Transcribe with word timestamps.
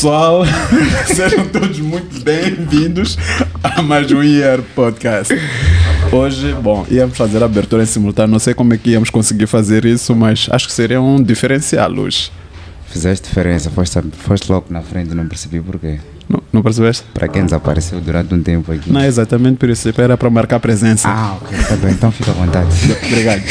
pessoal, 0.00 0.44
sejam 1.14 1.46
todos 1.48 1.78
muito 1.78 2.24
bem-vindos 2.24 3.18
a 3.62 3.82
mais 3.82 4.10
um 4.10 4.22
IR 4.22 4.62
Podcast. 4.74 5.34
Hoje, 6.10 6.54
bom, 6.54 6.86
íamos 6.90 7.18
fazer 7.18 7.42
a 7.42 7.44
abertura 7.44 7.82
em 7.82 7.86
simultâneo, 7.86 8.32
não 8.32 8.38
sei 8.38 8.54
como 8.54 8.72
é 8.72 8.78
que 8.78 8.92
íamos 8.92 9.10
conseguir 9.10 9.46
fazer 9.46 9.84
isso, 9.84 10.16
mas 10.16 10.48
acho 10.50 10.68
que 10.68 10.72
seria 10.72 11.02
um 11.02 11.22
diferencial 11.22 11.92
hoje. 11.92 12.32
Fizeste 12.86 13.28
diferença, 13.28 13.68
foste, 13.68 14.00
foste 14.16 14.50
logo 14.50 14.68
na 14.70 14.80
frente, 14.80 15.14
não 15.14 15.28
percebi 15.28 15.60
porquê. 15.60 16.00
Não, 16.26 16.42
não 16.50 16.62
percebeste? 16.62 17.04
Para 17.12 17.28
quem 17.28 17.44
desapareceu 17.44 18.00
durante 18.00 18.32
um 18.32 18.42
tempo 18.42 18.72
aqui. 18.72 18.90
Não 18.90 19.04
exatamente 19.04 19.58
por 19.58 19.68
isso, 19.68 19.92
era 19.98 20.16
para 20.16 20.30
marcar 20.30 20.60
presença. 20.60 21.10
Ah, 21.10 21.36
ok, 21.42 21.58
tá 21.58 21.76
bem, 21.76 21.92
então 21.92 22.10
fica 22.10 22.30
à 22.30 22.34
vontade. 22.34 22.70
Obrigado. 23.04 23.42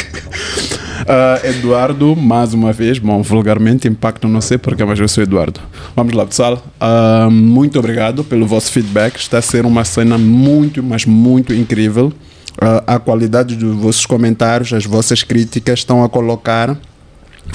Uh, 1.10 1.44
Eduardo, 1.44 2.16
mais 2.16 2.54
uma 2.54 2.72
vez, 2.72 3.00
bom, 3.00 3.24
vulgarmente 3.24 3.88
impacto, 3.88 4.28
não 4.28 4.42
sei 4.42 4.60
porque, 4.60 4.86
mas 4.86 5.00
eu 5.00 5.08
sou 5.08 5.24
Eduardo. 5.24 5.60
Vamos 5.96 6.14
lá, 6.14 6.24
pessoal. 6.24 6.64
Uh, 6.80 7.32
muito 7.32 7.80
obrigado 7.80 8.24
pelo 8.24 8.46
vosso 8.46 8.72
feedback. 8.72 9.18
Está 9.18 9.40
a 9.40 9.42
ser 9.42 9.66
uma 9.66 9.84
cena 9.84 10.20
muito, 10.20 10.84
mas 10.84 11.08
muito 11.08 11.52
incrível. 11.52 12.14
Uh, 12.62 12.84
a 12.86 13.00
qualidade 13.00 13.56
dos 13.56 13.76
vossos 13.76 14.06
comentários, 14.06 14.72
as 14.72 14.86
vossas 14.86 15.24
críticas 15.24 15.80
estão 15.80 16.04
a 16.04 16.10
colocar 16.10 16.78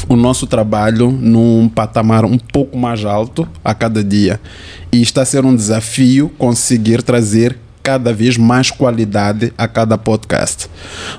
o 0.08 0.16
nosso 0.16 0.48
trabalho 0.48 1.12
num 1.12 1.68
patamar 1.68 2.24
um 2.24 2.36
pouco 2.36 2.76
mais 2.76 3.04
alto 3.04 3.46
a 3.64 3.72
cada 3.72 4.02
dia. 4.02 4.40
E 4.90 5.00
está 5.00 5.22
a 5.22 5.24
ser 5.24 5.44
um 5.44 5.54
desafio 5.54 6.28
conseguir 6.36 7.02
trazer 7.02 7.56
cada 7.84 8.14
vez 8.14 8.38
mais 8.38 8.70
qualidade 8.70 9.52
a 9.58 9.68
cada 9.68 9.98
podcast. 9.98 10.70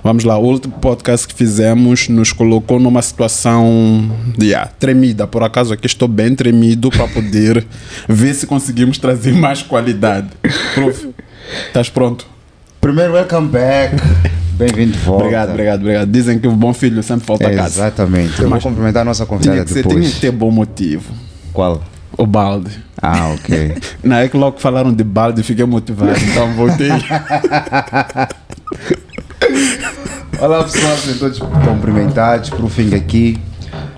Vamos 0.03 0.23
lá, 0.23 0.35
o 0.35 0.44
último 0.44 0.73
podcast 0.73 1.27
que 1.27 1.35
fizemos 1.35 2.09
nos 2.09 2.33
colocou 2.33 2.80
numa 2.80 3.03
situação 3.03 4.11
yeah, 4.41 4.72
tremida. 4.80 5.27
Por 5.27 5.44
acaso 5.44 5.75
aqui 5.75 5.85
estou 5.85 6.07
bem 6.07 6.35
tremido 6.35 6.89
para 6.89 7.07
poder 7.07 7.63
ver 8.09 8.33
se 8.33 8.47
conseguimos 8.47 8.97
trazer 8.97 9.33
mais 9.35 9.61
qualidade. 9.61 10.30
Prof, 10.73 11.09
estás 11.67 11.88
pronto? 11.88 12.25
Primeiro, 12.81 13.13
welcome 13.13 13.47
back. 13.47 13.95
Bem-vindo 14.57 14.94
de 14.94 15.00
volta. 15.00 15.23
Obrigado, 15.25 15.50
obrigado, 15.52 15.81
obrigado. 15.81 16.09
Dizem 16.09 16.39
que 16.39 16.47
o 16.47 16.52
bom 16.52 16.73
filho 16.73 17.03
sempre 17.03 17.27
volta 17.27 17.44
é, 17.44 17.53
a 17.53 17.55
casa. 17.57 17.81
Exatamente. 17.81 18.41
Eu 18.41 18.50
Mas 18.50 18.63
vou 18.63 18.72
cumprimentar 18.72 19.03
a 19.03 19.05
nossa 19.05 19.25
convidada 19.27 19.66
depois. 19.66 19.95
tinha 19.95 20.09
que 20.09 20.19
ter 20.19 20.31
bom 20.31 20.50
motivo. 20.50 21.13
Qual? 21.53 21.83
O 22.17 22.25
balde. 22.25 22.72
Ah, 23.08 23.36
ok. 23.36 23.78
Na 24.03 24.22
é 24.22 24.28
que 24.28 24.36
logo 24.36 24.59
falaram 24.59 24.92
de 24.92 25.03
balde, 25.03 25.44
fiquei 25.44 25.64
motivado, 25.64 26.17
então 26.20 26.52
voltei. 26.56 26.89
Olá 30.42 30.64
pessoal, 30.64 30.97
sejam 30.97 31.20
todos 31.20 31.38
cumprimentados 31.38 32.50
por 32.50 32.67
fim 32.67 32.95
aqui. 32.95 33.39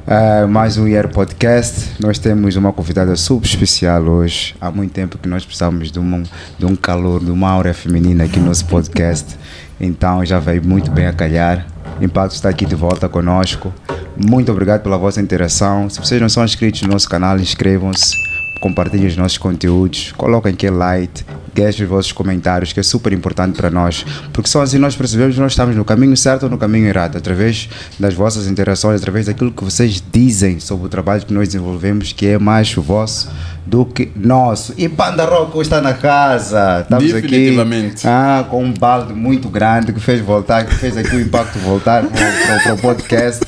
Uh, 0.05 0.45
mais 0.49 0.77
um 0.77 0.85
IR 0.85 1.07
Podcast. 1.07 1.91
Nós 2.01 2.19
temos 2.19 2.57
uma 2.57 2.73
convidada 2.73 3.15
super 3.15 3.47
especial 3.47 4.03
hoje. 4.03 4.53
Há 4.59 4.69
muito 4.71 4.91
tempo 4.91 5.17
que 5.17 5.29
nós 5.29 5.45
precisamos 5.45 5.89
de 5.89 5.99
um, 5.99 6.23
de 6.59 6.65
um 6.65 6.75
calor, 6.75 7.23
de 7.23 7.31
uma 7.31 7.49
aura 7.49 7.73
feminina 7.73 8.25
aqui 8.25 8.41
no 8.41 8.47
nosso 8.47 8.65
podcast. 8.65 9.37
Então 9.79 10.25
já 10.25 10.37
veio 10.37 10.61
muito 10.67 10.91
bem 10.91 11.07
a 11.07 11.13
calhar. 11.13 11.65
Impacto 12.01 12.35
está 12.35 12.49
aqui 12.49 12.65
de 12.65 12.75
volta 12.75 13.07
conosco. 13.07 13.73
Muito 14.17 14.51
obrigado 14.51 14.83
pela 14.83 14.97
vossa 14.97 15.21
interação. 15.21 15.89
Se 15.89 15.97
vocês 15.97 16.19
não 16.19 16.27
são 16.27 16.43
inscritos 16.43 16.81
no 16.81 16.89
nosso 16.89 17.07
canal, 17.07 17.39
inscrevam-se, 17.39 18.26
compartilhem 18.59 19.07
os 19.07 19.17
nossos 19.17 19.37
conteúdos, 19.37 20.11
coloquem 20.13 20.53
aquele 20.53 20.75
like, 20.75 21.23
deixem 21.61 21.85
os 21.85 21.89
vossos 21.89 22.11
comentários, 22.11 22.73
que 22.73 22.79
é 22.79 22.83
super 22.83 23.13
importante 23.13 23.55
para 23.57 23.69
nós, 23.69 24.05
porque 24.33 24.49
só 24.49 24.61
assim 24.61 24.77
nós 24.77 24.95
percebemos 24.95 25.35
que 25.35 25.41
nós 25.41 25.51
estamos 25.51 25.75
no 25.75 25.85
caminho 25.85 26.15
certo 26.15 26.43
ou 26.43 26.49
no 26.49 26.57
caminho 26.57 26.87
errado, 26.87 27.17
através 27.17 27.69
das 27.99 28.13
vossas 28.13 28.47
interações, 28.47 29.01
através 29.01 29.25
daquilo 29.25 29.51
que 29.51 29.63
vocês 29.63 30.03
dizem 30.11 30.59
sobre 30.59 30.85
o 30.85 30.89
trabalho 30.89 31.25
que 31.25 31.33
nós 31.33 31.47
desenvolvemos, 31.49 32.13
que 32.13 32.27
é 32.27 32.37
mais 32.37 32.73
vosso 32.73 33.29
do 33.65 33.85
que 33.85 34.11
nosso. 34.15 34.73
E 34.77 34.87
Panda 34.87 35.25
Rock 35.25 35.59
está 35.59 35.81
na 35.81 35.93
casa. 35.93 36.81
Estamos 36.81 37.13
aqui 37.13 37.57
ah, 38.05 38.45
com 38.49 38.63
um 38.63 38.73
balde 38.73 39.13
muito 39.13 39.49
grande 39.49 39.91
que 39.91 39.99
fez 39.99 40.21
voltar, 40.21 40.65
que 40.65 40.73
fez 40.75 40.95
aqui 40.95 41.15
o 41.15 41.19
impacto 41.19 41.59
voltar 41.59 42.03
para 42.05 42.73
o 42.73 42.77
podcast. 42.77 43.43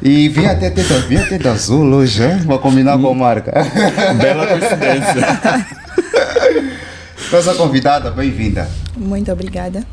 E 0.00 0.28
vim 0.28 0.46
até 0.46 0.70
ter 0.70 0.84
vim 1.08 1.16
até 1.16 1.36
de 1.36 1.48
azul 1.48 1.84
hoje? 1.94 2.22
Vou 2.44 2.58
combinar 2.58 2.96
com 2.98 3.08
a 3.08 3.14
marca. 3.14 3.52
Bela 4.20 4.46
coincidência. 4.46 5.76
Nossa 7.32 7.54
convidada, 7.54 8.10
bem-vinda. 8.10 8.68
Muito 8.96 9.32
obrigada. 9.32 9.84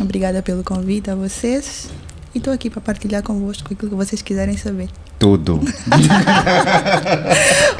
Obrigada 0.00 0.40
pelo 0.42 0.62
convite 0.62 1.10
a 1.10 1.14
vocês. 1.14 1.90
E 2.34 2.38
estou 2.38 2.52
aqui 2.52 2.70
para 2.70 2.80
partilhar 2.80 3.22
convosco 3.22 3.72
aquilo 3.72 3.90
que 3.90 3.96
vocês 3.96 4.22
quiserem 4.22 4.56
saber. 4.56 4.88
Tudo. 5.18 5.60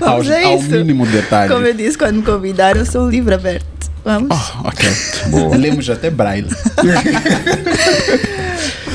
Vamos 0.01 0.31
ao, 0.31 0.37
a 0.37 0.47
ao 0.47 0.59
isso. 0.59 0.71
mínimo 0.71 1.07
detalhe. 1.07 1.53
Como 1.53 1.65
eu 1.67 1.75
disse, 1.75 1.97
quando 1.97 2.17
me 2.17 2.23
convidaram, 2.23 2.81
eu 2.81 2.87
sou 2.87 3.03
um 3.03 3.11
livro 3.11 3.35
aberto. 3.35 3.65
Vamos? 4.05 4.29
Oh, 4.31 4.69
ok. 4.69 4.89
Lemos 5.59 5.89
até 5.89 6.11
braille. 6.11 6.49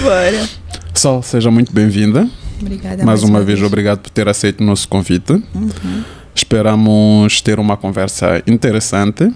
Bora. 0.02 0.50
Sol, 0.94 1.22
seja 1.24 1.50
muito 1.52 1.72
bem-vinda. 1.72 2.28
Obrigada. 2.60 3.06
Mais 3.06 3.24
uma 3.24 3.42
vez, 3.42 3.62
obrigado 3.62 4.00
por 4.00 4.10
ter 4.10 4.28
aceito 4.28 4.62
o 4.62 4.64
nosso 4.64 4.88
convite. 4.88 5.42
Esperamos 6.36 7.42
ter 7.42 7.60
uma 7.60 7.78
conversa 7.78 8.42
interessante. 8.48 9.32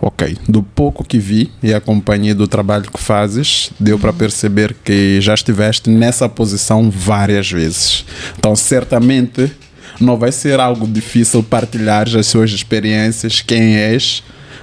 Ok, 0.00 0.36
do 0.48 0.62
pouco 0.62 1.02
que 1.02 1.18
vi 1.18 1.50
e 1.62 1.72
acompanhei 1.72 2.34
do 2.34 2.46
trabalho 2.46 2.84
que 2.90 3.00
fazes, 3.00 3.70
deu 3.80 3.98
para 3.98 4.12
perceber 4.12 4.76
que 4.84 5.20
já 5.20 5.32
estiveste 5.34 5.88
nessa 5.88 6.28
posição 6.28 6.90
várias 6.90 7.50
vezes. 7.50 8.04
Então, 8.38 8.54
certamente, 8.54 9.50
não 10.00 10.16
vai 10.16 10.30
ser 10.32 10.60
algo 10.60 10.86
difícil 10.86 11.42
partilhar 11.42 12.06
as 12.14 12.26
suas 12.26 12.50
experiências, 12.50 13.40
quem 13.40 13.76
és, 13.76 14.22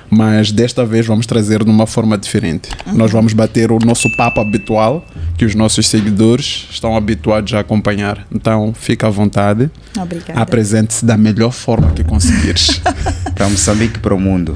mas 0.09 0.51
desta 0.51 0.85
vez 0.85 1.05
vamos 1.07 1.25
trazer 1.25 1.63
de 1.63 1.69
uma 1.71 1.87
forma 1.87 2.15
diferente. 2.17 2.69
Nós 2.93 3.11
vamos 3.11 3.33
bater 3.33 3.71
o 3.71 3.79
nosso 3.79 4.15
papo 4.15 4.39
habitual, 4.39 5.03
que 5.35 5.45
os 5.45 5.55
nossos 5.55 5.87
seguidores 5.87 6.67
estão 6.69 6.95
habituados 6.95 7.51
a 7.55 7.59
acompanhar. 7.59 8.27
Então, 8.31 8.73
fica 8.75 9.07
à 9.07 9.09
vontade, 9.09 9.71
Obrigada. 9.99 10.39
apresente-se 10.39 11.03
da 11.03 11.17
melhor 11.17 11.51
forma 11.51 11.91
que 11.91 12.03
conseguires. 12.03 12.79
Para 13.33 13.49
Moçambique, 13.49 13.97
para 13.99 14.13
o 14.13 14.19
mundo. 14.19 14.55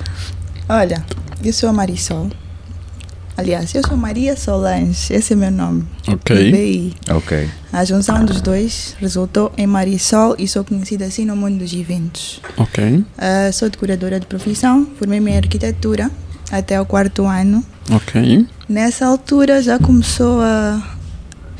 Olha, 0.70 1.04
eu 1.44 1.54
sou 1.54 1.70
a 1.70 1.74
Marisol. 1.74 2.30
Aliás, 3.38 3.74
eu 3.76 3.82
sou 3.88 3.96
Maria 3.96 4.36
Solange. 4.36 5.14
Esse 5.14 5.34
é 5.34 5.36
meu 5.36 5.52
nome. 5.52 5.86
Ok. 6.08 6.52
BI. 6.52 6.96
Ok. 7.12 7.48
A 7.72 7.86
junção 7.86 8.26
dos 8.26 8.42
dois 8.42 8.96
resultou 9.00 9.52
em 9.58 9.68
Marisol 9.68 10.36
e 10.40 10.48
sou 10.48 10.64
conhecida 10.64 11.06
assim 11.06 11.24
no 11.24 11.36
mundo 11.36 11.60
dos 11.60 11.72
eventos. 11.74 12.42
ok, 12.58 13.06
Ah, 13.18 13.52
sou 13.54 13.70
decoradora 13.70 14.20
de 14.20 14.26
profissão, 14.26 14.88
formei-me 14.98 15.32
em 15.32 15.38
arquitetura 15.38 16.10
até 16.52 16.82
o 16.82 16.86
quarto 16.86 17.26
ano. 17.28 17.64
ok. 17.92 18.48
Nessa 18.68 19.06
altura 19.06 19.62
já 19.62 19.78
começou 19.78 20.42
a 20.42 20.96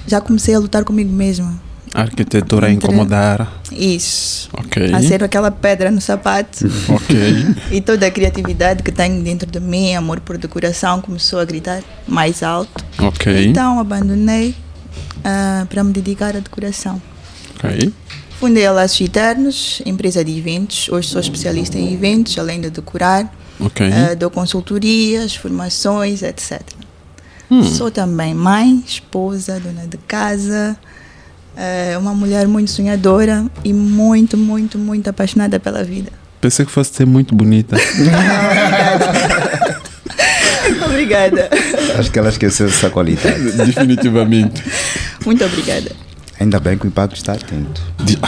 já 0.08 0.20
comecei 0.22 0.56
a 0.56 0.60
lutar 0.60 0.84
comigo 0.84 1.12
mesma. 1.14 1.54
A 1.94 2.02
arquitetura 2.02 2.68
a 2.68 2.72
Entre- 2.72 2.88
incomodar. 2.88 3.62
Isso. 3.72 4.50
Ok. 4.54 4.94
A 4.94 5.02
ser 5.02 5.24
aquela 5.24 5.50
pedra 5.52 5.90
no 5.90 6.00
sapato. 6.02 6.66
Ok. 6.90 7.16
e 7.72 7.82
toda 7.82 8.06
a 8.08 8.12
criatividade 8.12 8.84
que 8.84 8.92
tenho 8.92 9.22
dentro 9.24 9.50
de 9.50 9.60
mim, 9.60 9.94
amor 9.96 10.20
por 10.20 10.38
decoração, 10.38 11.02
começou 11.02 11.40
a 11.40 11.46
gritar 11.46 11.82
mais 12.08 12.44
alto. 12.44 12.84
Ok. 13.00 13.48
Então 13.48 13.80
abandonei 13.80 14.56
ah, 15.24 15.66
para 15.70 15.84
me 15.84 15.92
dedicar 15.94 16.36
à 16.36 16.40
decoração. 16.40 17.02
Ok. 17.56 17.92
Fundei 18.40 18.66
a 18.68 18.72
Laços 18.72 19.02
Eternos, 19.02 19.82
empresa 19.86 20.24
de 20.24 20.38
eventos. 20.38 20.88
Hoje 20.90 21.08
sou 21.10 21.20
especialista 21.20 21.78
em 21.78 21.94
eventos, 21.94 22.38
além 22.38 22.62
de 22.62 22.70
decorar. 22.70 23.34
Ah, 23.60 24.14
dou 24.14 24.30
consultorias, 24.30 25.36
formações, 25.36 26.22
etc. 26.22 26.62
Hum. 27.50 27.64
Sou 27.64 27.90
também 27.90 28.34
mãe, 28.36 28.84
esposa, 28.86 29.60
dona 29.60 29.88
de 29.88 29.98
casa, 29.98 30.78
ah, 31.58 31.98
uma 32.00 32.14
mulher 32.14 32.48
muito 32.48 32.70
sonhadora 32.72 33.46
e 33.64 33.74
muito, 33.74 34.38
muito, 34.38 34.78
muito 34.78 35.10
apaixonada 35.10 35.60
pela 35.60 35.84
vida. 35.84 36.12
Pensei 36.40 36.66
que 36.66 36.72
fosse 36.72 36.94
ser 36.94 37.06
muito 37.08 37.34
bonita. 37.34 37.76
obrigada. 40.86 41.50
Acho 41.98 42.12
que 42.12 42.20
ela 42.20 42.30
esqueceu 42.30 42.68
essa 42.68 42.90
qualidade. 42.90 43.52
Definitivamente. 43.66 44.64
Muito 45.26 45.44
obrigada. 45.44 45.92
Ainda 46.40 46.60
bem 46.60 46.78
que 46.78 46.86
o 46.86 46.88
impacto 46.88 47.16
está 47.16 47.34
atento. 47.34 47.82
De- 48.04 48.18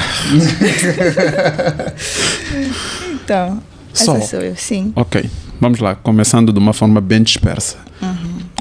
Então, 3.13 3.61
Só. 3.93 4.15
essa 4.17 4.25
sou 4.27 4.39
eu, 4.41 4.55
sim. 4.55 4.91
Ok. 4.95 5.29
Vamos 5.61 5.79
lá. 5.79 5.93
Começando 5.93 6.51
de 6.51 6.57
uma 6.57 6.73
forma 6.73 6.99
bem 6.99 7.21
dispersa. 7.21 7.77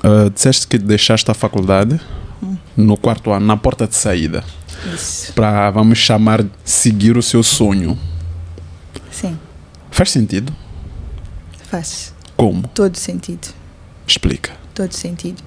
Ah, 0.03 0.29
disseste 0.33 0.67
que 0.69 0.77
deixaste 0.77 1.31
a 1.31 1.35
faculdade 1.35 1.99
no 2.79 2.97
quarto 2.97 3.31
ano, 3.33 3.45
na 3.47 3.57
porta 3.57 3.87
de 3.87 3.95
saída. 3.97 4.45
Isso. 4.95 5.33
Para, 5.33 5.71
vamos 5.71 5.99
chamar, 5.99 6.45
seguir 6.65 7.17
o 7.17 7.23
seu 7.23 7.43
sonho. 7.43 7.99
Sim, 9.11 9.39
Faz 9.91 10.11
sentido? 10.11 10.53
faz 11.71 12.15
Como? 12.37 12.67
todo 12.69 12.97
sentido. 12.97 13.49
Explica. 14.07 14.53
Todo 14.75 14.93
sentido. 14.93 15.43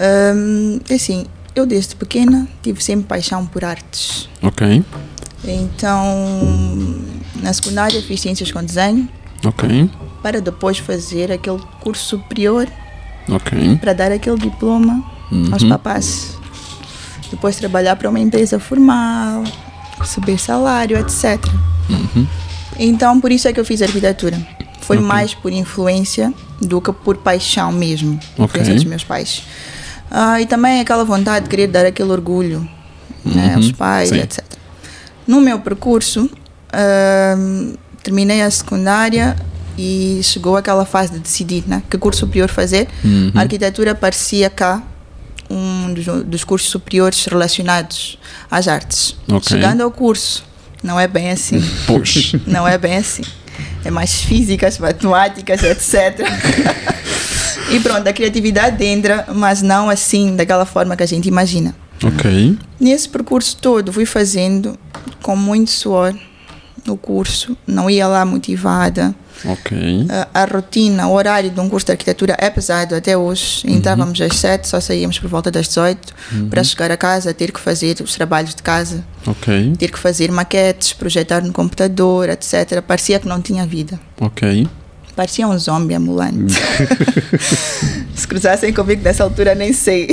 Hum, 0.00 0.78
assim, 0.94 1.26
eu 1.54 1.66
desde 1.66 1.94
pequena 1.96 2.48
tive 2.62 2.82
sempre 2.82 3.06
paixão 3.06 3.44
por 3.44 3.64
artes. 3.64 4.28
Ok. 4.42 4.82
Então, 5.44 6.04
Na 7.42 7.52
secundária 7.52 8.00
fiz 8.02 8.20
ciências 8.20 8.50
com 8.52 8.62
desenho, 8.64 9.08
Ok. 9.44 9.90
para 10.22 10.40
depois 10.40 10.78
fazer 10.78 11.32
aquele 11.32 11.58
curso 11.80 12.04
superior 12.04 12.68
Ok. 13.28 13.76
para 13.78 13.92
dar 13.94 14.12
aquele 14.12 14.38
diploma 14.38 15.02
aos 15.52 15.64
papás. 15.64 16.36
Depois 17.30 17.56
trabalhar 17.56 17.96
para 17.96 18.08
uma 18.08 18.18
empresa 18.18 18.58
formal, 18.58 19.44
receber 19.98 20.38
salário, 20.38 20.96
etc. 20.98 21.38
Então, 22.78 23.20
por 23.20 23.30
isso 23.30 23.46
é 23.46 23.52
que 23.52 23.60
eu 23.60 23.64
fiz 23.64 23.82
arquitetura. 23.82 24.36
Foi 24.80 24.96
Ok. 24.96 25.06
mais 25.06 25.34
por 25.34 25.52
influência 25.52 26.32
do 26.60 26.80
que 26.80 26.92
por 26.92 27.16
paixão 27.18 27.70
mesmo. 27.70 28.18
Ok. 28.36 28.44
Influência 28.46 28.74
dos 28.74 28.84
meus 28.84 29.04
pais. 29.04 29.42
Ah, 30.10 30.40
e 30.40 30.46
também 30.46 30.80
aquela 30.80 31.04
vontade 31.04 31.44
de 31.44 31.50
querer 31.50 31.68
dar 31.68 31.86
aquele 31.86 32.10
orgulho 32.10 32.68
né, 33.24 33.54
aos 33.54 33.70
pais, 33.72 34.08
Sim. 34.08 34.18
etc. 34.18 34.42
No 35.26 35.40
meu 35.40 35.60
percurso, 35.60 36.28
ahm, 36.72 37.74
terminei 38.02 38.42
a 38.42 38.50
secundária 38.50 39.36
e 39.78 40.18
chegou 40.24 40.56
aquela 40.56 40.84
fase 40.84 41.12
de 41.12 41.18
decidir 41.20 41.62
né, 41.66 41.82
que 41.88 41.96
curso 41.96 42.20
superior 42.20 42.48
fazer. 42.48 42.88
A 43.34 43.40
arquitetura 43.40 43.94
parecia 43.94 44.50
cá 44.50 44.82
um 45.50 45.92
dos, 45.92 46.06
dos 46.24 46.44
cursos 46.44 46.70
superiores 46.70 47.24
relacionados 47.26 48.18
às 48.50 48.68
artes. 48.68 49.16
Ok. 49.28 49.48
Chegando 49.48 49.82
ao 49.82 49.90
curso, 49.90 50.44
não 50.82 50.98
é 50.98 51.08
bem 51.08 51.30
assim. 51.30 51.60
Pois. 51.86 52.32
Não 52.46 52.66
é 52.66 52.78
bem 52.78 52.96
assim. 52.96 53.22
É 53.84 53.90
mais 53.90 54.22
físicas, 54.22 54.78
matemáticas, 54.78 55.62
etc. 55.62 56.20
e 57.70 57.80
pronto, 57.80 58.06
a 58.06 58.12
criatividade 58.12 58.82
entra, 58.84 59.26
mas 59.34 59.60
não 59.60 59.90
assim, 59.90 60.36
daquela 60.36 60.64
forma 60.64 60.96
que 60.96 61.02
a 61.02 61.06
gente 61.06 61.26
imagina. 61.28 61.74
ok. 62.02 62.56
Nesse 62.78 63.08
percurso 63.08 63.56
todo, 63.56 63.92
fui 63.92 64.06
fazendo 64.06 64.78
com 65.22 65.36
muito 65.36 65.70
suor 65.70 66.14
o 66.88 66.96
curso, 66.96 67.56
não 67.66 67.88
ia 67.90 68.06
lá 68.06 68.24
motivada. 68.24 69.14
Ok. 69.44 70.06
A, 70.34 70.42
a 70.42 70.44
rotina, 70.44 71.06
o 71.08 71.12
horário 71.14 71.50
de 71.50 71.58
um 71.60 71.68
curso 71.68 71.86
de 71.86 71.92
arquitetura 71.92 72.36
é 72.38 72.50
pesado 72.50 72.94
até 72.94 73.16
hoje. 73.16 73.62
Entrávamos 73.66 74.20
às 74.20 74.36
7, 74.36 74.68
só 74.68 74.80
saíamos 74.80 75.18
por 75.18 75.28
volta 75.30 75.50
das 75.50 75.66
18 75.68 76.14
para 76.50 76.62
chegar 76.62 76.90
a 76.90 76.96
casa, 76.96 77.32
ter 77.32 77.50
que 77.50 77.58
fazer 77.60 77.96
os 78.02 78.14
trabalhos 78.14 78.54
de 78.54 78.62
casa, 78.62 79.02
Ok. 79.26 79.74
ter 79.78 79.90
que 79.90 79.98
fazer 79.98 80.30
maquetes, 80.30 80.92
projetar 80.92 81.42
no 81.42 81.52
computador, 81.52 82.28
etc. 82.28 82.82
Parecia 82.86 83.18
que 83.18 83.26
não 83.28 83.40
tinha 83.40 83.64
vida. 83.66 83.98
Ok. 84.20 84.68
Parecia 85.16 85.46
um 85.46 85.58
zombie 85.58 85.94
ambulante. 85.94 86.54
Se 88.14 88.26
cruzassem 88.26 88.72
comigo 88.72 89.02
nessa 89.02 89.24
altura, 89.24 89.54
nem 89.54 89.72
sei. 89.72 90.08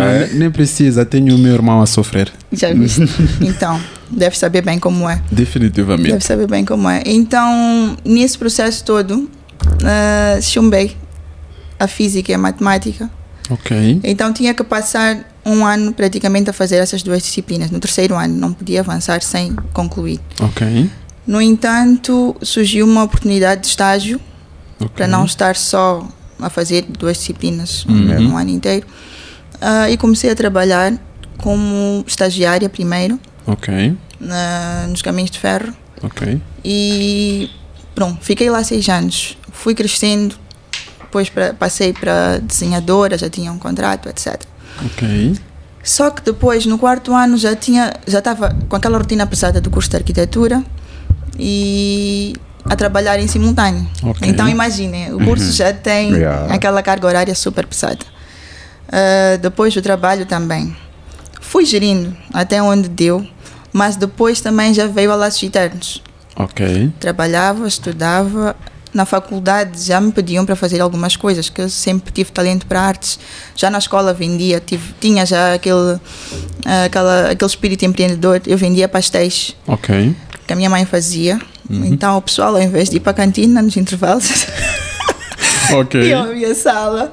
Não, 0.00 0.18
ne- 0.20 0.34
nem 0.38 0.50
precisa, 0.50 1.04
tenho 1.04 1.34
o 1.34 1.38
meu 1.38 1.54
irmão 1.54 1.80
a 1.80 1.86
sofrer. 1.86 2.32
Já 2.52 2.72
viste? 2.72 3.02
Então, 3.40 3.80
deve 4.10 4.36
saber 4.38 4.62
bem 4.62 4.78
como 4.78 5.08
é. 5.08 5.20
Definitivamente. 5.30 6.10
Deve 6.12 6.24
saber 6.24 6.46
bem 6.46 6.64
como 6.64 6.88
é. 6.88 7.02
Então, 7.06 7.96
nesse 8.04 8.36
processo 8.38 8.84
todo, 8.84 9.28
ah, 9.84 10.38
chumbei 10.40 10.96
a 11.78 11.86
física 11.86 12.30
e 12.32 12.34
a 12.34 12.38
matemática. 12.38 13.10
Ok. 13.50 14.00
Então, 14.02 14.32
tinha 14.32 14.52
que 14.54 14.64
passar 14.64 15.18
um 15.44 15.64
ano 15.64 15.92
praticamente 15.92 16.50
a 16.50 16.52
fazer 16.52 16.76
essas 16.76 17.02
duas 17.02 17.22
disciplinas. 17.22 17.70
No 17.70 17.78
terceiro 17.78 18.16
ano, 18.16 18.34
não 18.36 18.52
podia 18.52 18.80
avançar 18.80 19.22
sem 19.22 19.54
concluir. 19.72 20.20
Ok. 20.40 20.90
No 21.26 21.40
entanto, 21.42 22.36
surgiu 22.42 22.86
uma 22.86 23.02
oportunidade 23.02 23.62
de 23.62 23.66
estágio 23.68 24.20
Ok. 24.78 24.90
para 24.94 25.06
não 25.08 25.24
estar 25.24 25.56
só 25.56 26.06
a 26.40 26.48
fazer 26.50 26.82
duas 26.82 27.16
disciplinas 27.16 27.84
Uhum. 27.86 28.32
um 28.32 28.36
ano 28.38 28.50
inteiro. 28.50 28.86
Ah, 29.60 29.90
e 29.90 29.96
comecei 29.96 30.30
a 30.30 30.34
trabalhar 30.34 30.92
como 31.38 32.04
estagiária 32.06 32.68
primeiro 32.68 33.18
Ok. 33.46 33.96
nos 34.88 35.02
caminhos 35.02 35.30
de 35.30 35.38
ferro 35.38 35.72
Ok. 36.02 36.40
e 36.64 37.50
pronto, 37.94 38.18
fiquei 38.22 38.48
lá 38.50 38.62
seis 38.62 38.88
anos. 38.88 39.36
Fui 39.52 39.74
crescendo, 39.74 40.34
depois 41.00 41.28
pra, 41.30 41.54
passei 41.54 41.92
para 41.92 42.38
desenhadora, 42.38 43.16
já 43.16 43.28
tinha 43.30 43.50
um 43.50 43.58
contrato, 43.58 44.08
etc. 44.08 44.42
Ok. 44.84 45.34
Só 45.82 46.10
que 46.10 46.20
depois, 46.22 46.66
no 46.66 46.78
quarto 46.78 47.14
ano, 47.14 47.36
já 47.38 47.54
tinha 47.56 47.94
já 48.06 48.18
estava 48.18 48.54
com 48.68 48.76
aquela 48.76 48.98
rotina 48.98 49.26
pesada 49.26 49.60
do 49.60 49.70
curso 49.70 49.88
de 49.90 49.96
arquitetura 49.96 50.62
e 51.38 52.34
a 52.64 52.74
trabalhar 52.74 53.18
em 53.20 53.26
simultâneo. 53.28 53.86
Ok. 54.02 54.28
Então 54.28 54.48
imaginem, 54.48 55.12
o 55.14 55.24
curso 55.24 55.52
já 55.52 55.72
tem 55.72 56.12
Yeah. 56.12 56.52
aquela 56.52 56.82
carga 56.82 57.06
horária 57.06 57.34
super 57.34 57.66
pesada. 57.66 58.04
Ah, 58.90 59.36
depois 59.40 59.74
do 59.74 59.82
trabalho 59.82 60.26
também. 60.26 60.76
Fui 61.40 61.64
gerindo 61.64 62.16
até 62.32 62.60
onde 62.62 62.88
deu, 62.88 63.26
mas 63.72 63.96
depois 63.96 64.40
também 64.40 64.74
já 64.74 64.86
veio 64.86 65.12
a 65.12 65.16
laços 65.16 65.42
eternos. 65.42 66.02
Ok. 66.34 66.92
Trabalhava, 67.00 67.66
estudava. 67.66 68.56
Na 68.92 69.04
faculdade 69.04 69.82
já 69.82 70.00
me 70.00 70.10
pediam 70.10 70.46
para 70.46 70.56
fazer 70.56 70.80
algumas 70.80 71.16
coisas, 71.16 71.50
que 71.50 71.60
eu 71.60 71.68
sempre 71.68 72.10
tive 72.12 72.30
talento 72.32 72.64
para 72.66 72.80
artes. 72.80 73.18
Já 73.54 73.68
na 73.70 73.76
escola 73.78 74.14
vendia, 74.14 74.58
tive, 74.58 74.94
tinha 74.98 75.26
já 75.26 75.52
aquele, 75.54 76.00
ah, 76.64 76.84
aquela, 76.84 77.30
aquele 77.30 77.50
espírito 77.50 77.84
empreendedor. 77.84 78.40
Eu 78.46 78.56
vendia 78.56 78.88
pastéis 78.88 79.54
Ok. 79.66 80.14
Que 80.46 80.52
a 80.52 80.56
minha 80.56 80.70
mãe 80.70 80.84
fazia. 80.84 81.40
Então 81.68 82.16
o 82.16 82.22
pessoal, 82.22 82.54
ao 82.54 82.62
invés 82.62 82.88
de 82.88 82.96
ir 82.96 83.00
para 83.00 83.10
a 83.10 83.14
cantina 83.14 83.60
nos 83.60 83.76
intervalos, 83.76 84.46
Ok. 85.74 86.00
iam 86.08 86.22
à 86.24 86.26
minha 86.26 86.54
sala. 86.54 87.12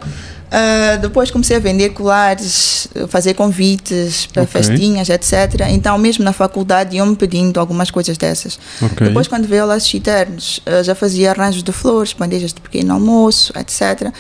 Ah, 0.56 0.97
depois 0.97 1.31
comecei 1.31 1.57
a 1.57 1.59
vender 1.59 1.89
colares, 1.89 2.88
fazer 3.07 3.33
convites 3.33 4.27
para 4.27 4.44
Ok. 4.44 4.62
festinhas, 4.62 5.09
etc. 5.09 5.62
Então, 5.71 5.97
mesmo 5.97 6.24
na 6.24 6.31
faculdade, 6.31 6.95
iam-me 6.95 7.15
pedindo 7.15 7.59
algumas 7.59 7.89
coisas 7.89 8.15
dessas. 8.19 8.59
Ok. 8.80 9.07
Depois, 9.07 9.27
quando 9.27 9.47
veio 9.47 9.65
Laços 9.65 9.91
Eternos, 9.91 10.59
ah, 10.68 10.83
já 10.83 10.94
fazia 10.94 11.31
arranjos 11.31 11.63
de 11.63 11.71
flores, 11.71 12.13
bandejas 12.13 12.53
de 12.53 12.62
pequeno 12.62 12.94
almoço, 12.94 13.51
etc. 13.57 14.13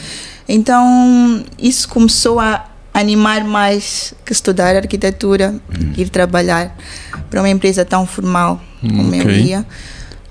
Então, 0.49 1.45
isso 1.59 1.87
começou 1.87 2.39
a 2.39 2.65
animar 2.93 3.43
mais 3.43 4.13
que 4.25 4.31
estudar 4.31 4.75
arquitetura, 4.75 5.55
ir 5.97 6.09
trabalhar 6.09 6.75
para 7.29 7.41
uma 7.41 7.49
empresa 7.49 7.83
tão 7.83 8.05
formal 8.05 8.61
como 8.81 9.15
eu 9.15 9.21
Ok. 9.21 9.41
ia. 9.41 9.65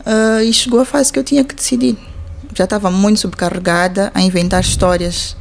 Ah, 0.05 0.43
e 0.43 0.53
chegou 0.53 0.81
a 0.81 0.85
fase 0.85 1.13
que 1.13 1.19
eu 1.19 1.25
tinha 1.25 1.43
que 1.45 1.55
decidir. 1.55 1.97
Já 2.57 2.65
estava 2.65 2.91
muito 2.91 3.19
sobrecarregada 3.21 4.11
a 4.15 4.21
inventar 4.21 4.61
histórias 4.61 5.37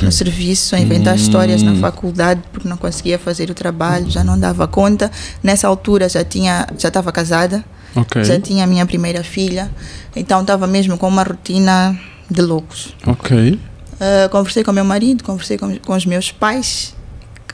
no 0.00 0.10
serviço, 0.12 0.74
a 0.76 0.80
inventar 0.80 1.16
histórias 1.16 1.60
na 1.62 1.74
faculdade 1.74 2.40
porque 2.52 2.68
não 2.68 2.76
conseguia 2.76 3.18
fazer 3.18 3.50
o 3.50 3.54
trabalho, 3.54 4.08
já 4.10 4.22
não 4.24 4.38
dava 4.38 4.66
conta. 4.68 5.10
Nessa 5.42 5.66
altura 5.68 6.08
já 6.08 6.24
tinha, 6.24 6.66
já 6.78 6.88
estava 6.88 7.10
casada, 7.12 7.64
Ok. 7.94 8.22
já 8.24 8.38
tinha 8.40 8.64
a 8.64 8.66
minha 8.66 8.86
primeira 8.86 9.22
filha, 9.24 9.70
então 10.16 10.40
estava 10.40 10.66
mesmo 10.66 10.96
com 10.96 11.08
uma 11.08 11.22
rotina 11.24 11.98
de 12.30 12.40
loucos. 12.40 12.94
Ok. 13.06 13.58
Ah, 14.02 14.28
conversei 14.30 14.64
com 14.64 14.72
meu 14.72 14.84
marido, 14.84 15.22
conversei 15.22 15.56
com, 15.56 15.78
com 15.78 15.94
os 15.94 16.04
meus 16.04 16.32
pais. 16.32 16.94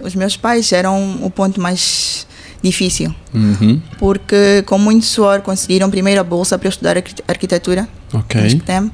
Os 0.00 0.14
meus 0.14 0.34
pais 0.36 0.72
eram 0.72 1.18
o 1.22 1.30
ponto 1.30 1.60
mais 1.60 2.26
difícil, 2.62 3.14
Uhum. 3.34 3.80
porque 3.98 4.62
com 4.66 4.78
muito 4.78 5.04
suor 5.04 5.42
conseguiram 5.42 5.90
primeiro 5.90 6.20
a 6.20 6.24
bolsa 6.24 6.56
para 6.58 6.66
eu 6.66 6.70
estudar 6.70 6.96
arquite- 6.96 7.22
arquitetura 7.28 7.86
no 8.12 8.20
Ok. 8.20 8.46
SPTEM 8.46 8.90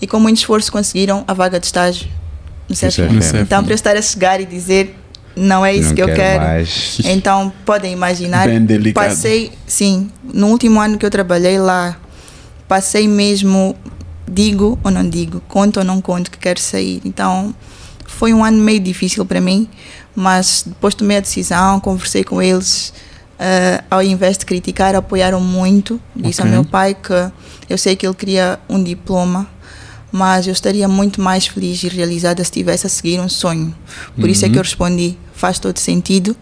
e 0.00 0.06
com 0.06 0.18
muito 0.18 0.38
esforço 0.38 0.72
conseguiram 0.72 1.24
a 1.28 1.34
vaga 1.34 1.60
de 1.60 1.66
estágio 1.66 2.06
no. 2.68 2.70
No 2.70 2.76
CEFIM. 2.76 3.18
Então, 3.40 3.62
para 3.62 3.72
eu 3.72 3.74
estar 3.74 3.96
a 3.96 4.02
chegar 4.02 4.40
e 4.40 4.46
dizer 4.46 4.96
não 5.36 5.66
é 5.66 5.74
isso 5.74 5.88
Não 5.88 5.94
que 5.96 6.02
eu 6.02 6.06
quero, 6.14 6.40
mais. 6.44 6.98
então 7.04 7.52
podem 7.66 7.92
imaginar. 7.92 8.46
Bem 8.48 8.64
delicado. 8.64 9.08
Passei, 9.08 9.50
sim, 9.66 10.08
no 10.22 10.46
último 10.48 10.80
ano 10.80 10.96
que 10.96 11.04
eu 11.04 11.10
trabalhei 11.10 11.58
lá, 11.58 11.96
passei 12.68 13.06
mesmo, 13.08 13.76
digo 14.30 14.78
ou 14.82 14.90
não 14.90 15.08
digo, 15.08 15.40
conto 15.48 15.78
ou 15.80 15.84
não 15.84 16.00
conto 16.00 16.30
que 16.30 16.38
quero 16.38 16.60
sair. 16.60 17.00
Então 17.04 17.54
foi 18.06 18.32
um 18.32 18.44
ano 18.44 18.58
meio 18.58 18.80
difícil 18.80 19.24
para 19.26 19.40
mim, 19.40 19.68
mas 20.14 20.64
depois 20.66 20.94
tomei 20.94 21.16
a 21.16 21.20
decisão, 21.20 21.80
conversei 21.80 22.24
com 22.24 22.40
eles. 22.42 22.92
eh, 23.36 23.82
ao 23.90 24.00
invés 24.00 24.38
de 24.38 24.46
criticar, 24.46 24.94
apoiaram 24.94 25.40
muito. 25.40 26.00
Disse 26.14 26.40
ao 26.40 26.46
Ok. 26.46 26.56
meu 26.56 26.64
pai 26.64 26.94
que 26.94 27.32
eu 27.68 27.76
sei 27.76 27.96
que 27.96 28.06
ele 28.06 28.14
queria 28.14 28.60
um 28.68 28.80
diploma, 28.82 29.48
mas 30.12 30.46
eu 30.46 30.52
estaria 30.52 30.86
muito 30.86 31.20
mais 31.20 31.44
feliz 31.48 31.82
e 31.82 31.88
realizada 31.88 32.42
se 32.44 32.48
estivesse 32.50 32.86
a 32.86 32.88
seguir 32.88 33.18
um 33.18 33.28
sonho. 33.28 33.74
Por 34.14 34.28
isso 34.30 34.46
é 34.46 34.48
que 34.48 34.56
eu 34.56 34.62
respondi: 34.62 35.18
faz 35.34 35.58
todo 35.58 35.76
sentido. 35.78 36.36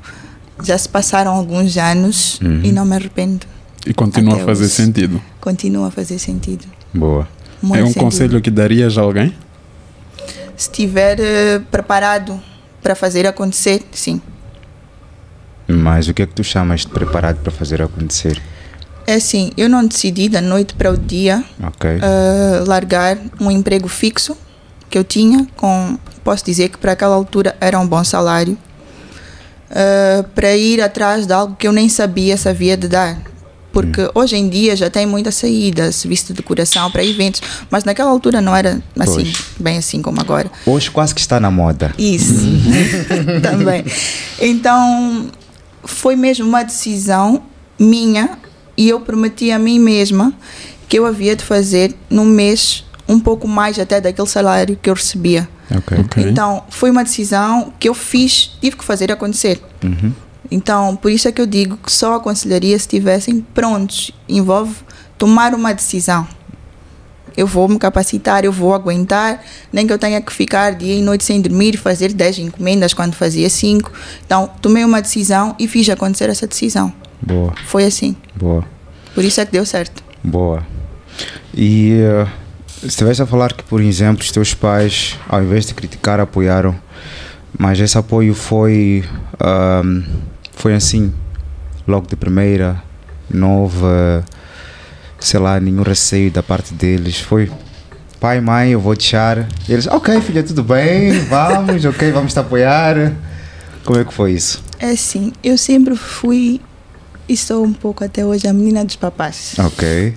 Já 0.62 0.76
se 0.76 0.86
passaram 0.86 1.32
alguns 1.34 1.78
anos 1.78 2.38
e 2.62 2.70
não 2.70 2.84
me 2.84 2.94
arrependo. 2.94 3.46
E 3.86 3.94
continua 3.94 4.34
Até 4.34 4.42
a 4.42 4.46
fazer 4.46 4.64
hoje. 4.66 4.74
sentido. 4.74 5.22
Continua 5.40 5.88
a 5.88 5.90
fazer 5.90 6.18
sentido. 6.18 6.66
Boa. 6.92 7.26
Muito 7.62 7.78
é 7.78 7.82
um 7.82 7.86
sentido. 7.86 8.02
conselho 8.02 8.40
que 8.40 8.50
darias 8.50 8.98
a 8.98 9.02
alguém? 9.02 9.34
Se 10.56 10.68
estiver 10.70 11.18
eh, 11.20 11.60
preparado 11.70 12.40
para 12.82 12.94
fazer 12.94 13.26
acontecer, 13.26 13.82
sim. 13.92 14.20
Mas 15.68 16.08
o 16.08 16.14
que 16.14 16.22
é 16.22 16.26
que 16.26 16.34
tu 16.34 16.42
chamas 16.44 16.80
de 16.80 16.88
preparado 16.88 17.38
para 17.38 17.52
fazer 17.52 17.80
acontecer? 17.80 18.40
É 19.06 19.14
assim, 19.14 19.50
eu 19.56 19.68
não 19.68 19.86
decidi 19.86 20.28
da 20.28 20.40
noite 20.40 20.74
para 20.74 20.90
o 20.92 20.96
dia 20.96 21.42
Ok. 21.62 21.90
eh, 21.90 22.64
largar 22.66 23.18
um 23.40 23.50
emprego 23.50 23.88
fixo 23.88 24.36
que 24.90 24.98
eu 24.98 25.04
tinha, 25.04 25.46
com, 25.56 25.98
posso 26.22 26.44
dizer 26.44 26.68
que 26.68 26.78
para 26.78 26.92
aquela 26.92 27.14
altura 27.14 27.56
era 27.60 27.78
um 27.80 27.86
bom 27.86 28.04
salário, 28.04 28.56
eh, 29.70 30.24
para 30.34 30.54
ir 30.54 30.80
atrás 30.82 31.26
de 31.26 31.32
algo 31.32 31.56
que 31.56 31.66
eu 31.66 31.72
nem 31.72 31.88
sabia 31.88 32.36
se 32.36 32.48
havia 32.48 32.76
de 32.76 32.88
dar. 32.88 33.16
Porque 33.72 34.08
hoje 34.14 34.36
em 34.36 34.48
dia 34.48 34.76
já 34.76 34.90
tem 34.90 35.06
muita 35.06 35.30
saída, 35.30 35.90
serviço 35.90 36.26
de 36.28 36.34
decoração 36.34 36.90
para 36.90 37.04
eventos, 37.04 37.40
mas 37.70 37.84
naquela 37.84 38.10
altura 38.10 38.40
não 38.40 38.54
era 38.54 38.82
assim, 38.98 39.22
Pois. 39.24 39.44
bem 39.58 39.78
assim 39.78 40.02
como 40.02 40.20
agora. 40.20 40.50
Hoje 40.66 40.90
quase 40.90 41.14
que 41.14 41.20
está 41.20 41.40
na 41.40 41.50
moda. 41.50 41.92
Isso, 41.98 42.34
também. 43.42 43.84
Então, 44.38 45.30
foi 45.84 46.16
mesmo 46.16 46.46
uma 46.46 46.62
decisão 46.62 47.42
minha 47.78 48.38
e 48.76 48.88
eu 48.88 49.00
prometi 49.00 49.50
a 49.50 49.58
mim 49.58 49.78
mesma 49.78 50.32
que 50.88 50.98
eu 50.98 51.06
havia 51.06 51.34
de 51.34 51.42
fazer 51.44 51.94
num 52.10 52.24
mês 52.26 52.84
um 53.08 53.18
pouco 53.18 53.48
mais 53.48 53.78
até 53.78 54.00
daquele 54.00 54.28
salário 54.28 54.78
que 54.80 54.90
eu 54.90 54.94
recebia. 54.94 55.48
Ok. 55.74 55.98
Ok. 55.98 56.22
Então, 56.24 56.64
foi 56.68 56.90
uma 56.90 57.02
decisão 57.02 57.72
que 57.78 57.88
eu 57.88 57.94
fiz, 57.94 58.52
tive 58.60 58.76
que 58.76 58.84
fazer 58.84 59.10
acontecer. 59.10 59.60
Uhum. 59.82 60.12
Então, 60.52 60.94
por 60.94 61.10
isso 61.10 61.26
é 61.26 61.32
que 61.32 61.40
eu 61.40 61.46
digo 61.46 61.78
que 61.78 61.90
só 61.90 62.16
aconselharia 62.16 62.78
se 62.78 62.84
estivessem 62.84 63.40
prontos. 63.40 64.12
Envolve 64.28 64.74
tomar 65.16 65.54
uma 65.54 65.72
decisão. 65.72 66.28
Eu 67.34 67.46
vou 67.46 67.66
me 67.66 67.78
capacitar, 67.78 68.44
eu 68.44 68.52
vou 68.52 68.74
aguentar, 68.74 69.42
nem 69.72 69.86
que 69.86 69.92
eu 69.94 69.98
tenha 69.98 70.20
que 70.20 70.30
ficar 70.30 70.72
dia 70.74 70.94
e 70.94 71.00
noite 71.00 71.24
sem 71.24 71.40
dormir, 71.40 71.78
fazer 71.78 72.12
10 72.12 72.40
encomendas 72.40 72.92
quando 72.92 73.14
fazia 73.14 73.48
5. 73.48 73.90
Então, 74.26 74.50
tomei 74.60 74.84
uma 74.84 75.00
decisão 75.00 75.56
e 75.58 75.66
fiz 75.66 75.88
acontecer 75.88 76.28
essa 76.28 76.46
decisão. 76.46 76.92
Boa, 77.22 77.54
Foi 77.64 77.84
assim. 77.86 78.14
boa, 78.36 78.62
Por 79.14 79.24
isso 79.24 79.40
é 79.40 79.46
que 79.46 79.52
deu 79.52 79.64
certo. 79.64 80.04
boa. 80.22 80.62
E 81.54 81.92
uh, 82.02 82.28
estiveste 82.86 83.22
a 83.22 83.26
falar 83.26 83.54
que, 83.54 83.62
por 83.62 83.80
exemplo, 83.80 84.22
os 84.22 84.30
teus 84.30 84.52
pais, 84.52 85.18
ao 85.26 85.42
invés 85.42 85.64
de 85.64 85.72
criticar, 85.72 86.20
apoiaram, 86.20 86.74
mas 87.58 87.80
esse 87.80 87.96
apoio 87.96 88.34
foi, 88.34 89.04
ahm, 89.40 90.02
foi 90.52 90.74
assim, 90.74 91.12
logo 91.86 92.06
de 92.06 92.16
primeira, 92.16 92.82
nova, 93.28 94.24
sei 95.18 95.40
lá, 95.40 95.58
nenhum 95.58 95.82
receio 95.82 96.30
da 96.30 96.42
parte 96.42 96.74
deles. 96.74 97.20
Foi 97.20 97.50
pai, 98.20 98.40
mãe, 98.40 98.70
eu 98.70 98.80
vou 98.80 98.94
deixar. 98.94 99.48
E 99.68 99.72
eles, 99.72 99.86
ok, 99.86 100.20
filha, 100.20 100.42
tudo 100.42 100.62
bem, 100.62 101.18
vamos, 101.28 101.84
ok, 101.84 102.12
vamos 102.12 102.32
te 102.32 102.38
apoiar. 102.38 103.12
Como 103.84 103.98
é 103.98 104.04
que 104.04 104.14
foi 104.14 104.32
isso? 104.32 104.62
É 104.78 104.90
assim, 104.90 105.32
eu 105.42 105.58
sempre 105.58 105.96
fui 105.96 106.60
e 107.28 107.36
sou 107.36 107.64
um 107.64 107.72
pouco 107.72 108.04
até 108.04 108.24
hoje 108.24 108.46
a 108.46 108.52
menina 108.52 108.84
dos 108.84 108.96
papás. 108.96 109.54
Ok. 109.58 110.16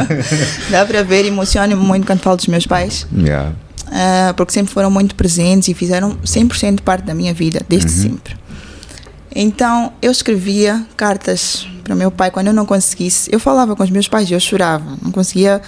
Dá 0.70 0.84
para 0.84 1.02
ver, 1.02 1.24
emociono-me 1.24 1.82
muito 1.82 2.06
quando 2.06 2.20
falo 2.20 2.36
dos 2.36 2.46
meus 2.46 2.66
pais. 2.66 3.06
Yeah. 3.16 3.52
Ah, 3.86 4.34
porque 4.36 4.52
sempre 4.52 4.72
foram 4.72 4.90
muito 4.90 5.14
presentes 5.14 5.68
e 5.68 5.74
fizeram 5.74 6.16
100% 6.24 6.80
parte 6.80 7.04
da 7.04 7.14
minha 7.14 7.32
vida, 7.32 7.62
desde 7.68 7.90
sempre. 7.90 8.36
Então, 9.34 9.92
eu 10.00 10.12
escrevia 10.12 10.84
cartas 10.96 11.66
para 11.82 11.94
meu 11.94 12.10
pai 12.10 12.30
quando 12.30 12.46
eu 12.48 12.52
não 12.52 12.64
conseguisse. 12.64 13.28
Eu 13.32 13.40
falava 13.40 13.74
com 13.74 13.82
os 13.82 13.90
meus 13.90 14.08
pais 14.08 14.30
e 14.30 14.32
eu 14.34 14.40
chorava, 14.40 14.96
não 15.02 15.10
conseguia 15.10 15.60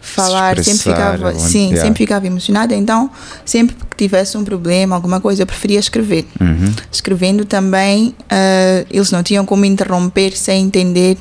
falar, 0.00 0.56
sempre 0.56 0.70
expressar, 0.72 1.12
ficava, 1.12 1.30
onde- 1.30 1.42
sim, 1.42 1.66
yeah. 1.66 1.82
sempre 1.82 1.98
ficava 1.98 2.26
emocionada. 2.26 2.74
Então, 2.74 3.10
sempre 3.44 3.74
que 3.74 3.96
tivesse 3.96 4.36
um 4.38 4.44
problema, 4.44 4.94
alguma 4.94 5.20
coisa, 5.20 5.42
eu 5.42 5.46
preferia 5.46 5.78
escrever. 5.78 6.26
Uhum. 6.40 6.72
Escrevendo 6.90 7.44
também, 7.44 8.14
ah, 8.30 8.84
eles 8.90 9.10
não 9.10 9.22
tinham 9.22 9.44
como 9.44 9.64
interromper 9.64 10.36
sem 10.36 10.64
entender 10.64 11.18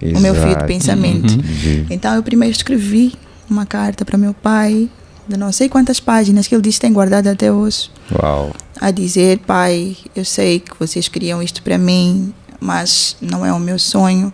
o 0.00 0.20
meu 0.20 0.32
fio 0.34 0.44
de 0.44 0.50
Exato. 0.50 0.64
pensamento. 0.66 1.36
Vi. 1.42 1.86
Então 1.90 2.14
eu 2.14 2.22
primeiro 2.22 2.54
escrevi 2.54 3.12
uma 3.50 3.66
carta 3.66 4.04
para 4.04 4.16
meu 4.16 4.32
pai, 4.32 4.88
de 5.28 5.36
não 5.36 5.52
sei 5.52 5.68
quantas 5.68 6.00
páginas, 6.00 6.46
que 6.46 6.54
ele 6.54 6.62
disse 6.62 6.78
que 6.78 6.86
tem 6.86 6.92
guardado 6.92 7.28
até 7.28 7.52
hoje, 7.52 7.90
Uau. 8.12 8.52
a 8.80 8.90
dizer: 8.90 9.38
Pai, 9.40 9.96
eu 10.16 10.24
sei 10.24 10.60
que 10.60 10.78
vocês 10.78 11.06
queriam 11.08 11.42
isto 11.42 11.62
para 11.62 11.76
mim, 11.76 12.32
mas 12.58 13.16
não 13.20 13.44
é 13.44 13.52
o 13.52 13.60
meu 13.60 13.78
sonho. 13.78 14.32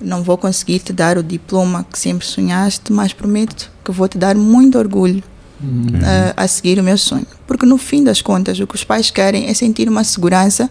Não 0.00 0.22
vou 0.22 0.38
conseguir 0.38 0.78
te 0.78 0.94
dar 0.94 1.18
o 1.18 1.22
diploma 1.22 1.84
que 1.90 1.98
sempre 1.98 2.26
sonhaste, 2.26 2.90
mas 2.90 3.12
prometo 3.12 3.70
que 3.84 3.90
vou 3.90 4.08
te 4.08 4.16
dar 4.16 4.34
muito 4.34 4.78
orgulho 4.78 5.22
ah, 6.02 6.34
a 6.36 6.48
seguir 6.48 6.78
o 6.78 6.82
meu 6.82 6.96
sonho. 6.96 7.26
Porque 7.46 7.66
no 7.66 7.76
fim 7.76 8.02
das 8.02 8.22
contas, 8.22 8.58
o 8.60 8.66
que 8.66 8.74
os 8.74 8.84
pais 8.84 9.10
querem 9.10 9.48
é 9.48 9.54
sentir 9.54 9.88
uma 9.88 10.04
segurança 10.04 10.70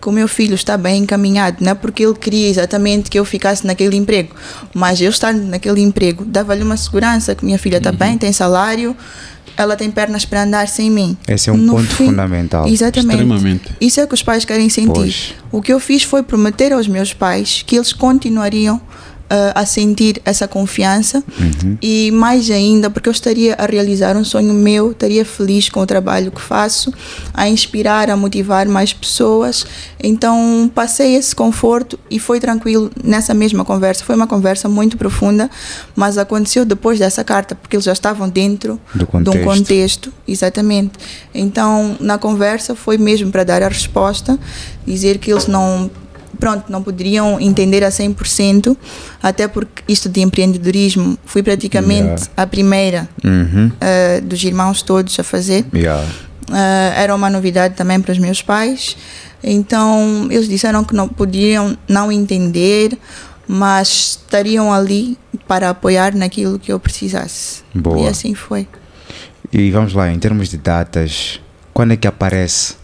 que 0.00 0.08
o 0.08 0.12
meu 0.12 0.26
filho 0.26 0.54
está 0.54 0.78
bem 0.78 1.02
encaminhado, 1.02 1.58
não 1.60 1.72
é 1.72 1.74
porque 1.74 2.04
ele 2.04 2.14
queria 2.14 2.48
exatamente 2.48 3.10
que 3.10 3.18
eu 3.18 3.24
ficasse 3.24 3.66
naquele 3.66 3.96
emprego, 3.96 4.34
mas 4.72 4.98
eu 4.98 5.10
estar 5.10 5.34
naquele 5.34 5.82
emprego 5.82 6.24
dava-lhe 6.24 6.62
uma 6.62 6.76
segurança 6.78 7.34
que 7.34 7.44
minha 7.44 7.58
filha 7.58 7.76
está 7.76 7.92
bem, 7.92 8.16
tem 8.16 8.32
salário, 8.32 8.96
ela 9.56 9.76
tem 9.76 9.90
pernas 9.90 10.24
para 10.24 10.42
andar 10.44 10.66
sem 10.68 10.90
mim. 10.90 11.16
Esse 11.28 11.50
é 11.50 11.52
um 11.52 11.56
No 11.58 11.74
ponto 11.74 11.88
fundamental. 11.88 12.66
Exatamente. 12.66 13.22
Extremamente. 13.22 13.76
Isso 13.78 14.00
é 14.00 14.04
o 14.04 14.08
que 14.08 14.14
os 14.14 14.22
pais 14.22 14.44
querem 14.44 14.70
sentir. 14.70 14.92
Pois. 14.92 15.34
O 15.52 15.60
que 15.60 15.70
eu 15.70 15.78
fiz 15.78 16.02
foi 16.02 16.22
prometer 16.22 16.72
aos 16.72 16.88
meus 16.88 17.12
pais 17.12 17.62
que 17.66 17.76
eles 17.76 17.92
continuariam 17.92 18.80
ah, 19.30 19.52
a 19.60 19.64
sentir 19.64 20.20
essa 20.24 20.48
confiança 20.48 21.22
Uhum. 21.38 21.78
e 21.80 22.10
mais 22.10 22.50
ainda 22.50 22.90
porque 22.90 23.08
eu 23.08 23.12
estaria 23.12 23.54
a 23.54 23.64
realizar 23.64 24.16
um 24.16 24.24
sonho 24.24 24.52
meu, 24.52 24.90
estaria 24.90 25.24
feliz 25.24 25.68
com 25.68 25.80
o 25.80 25.86
trabalho 25.86 26.32
que 26.32 26.40
faço, 26.40 26.92
a 27.32 27.48
inspirar, 27.48 28.10
a 28.10 28.16
motivar 28.16 28.66
mais 28.68 28.92
pessoas. 28.92 29.64
Então 30.02 30.70
passei 30.74 31.14
esse 31.14 31.34
conforto 31.34 31.98
e 32.10 32.18
foi 32.18 32.40
tranquilo 32.40 32.90
nessa 33.02 33.32
mesma 33.32 33.64
conversa. 33.64 34.04
Foi 34.04 34.16
uma 34.16 34.26
conversa 34.26 34.68
muito 34.68 34.96
profunda, 34.96 35.48
mas 35.94 36.18
aconteceu 36.18 36.64
depois 36.64 36.98
dessa 36.98 37.22
carta, 37.22 37.54
porque 37.54 37.76
eles 37.76 37.84
já 37.84 37.92
estavam 37.92 38.28
dentro 38.28 38.80
Do 38.94 39.06
de 39.22 39.30
um 39.30 39.44
contexto, 39.44 40.12
exatamente. 40.26 40.92
Então, 41.32 41.96
na 42.00 42.18
conversa 42.18 42.74
foi 42.74 42.98
mesmo 42.98 43.30
para 43.30 43.44
dar 43.44 43.62
a 43.62 43.68
resposta, 43.68 44.38
dizer 44.84 45.18
que 45.18 45.30
eles 45.30 45.46
não 45.46 45.90
pronto, 46.38 46.70
não 46.70 46.82
poderiam 46.82 47.40
entender 47.40 47.82
a 47.84 47.88
100%, 47.90 48.76
até 49.22 49.48
porque 49.48 49.82
isto 49.88 50.08
de 50.08 50.20
empreendedorismo 50.20 51.18
fui 51.24 51.42
praticamente 51.42 52.00
Yeah. 52.00 52.26
a 52.36 52.46
primeira 52.46 53.08
Uhum. 53.24 53.70
ah, 53.80 54.20
dos 54.22 54.42
irmãos 54.44 54.82
todos 54.82 55.18
a 55.18 55.22
fazer. 55.24 55.64
Yeah. 55.74 56.06
Ah, 56.50 56.92
era 56.96 57.14
uma 57.14 57.28
novidade 57.30 57.74
também 57.74 58.00
para 58.00 58.12
os 58.12 58.18
meus 58.18 58.42
pais. 58.42 58.96
Então, 59.42 60.28
eles 60.30 60.48
disseram 60.48 60.84
que 60.84 60.94
não 60.94 61.08
podiam 61.08 61.76
não 61.88 62.12
entender, 62.12 62.96
mas 63.48 64.18
estariam 64.22 64.72
ali 64.72 65.16
para 65.48 65.70
apoiar 65.70 66.14
naquilo 66.14 66.58
que 66.58 66.70
eu 66.72 66.78
precisasse. 66.78 67.62
Boa. 67.74 68.00
E 68.00 68.08
assim 68.08 68.34
foi. 68.34 68.68
E 69.52 69.70
vamos 69.70 69.94
lá, 69.94 70.10
em 70.12 70.18
termos 70.18 70.48
de 70.48 70.56
datas, 70.58 71.40
quando 71.72 71.92
é 71.92 71.96
que 71.96 72.06
aparece 72.06 72.74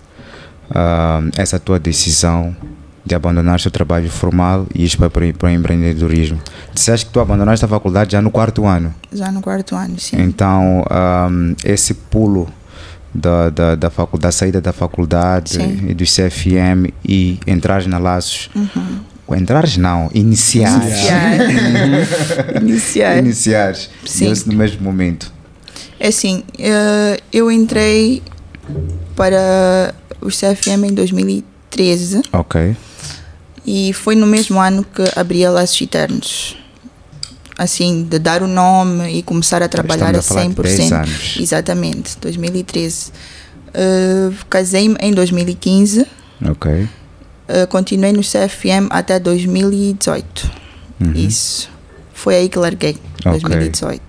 ah, 0.71 1.21
essa 1.37 1.59
tua 1.61 1.79
decisão 1.79 2.57
de 3.06 3.14
abandonar 3.14 3.56
o 3.56 3.58
seu 3.60 3.70
trabalho 3.70 4.10
formal 4.10 4.66
e 4.75 4.84
ir 4.84 4.96
para, 4.96 5.08
para 5.32 5.46
o 5.46 5.50
empreendedorismo? 5.50 6.40
Disseste 6.75 7.06
que 7.06 7.12
tu 7.12 7.20
abandonaste 7.20 7.64
a 7.64 7.68
faculdade 7.68 8.12
já 8.12 8.20
no 8.20 8.30
quarto 8.30 8.66
ano. 8.66 8.92
Já 9.12 9.30
no 9.30 9.40
quarto 9.40 9.75
ano, 9.76 9.98
sim. 9.98 10.16
Então, 10.20 10.84
ah, 10.90 11.28
esse 11.64 11.94
pulo 11.94 12.48
da, 13.14 13.48
da, 13.50 13.75
da, 13.76 13.88
facu- 13.90 14.18
da 14.18 14.30
saída 14.32 14.60
da 14.60 14.72
faculdade 14.72 15.54
Sim. 15.54 15.86
e 15.88 15.94
do 15.94 16.04
CFM 16.04 16.92
e 17.08 17.38
entrares 17.46 17.86
na 17.86 17.96
Laços. 17.98 18.50
Uhum. 18.54 19.36
Entrares 19.36 19.76
não, 19.76 20.10
iniciares. 20.14 20.84
Iniciar. 20.86 22.60
Iniciar. 22.62 23.18
Iniciares. 23.18 23.90
Sim. 24.04 24.26
Deu-se 24.26 24.48
no 24.48 24.54
mesmo 24.54 24.82
momento. 24.82 25.32
É 25.98 26.08
assim, 26.08 26.44
eh, 26.58 27.18
eu 27.32 27.50
entrei 27.50 28.22
para 29.16 29.94
o 30.20 30.28
CFM 30.28 30.84
em 30.90 30.94
2013 30.94 31.55
Ok. 32.33 32.76
e 33.66 33.92
foi 33.92 34.14
no 34.14 34.26
mesmo 34.26 34.61
ano 34.61 34.85
que 34.85 35.02
abri 35.18 35.45
a 35.45 35.50
Laços 35.50 35.80
Eternos. 35.80 36.56
Assim, 37.59 38.04
de 38.04 38.18
dar 38.18 38.42
o 38.42 38.47
nome 38.47 39.09
e 39.18 39.23
começar 39.23 39.62
a 39.62 39.68
trabalhar 39.68 40.14
a 40.14 40.18
Estamos 40.18 40.30
a 40.30 40.35
falar 40.35 40.49
de 40.49 40.54
100%. 40.54 40.62
10 40.78 40.92
anos. 40.92 41.37
Exatamente, 41.40 42.18
2013. 42.21 43.12
Eh, 43.73 44.30
Casei-me 44.50 44.95
em 45.00 45.12
2015, 45.14 46.06
Ok. 46.50 46.87
eh, 47.49 47.66
continuei 47.66 48.12
no 48.12 48.21
CFM 48.21 48.88
até 48.90 49.18
2018. 49.18 50.50
Uhum. 51.00 51.12
Isso. 51.14 51.71
Foi 52.12 52.35
aí 52.37 52.49
que 52.50 52.59
larguei, 52.59 52.99
Ok. 53.25 53.40
2018. 53.40 54.02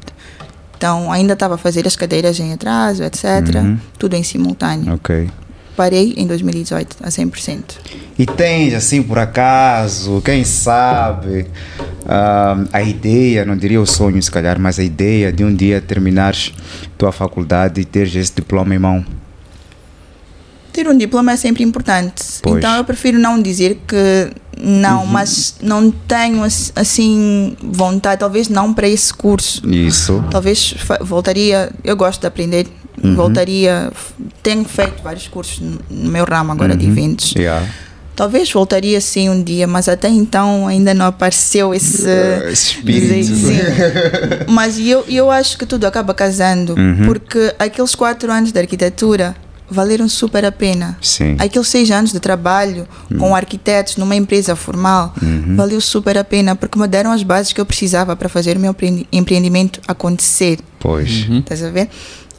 Então, 0.77 1.09
ainda 1.11 1.33
estava 1.33 1.55
a 1.55 1.57
fazer 1.57 1.87
as 1.87 1.95
cadeiras 1.95 2.37
em 2.39 2.51
atraso, 2.53 3.01
etc. 3.03 3.23
Uhum. 3.55 3.79
Tudo 3.97 4.15
em 4.15 4.23
simultâneo. 4.23 4.93
Ok. 4.93 5.29
Parei 5.77 6.15
em 6.17 6.25
2018, 6.27 6.97
a 7.03 7.07
100%. 7.09 7.61
E 8.17 8.25
tens, 8.25 8.73
assim, 8.73 9.01
por 9.03 9.19
acaso, 9.19 10.21
quem 10.25 10.43
sabe, 10.43 11.45
ah, 12.05 12.57
a 12.73 12.81
ideia, 12.81 13.45
não 13.45 13.55
diria 13.55 13.79
o 13.79 13.85
sonho 13.85 14.19
se 14.21 14.31
calhar, 14.31 14.59
mas 14.59 14.79
a 14.79 14.83
ideia 14.83 15.31
de 15.31 15.43
um 15.45 15.53
dia 15.55 15.79
terminares 15.79 16.51
tua 16.97 17.11
faculdade 17.11 17.79
e 17.79 17.85
teres 17.85 18.15
esse 18.15 18.33
diploma 18.35 18.73
em 18.73 18.79
mão. 18.79 19.05
Ter 20.73 20.87
um 20.87 20.97
diploma 20.97 21.31
é 21.31 21.37
sempre 21.37 21.63
importante. 21.63 22.23
Pois. 22.41 22.57
Então, 22.57 22.75
eu 22.75 22.83
prefiro 22.83 23.19
não 23.19 23.41
dizer 23.41 23.79
que 23.87 24.31
não, 24.59 25.05
mas 25.05 25.55
não 25.61 25.91
tenho 25.91 26.43
ass- 26.43 26.71
assim 26.75 27.55
vontade, 27.61 28.19
talvez 28.19 28.47
não 28.49 28.73
para 28.73 28.87
esse 28.87 29.13
curso. 29.13 29.67
Isso. 29.69 30.23
Talvez 30.31 30.73
voltaria, 31.01 31.71
eu 31.83 31.95
gosto 31.95 32.21
de 32.21 32.27
aprender, 32.27 32.67
voltaria, 33.15 33.89
f- 33.93 34.13
tenho 34.41 34.63
feito 34.65 35.01
vários 35.03 35.27
cursos 35.27 35.59
no 35.89 36.09
meu 36.09 36.25
ramo 36.25 36.51
agora 36.51 36.75
de 36.75 36.85
Uhum. 36.85 36.91
eventos. 36.91 37.33
Yeah. 37.35 37.65
Talvez 38.15 38.51
voltaria 38.51 38.99
sim 38.99 39.29
um 39.29 39.43
dia, 39.43 39.67
mas 39.67 39.87
até 39.87 40.09
então 40.09 40.67
ainda 40.67 40.91
não 40.93 41.05
apareceu 41.05 41.73
esse, 41.73 42.07
Esse 42.49 42.71
espírito. 42.77 43.35
Sim. 43.35 43.59
Mas 44.47 44.79
eu, 44.79 45.05
eu 45.07 45.29
acho 45.29 45.57
que 45.57 45.65
tudo 45.65 45.85
acaba 45.85 46.13
casando, 46.13 46.73
Uhum. 46.73 47.05
porque 47.05 47.53
aqueles 47.59 47.93
quatro 47.93 48.31
anos 48.31 48.51
de 48.51 48.59
arquitetura 48.59 49.35
valeram 49.69 50.07
super 50.09 50.45
a 50.45 50.51
pena. 50.51 50.97
Sim. 51.01 51.35
Aqueles 51.37 51.67
seis 51.67 51.91
anos 51.91 52.11
de 52.11 52.19
trabalho 52.21 52.87
com 53.19 53.35
arquitetos 53.35 53.97
numa 53.97 54.15
empresa 54.15 54.55
formal 54.55 55.13
valeu 55.55 55.81
super 55.81 56.17
a 56.17 56.23
pena, 56.23 56.55
porque 56.55 56.79
me 56.79 56.87
deram 56.87 57.11
as 57.11 57.21
bases 57.21 57.51
que 57.53 57.59
eu 57.61 57.65
precisava 57.65 58.15
para 58.15 58.29
fazer 58.29 58.55
o 58.57 58.59
meu 58.59 58.71
empreendi- 58.71 59.05
empreendimento 59.11 59.81
acontecer. 59.87 60.59
Pois. 60.79 61.27
Estás 61.29 61.61
a 61.63 61.69
ver? 61.69 61.89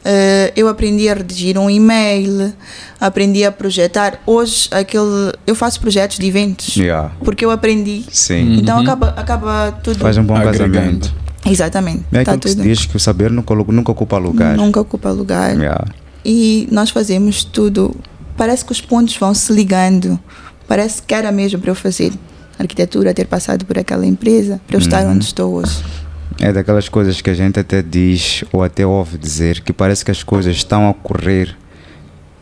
Eh, 0.05 0.53
eu 0.55 0.67
aprendi 0.69 1.09
a 1.09 1.13
redigir 1.13 1.57
um 1.57 1.69
e-mail, 1.69 2.53
aprendi 2.99 3.43
a 3.43 3.51
projetar. 3.51 4.19
Hoje, 4.25 4.69
aquele, 4.71 5.33
eu 5.45 5.53
faço 5.55 5.79
projetos 5.79 6.17
de 6.17 6.25
eventos, 6.25 6.75
Yeah. 6.77 7.11
porque 7.23 7.43
eu 7.43 7.51
aprendi. 7.51 8.05
Sim. 8.09 8.57
Então 8.59 8.79
acaba, 8.79 9.09
acaba 9.17 9.71
tudo. 9.83 9.99
Faz 9.99 10.17
um 10.17 10.23
bom 10.23 10.35
Agregando. 10.35 10.73
casamento. 10.73 11.13
Exatamente. 11.45 12.03
É 12.11 12.23
tá 12.23 12.31
aquilo 12.33 12.39
que 12.39 12.49
se 12.49 12.55
diz 12.55 12.85
que 12.85 12.95
o 12.95 12.99
saber 12.99 13.29
nunca, 13.31 13.53
nunca 13.55 13.91
ocupa 13.91 14.17
lugar. 14.17 14.55
Nunca 14.55 14.79
ocupa 14.81 15.09
lugar. 15.11 15.55
Yeah. 15.57 15.85
E 16.23 16.67
nós 16.71 16.89
fazemos 16.89 17.43
tudo. 17.43 17.95
Parece 18.37 18.63
que 18.63 18.71
os 18.71 18.79
pontos 18.81 19.15
vão 19.17 19.33
se 19.33 19.51
ligando. 19.51 20.17
Parece 20.67 21.01
que 21.01 21.13
era 21.13 21.31
mesmo 21.31 21.59
para 21.59 21.71
eu 21.71 21.75
fazer 21.75 22.13
arquitetura, 22.57 23.13
ter 23.13 23.25
passado 23.27 23.65
por 23.65 23.77
aquela 23.79 24.05
empresa, 24.05 24.59
para 24.67 24.75
eu 24.75 24.79
estar 24.79 25.03
Uhum. 25.05 25.11
onde 25.13 25.25
estou 25.25 25.53
hoje. 25.55 25.81
É 26.41 26.53
daquelas 26.53 26.87
coisas 26.87 27.19
que 27.19 27.29
a 27.29 27.33
gente 27.33 27.59
até 27.59 27.81
diz 27.81 28.45
ou 28.53 28.63
até 28.63 28.85
ouve 28.85 29.17
dizer 29.17 29.59
que 29.59 29.73
parece 29.73 30.05
que 30.05 30.11
as 30.11 30.23
coisas 30.23 30.55
estão 30.55 30.85
a 30.85 30.91
ocorrer 30.91 31.55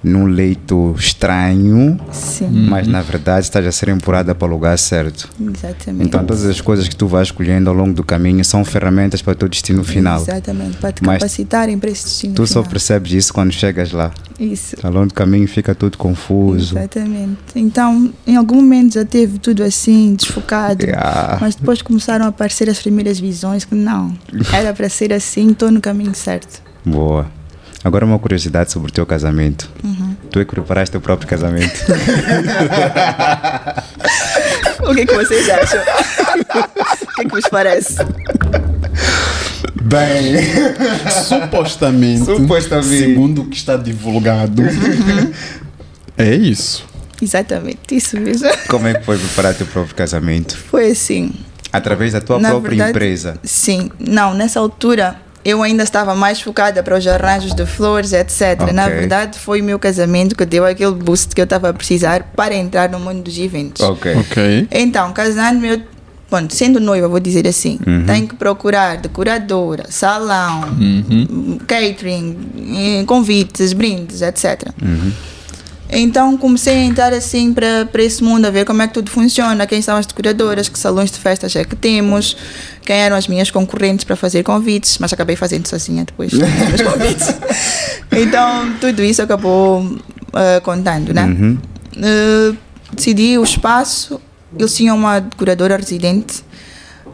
num 0.04 0.26
leito 0.26 0.96
estranho, 0.98 2.00
Sim, 2.12 2.50
mas 2.70 2.88
na 2.88 3.02
verdade 3.02 3.42
estás 3.46 3.66
a 3.66 3.72
ser 3.72 3.90
empurrada 3.90 4.34
para 4.36 4.48
o 4.48 4.52
lugar 4.52 4.78
certo. 4.78 5.28
exatamente. 5.40 6.06
Então 6.08 6.24
todas 6.24 6.46
as 6.46 6.62
coisas 6.62 6.88
que 6.88 6.96
tu 6.96 7.08
vais 7.08 7.28
escolhendo 7.28 7.70
ao 7.70 7.76
longo 7.76 7.94
do 7.94 8.04
caminho 8.04 8.44
são 8.46 8.64
ferramentas 8.64 9.22
para 9.22 9.34
o 9.34 9.36
teu 9.36 9.50
destino 9.50 9.84
final. 9.84 10.22
Exatamente, 10.22 10.78
para 10.78 10.92
te 10.92 11.04
Mas 11.04 11.18
capacitarem 11.20 11.78
para 11.80 11.90
esse 11.90 12.04
destino 12.06 12.36
Tu 12.36 12.46
só 12.48 12.62
final. 12.62 12.70
percebes 12.70 13.12
isso 13.14 13.34
quando 13.34 13.52
chegas 13.52 13.92
lá. 13.92 14.12
Isso. 14.40 14.76
Ao 14.84 14.92
longo 14.92 15.08
do 15.08 15.14
caminho 15.14 15.48
fica 15.48 15.74
tudo 15.74 15.98
confuso. 15.98 16.78
Exatamente. 16.78 17.38
Então, 17.56 18.14
em 18.26 18.36
algum 18.36 18.56
momento 18.58 18.94
já 18.94 19.04
teve 19.06 19.40
tudo 19.40 19.64
assim, 19.64 20.14
desfocado. 20.16 20.86
Yeah. 20.86 21.40
Mas 21.42 21.56
depois 21.56 21.82
começaram 21.82 22.26
a 22.26 22.28
aparecer 22.30 22.70
as 22.70 22.80
primeiras 22.80 23.20
visões 23.20 23.66
que 23.66 23.74
não, 23.76 24.14
era 24.54 24.74
para 24.74 24.88
ser 24.90 25.12
assim, 25.12 25.50
estou 25.52 25.72
no 25.72 25.82
caminho 25.82 26.14
certo. 26.14 26.62
Boa. 26.86 27.26
Agora 27.88 28.06
uma 28.06 28.20
curiosidade 28.20 28.70
sobre 28.70 28.90
o 28.90 28.94
teu 28.94 29.06
casamento. 29.06 29.72
Uhum. 29.82 30.14
Tu 30.30 30.42
é 30.42 30.44
que 30.46 30.52
preparaste 30.52 30.92
teu 30.92 31.00
próprio 31.00 31.26
casamento. 31.28 31.80
O 34.80 34.94
que 34.94 35.02
é 35.02 35.06
que 35.06 35.14
vocês 35.16 35.50
acham? 35.50 35.82
o 35.82 37.16
que 37.16 37.22
é 37.22 37.24
que 37.26 37.30
vos 37.32 37.50
parece? 37.50 37.96
Bem, 39.82 40.38
Supostamente, 41.26 42.24
Supostamente. 42.26 42.88
segundo 43.00 43.42
o 43.42 43.46
que 43.50 43.58
está 43.58 43.76
divulgado, 43.76 44.64
é 46.18 46.34
isso. 46.36 46.86
Exatamente, 47.22 47.80
isso 47.92 48.18
mesmo. 48.18 48.48
como 48.70 48.88
é 48.88 48.94
que 48.94 49.04
foi 49.04 49.18
preparar 49.18 49.54
teu 49.56 49.66
próprio 49.68 49.96
casamento? 49.96 50.58
Foi 50.58 50.92
assim. 50.92 51.32
Através 51.74 52.14
da 52.14 52.22
tua 52.22 52.40
Na 52.40 52.50
própria 52.52 52.70
verdade, 52.70 52.92
empresa. 52.92 53.38
Sim, 53.44 53.92
não, 54.00 54.34
nessa 54.34 54.60
altura 54.60 55.18
eu 55.50 55.64
ainda 55.64 55.82
estava 55.84 56.14
mais 56.14 56.42
focada 56.42 56.84
para 56.84 56.98
os 56.98 57.08
arranjos 57.08 57.54
de 57.56 57.66
flores, 57.66 58.12
etc. 58.12 58.70
Na 58.74 58.84
Ok. 58.88 58.96
verdade, 58.96 59.40
foi 59.40 59.62
o 59.62 59.64
meu 59.64 59.80
casamento 59.80 60.36
que 60.36 60.46
deu 60.46 60.66
aquele 60.66 60.92
boost 60.94 61.34
que 61.34 61.40
eu 61.40 61.46
estava 61.46 61.70
a 61.70 61.74
precisar 61.74 62.24
para 62.36 62.54
entrar 62.54 62.90
no 62.90 63.00
mundo 63.00 63.22
dos 63.24 63.38
eventos. 63.40 63.82
Ok. 63.82 64.14
Ok. 64.18 64.68
Então, 64.70 65.14
casando-me, 65.14 65.70
eu, 65.70 65.82
bom, 66.30 66.46
sendo 66.50 66.82
noiva, 66.82 67.08
vou 67.08 67.22
dizer 67.22 67.48
assim, 67.48 67.80
Uhum. 67.88 68.04
tenho 68.06 68.28
que 68.28 68.36
procurar 68.36 68.98
decoradora, 68.98 69.86
salão, 69.90 70.64
Uhum. 70.78 71.58
catering, 71.66 72.38
eh, 73.00 73.04
convites, 73.06 73.72
brindes, 73.72 74.22
etc. 74.22 74.70
Uhum. 74.82 75.14
Então 75.90 76.38
comecei 76.38 76.74
a 76.74 76.84
entrar 76.84 77.14
assim 77.14 77.54
para 77.54 78.04
esse 78.04 78.24
mundo, 78.24 78.46
a 78.46 78.50
ver 78.50 78.66
como 78.66 78.82
é 78.82 78.88
que 78.88 78.94
tudo 78.94 79.10
funciona, 79.10 79.66
quem 79.66 79.82
são 79.82 79.96
as 79.96 80.06
decoradoras, 80.06 80.68
que 80.68 80.78
salões 80.78 81.10
de 81.12 81.18
festas 81.18 81.56
é 81.56 81.64
que 81.64 81.76
temos, 81.76 82.36
quem 82.84 82.96
eram 82.98 83.16
as 83.16 83.28
minhas 83.28 83.50
concorrentes 83.50 84.04
para 84.04 84.16
fazer 84.16 84.44
convites, 84.44 84.98
mas 85.00 85.14
acabei 85.14 85.36
fazendo 85.36 85.68
sozinha 85.68 86.04
depois 86.04 86.34
meus 86.36 86.82
convites. 86.82 87.28
Então 88.20 88.74
tudo 88.80 89.04
isso 89.04 89.22
acabou 89.22 89.86
eh, 90.34 90.60
contando, 90.62 91.14
né? 91.14 91.26
Uhum. 91.26 91.58
Eh, 91.98 92.56
decidi 92.94 93.38
o 93.38 93.44
espaço, 93.44 94.20
eles 94.58 94.76
tinham 94.76 94.96
uma 94.98 95.20
decoradora 95.20 95.78
residente, 95.78 96.44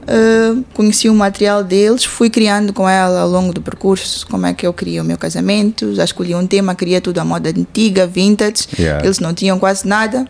eh, 0.08 0.56
conheci 0.74 1.10
o 1.10 1.14
material 1.16 1.64
deles, 1.64 2.04
fui 2.04 2.30
criando 2.30 2.74
com 2.74 2.88
ela 2.88 3.22
ao 3.22 3.30
longo 3.30 3.54
do 3.54 3.62
percurso 3.62 4.26
como 4.28 4.46
é 4.46 4.54
que 4.54 4.66
eu 4.66 4.74
queria 4.74 5.02
o 5.02 5.06
meu 5.06 5.18
casamento, 5.18 5.94
já 5.96 6.04
escolhi 6.04 6.34
um 6.36 6.46
tema, 6.48 6.76
queria 6.76 7.00
tudo 7.02 7.20
à 7.20 7.26
moda 7.26 7.50
antiga, 7.50 8.06
vintage, 8.08 8.68
Yeah. 8.78 9.04
eles 9.06 9.20
não 9.20 9.34
tinham 9.34 9.58
quase 9.60 9.88
nada. 9.88 10.26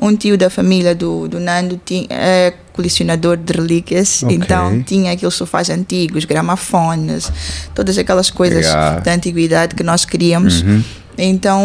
Um 0.00 0.14
tio 0.14 0.38
da 0.38 0.48
família 0.48 0.94
do, 0.94 1.26
do 1.26 1.40
Nando 1.40 1.80
tinha, 1.84 2.06
é 2.10 2.54
colecionador 2.72 3.36
de 3.36 3.52
relíquias, 3.52 4.22
Ok. 4.22 4.36
então 4.36 4.80
tinha 4.84 5.12
aqueles 5.12 5.34
sofás 5.34 5.68
antigos, 5.70 6.24
gramafones, 6.24 7.32
todas 7.74 7.98
aquelas 7.98 8.30
coisas 8.30 8.64
Yeah. 8.66 9.00
da 9.00 9.12
antiguidade 9.14 9.74
que 9.74 9.82
nós 9.82 10.04
queríamos. 10.04 10.62
Uhum. 10.62 10.82
Então 11.18 11.60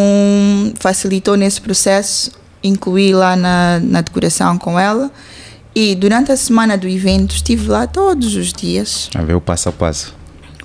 facilitou 0.79 1.35
nesse 1.37 1.61
processo, 1.61 2.31
incluí 2.63 3.13
lá 3.13 3.35
na, 3.35 3.79
na 3.79 4.01
decoração 4.01 4.57
com 4.57 4.79
ela. 4.79 5.11
E 5.75 5.95
durante 5.95 6.31
a 6.31 6.37
semana 6.37 6.77
do 6.77 6.87
evento 6.87 7.33
estive 7.35 7.67
lá 7.67 7.87
todos 7.87 8.35
os 8.35 8.53
dias, 8.53 9.09
A 9.15 9.21
ver 9.23 9.33
o 9.35 9.41
passo 9.41 9.69
a 9.69 9.71
passo. 9.71 10.13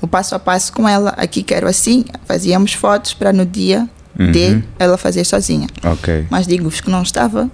o 0.02 0.06
passo 0.06 0.34
a 0.34 0.38
passo 0.38 0.72
com 0.72 0.88
ela. 0.88 1.10
Aqui 1.16 1.42
quero 1.42 1.66
assim, 1.66 2.04
fazíamos 2.26 2.72
fotos 2.74 3.14
para 3.14 3.32
no 3.32 3.46
dia 3.46 3.88
de 4.14 4.46
Uhum. 4.48 4.62
ela 4.78 4.98
fazer 4.98 5.24
sozinha. 5.24 5.68
Ok. 5.84 6.26
Mas 6.28 6.46
digo-vos 6.46 6.80
que 6.80 6.90
não 6.90 7.02
estava 7.02 7.48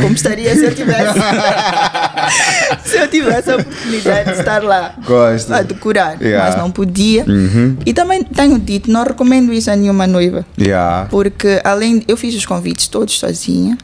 como 0.00 0.14
estaria 0.14 0.54
se 0.54 0.64
eu 0.64 0.74
tivesse 0.74 1.18
se 2.84 2.96
eu 2.98 3.08
tivesse 3.08 3.50
a 3.50 3.56
oportunidade 3.56 4.32
de 4.32 4.38
estar 4.38 4.62
lá 4.62 4.94
Gosto. 5.04 5.52
a 5.52 5.62
decorar, 5.62 6.20
Yeah. 6.22 6.46
mas 6.50 6.56
não 6.60 6.70
podia. 6.70 7.24
Uhum. 7.26 7.76
E 7.84 7.92
também 7.92 8.22
tenho 8.22 8.58
dito, 8.58 8.90
não 8.90 9.02
recomendo 9.02 9.52
isso 9.52 9.70
a 9.70 9.76
nenhuma 9.76 10.06
noiva. 10.06 10.44
Yeah. 10.58 11.06
Porque 11.10 11.60
além 11.64 12.04
eu 12.06 12.16
fiz 12.16 12.34
os 12.34 12.46
convites 12.46 12.86
todos 12.88 13.18
sozinha, 13.18 13.76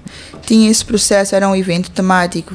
tinha 0.46 0.70
esse 0.70 0.84
processo, 0.84 1.34
era 1.34 1.48
um 1.48 1.54
evento 1.56 1.90
temático. 1.90 2.54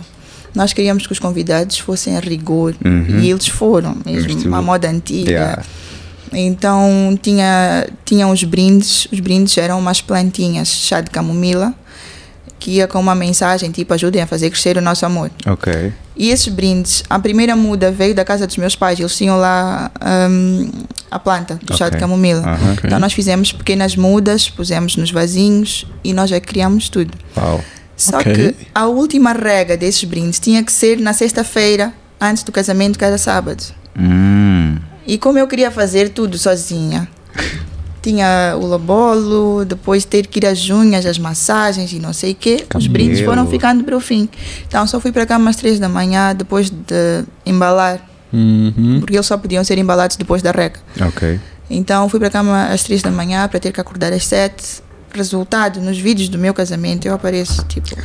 Nós 0.55 0.73
queríamos 0.73 1.05
que 1.05 1.13
os 1.13 1.19
convidados 1.19 1.77
fossem 1.77 2.17
a 2.17 2.19
rigor 2.19 2.75
Uhum. 2.83 3.19
e 3.19 3.29
eles 3.29 3.47
foram, 3.47 3.95
mesmo 4.05 4.41
uma 4.47 4.61
moda 4.61 4.89
antiga. 4.89 5.29
Yeah. 5.31 5.63
Então 6.33 7.17
tinha, 7.21 7.87
tinha 8.03 8.27
os 8.27 8.43
brindes, 8.43 9.07
os 9.11 9.19
brindes 9.19 9.57
eram 9.57 9.79
umas 9.79 10.01
plantinhas, 10.01 10.67
chá 10.67 10.99
de 11.01 11.09
camomila, 11.09 11.73
que 12.59 12.71
ia 12.71 12.87
com 12.87 12.99
uma 12.99 13.15
mensagem 13.15 13.71
tipo 13.71 13.93
ajudem 13.93 14.21
a 14.21 14.27
fazer 14.27 14.49
crescer 14.49 14.77
o 14.77 14.81
nosso 14.81 15.05
amor. 15.05 15.31
Ok. 15.45 15.93
E 16.15 16.29
esses 16.29 16.47
brindes, 16.47 17.03
a 17.09 17.19
primeira 17.19 17.55
muda 17.55 17.91
veio 17.91 18.15
da 18.15 18.25
casa 18.25 18.47
dos 18.47 18.57
meus 18.57 18.75
pais, 18.75 18.99
eles 18.99 19.15
tinham 19.15 19.37
lá 19.37 19.91
hum, 20.29 20.69
a 21.11 21.19
planta 21.19 21.59
do 21.63 21.77
chá 21.77 21.87
de 21.89 21.97
camomila. 21.97 22.41
Aham. 22.41 22.73
Ok. 22.73 22.81
Então 22.85 22.99
nós 22.99 23.13
fizemos 23.13 23.51
pequenas 23.53 23.95
mudas, 23.95 24.49
pusemos 24.49 24.95
nos 24.97 25.11
vasinhos 25.11 25.85
e 26.03 26.13
nós 26.13 26.29
já 26.31 26.39
criamos 26.41 26.89
tudo. 26.89 27.13
Uau. 27.37 27.63
Só 27.97 28.19
Ok. 28.19 28.31
que 28.33 28.55
a 28.73 28.85
última 28.85 29.33
rega 29.33 29.75
desses 29.75 30.03
brindes 30.05 30.39
tinha 30.39 30.63
que 30.63 30.71
ser 30.71 30.99
na 30.99 31.11
sexta-feira, 31.13 31.91
antes 32.21 32.43
do 32.43 32.51
casamento, 32.51 33.03
era 33.03 33.17
sábado. 33.17 33.63
Hum. 33.99 34.77
E 35.05 35.17
como 35.17 35.39
eu 35.39 35.47
queria 35.47 35.71
fazer 35.71 36.09
tudo 36.09 36.37
sozinha, 36.37 37.07
tinha 38.01 38.55
o 38.55 38.65
labolo, 38.67 39.65
depois 39.65 40.05
ter 40.05 40.27
que 40.27 40.39
ir 40.39 40.45
às 40.45 40.69
unhas, 40.69 41.05
as 41.05 41.17
massagens 41.17 41.91
e 41.91 41.99
não 41.99 42.13
sei 42.13 42.33
o 42.33 42.35
quê, 42.35 42.65
os 42.75 42.87
brindes 42.87 43.21
foram 43.21 43.47
ficando 43.47 43.83
para 43.83 43.97
o 43.97 43.99
fim. 43.99 44.29
Então 44.67 44.85
só 44.85 44.99
fui 44.99 45.11
para 45.11 45.25
cá 45.25 45.37
umas 45.37 45.55
três 45.55 45.79
da 45.79 45.89
manhã, 45.89 46.35
depois 46.35 46.69
de 46.69 47.23
embalar, 47.45 47.99
Uhum. 48.31 48.97
porque 48.99 49.15
eles 49.15 49.25
só 49.25 49.37
podiam 49.37 49.63
ser 49.63 49.77
embalados 49.77 50.15
depois 50.17 50.41
da 50.41 50.51
rega. 50.51 50.79
Ok. 51.01 51.39
Então 51.69 52.07
fui 52.07 52.19
para 52.19 52.29
cá 52.29 52.41
às 52.71 52.83
três 52.83 53.01
da 53.01 53.09
manhã 53.11 53.47
para 53.47 53.59
ter 53.59 53.71
que 53.71 53.81
acordar 53.81 54.13
às 54.13 54.25
sete. 54.25 54.81
Resultado, 55.17 55.81
nos 55.81 55.97
vídeos 55.97 56.29
do 56.29 56.37
meu 56.37 56.53
casamento 56.53 57.07
eu 57.07 57.13
apareço 57.15 57.65
tipo. 57.65 57.87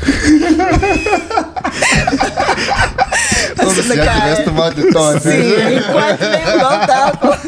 Como 3.61 3.71
se 3.71 3.95
já 3.95 4.15
tivesse 4.15 4.45
tomado 4.45 4.91
tosse. 4.91 5.31
Sim, 5.31 5.53
enquanto 5.77 6.23
nem 6.23 6.59
voltava. 6.59 7.39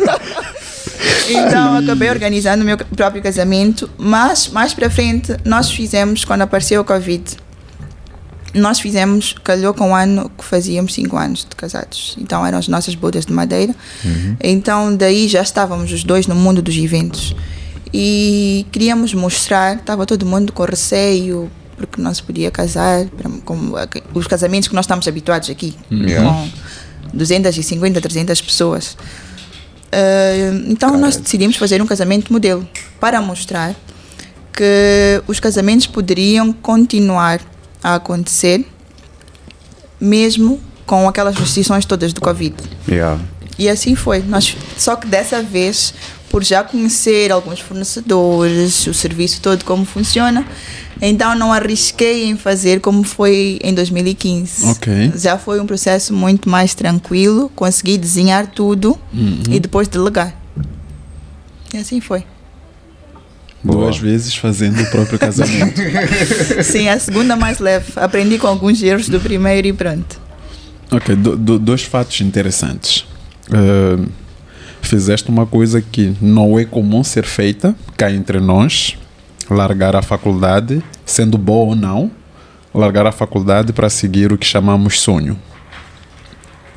Então 1.30 1.78
acabei 1.78 2.10
organizando 2.10 2.62
o 2.62 2.66
meu 2.66 2.76
próprio 2.76 3.22
casamento, 3.22 3.88
mas 3.96 4.48
mais 4.48 4.74
para 4.74 4.90
frente 4.90 5.34
nós 5.46 5.70
fizemos 5.70 6.26
quando 6.26 6.42
apareceu 6.42 6.82
o 6.82 6.84
Covid. 6.84 7.38
Nós 8.52 8.78
fizemos, 8.78 9.34
calhou 9.42 9.72
com 9.72 9.92
o 9.92 9.94
ano 9.94 10.30
que 10.36 10.44
fazíamos 10.44 10.92
5 10.92 11.16
anos 11.16 11.46
de 11.48 11.56
casados. 11.56 12.16
Então 12.20 12.44
eram 12.46 12.58
as 12.58 12.68
nossas 12.68 12.94
bodas 12.94 13.24
de 13.24 13.32
madeira. 13.32 13.74
Então 14.40 14.94
daí 14.94 15.26
já 15.26 15.40
estávamos 15.40 15.90
os 15.90 16.04
dois 16.04 16.26
no 16.26 16.34
mundo 16.34 16.60
dos 16.60 16.76
eventos. 16.76 17.34
E 17.96 18.66
queríamos 18.72 19.14
mostrar, 19.14 19.76
estava 19.76 20.04
todo 20.04 20.26
mundo 20.26 20.52
com 20.52 20.64
receio, 20.64 21.48
porque 21.76 22.02
não 22.02 22.12
se 22.12 22.20
podia 22.20 22.50
casar, 22.50 23.06
como 23.44 23.76
os 24.12 24.26
casamentos 24.26 24.66
que 24.68 24.74
nós 24.74 24.84
estamos 24.84 25.06
habituados 25.06 25.48
aqui, 25.48 25.76
Yeah. 25.92 26.28
com 26.28 26.50
250, 27.16 28.00
300 28.00 28.40
pessoas. 28.40 28.96
Ah, 29.92 30.64
então 30.66 30.98
nós 30.98 31.16
decidimos 31.16 31.56
fazer 31.56 31.80
um 31.80 31.86
casamento 31.86 32.32
modelo 32.32 32.66
para 32.98 33.22
mostrar 33.22 33.76
que 34.52 35.22
os 35.28 35.38
casamentos 35.38 35.86
poderiam 35.86 36.52
continuar 36.52 37.40
a 37.80 37.94
acontecer 37.94 38.66
mesmo 40.00 40.60
com 40.84 41.08
aquelas 41.08 41.36
restrições 41.36 41.84
todas 41.84 42.12
do 42.12 42.20
Covid. 42.20 42.56
Yeah. 42.88 43.20
E 43.56 43.68
assim 43.68 43.94
foi. 43.94 44.18
Nós, 44.20 44.56
só 44.76 44.96
que 44.96 45.06
dessa 45.06 45.40
vez, 45.40 45.94
por 46.34 46.42
já 46.42 46.64
conhecer 46.64 47.30
alguns 47.30 47.60
fornecedores, 47.60 48.88
o 48.88 48.92
serviço 48.92 49.40
todo 49.40 49.64
como 49.64 49.84
funciona, 49.84 50.44
então 51.00 51.32
não 51.38 51.52
arrisquei 51.52 52.24
em 52.24 52.36
fazer 52.36 52.80
como 52.80 53.04
foi 53.04 53.60
em 53.62 53.72
2015. 53.72 54.66
Ok. 54.66 55.12
Já 55.14 55.38
foi 55.38 55.60
um 55.60 55.66
processo 55.66 56.12
muito 56.12 56.48
mais 56.48 56.74
tranquilo, 56.74 57.48
consegui 57.54 57.96
desenhar 57.96 58.48
tudo 58.48 58.98
e 59.48 59.60
depois 59.60 59.86
delegar. 59.86 60.34
E 61.72 61.76
assim 61.78 62.00
foi. 62.00 62.24
Duas 63.62 63.96
vezes 63.98 64.34
fazendo 64.34 64.82
o 64.82 64.90
próprio 64.90 65.20
casamento. 65.20 65.80
Sim, 66.64 66.88
a 66.88 66.98
segunda 66.98 67.36
mais 67.36 67.60
leve. 67.60 67.92
Aprendi 67.94 68.38
com 68.38 68.48
alguns 68.48 68.82
erros 68.82 69.08
do 69.08 69.20
primeiro 69.20 69.68
e 69.68 69.72
pronto. 69.72 70.20
ok, 70.90 71.14
do- 71.14 71.36
do- 71.36 71.58
dois 71.60 71.82
fatos 71.82 72.20
interessantes. 72.22 73.06
Uh, 73.50 74.04
fizeste 74.86 75.30
uma 75.30 75.46
coisa 75.46 75.80
que 75.80 76.14
não 76.20 76.58
é 76.58 76.64
comum 76.64 77.02
ser 77.04 77.24
feita 77.24 77.74
cá 77.96 78.10
entre 78.10 78.40
nós, 78.40 78.96
largar 79.50 79.94
a 79.96 80.02
faculdade, 80.02 80.82
sendo 81.04 81.38
boa 81.38 81.68
ou 81.68 81.76
não, 81.76 82.10
largar 82.74 83.06
a 83.06 83.12
faculdade 83.12 83.72
para 83.72 83.88
seguir 83.88 84.32
o 84.32 84.38
que 84.38 84.46
chamamos 84.46 85.00
sonho. 85.00 85.38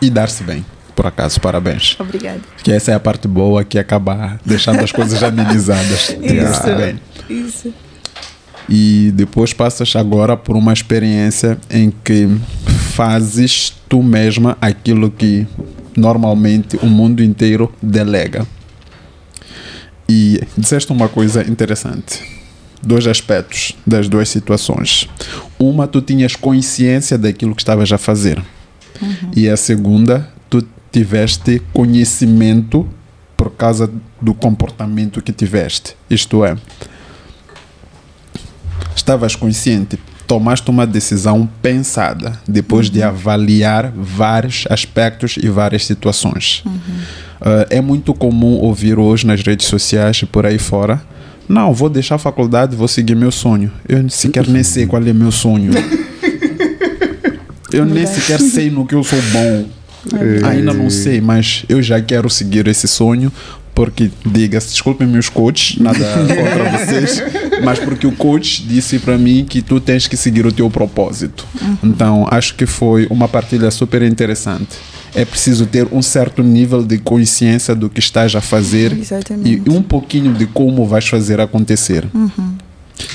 E 0.01 0.09
dar-se 0.09 0.43
bem, 0.43 0.63
por 0.95 1.05
acaso, 1.07 1.39
parabéns. 1.41 1.95
Obrigada. 1.99 2.41
Que 2.63 2.71
essa 2.71 2.91
é 2.91 2.95
a 2.95 2.99
parte 2.99 3.27
boa 3.27 3.63
que 3.63 3.79
acaba 3.79 4.39
deixando 4.45 4.83
as 4.83 4.91
coisas 4.91 5.21
amenizadas. 5.23 6.15
Dar-se 6.19 6.73
bem. 6.75 6.99
Isso. 7.29 7.73
E 8.69 9.11
depois 9.15 9.53
passas 9.53 9.95
agora 9.95 10.35
por 10.35 10.55
uma 10.55 10.73
experiência 10.73 11.57
em 11.69 11.91
que 12.03 12.27
fazes 12.93 13.73
tu 13.87 14.03
mesma 14.03 14.57
aquilo 14.59 15.09
que 15.09 15.47
normalmente 15.97 16.77
o 16.77 16.85
mundo 16.85 17.23
inteiro 17.23 17.73
delega. 17.81 18.45
E 20.07 20.39
disseste 20.57 20.91
uma 20.91 21.09
coisa 21.09 21.41
interessante. 21.41 22.23
Dois 22.81 23.07
aspectos 23.07 23.75
das 23.85 24.07
duas 24.07 24.29
situações. 24.29 25.09
Uma, 25.59 25.87
tu 25.87 25.99
tinhas 25.99 26.35
consciência 26.35 27.17
daquilo 27.17 27.55
que 27.55 27.61
estavas 27.61 27.91
a 27.91 27.97
fazer. 27.97 28.41
E 29.35 29.49
a 29.49 29.57
segunda, 29.57 30.29
tu 30.49 30.65
tiveste 30.91 31.61
conhecimento 31.73 32.87
por 33.35 33.51
causa 33.51 33.91
do 34.21 34.33
comportamento 34.33 35.21
que 35.21 35.31
tiveste. 35.31 35.95
Isto 36.09 36.45
é, 36.45 36.55
estavas 38.95 39.35
consciente, 39.35 39.99
tomaste 40.27 40.69
uma 40.69 40.85
decisão 40.85 41.49
pensada, 41.61 42.37
depois 42.47 42.89
de 42.89 43.01
avaliar 43.01 43.91
vários 43.95 44.65
aspectos 44.69 45.37
e 45.41 45.47
várias 45.47 45.85
situações. 45.85 46.63
Ah, 47.41 47.65
é 47.69 47.81
muito 47.81 48.13
comum 48.13 48.59
ouvir 48.59 48.99
hoje 48.99 49.25
nas 49.25 49.41
redes 49.41 49.67
sociais 49.67 50.21
e 50.21 50.25
por 50.25 50.45
aí 50.45 50.59
fora. 50.59 51.01
Não, 51.47 51.73
vou 51.73 51.89
deixar 51.89 52.15
a 52.15 52.19
faculdade, 52.19 52.75
vou 52.75 52.87
seguir 52.87 53.15
meu 53.15 53.31
sonho. 53.31 53.71
Eu 53.87 54.07
sequer 54.09 54.47
nem 54.47 54.63
sei 54.63 54.85
qual 54.85 55.01
é 55.01 55.13
meu 55.13 55.31
sonho. 55.31 55.71
Eu 57.71 57.85
nem 57.85 58.05
sequer 58.05 58.39
sei 58.39 58.69
no 58.69 58.85
que 58.85 58.95
eu 58.95 59.03
sou 59.03 59.19
bom. 59.31 59.65
Ainda 60.49 60.73
não 60.73 60.89
sei, 60.89 61.21
mas 61.21 61.63
eu 61.69 61.81
já 61.81 62.01
quero 62.01 62.29
seguir 62.29 62.67
esse 62.67 62.87
sonho 62.87 63.31
porque, 63.77 64.09
diga-se, 64.25 64.69
desculpem 64.69 65.07
meus 65.07 65.29
coaches, 65.29 65.77
nada 65.77 65.99
contra 65.99 66.63
vocês, 66.71 67.21
mas 67.63 67.79
porque 67.79 68.07
o 68.07 68.11
coach 68.11 68.63
disse 68.63 68.99
para 68.99 69.17
mim 69.17 69.45
que 69.47 69.61
tu 69.61 69.79
tens 69.79 70.07
que 70.07 70.17
seguir 70.17 70.45
o 70.45 70.51
teu 70.51 70.69
propósito. 70.69 71.45
Então, 71.83 72.27
acho 72.29 72.55
que 72.55 72.65
foi 72.65 73.07
uma 73.09 73.27
partilha 73.27 73.71
super 73.71 74.01
interessante. 74.01 74.77
É 75.15 75.25
preciso 75.25 75.65
ter 75.65 75.87
um 75.91 76.01
certo 76.01 76.43
nível 76.43 76.83
de 76.83 76.97
consciência 76.97 77.73
do 77.73 77.89
que 77.89 77.99
estás 77.99 78.35
a 78.35 78.41
fazer 78.41 78.93
Exatamente. 78.93 79.63
e 79.65 79.69
um 79.69 79.81
pouquinho 79.81 80.33
de 80.33 80.45
como 80.45 80.85
vais 80.85 81.07
fazer 81.07 81.39
acontecer. 81.39 82.07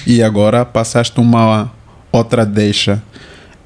E 0.07 0.22
agora 0.22 0.64
passaste 0.64 1.18
uma 1.20 1.70
outra 2.11 2.44
deixa. 2.44 3.02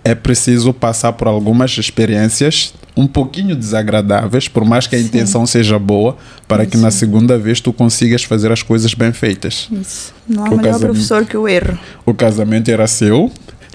É 0.08 0.14
preciso 0.14 0.72
passar 0.72 1.12
por 1.14 1.26
algumas 1.26 1.76
experiências 1.78 2.72
um 2.96 3.06
pouquinho 3.06 3.54
desagradáveis, 3.56 4.46
por 4.48 4.64
mais 4.64 4.86
que 4.86 4.94
a 4.96 4.98
Sim. 4.98 5.04
intenção 5.06 5.44
seja 5.46 5.78
boa, 5.78 6.16
para 6.48 6.64
que 6.64 6.76
na 6.76 6.88
Isso. 6.88 6.98
segunda 6.98 7.36
vez 7.36 7.60
tu 7.60 7.72
consigas 7.72 8.22
fazer 8.22 8.50
as 8.52 8.62
coisas 8.62 8.94
bem 8.94 9.12
feitas. 9.12 9.68
Isso. 9.70 10.14
Não 10.28 10.44
há 10.44 10.48
O 10.48 10.50
melhor 10.56 10.62
casamento- 10.72 10.92
professor 10.92 11.26
que 11.26 11.36
o 11.36 11.46
erro. 11.48 11.78
O 12.06 12.14
casamento 12.14 12.70
era 12.70 12.86
seu, 12.86 13.30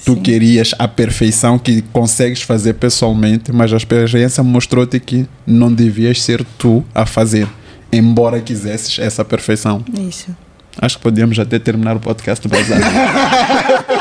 tu 0.05 0.13
Sim. 0.15 0.21
querias 0.21 0.73
a 0.79 0.87
perfeição 0.87 1.59
que 1.59 1.81
consegues 1.93 2.41
fazer 2.41 2.73
pessoalmente, 2.75 3.51
mas 3.51 3.71
a 3.73 3.77
experiência 3.77 4.41
mostrou-te 4.43 4.99
que 4.99 5.27
não 5.45 5.71
devias 5.71 6.21
ser 6.23 6.43
tu 6.57 6.83
a 6.95 7.05
fazer, 7.05 7.47
embora 7.91 8.39
quisesses 8.41 8.97
essa 8.97 9.23
perfeição. 9.25 9.83
Isso. 10.09 10.27
Acho 10.81 10.97
que 10.97 11.03
podíamos 11.03 11.37
até 11.37 11.59
terminar 11.59 11.97
o 11.97 11.99
podcast 11.99 12.47
basado. 12.47 12.81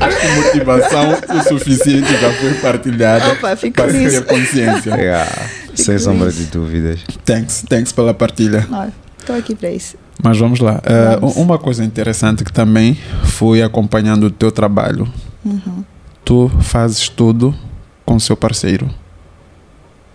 Acho 0.00 0.20
que 0.20 0.28
motivação 0.28 1.10
o 1.12 1.42
suficiente 1.48 2.16
já 2.16 2.32
foi 2.32 2.54
partilhada 2.54 3.32
Opa, 3.32 3.56
para 3.56 3.56
ter 3.56 4.24
consciência. 4.24 4.94
Yeah. 4.94 5.30
Sem 5.74 5.98
sombra 5.98 6.30
de 6.30 6.44
dúvidas. 6.44 7.00
Thanks, 7.24 7.64
thanks 7.68 7.92
pela 7.92 8.14
partilha. 8.14 8.66
Estou 9.18 9.36
aqui 9.36 9.54
para 9.54 9.70
isso. 9.70 9.96
Mas 10.22 10.38
vamos 10.38 10.60
lá. 10.60 10.76
Uh, 10.76 11.20
Vamos. 11.20 11.36
uma 11.36 11.58
coisa 11.58 11.84
interessante 11.84 12.44
que 12.44 12.52
também 12.52 12.96
fui 13.24 13.62
acompanhando 13.62 14.24
o 14.24 14.30
teu 14.30 14.52
trabalho. 14.52 15.08
Uhum. 15.44 15.84
Tu 16.24 16.50
fazes 16.60 17.08
tudo 17.08 17.54
com 18.04 18.18
seu 18.18 18.36
parceiro. 18.36 18.88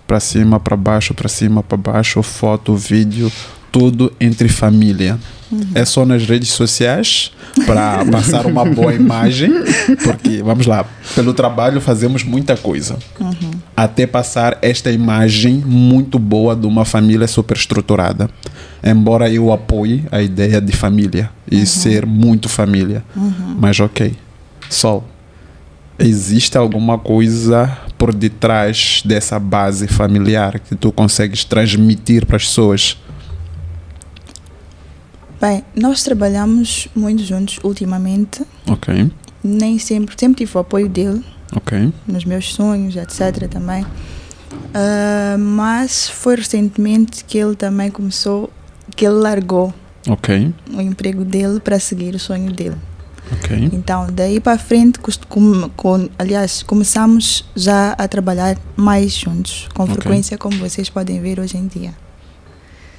Para 0.07 0.19
cima, 0.19 0.59
para 0.59 0.75
baixo, 0.75 1.13
para 1.13 1.29
cima, 1.29 1.61
para 1.61 1.77
baixo, 1.77 2.23
foto, 2.23 2.75
vídeo, 2.75 3.31
tudo 3.71 4.11
entre 4.19 4.47
família. 4.49 5.17
É 5.73 5.83
só 5.83 6.05
nas 6.05 6.25
redes 6.25 6.49
sociais 6.49 7.31
para 7.65 8.05
passar 8.05 8.45
uma 8.45 8.63
boa 8.63 8.93
imagem, 8.93 9.51
porque 10.03 10.43
vamos 10.43 10.67
lá, 10.67 10.85
pelo 11.15 11.33
trabalho 11.33 11.81
fazemos 11.81 12.23
muita 12.23 12.55
coisa. 12.55 12.99
Até 13.75 14.05
passar 14.05 14.59
esta 14.61 14.91
imagem 14.91 15.55
muito 15.65 16.19
boa 16.19 16.55
de 16.55 16.67
uma 16.67 16.85
família 16.85 17.27
super 17.27 17.57
estruturada. 17.57 18.29
Embora 18.83 19.29
eu 19.29 19.51
apoie 19.51 20.05
a 20.11 20.21
ideia 20.21 20.61
de 20.61 20.71
família 20.71 21.31
e 21.49 21.65
ser 21.65 22.05
muito 22.05 22.47
família. 22.47 23.03
Mas 23.57 23.79
ok. 23.79 24.13
Sol, 24.69 25.03
existe 25.97 26.57
alguma 26.57 26.97
coisa 26.97 27.75
por 27.97 28.13
detrás 28.13 29.01
dessa 29.03 29.39
base 29.39 29.87
familiar 29.87 30.59
que 30.59 30.75
tu 30.75 30.91
consegues 30.91 31.43
transmitir 31.43 32.25
para 32.25 32.37
as 32.37 32.45
pessoas? 32.45 32.97
Bem, 35.41 35.63
nós 35.75 36.03
trabalhamos 36.03 36.87
muito 36.95 37.23
juntos 37.23 37.59
ultimamente. 37.63 38.43
Ok, 38.69 39.09
Nem 39.43 39.79
sempre, 39.79 40.15
sempre 40.19 40.45
tive 40.45 40.57
o 40.57 40.61
apoio 40.61 40.89
dele 40.89 41.23
ok, 41.55 41.93
nos 42.05 42.25
meus 42.25 42.53
sonhos, 42.53 42.95
etc. 42.95 43.47
também. 43.49 43.85
Ah, 44.73 45.37
mas 45.39 46.09
foi 46.09 46.35
recentemente 46.35 47.23
que 47.23 47.37
ele 47.37 47.55
também 47.55 47.89
começou, 47.89 48.51
que 48.95 49.05
ele 49.05 49.15
largou 49.15 49.73
ok, 50.09 50.53
o 50.73 50.81
emprego 50.81 51.23
dele 51.23 51.59
para 51.61 51.79
seguir 51.79 52.13
o 52.15 52.19
sonho 52.19 52.51
dele. 52.51 52.75
ok. 53.31 53.69
Então, 53.71 54.07
daí 54.11 54.41
para 54.41 54.57
frente, 54.57 54.99
com, 54.99 55.69
com, 55.69 56.09
aliás, 56.19 56.63
começamos 56.63 57.45
já 57.55 57.93
a 57.93 58.07
trabalhar 58.09 58.57
mais 58.75 59.13
juntos, 59.13 59.69
com 59.73 59.83
Ok. 59.83 59.95
frequência, 59.95 60.37
como 60.37 60.57
vocês 60.57 60.89
podem 60.89 61.21
ver 61.21 61.39
hoje 61.39 61.55
em 61.57 61.65
dia. 61.67 61.93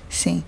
Sim. 0.08 0.42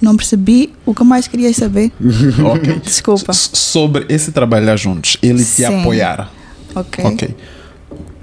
Não 0.00 0.16
percebi 0.16 0.72
o 0.86 0.94
que 0.94 1.04
mais 1.04 1.26
querias 1.28 1.56
saber. 1.56 1.92
ok. 2.44 2.80
Desculpa. 2.84 3.30
S- 3.32 3.50
Sobre 3.52 4.06
esse 4.08 4.32
trabalhar 4.32 4.76
juntos, 4.76 5.16
ele 5.22 5.38
te 5.38 5.44
Sim. 5.44 5.64
apoiar. 5.80 6.30
Ok. 6.74 7.04
Ok. 7.04 7.34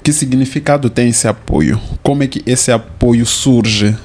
Que 0.04 0.14
significado 0.14 0.90
tem 0.90 1.10
esse 1.10 1.28
apoio? 1.28 1.80
Como 2.02 2.24
é 2.24 2.28
que 2.28 2.42
esse 2.46 2.72
apoio 2.72 3.26
surge? 3.26 3.96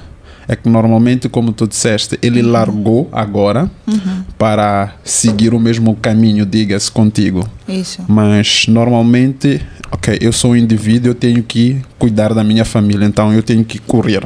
É 0.49 0.57
que 0.57 0.69
normalmente, 0.69 1.29
como 1.29 1.53
tu 1.53 1.69
disseste, 1.69 2.19
ele 2.21 2.43
largou 2.43 3.09
agora 3.13 3.71
Uhum. 3.87 4.25
para 4.37 4.95
seguir 5.05 5.55
o 5.55 5.61
mesmo 5.61 5.95
caminho, 5.95 6.45
diga-se 6.45 6.91
contigo. 6.91 7.49
Isso. 7.69 8.03
Mas 8.09 8.67
normalmente, 8.67 9.63
ok, 9.93 10.19
eu 10.21 10.33
sou 10.33 10.51
um 10.51 10.57
indivíduo, 10.57 11.11
eu 11.11 11.15
tenho 11.15 11.45
que 11.45 11.81
cuidar 11.97 12.35
da 12.35 12.43
minha 12.43 12.65
família, 12.65 13.07
então 13.07 13.33
eu 13.33 13.43
tenho 13.43 13.65
que 13.65 13.79
correr. 13.79 14.25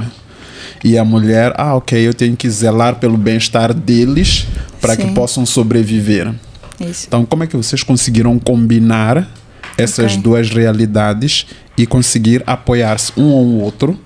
E 0.87 0.96
a 0.96 1.05
mulher, 1.05 1.53
ah, 1.57 1.75
ok, 1.75 1.99
eu 2.07 2.14
tenho 2.14 2.37
que 2.37 2.49
zelar 2.49 2.94
pelo 3.01 3.16
bem-estar 3.16 3.75
deles 3.75 4.46
para 4.81 4.96
que 4.96 5.11
possam 5.11 5.44
sobreviver. 5.44 6.33
Isso. 6.79 7.07
Então, 7.09 7.27
como 7.27 7.42
é 7.42 7.49
que 7.49 7.57
vocês 7.57 7.83
conseguiram 7.83 8.38
combinar 8.38 9.29
essas 9.77 10.12
Ok. 10.12 10.22
duas 10.22 10.49
realidades 10.49 11.44
e 11.77 11.88
conseguir 11.88 12.40
apoiar-se 12.46 13.12
um 13.16 13.33
ao 13.33 13.44
outro 13.64 13.99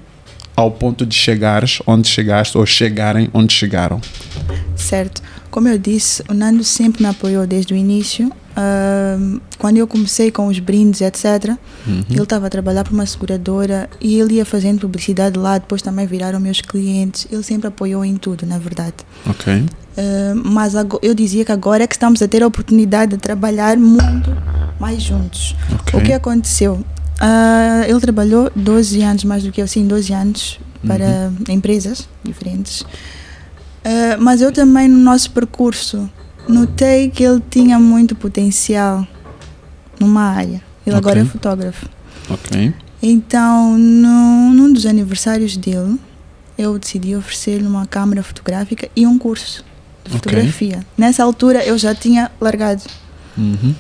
ao 0.57 0.71
ponto 0.71 1.05
de 1.05 1.15
chegares 1.15 1.83
onde 1.87 2.09
chegaste 2.09 2.57
ou 2.57 2.65
chegarem 2.65 3.29
onde 3.35 3.53
chegaram? 3.53 4.01
Certo. 4.75 5.21
Como 5.51 5.69
eu 5.69 5.77
disse, 5.77 6.25
o 6.31 6.33
Nando 6.33 6.65
sempre 6.65 7.03
me 7.03 7.11
apoiou 7.11 7.47
desde 7.47 7.75
o 7.75 7.77
início. 7.77 8.33
Ahm, 8.57 9.41
quando 9.59 9.77
eu 9.77 9.87
comecei 9.87 10.31
com 10.31 10.49
os 10.49 10.59
brindes, 10.59 11.01
etc., 11.01 11.57
ele 12.11 12.23
estava 12.23 12.47
a 12.47 12.51
trabalhar 12.51 12.85
para 12.85 12.93
uma 12.93 13.07
seguradora 13.07 13.89
e 14.01 14.19
ele 14.19 14.35
ia 14.35 14.45
fazendo 14.45 14.81
publicidade 14.81 15.39
lá, 15.39 15.59
depois 15.59 15.83
também 15.83 16.07
viraram 16.07 16.41
meus 16.41 16.61
clientes. 16.61 17.27
Ele 17.31 17.43
sempre 17.43 17.69
apoiou 17.69 18.05
em 18.05 18.17
tudo, 18.17 18.45
na 18.47 18.59
verdade. 18.59 18.97
Ok. 19.27 19.65
Ah, 19.97 20.33
mas 20.45 20.75
eu 21.03 21.15
dizia 21.15 21.45
que 21.45 21.53
agora 21.53 21.85
é 21.85 21.87
que 21.87 21.95
estamos 21.95 22.23
a 22.23 22.29
ter 22.29 22.43
a 22.43 22.47
oportunidade 22.47 23.13
de 23.13 23.19
trabalhar 23.19 23.77
muito 23.77 24.31
mais 24.79 25.03
juntos. 25.03 25.55
Ok. 25.81 26.01
O 26.01 26.03
que 26.03 26.13
aconteceu? 26.13 26.85
Ah, 27.21 27.85
ele 27.87 28.01
trabalhou 28.01 28.51
12 28.57 29.03
anos, 29.03 29.25
mais 29.25 29.43
do 29.43 29.53
que 29.53 29.61
eu, 29.61 29.69
sim, 29.69 29.87
12 29.87 30.13
anos 30.13 30.61
para 30.87 31.31
empresas 31.49 32.09
diferentes. 32.25 32.85
Ah, 33.85 34.17
mas 34.19 34.41
eu 34.41 34.51
também, 34.53 34.89
no 34.89 34.99
nosso 34.99 35.31
percurso, 35.31 36.09
notei 36.51 37.09
que 37.11 37.23
ele 37.25 37.43
tinha 37.51 37.79
muito 37.79 38.15
potencial 38.15 39.07
numa 39.99 40.23
área. 40.23 40.63
Ele 40.87 40.97
agora 40.97 41.21
é 41.21 41.25
fotógrafo. 41.25 41.89
Ok. 42.29 42.73
Então, 43.03 43.77
no, 43.79 44.51
num 44.53 44.73
dos 44.73 44.85
aniversários 44.87 45.57
dele, 45.57 45.99
eu 46.59 46.79
decidi 46.79 47.15
oferecer-lhe 47.17 47.67
uma 47.67 47.87
câmera 47.87 48.23
fotográfica 48.23 48.89
e 48.95 49.07
um 49.07 49.19
curso 49.19 49.65
de 50.05 50.11
fotografia. 50.13 50.85
Nessa 50.97 51.23
altura, 51.25 51.65
eu 51.65 51.79
já 51.79 51.95
tinha 51.95 52.31
largado. 52.41 52.83
Uhum. 53.37 53.75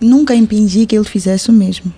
Nunca 0.00 0.34
impedi 0.34 0.86
que 0.86 0.96
ele 0.96 1.04
fizesse 1.04 1.50
o 1.50 1.52
mesmo, 1.52 1.92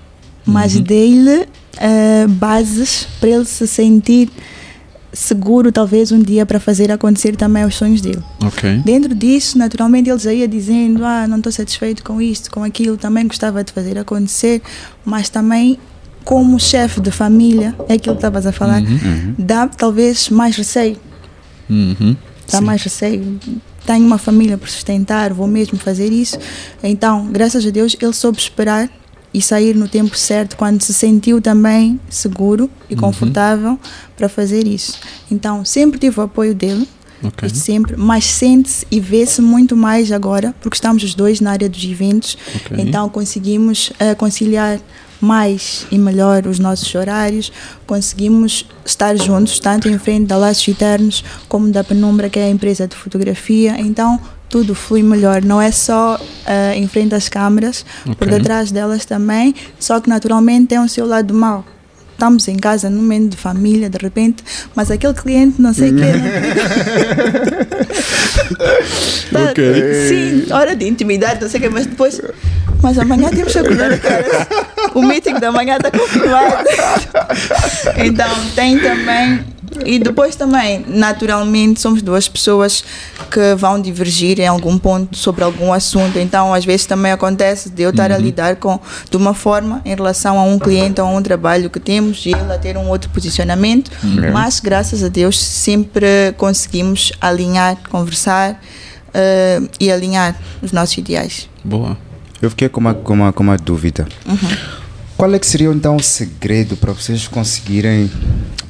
mas 0.44 0.74
Uhum. 0.74 0.82
dei-lhe 0.82 1.46
eh, 1.76 2.26
bases 2.28 3.06
para 3.20 3.28
ele 3.30 3.44
se 3.44 3.66
sentir 3.68 4.30
seguro, 5.12 5.72
talvez 5.72 6.12
um 6.12 6.20
dia, 6.20 6.44
para 6.46 6.60
fazer 6.60 6.90
acontecer 6.90 7.36
também 7.36 7.64
os 7.64 7.74
sonhos 7.74 8.00
dele. 8.00 8.22
Ok. 8.44 8.82
Dentro 8.84 9.14
disso, 9.14 9.58
naturalmente, 9.58 10.08
ele 10.10 10.18
já 10.18 10.32
ia 10.32 10.46
dizendo: 10.48 11.04
Ah, 11.04 11.26
não 11.26 11.38
estou 11.38 11.52
satisfeito 11.52 12.02
com 12.04 12.20
isto, 12.20 12.50
com 12.50 12.62
aquilo, 12.64 12.96
também 12.96 13.26
gostava 13.26 13.62
de 13.64 13.72
fazer 13.72 13.98
acontecer, 13.98 14.62
mas 15.04 15.28
também, 15.28 15.78
como 16.24 16.58
chefe 16.60 17.00
de 17.00 17.10
família, 17.10 17.74
é 17.88 17.94
aquilo 17.94 18.14
que 18.14 18.18
estavas 18.20 18.46
a 18.46 18.52
falar, 18.52 18.82
Uhum. 18.82 19.34
dá 19.38 19.66
talvez 19.66 20.28
mais 20.28 20.56
receio. 20.56 20.96
Uhum. 21.68 22.16
Dá 22.50 22.58
Sim. 22.58 22.64
mais 22.64 22.82
receio. 22.82 23.38
Tenho 23.86 24.06
uma 24.06 24.18
família 24.18 24.58
por 24.58 24.68
sustentar, 24.68 25.32
vou 25.32 25.46
mesmo 25.46 25.78
fazer 25.78 26.12
isso. 26.12 26.38
Então, 26.82 27.26
graças 27.28 27.64
a 27.66 27.70
Deus, 27.70 27.96
ele 28.00 28.12
soube 28.12 28.38
esperar 28.38 28.88
e 29.32 29.40
sair 29.40 29.74
no 29.76 29.86
tempo 29.88 30.16
certo, 30.16 30.56
quando 30.56 30.82
se 30.82 30.92
sentiu 30.92 31.40
também 31.40 32.00
seguro 32.08 32.68
e 32.88 32.94
Uhum. 32.94 33.00
confortável 33.00 33.78
para 34.16 34.28
fazer 34.28 34.66
isso. 34.66 34.98
Então, 35.30 35.64
sempre 35.64 35.98
tive 35.98 36.18
o 36.20 36.22
apoio 36.24 36.54
dele. 36.54 36.88
Ok. 37.22 37.46
E 37.52 37.54
sempre, 37.54 37.96
mas 37.98 38.24
sente-se 38.24 38.86
e 38.90 38.98
vê-se 38.98 39.42
muito 39.42 39.76
mais 39.76 40.10
agora, 40.10 40.54
porque 40.62 40.74
estamos 40.76 41.02
os 41.04 41.14
dois 41.14 41.38
na 41.38 41.50
área 41.50 41.68
dos 41.68 41.84
eventos, 41.84 42.36
Ok. 42.56 42.78
então 42.80 43.08
conseguimos 43.10 43.92
eh, 43.98 44.14
conciliar 44.14 44.80
mais 45.20 45.86
e 45.90 45.98
melhor 45.98 46.46
os 46.46 46.58
nossos 46.58 46.94
horários, 46.94 47.52
conseguimos 47.86 48.64
estar 48.86 49.14
juntos, 49.18 49.58
tanto 49.58 49.86
em 49.86 49.98
frente 49.98 50.28
da 50.28 50.38
Laços 50.38 50.66
Eternos 50.66 51.22
como 51.46 51.68
da 51.70 51.84
Penumbra, 51.84 52.30
que 52.30 52.38
é 52.38 52.44
a 52.44 52.48
empresa 52.50 52.88
de 52.88 52.96
fotografia, 52.96 53.78
então 53.78 54.18
tudo 54.50 54.74
flui 54.74 55.02
melhor, 55.02 55.42
não 55.42 55.62
é 55.62 55.70
só 55.70 56.20
eh, 56.44 56.74
em 56.76 56.86
frente 56.88 57.14
às 57.14 57.28
câmaras, 57.28 57.84
por 58.18 58.26
Ok. 58.26 58.28
detrás 58.38 58.70
delas 58.70 59.04
também, 59.06 59.54
só 59.78 60.00
que 60.00 60.08
naturalmente 60.10 60.66
tem 60.66 60.78
o 60.78 60.88
seu 60.88 61.06
lado 61.06 61.32
mau. 61.32 61.64
Estamos 62.12 62.46
em 62.48 62.56
casa, 62.56 62.90
num 62.90 63.00
momento 63.00 63.30
de 63.30 63.36
família, 63.38 63.88
de 63.88 63.96
repente, 63.96 64.44
mas 64.74 64.90
aquele 64.90 65.14
cliente, 65.14 65.62
não 65.62 65.72
sei 65.72 65.90
o 65.90 65.96
quê, 65.96 66.02
Tá, 69.32 69.50
Ok. 69.50 69.64
Sim, 70.08 70.52
hora 70.52 70.74
de 70.76 70.86
intimidade, 70.86 71.40
não 71.40 71.48
sei 71.48 71.60
o 71.60 71.62
que, 71.62 71.68
mas 71.70 71.86
depois. 71.86 72.20
Mas 72.82 72.98
amanhã 72.98 73.30
temos 73.30 73.52
que 73.52 73.58
acordar 73.58 73.98
caras. 73.98 74.46
O 74.94 75.02
meeting 75.02 75.34
da 75.34 75.52
manhã 75.52 75.76
está 75.76 75.90
confirmado. 75.90 76.64
Então 77.96 78.28
tem 78.54 78.78
também. 78.80 79.44
E 79.84 79.98
depois 79.98 80.34
também, 80.34 80.84
naturalmente, 80.86 81.80
somos 81.80 82.02
duas 82.02 82.28
pessoas 82.28 82.84
que 83.30 83.54
vão 83.56 83.80
divergir 83.80 84.40
em 84.40 84.46
algum 84.46 84.78
ponto 84.78 85.16
sobre 85.16 85.44
algum 85.44 85.72
assunto. 85.72 86.18
Então, 86.18 86.52
às 86.52 86.64
vezes 86.64 86.86
também 86.86 87.12
acontece 87.12 87.70
de 87.70 87.82
eu 87.82 87.90
estar 87.90 88.10
a 88.10 88.18
lidar 88.18 88.56
com 88.56 88.80
de 89.08 89.16
uma 89.16 89.32
forma 89.34 89.80
em 89.84 89.94
relação 89.94 90.38
a 90.38 90.42
um 90.42 90.58
cliente 90.58 91.00
ou 91.00 91.06
a 91.06 91.10
um 91.10 91.22
trabalho 91.22 91.70
que 91.70 91.78
temos 91.78 92.26
e 92.26 92.30
ele 92.30 92.52
a 92.52 92.58
ter 92.58 92.76
um 92.76 92.88
outro 92.88 93.10
posicionamento. 93.10 93.90
Mas, 94.32 94.60
graças 94.60 95.02
a 95.04 95.08
Deus, 95.08 95.38
sempre 95.38 96.34
conseguimos 96.36 97.12
alinhar, 97.20 97.76
conversar 97.88 98.60
eh, 99.14 99.60
e 99.78 99.90
alinhar 99.90 100.36
os 100.62 100.72
nossos 100.72 100.96
ideais. 100.98 101.48
Boa. 101.64 101.96
Eu 102.40 102.48
fiquei 102.50 102.68
com 102.68 102.80
uma, 102.80 102.94
com 102.94 103.12
uma, 103.12 103.32
com 103.32 103.42
uma 103.42 103.56
dúvida. 103.56 104.06
Qual 105.20 105.34
é 105.34 105.38
que 105.38 105.46
seria 105.46 105.68
então 105.68 105.96
o 105.96 106.02
segredo 106.02 106.78
para 106.78 106.94
vocês 106.94 107.28
conseguirem 107.28 108.10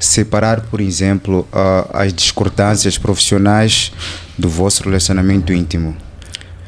separar, 0.00 0.62
por 0.62 0.80
exemplo, 0.80 1.46
ah, 1.52 1.88
as 1.92 2.12
discordâncias 2.12 2.98
profissionais 2.98 3.92
do 4.36 4.48
vosso 4.48 4.82
relacionamento 4.82 5.52
íntimo? 5.52 5.96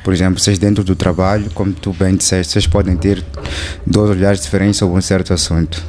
Por 0.05 0.15
exemplo, 0.15 0.39
vocês 0.39 0.57
dentro 0.57 0.85
do 0.85 0.95
trabalho, 0.95 1.51
como 1.53 1.73
tu 1.73 1.93
bem 1.93 2.15
disseste, 2.15 2.53
vocês 2.53 2.65
podem 2.65 2.97
ter 2.97 3.25
dois 3.85 4.11
olhares 4.11 4.41
diferentes 4.41 4.77
sobre 4.77 4.97
um 4.97 5.01
certo 5.01 5.35
assunto. 5.35 5.83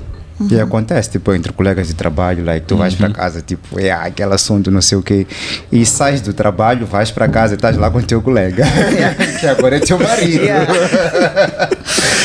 E 0.50 0.60
acontece, 0.60 1.12
tipo, 1.12 1.32
entre 1.32 1.54
colegas 1.54 1.88
de 1.88 1.94
trabalho, 1.94 2.44
like, 2.44 2.66
tu 2.66 2.76
vais 2.76 2.96
para 2.96 3.12
casa, 3.12 3.44
tipo, 3.44 3.80
é 3.80 3.92
aquele 3.92 4.34
assunto, 4.34 4.72
não 4.72 4.82
sei 4.82 4.98
o 4.98 5.04
quê, 5.04 5.28
e 5.72 5.86
sais 5.86 6.20
do 6.20 6.34
trabalho, 6.34 6.88
vais 6.88 7.12
para 7.12 7.28
casa 7.28 7.54
e 7.54 7.56
estás 7.56 7.78
lá 7.78 7.92
com 7.92 8.00
o 8.00 8.04
teu 8.04 8.24
colega, 8.24 8.66
que 9.40 9.46
agora 9.46 9.78
é 9.78 9.80
teu 9.80 10.00
marido. 10.00 10.42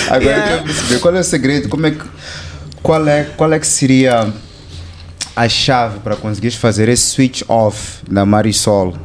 Agora 0.09 0.25
Yeah. 0.25 0.51
eu 0.53 0.59
quero 0.59 0.65
perceber 0.65 1.01
qual 1.01 1.17
é 1.17 1.21
o 1.21 1.25
segredo, 1.25 1.69
como 1.69 1.87
é 1.87 1.91
que, 1.93 2.05
qual 2.83 3.07
é, 3.09 3.25
qual 3.37 3.53
é 3.53 3.59
que 3.59 3.67
seria 3.67 4.33
a 5.37 5.49
chave 5.49 6.01
para 6.01 6.17
conseguires 6.17 6.57
fazer 6.57 6.89
esse 6.89 7.03
switch 7.11 7.43
off 7.49 7.99
da 8.11 8.25
Marisol, 8.27 8.97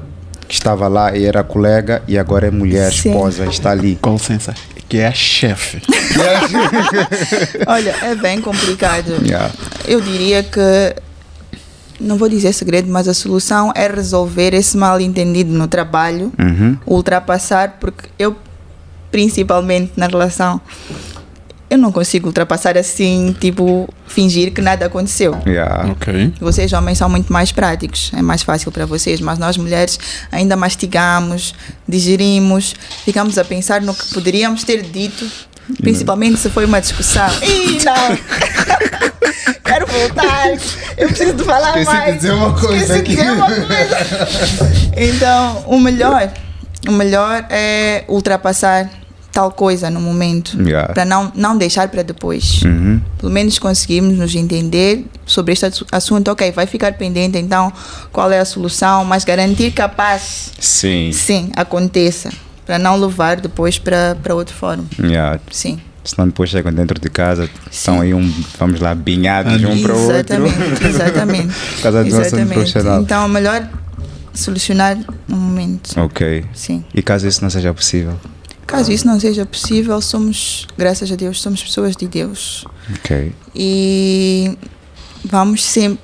que 0.48 0.54
estava 0.56 0.88
lá 0.88 1.16
e 1.16 1.26
era 1.26 1.44
colega 1.44 2.02
e 2.08 2.18
agora 2.18 2.48
é 2.48 2.52
mulher, 2.52 2.92
Sim. 2.92 3.10
esposa, 3.12 3.46
está 3.46 3.72
ali. 3.72 3.98
Com 4.02 4.14
licença. 4.14 4.54
Que 4.90 4.98
é 5.00 5.08
a 5.08 5.14
chefe. 5.14 5.82
Olha, 7.68 7.96
é 8.04 8.16
bem 8.16 8.42
complicado. 8.42 9.14
Yeah. 9.26 9.52
Eu 9.88 10.02
diria 10.02 10.44
que, 10.44 10.60
não 12.00 12.18
vou 12.18 12.30
dizer 12.30 12.54
segredo, 12.54 12.92
mas 12.92 13.08
a 13.08 13.14
solução 13.14 13.72
é 13.76 13.88
resolver 13.88 14.54
esse 14.54 14.78
mal 14.78 15.00
entendido 15.00 15.52
no 15.52 15.68
trabalho, 15.68 16.32
Uhum. 16.40 16.78
ultrapassar, 16.86 17.78
porque 17.80 18.10
eu, 18.20 18.36
principalmente 19.14 19.92
na 19.96 20.08
relação, 20.08 20.60
eu 21.70 21.78
não 21.78 21.92
consigo 21.92 22.28
ultrapassar 22.28 22.76
assim, 22.76 23.36
tipo, 23.40 23.88
fingir 24.08 24.52
que 24.52 24.60
nada 24.60 24.88
aconteceu. 24.88 25.40
Yeah. 25.46 25.92
Ok. 25.92 26.34
Vocês 26.42 26.74
homens 26.74 26.98
são 26.98 27.08
muito 27.08 27.32
mais 27.32 27.52
práticos, 27.52 28.12
é 28.18 28.24
mais 28.24 28.42
fácil 28.42 28.72
para 28.72 28.88
vocês, 28.88 29.22
mas 29.22 29.38
nós 29.38 29.56
mulheres 29.56 30.00
ainda 30.32 30.56
mastigamos, 30.56 31.54
digerimos, 31.88 32.76
ficamos 33.06 33.38
a 33.38 33.46
pensar 33.46 33.82
no 33.82 33.94
que 33.94 34.12
poderíamos 34.16 34.64
ter 34.64 34.82
dito, 34.82 35.30
principalmente 35.80 36.40
se 36.40 36.50
foi 36.50 36.66
uma 36.66 36.82
discussão. 36.82 37.30
Ih, 37.44 37.78
não! 37.86 38.18
Quero 39.64 39.86
voltar, 39.88 40.50
eu 40.98 41.08
preciso 41.08 41.34
de 41.34 41.44
falar 41.44 41.70
Esqueci 41.80 41.92
de 41.92 41.98
mais. 41.98 42.16
dizer 42.16 42.32
uma 42.34 42.54
coisa 42.54 42.76
Esqueci 42.76 42.94
de 42.94 43.00
aqui. 43.00 43.16
dizer 43.16 43.32
uma 43.32 43.46
coisa. 43.46 43.98
Então, 44.98 45.64
o 45.68 45.80
melhor, 45.80 46.32
o 46.88 46.92
melhor 46.92 47.46
é 47.50 48.04
ultrapassar 48.08 48.90
tal 49.34 49.52
coisa 49.52 49.90
no 49.90 50.00
momento, 50.00 50.56
Yeah. 50.62 50.94
para 50.94 51.04
não, 51.04 51.32
não 51.36 51.58
deixar 51.58 51.88
para 51.90 52.04
depois 52.04 52.62
Uhum. 52.64 53.02
pelo 53.18 53.32
menos 53.32 53.58
conseguimos 53.60 54.16
nos 54.18 54.34
entender 54.36 55.06
sobre 55.26 55.54
este 55.54 55.66
assu- 55.66 55.86
assunto. 55.92 56.30
Ok, 56.30 56.52
vai 56.52 56.68
ficar 56.68 56.94
pendente 56.94 57.38
então 57.38 57.74
qual 58.12 58.32
é 58.32 58.40
a 58.40 58.46
solução, 58.46 59.04
mas 59.04 59.26
garantir 59.26 59.72
que 59.72 59.82
a 59.82 59.90
paz, 59.90 60.52
Sim. 60.60 61.12
sim, 61.12 61.50
aconteça, 61.56 62.30
para 62.66 62.78
não 62.78 62.96
levar 62.96 63.42
depois 63.42 63.80
para 63.80 64.16
para 64.22 64.36
outro 64.36 64.56
fórum. 64.56 64.86
Yeah. 65.02 65.40
Sim. 65.52 65.80
Senão 66.06 66.28
depois 66.28 66.50
chegam 66.50 66.72
dentro 66.72 67.00
de 67.00 67.10
casa, 67.10 67.50
estão 67.72 68.02
aí 68.02 68.14
um, 68.14 68.32
vamos 68.60 68.80
lá, 68.82 68.94
binhados 68.94 69.64
um 69.64 69.82
para 69.82 69.96
o 69.96 70.02
outro. 70.04 70.18
exatamente, 70.46 70.86
exatamente. 70.86 71.54
Por 71.78 71.82
causa 71.82 72.04
do 72.04 72.22
assunto 72.22 72.48
profissional. 72.54 73.02
Então 73.02 73.24
é 73.24 73.28
melhor 73.30 73.70
solucionar 74.34 74.98
no 75.28 75.36
momento. 75.38 75.98
Ok. 76.00 76.44
Sim. 76.54 76.84
E 76.94 77.02
caso 77.02 77.28
isso 77.28 77.42
não 77.42 77.50
seja 77.50 77.74
possível? 77.74 78.14
Caso 78.68 78.92
isso 78.92 79.06
não 79.06 79.20
seja 79.20 79.46
possível, 79.46 80.00
somos, 80.02 80.68
graças 80.78 81.12
a 81.12 81.16
Deus, 81.16 81.42
somos 81.42 81.62
pessoas 81.62 81.96
de 81.96 82.08
Deus. 82.08 82.66
Ok. 82.96 83.34
e 83.56 84.58
vamos 85.26 85.64
sempre 85.64 86.00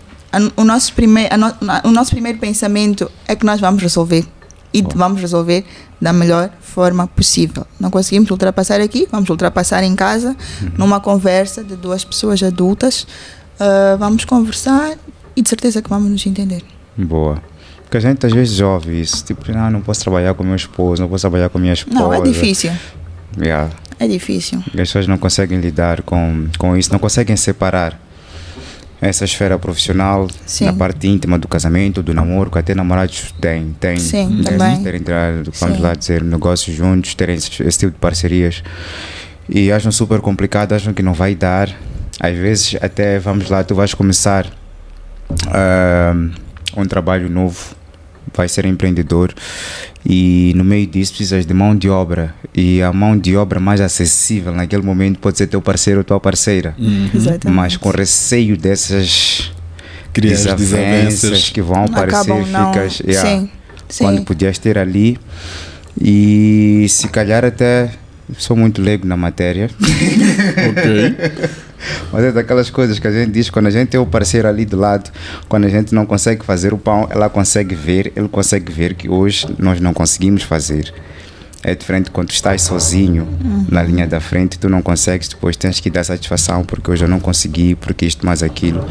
o 0.56 0.64
nosso 0.64 0.94
primeiro 0.94 1.34
a 1.34 1.38
no- 1.38 1.56
o 1.86 1.92
nosso 1.92 2.12
primeiro 2.12 2.38
pensamento 2.38 3.10
é 3.28 3.36
que 3.36 3.44
nós 3.46 3.60
vamos 3.60 3.82
resolver 3.82 4.24
e 4.72 4.82
Bom. 4.84 4.92
vamos 4.96 5.20
resolver 5.20 5.66
da 6.00 6.14
melhor 6.14 6.52
forma 6.62 7.08
possível. 7.08 7.66
Não 7.80 7.90
conseguimos 7.90 8.30
ultrapassar 8.30 8.80
aqui, 8.80 9.08
vamos 9.12 9.28
ultrapassar 9.30 9.84
em 9.84 9.96
casa, 9.96 10.36
numa 10.78 11.00
conversa 11.00 11.64
de 11.64 11.76
duas 11.76 12.06
pessoas 12.06 12.42
adultas. 12.44 13.04
Uh, 13.60 13.98
vamos 13.98 14.24
conversar 14.26 14.96
e 15.36 15.42
de 15.42 15.50
certeza 15.50 15.82
que 15.82 15.90
vamos 15.90 16.10
nos 16.12 16.26
entender. 16.28 16.64
Boa. 16.96 17.42
Porque 17.90 17.98
a 17.98 18.02
gente 18.02 18.24
às 18.24 18.32
vezes 18.32 18.60
ouve 18.60 19.02
isso, 19.02 19.26
tipo, 19.26 19.52
não, 19.52 19.72
não 19.72 19.82
posso 19.82 20.02
trabalhar 20.02 20.36
com 20.36 20.44
meu 20.44 20.56
esposo, 20.56 21.02
não 21.02 21.10
posso 21.10 21.24
trabalhar 21.24 21.50
com 21.50 21.58
minha 21.58 21.74
esposa. 21.74 22.00
Não, 22.00 22.14
é 22.14 22.22
difícil. 22.22 22.72
Yeah. 23.36 23.72
É 23.98 24.08
difícil. 24.08 24.60
As 24.60 24.74
pessoas 24.74 25.08
não 25.08 25.18
conseguem 25.18 25.60
lidar 25.60 26.04
com, 26.04 26.46
com 26.60 26.78
isso, 26.78 26.92
não 26.92 27.00
conseguem 27.00 27.36
separar 27.36 28.00
essa 29.02 29.26
esfera 29.26 29.58
profissional 29.58 30.28
Sim. 30.46 30.66
na 30.66 30.74
parte 30.74 31.08
íntima 31.08 31.40
do 31.40 31.48
casamento, 31.48 32.04
do 32.04 32.14
namoro, 32.14 32.52
que 32.52 32.60
até 32.60 32.76
namorados 32.76 33.34
têm, 33.42 33.76
têm, 33.80 33.98
Sim, 33.98 34.44
também. 34.44 34.84
terem, 34.84 35.02
vamos 35.60 35.80
lá 35.80 35.96
dizer, 35.96 36.24
negócios 36.24 36.76
juntos, 36.76 37.16
terem 37.16 37.38
esse, 37.38 37.64
esse 37.64 37.80
tipo 37.80 37.94
de 37.94 37.98
parcerias 37.98 38.62
e 39.50 39.72
acham 39.72 39.92
super 39.92 40.22
complicado, 40.22 40.74
acham 40.74 40.94
que 40.94 41.02
não 41.02 41.14
vai 41.16 41.34
dar. 41.34 41.76
Às 42.20 42.38
vezes 42.38 42.76
até, 42.80 43.18
vamos 43.18 43.50
lá, 43.50 43.64
tu 43.64 43.74
vais 43.74 43.96
começar 43.96 44.46
ah, 45.48 46.14
um 46.78 46.86
trabalho 46.86 47.28
novo, 47.30 47.79
vai 48.36 48.48
ser 48.48 48.66
empreendedor 48.66 49.34
e 50.06 50.54
no 50.56 50.64
meio 50.64 50.88
disso 50.88 51.12
precisas 51.14 51.46
de 51.46 51.54
mão 51.54 51.76
de 51.76 51.90
obra 51.90 52.34
e 52.56 52.82
a 52.82 52.92
mão 52.94 53.18
de 53.18 53.36
obra 53.36 53.60
mais 53.60 53.82
acessível 53.82 54.54
naquele 54.54 54.82
momento 54.84 55.20
pode 55.20 55.38
ser 55.38 55.48
teu 55.48 55.62
parceiro 55.62 56.00
ou 56.00 56.04
tua 56.04 56.20
parceira. 56.20 56.74
Exatamente. 57.14 57.48
Mas 57.56 57.78
com 57.78 57.90
receio 57.90 58.56
dessas 58.58 59.52
desavenças. 60.14 61.50
que 61.50 61.62
vão 61.62 61.84
aparecer, 61.86 62.32
Acabam 62.32 62.46
não. 62.50 62.74
ficas 62.74 63.00
yeah, 63.02 63.30
Sim, 63.30 63.50
sim. 63.90 64.04
quando 64.04 64.24
podias 64.24 64.58
ter 64.58 64.78
ali. 64.78 65.18
E 66.02 66.86
se 66.90 67.08
calhar 67.10 67.44
até 67.44 67.92
sou 68.38 68.56
muito 68.56 68.82
leigo 68.82 69.06
na 69.08 69.18
matéria, 69.18 69.70
Ok. 70.70 71.16
Mas 72.12 72.24
é 72.24 72.32
daquelas 72.32 72.70
coisas 72.70 73.00
que 73.00 73.08
a 73.08 73.12
gente 73.12 73.32
diz 73.32 73.50
quando 73.50 73.68
a 73.68 73.72
gente 73.72 73.90
tem 73.90 74.00
o 74.00 74.06
parceiro 74.06 74.48
ali 74.48 74.66
do 74.66 74.78
lado, 74.78 75.10
quando 75.48 75.66
a 75.66 75.70
gente 75.70 75.94
não 75.94 76.06
consegue 76.06 76.44
fazer 76.46 76.74
o 76.74 76.78
pão, 76.78 77.08
ela 77.10 77.30
consegue 77.30 77.76
ver, 77.76 78.12
ele 78.16 78.28
consegue 78.28 78.72
ver 78.72 78.94
que 78.94 79.10
hoje 79.10 79.48
nós 79.58 79.80
não 79.80 79.94
conseguimos 79.94 80.44
fazer. 80.44 80.94
É 81.62 81.76
diferente 81.76 82.10
quando 82.10 82.32
estás 82.32 82.62
sozinho 82.62 83.28
na 83.70 83.84
linha 83.84 84.08
da 84.08 84.22
frente, 84.22 84.58
tu 84.58 84.70
não 84.70 84.82
consegues, 84.82 85.28
depois 85.28 85.58
tens 85.58 85.82
que 85.82 85.90
dar 85.90 86.06
satisfação 86.06 86.64
porque 86.64 86.90
hoje 86.90 87.04
eu 87.04 87.10
não 87.10 87.20
consegui, 87.20 87.76
porque 87.76 88.06
isto 88.06 88.26
mais 88.26 88.42
aquilo. 88.42 88.88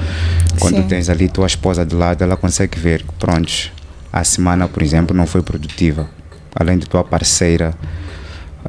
Quando 0.61 0.77
Sim. 0.77 0.83
tens 0.83 1.09
ali 1.09 1.29
tua 1.29 1.47
esposa 1.47 1.85
do 1.85 1.97
lado, 1.97 2.23
ela 2.23 2.37
consegue 2.37 2.79
ver 2.79 3.03
que, 3.03 3.13
prontos, 3.15 3.73
a 4.13 4.23
semana, 4.23 4.69
por 4.69 4.83
exemplo, 4.83 5.17
não 5.17 5.27
foi 5.27 5.43
produtiva. 5.43 6.09
Além 6.55 6.77
de 6.77 6.87
tua 6.87 7.03
parceira 7.03 7.75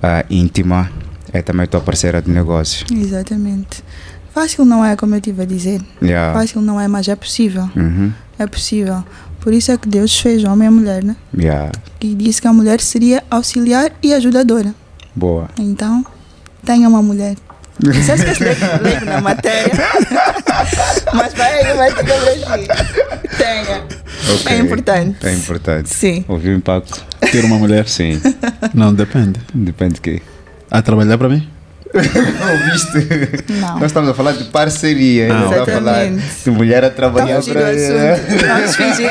ah, 0.02 0.24
íntima, 0.30 0.90
é 1.34 1.42
também 1.42 1.68
tua 1.68 1.82
parceira 1.82 2.22
de 2.22 2.30
negócio. 2.32 2.86
Exatamente. 2.92 3.84
Fácil 4.34 4.66
não 4.66 4.84
é, 4.84 4.96
como 4.96 5.16
eu 5.16 5.18
estive 5.18 5.42
a 5.42 5.46
dizer. 5.46 5.82
Yeah. 6.02 6.34
Fácil 6.38 6.62
não 6.62 6.80
é, 6.80 6.88
mas 6.88 7.08
é 7.08 7.16
possível. 7.16 7.70
Uhum. 7.76 8.12
É 8.38 8.48
possível. 8.48 9.04
Por 9.40 9.54
isso 9.54 9.72
é 9.72 9.78
que 9.78 9.88
Deus 9.88 10.20
fez 10.20 10.44
homem 10.44 10.68
e 10.68 10.72
mulher, 10.72 11.04
né? 11.04 11.16
Yeah. 11.38 11.72
E 12.00 12.14
disse 12.14 12.42
que 12.42 12.48
a 12.48 12.54
mulher 12.54 12.80
seria 12.82 13.24
auxiliar 13.30 13.92
e 14.04 14.14
ajudadora. 14.14 14.74
Boa. 15.16 15.50
Então, 15.58 16.06
tenha 16.66 16.88
uma 16.88 17.02
mulher. 17.02 17.36
Eu 17.84 17.92
estou 17.92 18.82
leigo 18.82 19.06
na 19.06 19.22
matéria. 19.22 19.72
Mas 21.14 21.34
vai 21.34 21.64
aí, 21.64 21.78
vai 21.78 21.94
ter 21.94 22.04
que. 22.04 23.28
Tenha. 23.38 23.84
Ok. 24.34 24.52
É 24.52 24.58
importante. 24.58 25.26
É 25.26 25.34
importante. 25.34 25.90
Sim. 25.90 26.26
Ouviu 26.28 26.54
o 26.54 26.58
impacto? 26.58 27.06
Ter 27.32 27.46
uma 27.46 27.58
mulher? 27.58 27.88
Sim. 27.88 28.22
Não, 28.74 28.94
depende. 28.94 29.40
Depende 29.54 29.96
de 29.96 30.02
quê? 30.02 30.22
A 30.70 30.82
trabalhar 30.82 31.18
para 31.18 31.30
mim? 31.30 31.48
Ouviste? 31.94 33.52
Não. 33.54 33.76
Nós 33.80 33.86
estamos 33.86 34.10
a 34.10 34.14
falar 34.14 34.34
de 34.34 34.44
parceria, 34.46 35.28
Não 35.28 35.46
estamos 35.46 35.70
a 35.70 35.72
falar 35.72 36.06
de 36.10 36.52
mulher 36.52 36.84
a 36.84 36.90
trabalhar 36.90 37.42
para. 37.44 37.62
Vamos 38.48 38.76
fingir. 38.76 39.10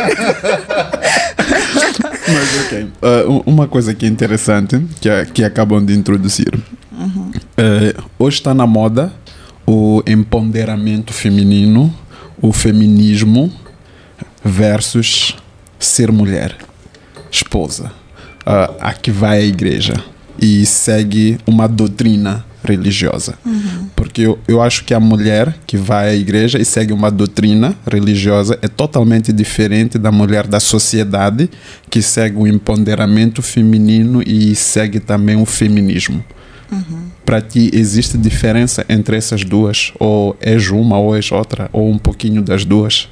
Mas 2.28 2.66
ok. 2.66 2.88
Uh, 3.02 3.42
uma 3.46 3.66
coisa 3.66 3.94
que 3.94 4.06
é 4.06 4.08
interessante, 4.08 4.80
que, 5.00 5.08
é- 5.08 5.24
que 5.26 5.42
acabam 5.44 5.84
de 5.84 5.92
introduzir. 5.94 6.54
Uh, 6.94 8.02
hoje 8.18 8.36
está 8.38 8.54
na 8.54 8.66
moda 8.66 9.12
o 9.66 10.02
empoderamento 10.06 11.12
feminino, 11.12 11.94
o 12.40 12.52
feminismo 12.52 13.52
versus 14.44 15.36
ser 15.78 16.10
mulher, 16.12 16.56
esposa. 17.30 17.92
Uh, 18.46 18.74
a 18.80 18.92
que 18.94 19.10
vai 19.10 19.38
à 19.40 19.42
igreja 19.44 19.94
e 20.40 20.64
segue 20.64 21.38
uma 21.46 21.68
doutrina 21.68 22.44
religiosa. 22.68 23.34
Porque 23.96 24.22
eu, 24.22 24.38
eu 24.46 24.60
acho 24.62 24.84
que 24.84 24.94
a 24.94 25.00
mulher 25.00 25.56
que 25.66 25.76
vai 25.76 26.10
à 26.10 26.14
igreja 26.14 26.58
e 26.58 26.64
segue 26.64 26.92
uma 26.92 27.10
doutrina 27.10 27.74
religiosa 27.90 28.58
é 28.62 28.68
totalmente 28.68 29.32
diferente 29.32 29.98
da 29.98 30.12
mulher 30.12 30.46
da 30.46 30.60
sociedade 30.60 31.50
que 31.90 32.02
segue 32.02 32.36
o 32.36 32.46
empoderamento 32.46 33.42
feminino 33.42 34.22
e 34.26 34.54
segue 34.54 35.00
também 35.00 35.36
o 35.36 35.46
feminismo. 35.46 36.24
Para 37.24 37.40
ti, 37.40 37.70
existe 37.72 38.16
diferença 38.16 38.84
entre 38.88 39.16
essas 39.16 39.44
duas? 39.44 39.92
Ou 39.98 40.36
és 40.40 40.70
uma 40.70 40.98
ou 40.98 41.14
és 41.14 41.30
outra? 41.30 41.68
Ou 41.72 41.90
um 41.90 41.98
pouquinho 41.98 42.42
das 42.42 42.64
duas? 42.64 43.08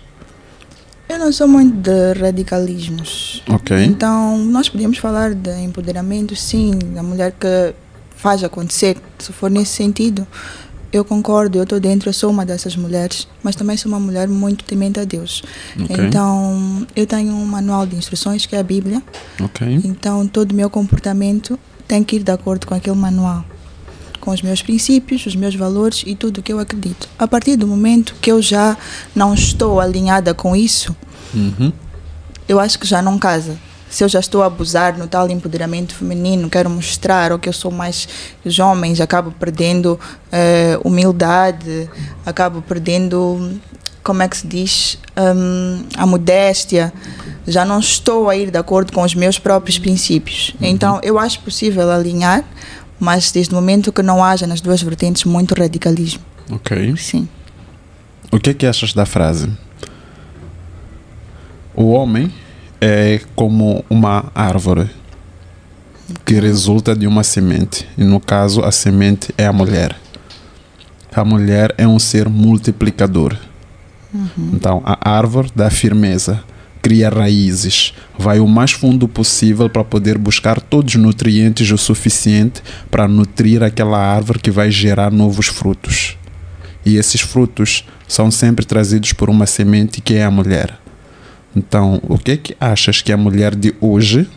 Eu 1.09 1.19
não 1.19 1.31
sou 1.31 1.47
muito 1.47 1.77
de 1.77 2.19
radicalismos. 2.19 3.43
Ok. 3.49 3.77
Então, 3.85 4.39
nós 4.39 4.69
podemos 4.69 4.99
falar 4.99 5.35
de 5.35 5.55
empoderamento, 5.61 6.35
sim, 6.35 6.79
da 6.95 7.03
mulher 7.03 7.33
que 7.39 7.75
faz 8.27 8.43
acontecer, 8.43 8.97
se 9.21 9.33
for 9.33 9.49
nesse 9.49 9.71
sentido. 9.75 10.27
Eu 10.93 11.05
concordo, 11.05 11.59
eu 11.59 11.63
estou 11.63 11.79
dentro, 11.79 12.09
eu 12.09 12.13
sou 12.13 12.29
uma 12.29 12.45
dessas 12.45 12.75
mulheres, 12.75 13.29
mas 13.41 13.55
também 13.55 13.77
sou 13.77 13.89
uma 13.93 14.01
mulher 14.01 14.27
muito 14.27 14.65
temente 14.65 14.99
a 14.99 15.05
Deus. 15.05 15.45
Ok. 15.81 15.97
Então, 16.07 16.85
eu 16.97 17.07
tenho 17.07 17.33
um 17.33 17.45
manual 17.45 17.87
de 17.87 17.95
instruções, 17.95 18.45
que 18.45 18.57
é 18.57 18.59
a 18.59 18.63
Bíblia. 18.65 19.01
Ok. 19.41 19.81
Então, 19.85 20.27
todo 20.27 20.51
o 20.51 20.55
meu 20.57 20.69
comportamento 20.69 21.57
tem 21.87 22.03
que 22.03 22.17
ir 22.17 22.25
de 22.25 22.33
acordo 22.33 22.67
com 22.67 22.75
aquele 22.75 22.97
manual, 22.97 23.45
com 24.21 24.33
os 24.33 24.43
meus 24.43 24.61
princípios, 24.61 25.25
os 25.25 25.37
meus 25.37 25.55
valores 25.55 26.03
e 26.05 26.17
tudo 26.17 26.39
o 26.39 26.43
que 26.43 26.53
eu 26.53 26.59
acredito. 26.59 27.09
A 27.17 27.29
partir 27.29 27.55
do 27.55 27.67
momento 27.69 28.17
que 28.21 28.33
eu 28.33 28.43
já 28.43 28.77
não 29.15 29.35
estou 29.35 29.79
alinhada 29.81 30.35
com 30.35 30.57
isso, 30.57 30.97
Uhum. 31.33 31.73
eu 32.49 32.59
acho 32.59 32.77
que 32.77 32.87
já 32.89 33.01
não 33.01 33.19
casa. 33.19 33.57
Se 33.97 34.05
eu 34.05 34.09
já 34.11 34.21
estou 34.21 34.43
a 34.43 34.47
abusar 34.47 34.99
no 34.99 35.07
tal 35.07 35.31
empoderamento 35.31 35.95
feminino, 35.95 36.51
quero 36.51 36.69
mostrar 36.69 37.33
ou 37.33 37.39
que 37.39 37.49
eu 37.49 37.53
sou 37.53 37.71
mais 37.71 38.07
que 38.43 38.49
os 38.51 38.59
homens, 38.59 39.01
acabo 39.01 39.31
perdendo 39.31 39.99
eh, 40.31 40.79
humildade, 40.85 41.89
acabo 42.27 42.61
perdendo, 42.61 43.59
como 44.03 44.23
é 44.23 44.29
que 44.29 44.37
se 44.37 44.47
diz, 44.47 44.99
Hum, 45.19 45.87
a 45.97 46.05
modéstia. 46.05 46.93
Já 47.47 47.65
não 47.65 47.79
estou 47.79 48.29
a 48.29 48.37
ir 48.37 48.51
de 48.51 48.59
acordo 48.59 48.93
com 48.93 49.03
os 49.03 49.15
meus 49.15 49.39
próprios 49.39 49.79
princípios. 49.79 50.55
Então, 50.61 51.01
eu 51.03 51.19
acho 51.19 51.41
possível 51.41 51.91
alinhar, 51.91 52.45
mas 53.01 53.33
desde 53.33 53.55
o 53.55 53.57
momento 53.57 53.91
que 53.91 54.03
não 54.03 54.23
haja 54.23 54.47
nas 54.47 54.61
duas 54.61 54.83
vertentes 54.83 55.25
muito 55.25 55.55
radicalismo. 55.59 56.23
Ok. 56.51 56.95
Sim. 56.99 57.27
O 58.31 58.39
que 58.39 58.51
é 58.51 58.55
que 58.55 58.67
achas 58.67 58.93
da 58.93 59.07
frase? 59.07 59.51
O 61.75 61.93
homem 61.93 62.31
é 62.81 63.21
como 63.35 63.85
uma 63.89 64.31
árvore 64.35 64.91
que 66.25 66.35
resulta 66.35 66.95
de 66.95 67.07
uma 67.07 67.23
semente. 67.23 67.87
E 67.97 68.05
no 68.05 68.21
caso, 68.21 68.63
a 68.63 68.71
semente 68.71 69.35
é 69.37 69.47
a 69.47 69.53
mulher. 69.53 69.97
A 71.15 71.25
mulher 71.25 71.75
é 71.79 71.87
um 71.87 71.99
ser 71.99 72.29
multiplicador. 72.29 73.37
Então, 74.53 74.83
a 74.85 75.11
árvore 75.11 75.51
dá 75.55 75.69
firmeza, 75.69 76.43
cria 76.81 77.09
raízes, 77.09 77.93
vai 78.19 78.39
o 78.39 78.47
mais 78.47 78.73
fundo 78.73 79.09
possível 79.09 79.69
para 79.69 79.85
poder 79.85 80.17
buscar 80.17 80.61
todos 80.61 80.95
os 80.95 81.01
nutrientes 81.01 81.71
o 81.71 81.77
suficiente 81.77 82.63
para 82.91 83.09
nutrir 83.09 83.63
aquela 83.63 83.99
árvore 83.99 84.39
que 84.39 84.51
vai 84.51 84.71
gerar 84.71 85.11
novos 85.11 85.47
frutos. 85.47 86.17
E 86.85 86.97
esses 86.97 87.21
frutos 87.21 87.85
são 88.07 88.31
sempre 88.31 88.65
trazidos 88.65 89.13
por 89.13 89.29
uma 89.29 89.47
semente 89.47 90.01
que 90.01 90.15
é 90.15 90.25
a 90.25 90.31
mulher. 90.31 90.79
Então, 91.57 91.99
o 92.07 92.19
que 92.19 92.33
é 92.33 92.37
que 92.37 92.55
achas 92.61 93.01
que 93.01 93.11
a 93.11 93.17
mulher 93.17 93.55
de 93.55 93.75
hoje 93.81 94.29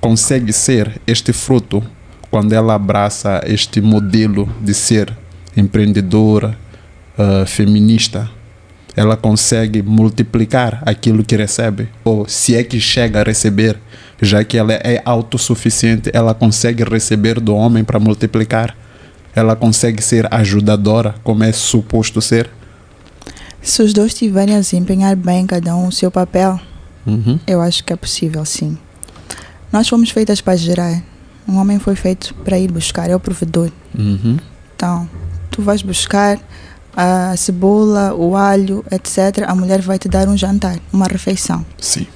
consegue 0.00 0.54
ser 0.54 0.98
este 1.06 1.34
fruto 1.34 1.84
quando 2.30 2.54
ela 2.54 2.74
abraça 2.74 3.42
este 3.46 3.82
modelo 3.82 4.48
de 4.62 4.72
ser 4.72 5.14
empreendedora, 5.54 6.56
ah, 7.18 7.44
feminista? 7.46 8.30
Ela 8.96 9.18
consegue 9.18 9.82
multiplicar 9.82 10.82
aquilo 10.86 11.22
que 11.22 11.36
recebe? 11.36 11.88
Ou 12.02 12.26
se 12.26 12.56
é 12.56 12.64
que 12.64 12.80
chega 12.80 13.20
a 13.20 13.22
receber, 13.22 13.78
já 14.22 14.42
que 14.42 14.56
ela 14.56 14.72
é 14.72 15.02
autossuficiente, 15.04 16.10
ela 16.14 16.32
consegue 16.32 16.84
receber 16.84 17.38
do 17.38 17.54
homem 17.54 17.84
para 17.84 18.00
multiplicar? 18.00 18.74
Ela 19.34 19.54
consegue 19.54 20.00
ser 20.00 20.26
ajudadora, 20.32 21.16
como 21.22 21.44
é 21.44 21.52
suposto 21.52 22.22
ser? 22.22 22.48
Se 23.64 23.82
os 23.82 23.92
dois 23.92 24.12
estiverem 24.12 24.54
a 24.54 24.60
desempenhar 24.60 25.16
bem 25.16 25.46
cada 25.46 25.74
um 25.74 25.88
o 25.88 25.92
seu 25.92 26.10
papel, 26.10 26.60
Uhum. 27.06 27.38
Eu 27.46 27.60
acho 27.60 27.84
que 27.84 27.92
é 27.92 27.96
possível, 27.96 28.42
sim. 28.46 28.78
Nós 29.70 29.86
fomos 29.86 30.08
feitas 30.08 30.40
para 30.40 30.56
gerar. 30.56 31.02
Um 31.46 31.58
homem 31.58 31.78
foi 31.78 31.94
feito 31.94 32.34
para 32.36 32.58
ir 32.58 32.72
buscar, 32.72 33.10
é 33.10 33.14
o 33.14 33.20
provedor. 33.20 33.70
Uhum. 33.94 34.38
Então, 34.74 35.06
tu 35.50 35.60
vais 35.60 35.82
buscar 35.82 36.38
a 36.96 37.36
cebola, 37.36 38.14
o 38.14 38.34
alho, 38.34 38.82
etc. 38.90 39.44
A 39.46 39.54
mulher 39.54 39.82
vai 39.82 39.98
te 39.98 40.08
dar 40.08 40.28
um 40.28 40.36
jantar, 40.36 40.78
uma 40.90 41.06
refeição. 41.06 41.62
Sim, 41.78 42.06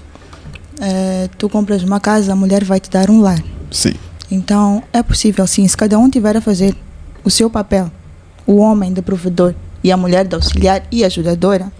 Eh, 0.80 1.28
tu 1.36 1.48
compras 1.50 1.82
uma 1.82 2.00
casa, 2.00 2.32
a 2.32 2.36
mulher 2.36 2.64
vai 2.64 2.80
te 2.80 2.88
dar 2.88 3.10
um 3.10 3.20
lar. 3.20 3.42
sim. 3.70 3.92
Então, 4.30 4.82
é 4.90 5.02
possível 5.02 5.46
sim, 5.46 5.68
se 5.68 5.76
cada 5.76 5.98
um 5.98 6.08
tiver 6.08 6.34
a 6.36 6.40
fazer 6.40 6.74
o 7.22 7.30
seu 7.30 7.50
papel, 7.50 7.90
o 8.46 8.56
homem 8.56 8.90
de 8.92 9.02
provedor 9.02 9.54
e 9.82 9.90
a 9.92 9.96
mulher 9.96 10.26
de 10.26 10.34
auxiliar 10.34 10.82
e 10.90 11.04
ajudadora. 11.04 11.70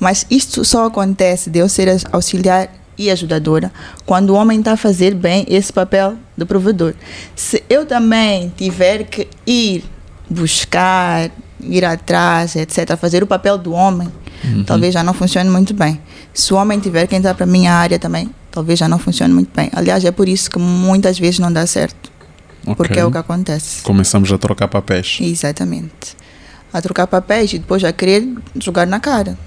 Mas 0.00 0.24
isto 0.30 0.64
só 0.64 0.86
acontece 0.86 1.50
de 1.50 1.58
eu 1.58 1.68
ser 1.68 1.88
auxiliar 2.12 2.70
e 2.96 3.10
ajudadora 3.10 3.72
quando 4.06 4.30
o 4.30 4.34
homem 4.34 4.58
está 4.58 4.72
a 4.72 4.76
fazer 4.76 5.14
bem 5.14 5.44
esse 5.48 5.72
papel 5.72 6.16
de 6.36 6.44
provedor. 6.44 6.94
Se 7.34 7.62
eu 7.68 7.84
também 7.86 8.52
tiver 8.56 9.04
que 9.04 9.28
ir 9.46 9.84
buscar, 10.28 11.30
ir 11.60 11.84
atrás, 11.84 12.54
etc., 12.56 12.96
fazer 12.96 13.22
o 13.22 13.26
papel 13.26 13.58
do 13.58 13.72
homem, 13.72 14.08
talvez 14.66 14.94
já 14.94 15.02
não 15.02 15.12
funcione 15.14 15.50
muito 15.50 15.74
bem. 15.74 16.00
Se 16.32 16.52
o 16.54 16.56
homem 16.56 16.78
tiver 16.78 17.06
que 17.06 17.16
entrar 17.16 17.34
para 17.34 17.44
a 17.44 17.46
minha 17.46 17.72
área 17.72 17.98
também, 17.98 18.30
talvez 18.50 18.78
já 18.78 18.88
não 18.88 18.98
funcione 18.98 19.32
muito 19.34 19.50
bem. 19.54 19.68
Aliás, 19.72 20.04
é 20.04 20.10
por 20.12 20.28
isso 20.28 20.50
que 20.50 20.58
muitas 20.58 21.18
vezes 21.18 21.38
não 21.40 21.52
dá 21.52 21.66
certo, 21.66 22.10
porque 22.76 22.92
Ok. 22.94 23.02
é 23.02 23.04
o 23.04 23.10
que 23.10 23.18
acontece. 23.18 23.82
Começamos 23.82 24.30
a 24.32 24.38
trocar 24.38 24.68
papéis. 24.68 25.18
Exatamente. 25.20 26.16
A 26.72 26.82
trocar 26.82 27.06
papéis 27.06 27.52
e 27.52 27.58
depois 27.58 27.82
a 27.82 27.92
querer 27.92 28.28
jogar 28.60 28.86
na 28.86 29.00
cara. 29.00 29.38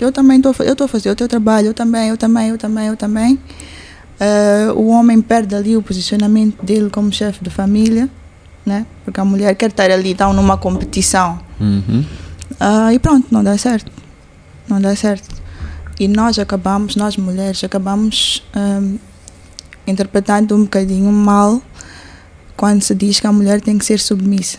Eu 0.00 0.12
também 0.12 0.36
estou 0.36 0.54
eu 0.60 0.72
estou 0.72 0.84
a 0.84 0.88
fazer 0.88 1.10
o 1.10 1.16
teu 1.16 1.26
trabalho, 1.26 1.68
eu 1.68 1.74
também, 1.74 2.08
eu 2.08 2.16
também, 2.16 2.48
eu 2.50 2.58
também, 2.58 2.86
eu 2.86 2.96
também. 2.96 3.38
Eh, 4.20 4.72
o 4.74 4.88
homem 4.88 5.20
perde 5.20 5.54
ali 5.54 5.76
o 5.76 5.82
posicionamento 5.82 6.64
dele 6.64 6.90
como 6.90 7.12
chefe 7.12 7.42
de 7.42 7.50
família, 7.50 8.08
né? 8.66 8.86
Porque 9.04 9.20
a 9.20 9.24
mulher 9.24 9.54
quer 9.54 9.70
estar 9.70 9.90
ali, 9.90 10.10
então, 10.10 10.32
numa 10.32 10.56
competição. 10.56 11.40
Uhum. 11.60 12.04
Ah, 12.58 12.92
e 12.92 12.98
pronto, 12.98 13.26
não 13.30 13.42
dá 13.42 13.56
certo. 13.56 13.90
Não 14.68 14.80
dá 14.80 14.94
certo. 14.94 15.28
E 15.98 16.06
nós 16.06 16.38
acabamos, 16.38 16.94
nós 16.96 17.16
mulheres, 17.16 17.62
acabamos 17.64 18.42
ahm, 18.54 18.96
interpretando 19.86 20.54
um 20.54 20.62
bocadinho 20.62 21.10
mal 21.10 21.60
quando 22.56 22.82
se 22.82 22.94
diz 22.94 23.20
que 23.20 23.26
a 23.26 23.32
mulher 23.32 23.60
tem 23.60 23.78
que 23.78 23.84
ser 23.84 23.98
submissa. 23.98 24.58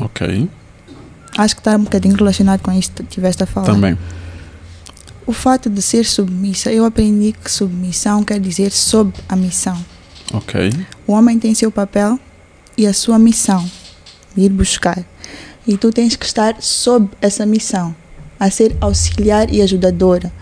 Ok. 0.00 0.48
Acho 1.38 1.54
que 1.54 1.60
está 1.60 1.76
um 1.76 1.84
bocadinho 1.84 2.16
relacionado 2.16 2.60
com 2.62 2.72
isto 2.72 3.04
que 3.04 3.10
tiveste 3.10 3.44
a 3.44 3.46
falar. 3.46 3.66
Também. 3.66 3.96
O 5.24 5.32
fato 5.32 5.70
de 5.70 5.80
ser 5.80 6.04
submissa, 6.04 6.72
eu 6.72 6.84
aprendi 6.84 7.32
que 7.32 7.48
submissão 7.48 8.24
quer 8.24 8.40
dizer 8.40 8.72
sob 8.72 9.12
a 9.28 9.36
missão. 9.36 9.78
Ok. 10.34 10.72
O 11.06 11.12
homem 11.12 11.38
tem 11.38 11.54
seu 11.54 11.70
papel 11.70 12.18
e 12.76 12.88
a 12.88 12.92
sua 12.92 13.20
missão, 13.20 13.64
de 14.34 14.42
ir 14.42 14.48
buscar. 14.48 14.98
E 15.64 15.76
tu 15.76 15.92
tens 15.92 16.16
que 16.16 16.26
estar 16.26 16.60
sob 16.60 17.08
essa 17.20 17.46
missão, 17.46 17.94
a 18.40 18.50
ser 18.50 18.76
auxiliar 18.80 19.48
e 19.54 19.62
ajudadora, 19.62 20.32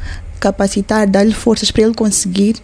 capacitar, 0.40 1.06
dar-lhe 1.06 1.34
forças 1.34 1.70
para 1.70 1.82
ele 1.82 1.94
conseguir 1.94 2.56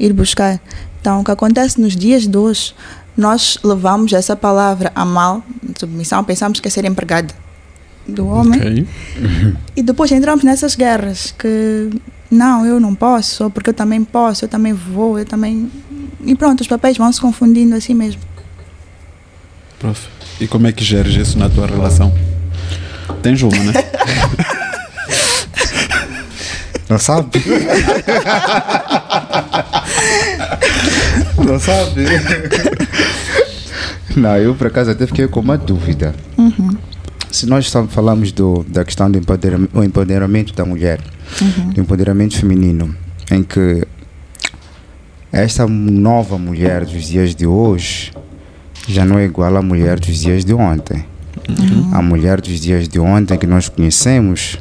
ir 0.00 0.14
buscar. 0.14 0.58
Então, 1.02 1.20
o 1.20 1.24
que 1.24 1.30
acontece 1.30 1.78
nos 1.78 1.94
dias 1.94 2.26
de 2.26 2.38
hoje, 2.38 2.74
nós 3.14 3.58
levamos 3.62 4.14
essa 4.14 4.34
palavra 4.34 4.90
a 4.94 5.04
mal, 5.04 5.42
submissão, 5.78 6.24
pensamos 6.24 6.60
que 6.60 6.68
é 6.68 6.70
ser 6.70 6.86
empregada 6.86 7.43
do 8.06 8.26
homem. 8.26 8.60
Ok. 8.60 8.86
E 9.76 9.82
depois 9.82 10.10
entramos 10.12 10.44
nessas 10.44 10.74
guerras 10.74 11.34
que 11.38 11.90
não, 12.30 12.64
eu 12.66 12.80
não 12.80 12.94
posso, 12.94 13.50
porque 13.50 13.70
eu 13.70 13.74
também 13.74 14.04
posso, 14.04 14.44
eu 14.44 14.48
também 14.48 14.72
vou, 14.72 15.18
eu 15.18 15.24
também. 15.24 15.70
E 16.24 16.34
pronto, 16.34 16.60
os 16.60 16.66
papéis 16.66 16.96
vão 16.96 17.12
se 17.12 17.20
confundindo 17.20 17.74
assim 17.74 17.94
mesmo. 17.94 18.20
Prof. 19.78 20.08
E 20.40 20.46
como 20.46 20.66
é 20.66 20.72
que 20.72 20.82
geres 20.82 21.14
isso 21.14 21.38
na 21.38 21.48
tua 21.48 21.66
relação? 21.66 22.12
Tens 23.22 23.42
uma, 23.42 23.56
né? 23.56 23.72
Não 26.88 26.98
sabe? 26.98 27.42
Não 31.44 31.58
sabe? 31.58 32.04
Não, 34.16 34.36
eu 34.36 34.54
por 34.54 34.66
acaso 34.66 34.90
até 34.90 35.06
fiquei 35.06 35.26
com 35.26 35.40
uma 35.40 35.56
dúvida. 35.56 36.14
Se 37.34 37.46
nós 37.46 37.68
falamos 37.88 38.30
do, 38.30 38.64
da 38.68 38.84
questão 38.84 39.10
do 39.10 39.18
empoderam- 39.18 39.68
o 39.74 39.82
empoderamento 39.82 40.54
da 40.54 40.64
mulher, 40.64 41.00
do 41.74 41.80
empoderamento 41.80 42.36
feminino, 42.38 42.94
em 43.28 43.42
que 43.42 43.84
esta 45.32 45.66
nova 45.66 46.38
mulher 46.38 46.84
dos 46.84 47.08
dias 47.08 47.34
de 47.34 47.44
hoje 47.44 48.12
já 48.86 49.04
não 49.04 49.18
é 49.18 49.24
igual 49.24 49.56
à 49.56 49.60
mulher 49.62 49.98
dos 49.98 50.20
dias 50.20 50.44
de 50.44 50.54
ontem. 50.54 51.04
A 51.92 52.00
mulher 52.00 52.40
dos 52.40 52.60
dias 52.60 52.86
de 52.88 53.00
ontem 53.00 53.36
que 53.36 53.48
nós 53.48 53.68
conhecemos, 53.68 54.56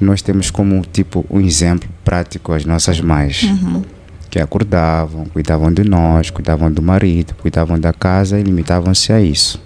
nós 0.00 0.20
temos 0.20 0.50
como 0.50 0.82
tipo 0.92 1.24
um 1.30 1.40
exemplo 1.40 1.88
prático 2.04 2.52
as 2.52 2.64
nossas 2.64 3.00
mães 3.00 3.42
que 4.28 4.40
acordavam, 4.40 5.26
cuidavam 5.26 5.72
de 5.72 5.84
nós, 5.84 6.28
cuidavam 6.28 6.72
do 6.72 6.82
marido, 6.82 7.34
cuidavam 7.40 7.78
da 7.78 7.92
casa 7.92 8.40
e 8.40 8.42
limitavam-se 8.42 9.12
a 9.12 9.20
isso. 9.20 9.62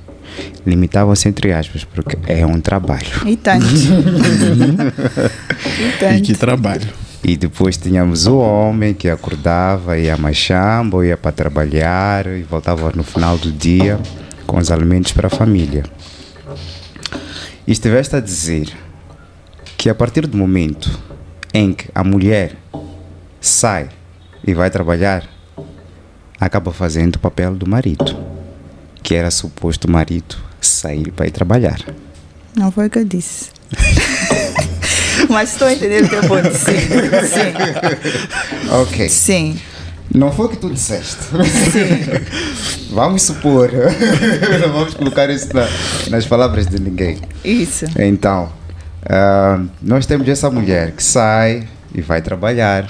Limitavam-se 0.66 1.28
entre 1.28 1.52
aspas, 1.52 1.84
porque 1.84 2.18
é 2.26 2.44
um 2.44 2.60
trabalho. 2.60 3.26
E 3.26 3.36
tanto. 3.36 3.66
e 3.66 3.68
E 5.88 5.92
tanto. 5.98 6.22
que 6.22 6.34
trabalho. 6.34 6.88
E 7.24 7.36
depois 7.36 7.76
tínhamos 7.76 8.26
o 8.26 8.38
homem 8.38 8.94
que 8.94 9.08
acordava, 9.08 9.98
ia 9.98 10.16
mais 10.16 10.36
chamba, 10.36 11.04
ia 11.04 11.16
para 11.16 11.32
trabalhar 11.32 12.26
e 12.26 12.42
voltava 12.42 12.92
no 12.94 13.02
final 13.02 13.36
do 13.36 13.50
dia 13.50 13.98
com 14.46 14.58
os 14.58 14.70
alimentos 14.70 15.12
para 15.12 15.26
a 15.26 15.30
família. 15.30 15.82
E 17.66 17.72
estiveste 17.72 18.14
a 18.14 18.20
dizer 18.20 18.68
que 19.76 19.90
a 19.90 19.94
partir 19.94 20.26
do 20.26 20.36
momento 20.36 20.88
em 21.52 21.72
que 21.72 21.88
a 21.94 22.04
mulher 22.04 22.54
sai 23.40 23.88
e 24.46 24.54
vai 24.54 24.70
trabalhar, 24.70 25.24
acaba 26.38 26.72
fazendo 26.72 27.16
o 27.16 27.18
papel 27.18 27.54
do 27.56 27.68
marido, 27.68 28.16
que 29.06 29.14
era 29.14 29.30
suposto 29.30 29.86
o 29.86 29.90
marido 29.92 30.34
sair 30.60 31.12
para 31.12 31.28
ir 31.28 31.30
trabalhar. 31.30 31.78
Não 32.56 32.72
foi 32.72 32.88
o 32.88 32.90
que 32.90 32.98
eu 32.98 33.04
disse. 33.04 33.50
Mas 35.30 35.52
estou 35.52 35.68
a 35.68 35.72
entender 35.72 36.02
o 36.02 36.08
teu 36.08 36.20
ponto. 36.22 36.50
Sim. 36.52 36.72
Ok. 38.82 39.08
Sim. 39.08 39.54
Sim. 39.54 39.60
Não 40.12 40.32
foi 40.32 40.46
o 40.46 40.48
que 40.48 40.56
tu 40.56 40.68
disseste. 40.70 41.18
Vamos 42.90 43.22
supor. 43.22 43.70
Não 44.60 44.72
vamos 44.74 44.94
colocar 44.94 45.30
isso 45.30 45.54
na- 45.54 45.68
nas 46.10 46.26
palavras 46.26 46.66
de 46.66 46.80
ninguém. 46.80 47.18
Isso. 47.44 47.84
Então, 47.96 48.50
ah, 49.08 49.60
nós 49.80 50.04
temos 50.04 50.28
essa 50.28 50.50
mulher 50.50 50.90
que 50.92 51.02
sai 51.02 51.68
e 51.94 52.00
vai 52.00 52.20
trabalhar. 52.22 52.88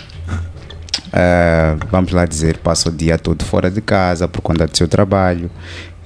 Ah, 1.12 1.77
vamos 1.91 2.12
lá 2.12 2.25
dizer, 2.25 2.57
passa 2.59 2.89
o 2.89 2.93
dia 2.93 3.19
todo 3.19 3.45
fora 3.45 3.71
de 3.71 3.83
casa 3.83 4.27
por 4.27 4.41
conta 4.41 4.67
do 4.67 4.77
seu 4.77 4.89
trabalho 4.89 5.51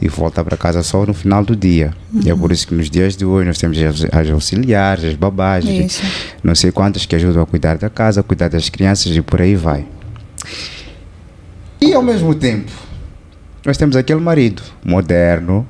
e 0.00 0.08
volta 0.08 0.42
para 0.42 0.56
casa 0.56 0.82
só 0.82 1.04
no 1.04 1.12
final 1.12 1.44
do 1.44 1.54
dia. 1.54 1.92
E 2.24 2.30
é 2.30 2.34
por 2.34 2.50
isso 2.50 2.66
que 2.66 2.74
nos 2.74 2.88
dias 2.88 3.16
de 3.16 3.24
hoje 3.24 3.46
nós 3.46 3.58
temos 3.58 3.78
as, 3.78 4.04
as 4.10 4.30
auxiliares, 4.30 5.04
as 5.04 5.14
babás, 5.14 5.64
Isso. 5.64 6.02
não 6.42 6.54
sei 6.54 6.72
quantas 6.72 7.04
que 7.04 7.14
ajudam 7.14 7.42
a 7.42 7.46
cuidar 7.46 7.76
da 7.76 7.90
casa, 7.90 8.20
a 8.20 8.22
cuidar 8.22 8.48
das 8.48 8.68
crianças 8.68 9.14
e 9.14 9.20
por 9.20 9.40
aí 9.42 9.54
vai. 9.54 9.86
E 11.80 11.92
ao 11.92 12.02
mesmo 12.02 12.34
tempo, 12.34 12.70
nós 13.64 13.76
temos 13.76 13.94
aquele 13.94 14.20
marido 14.20 14.62
moderno, 14.84 15.68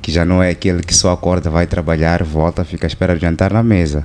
que 0.00 0.10
já 0.10 0.24
não 0.24 0.42
é 0.42 0.50
aquele 0.50 0.82
que 0.82 0.94
só 0.94 1.12
acorda, 1.12 1.50
vai 1.50 1.66
trabalhar, 1.66 2.22
volta, 2.22 2.64
fica 2.64 2.86
à 2.86 2.88
espera 2.88 3.14
de 3.14 3.22
jantar 3.22 3.52
na 3.52 3.62
mesa. 3.62 4.02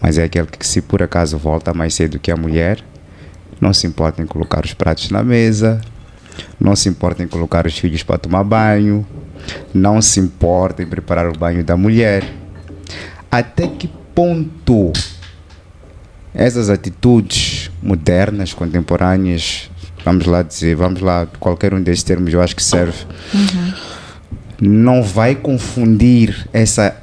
Mas 0.00 0.16
é 0.16 0.24
aquele 0.24 0.46
que, 0.46 0.66
se 0.66 0.80
por 0.80 1.02
acaso 1.02 1.36
volta 1.36 1.74
mais 1.74 1.94
cedo 1.94 2.18
que 2.18 2.30
a 2.30 2.36
mulher, 2.36 2.84
não 3.60 3.72
se 3.72 3.86
importa 3.86 4.22
em 4.22 4.26
colocar 4.26 4.64
os 4.64 4.72
pratos 4.72 5.10
na 5.10 5.22
mesa, 5.22 5.80
não 6.58 6.74
se 6.76 6.88
importa 6.88 7.22
em 7.22 7.28
colocar 7.28 7.66
os 7.66 7.76
filhos 7.78 8.02
para 8.02 8.18
tomar 8.18 8.44
banho, 8.44 9.06
não 9.72 10.00
se 10.02 10.20
importa 10.20 10.82
em 10.82 10.86
preparar 10.86 11.28
o 11.28 11.38
banho 11.38 11.62
da 11.64 11.76
mulher. 11.76 12.24
Até 13.30 13.66
que 13.66 13.88
ponto 14.14 14.92
essas 16.34 16.70
atitudes 16.70 17.70
modernas, 17.82 18.52
contemporâneas, 18.52 19.70
vamos 20.04 20.26
lá 20.26 20.42
dizer, 20.42 20.76
vamos 20.76 21.00
lá, 21.00 21.26
qualquer 21.38 21.74
um 21.74 21.82
desses 21.82 22.02
termos 22.04 22.32
eu 22.32 22.40
acho 22.40 22.54
que 22.54 22.62
serve, 22.62 23.04
não 24.60 25.02
vai 25.02 25.34
confundir 25.34 26.48
essa 26.52 26.96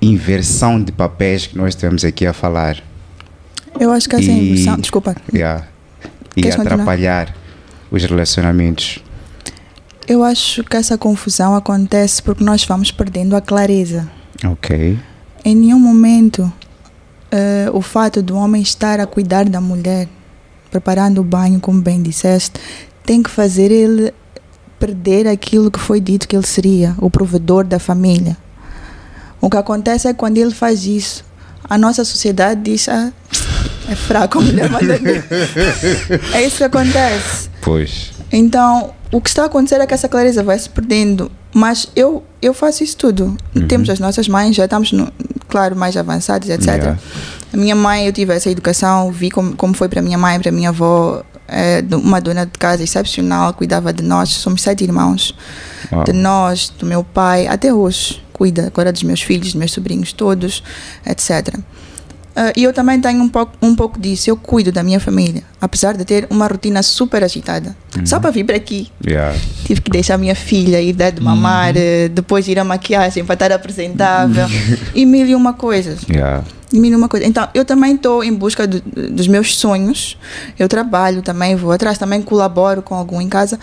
inversão 0.00 0.82
de 0.82 0.92
papéis 0.92 1.46
que 1.46 1.56
nós 1.56 1.68
estamos 1.74 2.04
aqui 2.04 2.26
a 2.26 2.32
falar. 2.32 2.76
Eu 3.80 3.90
acho 3.90 4.08
que 4.08 4.14
essa 4.16 4.30
E- 4.30 4.50
inversão. 4.52 4.76
Desculpa. 4.78 5.16
Yeah. 5.32 5.66
E 6.36 6.42
continuar? 6.42 6.66
atrapalhar 6.66 7.34
os 7.94 8.04
relacionamentos. 8.04 8.98
Eu 10.06 10.22
acho 10.22 10.62
que 10.64 10.76
essa 10.76 10.98
confusão 10.98 11.54
acontece 11.54 12.22
porque 12.22 12.44
nós 12.44 12.64
vamos 12.64 12.90
perdendo 12.90 13.34
a 13.34 13.40
clareza. 13.40 14.10
Ok. 14.44 14.98
Em 15.44 15.54
nenhum 15.54 15.78
momento 15.78 16.52
eh, 17.30 17.70
o 17.72 17.80
fato 17.80 18.22
do 18.22 18.36
homem 18.36 18.60
estar 18.60 19.00
a 19.00 19.06
cuidar 19.06 19.48
da 19.48 19.60
mulher, 19.60 20.08
preparando 20.70 21.20
o 21.20 21.24
banho, 21.24 21.58
como 21.58 21.80
bem 21.80 22.02
disseste, 22.02 22.60
tem 23.04 23.22
que 23.22 23.30
fazer 23.30 23.70
ele 23.70 24.12
perder 24.78 25.26
aquilo 25.26 25.70
que 25.70 25.78
foi 25.78 26.00
dito 26.00 26.28
que 26.28 26.36
ele 26.36 26.46
seria, 26.46 26.94
o 26.98 27.08
provedor 27.08 27.64
da 27.64 27.78
família. 27.78 28.36
O 29.40 29.48
que 29.48 29.56
acontece 29.56 30.06
é 30.08 30.12
que 30.12 30.18
quando 30.18 30.36
ele 30.36 30.52
faz 30.52 30.86
isso, 30.86 31.24
a 31.64 31.78
nossa 31.78 32.04
sociedade 32.04 32.60
diz: 32.62 32.88
ah, 32.88 33.12
é 33.88 33.94
fraco, 33.94 34.38
a 34.38 34.42
mulher 34.42 34.70
manda 34.70 34.98
É 36.34 36.42
isso 36.44 36.58
que 36.58 36.64
acontece. 36.64 37.48
Pois. 37.60 38.12
Então, 38.32 38.92
o 39.12 39.20
que 39.20 39.28
está 39.28 39.42
a 39.42 39.46
acontecer 39.46 39.80
é 39.80 39.86
que 39.86 39.94
essa 39.94 40.08
clareza 40.08 40.42
vai 40.42 40.58
se 40.58 40.68
perdendo. 40.68 41.30
Mas 41.54 41.88
eu, 41.94 42.22
eu 42.42 42.52
faço 42.52 42.82
isso 42.82 42.96
tudo. 42.96 43.36
Uhum. 43.54 43.68
Temos 43.68 43.88
as 43.88 44.00
nossas 44.00 44.26
mães, 44.26 44.56
já 44.56 44.64
estamos, 44.64 44.90
no, 44.90 45.10
claro, 45.48 45.76
mais 45.76 45.96
avançados, 45.96 46.48
etc. 46.48 46.66
Yeah. 46.66 46.98
A 47.52 47.56
minha 47.56 47.76
mãe, 47.76 48.06
eu 48.06 48.12
tive 48.12 48.34
essa 48.34 48.50
educação, 48.50 49.12
vi 49.12 49.30
como, 49.30 49.54
como 49.54 49.72
foi 49.72 49.88
para 49.88 50.00
a 50.00 50.02
minha 50.02 50.18
mãe, 50.18 50.40
para 50.40 50.48
a 50.48 50.52
minha 50.52 50.70
avó, 50.70 51.22
é, 51.46 51.84
uma 51.92 52.20
dona 52.20 52.44
de 52.44 52.58
casa 52.58 52.82
excepcional, 52.82 53.54
cuidava 53.54 53.92
de 53.92 54.02
nós. 54.02 54.30
Somos 54.30 54.62
sete 54.62 54.82
irmãos. 54.82 55.32
Uau. 55.92 56.02
De 56.02 56.12
nós, 56.12 56.72
do 56.76 56.84
meu 56.84 57.04
pai, 57.04 57.46
até 57.46 57.72
hoje. 57.72 58.20
Cuida 58.32 58.66
agora 58.66 58.92
dos 58.92 59.04
meus 59.04 59.22
filhos, 59.22 59.52
dos 59.52 59.54
meus 59.54 59.70
sobrinhos 59.70 60.12
todos, 60.12 60.60
etc. 61.06 61.56
Ah, 62.36 62.52
e 62.56 62.64
eu 62.64 62.72
também 62.72 63.00
tenho 63.00 63.22
um 63.22 63.28
pouco, 63.28 63.52
um 63.62 63.76
pouco 63.76 63.98
disso. 64.00 64.28
Eu 64.28 64.36
cuido 64.36 64.72
da 64.72 64.82
minha 64.82 64.98
família, 64.98 65.42
apesar 65.60 65.96
de 65.96 66.04
ter 66.04 66.26
uma 66.28 66.46
rotina 66.48 66.82
super 66.82 67.22
agitada. 67.22 67.76
Só 68.04 68.18
para 68.18 68.30
vir 68.30 68.44
para 68.44 68.56
aqui, 68.56 68.90
Yeah. 69.06 69.38
tive 69.64 69.80
que 69.80 69.90
deixar 69.90 70.14
a 70.14 70.18
minha 70.18 70.34
filha 70.34 70.80
ir 70.80 70.92
dar 70.94 71.10
de 71.12 71.20
mamar, 71.22 71.74
eh, 71.76 72.08
depois 72.08 72.48
ir 72.48 72.58
à 72.58 72.64
maquiagem 72.64 73.24
para 73.24 73.34
estar 73.34 73.52
apresentável 73.52 74.46
e 74.94 75.06
mil 75.06 75.26
e 75.26 75.34
uma 75.34 75.52
coisas. 75.52 76.00
Yeah. 76.10 76.42
E 76.72 76.80
mil 76.80 76.90
e 76.90 76.96
uma 76.96 77.08
coisa. 77.08 77.24
Então, 77.24 77.48
eu 77.54 77.64
também 77.64 77.94
estou 77.94 78.24
em 78.24 78.32
busca 78.34 78.66
do- 78.66 78.80
dos 79.12 79.28
meus 79.28 79.54
sonhos. 79.56 80.18
Eu 80.58 80.68
trabalho 80.68 81.22
também, 81.22 81.54
vou 81.54 81.70
atrás, 81.70 81.98
também 81.98 82.20
colaboro 82.20 82.82
com 82.82 82.96
algum 82.96 83.20
em 83.20 83.28
casa, 83.28 83.60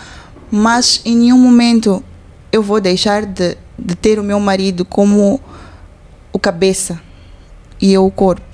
mas 0.50 1.02
em 1.04 1.14
nenhum 1.16 1.36
momento 1.38 2.02
eu 2.50 2.62
vou 2.62 2.80
deixar 2.80 3.26
de, 3.26 3.54
de 3.78 3.94
ter 3.94 4.18
o 4.18 4.22
meu 4.24 4.40
marido 4.40 4.82
como 4.84 5.38
o 6.32 6.38
cabeça 6.38 6.98
e 7.78 7.92
eu 7.92 8.06
o 8.06 8.10
corpo. 8.10 8.51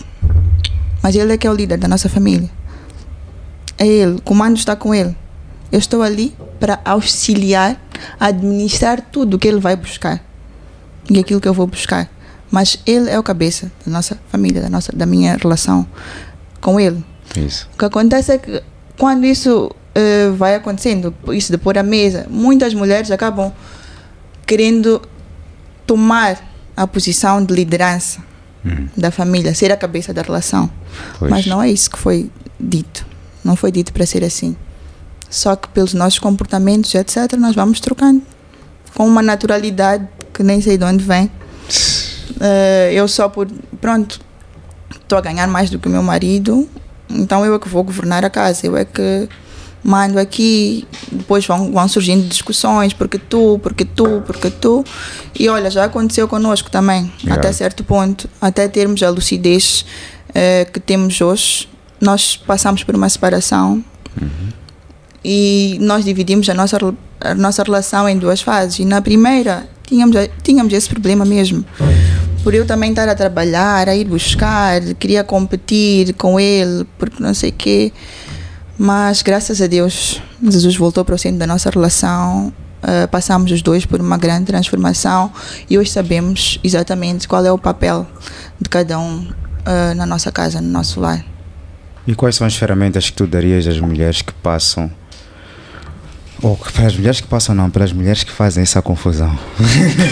Mas 1.02 1.14
ele 1.14 1.32
é 1.32 1.38
que 1.38 1.46
é 1.46 1.50
o 1.50 1.54
líder 1.54 1.78
da 1.78 1.88
nossa 1.88 2.08
família. 2.08 2.50
É 3.76 3.86
ele, 3.86 4.16
o 4.16 4.22
comando 4.22 4.56
está 4.56 4.74
com 4.74 4.94
ele. 4.94 5.16
Eu 5.70 5.78
estou 5.78 6.02
ali 6.02 6.34
para 6.58 6.80
auxiliar, 6.84 7.80
administrar 8.18 9.00
tudo 9.00 9.34
o 9.34 9.38
que 9.38 9.46
ele 9.46 9.60
vai 9.60 9.76
buscar 9.76 10.24
e 11.08 11.18
aquilo 11.18 11.40
que 11.40 11.48
eu 11.48 11.54
vou 11.54 11.66
buscar. 11.66 12.10
Mas 12.50 12.80
ele 12.86 13.10
é 13.10 13.18
o 13.18 13.22
cabeça 13.22 13.70
da 13.84 13.92
nossa 13.92 14.18
família, 14.30 14.62
da, 14.62 14.70
nossa, 14.70 14.90
da 14.92 15.06
minha 15.06 15.36
relação 15.36 15.86
com 16.60 16.80
ele. 16.80 17.04
Isso. 17.36 17.68
O 17.74 17.78
que 17.78 17.84
acontece 17.84 18.32
é 18.32 18.38
que 18.38 18.62
quando 18.96 19.24
isso 19.24 19.70
eh, 19.94 20.30
vai 20.30 20.54
acontecendo, 20.54 21.14
isso 21.28 21.52
de 21.52 21.58
pôr 21.58 21.76
a 21.76 21.82
mesa, 21.82 22.26
muitas 22.30 22.72
mulheres 22.72 23.10
acabam 23.10 23.52
querendo 24.46 25.02
tomar 25.86 26.42
a 26.74 26.86
posição 26.86 27.44
de 27.44 27.54
liderança 27.54 28.27
da 28.96 29.10
família, 29.10 29.54
ser 29.54 29.72
a 29.72 29.76
cabeça 29.76 30.12
da 30.12 30.22
relação. 30.22 30.70
Pois. 31.18 31.30
Mas 31.30 31.46
não 31.46 31.62
é 31.62 31.70
isso 31.70 31.90
que 31.90 31.98
foi 31.98 32.30
dito. 32.58 33.06
Não 33.44 33.56
foi 33.56 33.70
dito 33.70 33.92
para 33.92 34.04
ser 34.06 34.24
assim. 34.24 34.56
Só 35.30 35.54
que 35.56 35.68
pelos 35.68 35.94
nossos 35.94 36.18
comportamentos, 36.18 36.94
etc., 36.94 37.34
nós 37.38 37.54
vamos 37.54 37.80
trocando 37.80 38.22
com 38.94 39.06
uma 39.06 39.22
naturalidade 39.22 40.08
que 40.32 40.42
nem 40.42 40.60
sei 40.60 40.78
de 40.78 40.84
onde 40.84 41.04
vem. 41.04 41.30
Eh, 42.40 42.90
eu 42.92 43.08
só 43.08 43.28
por. 43.28 43.48
Pronto, 43.80 44.20
estou 44.94 45.18
a 45.18 45.20
ganhar 45.20 45.48
mais 45.48 45.70
do 45.70 45.78
que 45.78 45.88
o 45.88 45.90
meu 45.90 46.02
marido, 46.02 46.68
então 47.10 47.44
eu 47.44 47.54
é 47.54 47.58
que 47.58 47.68
vou 47.68 47.82
governar 47.82 48.24
a 48.24 48.30
casa, 48.30 48.66
eu 48.66 48.76
é 48.76 48.84
que 48.84 49.28
mando 49.82 50.18
aqui, 50.18 50.86
depois 51.10 51.46
vão, 51.46 51.72
vão 51.72 51.88
surgindo 51.88 52.26
discussões, 52.28 52.92
porque 52.92 53.18
tu, 53.18 53.58
porque 53.62 53.84
tu, 53.84 54.22
porque 54.26 54.50
tu. 54.50 54.84
E 55.38 55.48
olha, 55.48 55.70
já 55.70 55.84
aconteceu 55.84 56.26
connosco 56.28 56.70
também, 56.70 57.10
Yeah. 57.22 57.34
até 57.40 57.52
certo 57.52 57.84
ponto, 57.84 58.28
até 58.40 58.68
termos 58.68 59.02
a 59.02 59.10
lucidez 59.10 59.84
eh, 60.34 60.66
que 60.72 60.80
temos 60.80 61.20
hoje. 61.20 61.68
Nós 62.00 62.36
passamos 62.36 62.84
por 62.84 62.94
uma 62.94 63.08
separação 63.08 63.82
e 65.24 65.78
nós 65.80 66.04
dividimos 66.04 66.48
a 66.48 66.54
nossa, 66.54 66.78
a 67.20 67.34
nossa 67.34 67.62
relação 67.62 68.08
em 68.08 68.16
duas 68.16 68.40
fases. 68.40 68.78
E 68.78 68.84
na 68.84 69.00
primeira, 69.00 69.68
tínhamos, 69.86 70.16
tínhamos 70.42 70.72
esse 70.72 70.88
problema 70.88 71.24
mesmo. 71.24 71.64
Por 72.44 72.54
eu 72.54 72.64
também 72.64 72.90
estar 72.90 73.08
a 73.08 73.14
trabalhar, 73.14 73.88
a 73.88 73.96
ir 73.96 74.04
buscar, 74.04 74.80
queria 74.94 75.24
competir 75.24 76.14
com 76.14 76.38
ele, 76.38 76.86
porque 76.96 77.22
não 77.22 77.34
sei 77.34 77.50
o 77.50 77.52
quê. 77.52 77.92
Mas 78.78 79.22
graças 79.22 79.60
a 79.60 79.66
Deus, 79.66 80.22
Jesus 80.40 80.76
voltou 80.76 81.04
para 81.04 81.16
o 81.16 81.18
centro 81.18 81.38
da 81.38 81.46
nossa 81.46 81.68
relação. 81.68 82.52
ah, 82.80 83.08
passamos 83.08 83.50
os 83.50 83.60
dois 83.60 83.84
por 83.84 84.00
uma 84.00 84.16
grande 84.16 84.44
transformação 84.44 85.32
e 85.68 85.76
hoje 85.76 85.90
sabemos 85.90 86.60
exatamente 86.62 87.26
qual 87.26 87.44
é 87.44 87.50
o 87.50 87.58
papel 87.58 88.06
de 88.60 88.68
cada 88.68 88.96
um 88.96 89.26
ah, 89.66 89.94
na 89.96 90.06
nossa 90.06 90.30
casa, 90.30 90.60
no 90.60 90.68
nosso 90.68 91.00
lar. 91.00 91.24
E 92.06 92.14
quais 92.14 92.36
são 92.36 92.46
as 92.46 92.54
ferramentas 92.54 93.10
que 93.10 93.16
tu 93.16 93.26
darias 93.26 93.66
às 93.66 93.80
mulheres 93.80 94.22
que 94.22 94.32
passam? 94.32 94.90
Ou 96.40 96.56
para 96.56 96.86
as 96.86 96.96
mulheres 96.96 97.20
que 97.20 97.26
passam, 97.26 97.54
não, 97.54 97.68
para 97.68 97.84
as 97.84 97.92
mulheres 97.92 98.22
que 98.22 98.30
fazem 98.30 98.62
essa 98.62 98.80
confusão. 98.80 99.36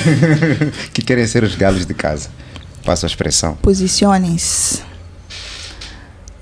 que 0.93 1.01
querem 1.03 1.25
ser 1.25 1.45
os 1.45 1.55
galos 1.55 1.87
de 1.87 1.95
casa. 1.95 2.29
Passo 2.85 3.07
a 3.07 3.09
expressão. 3.09 3.55
Posicionem-se. 3.62 4.95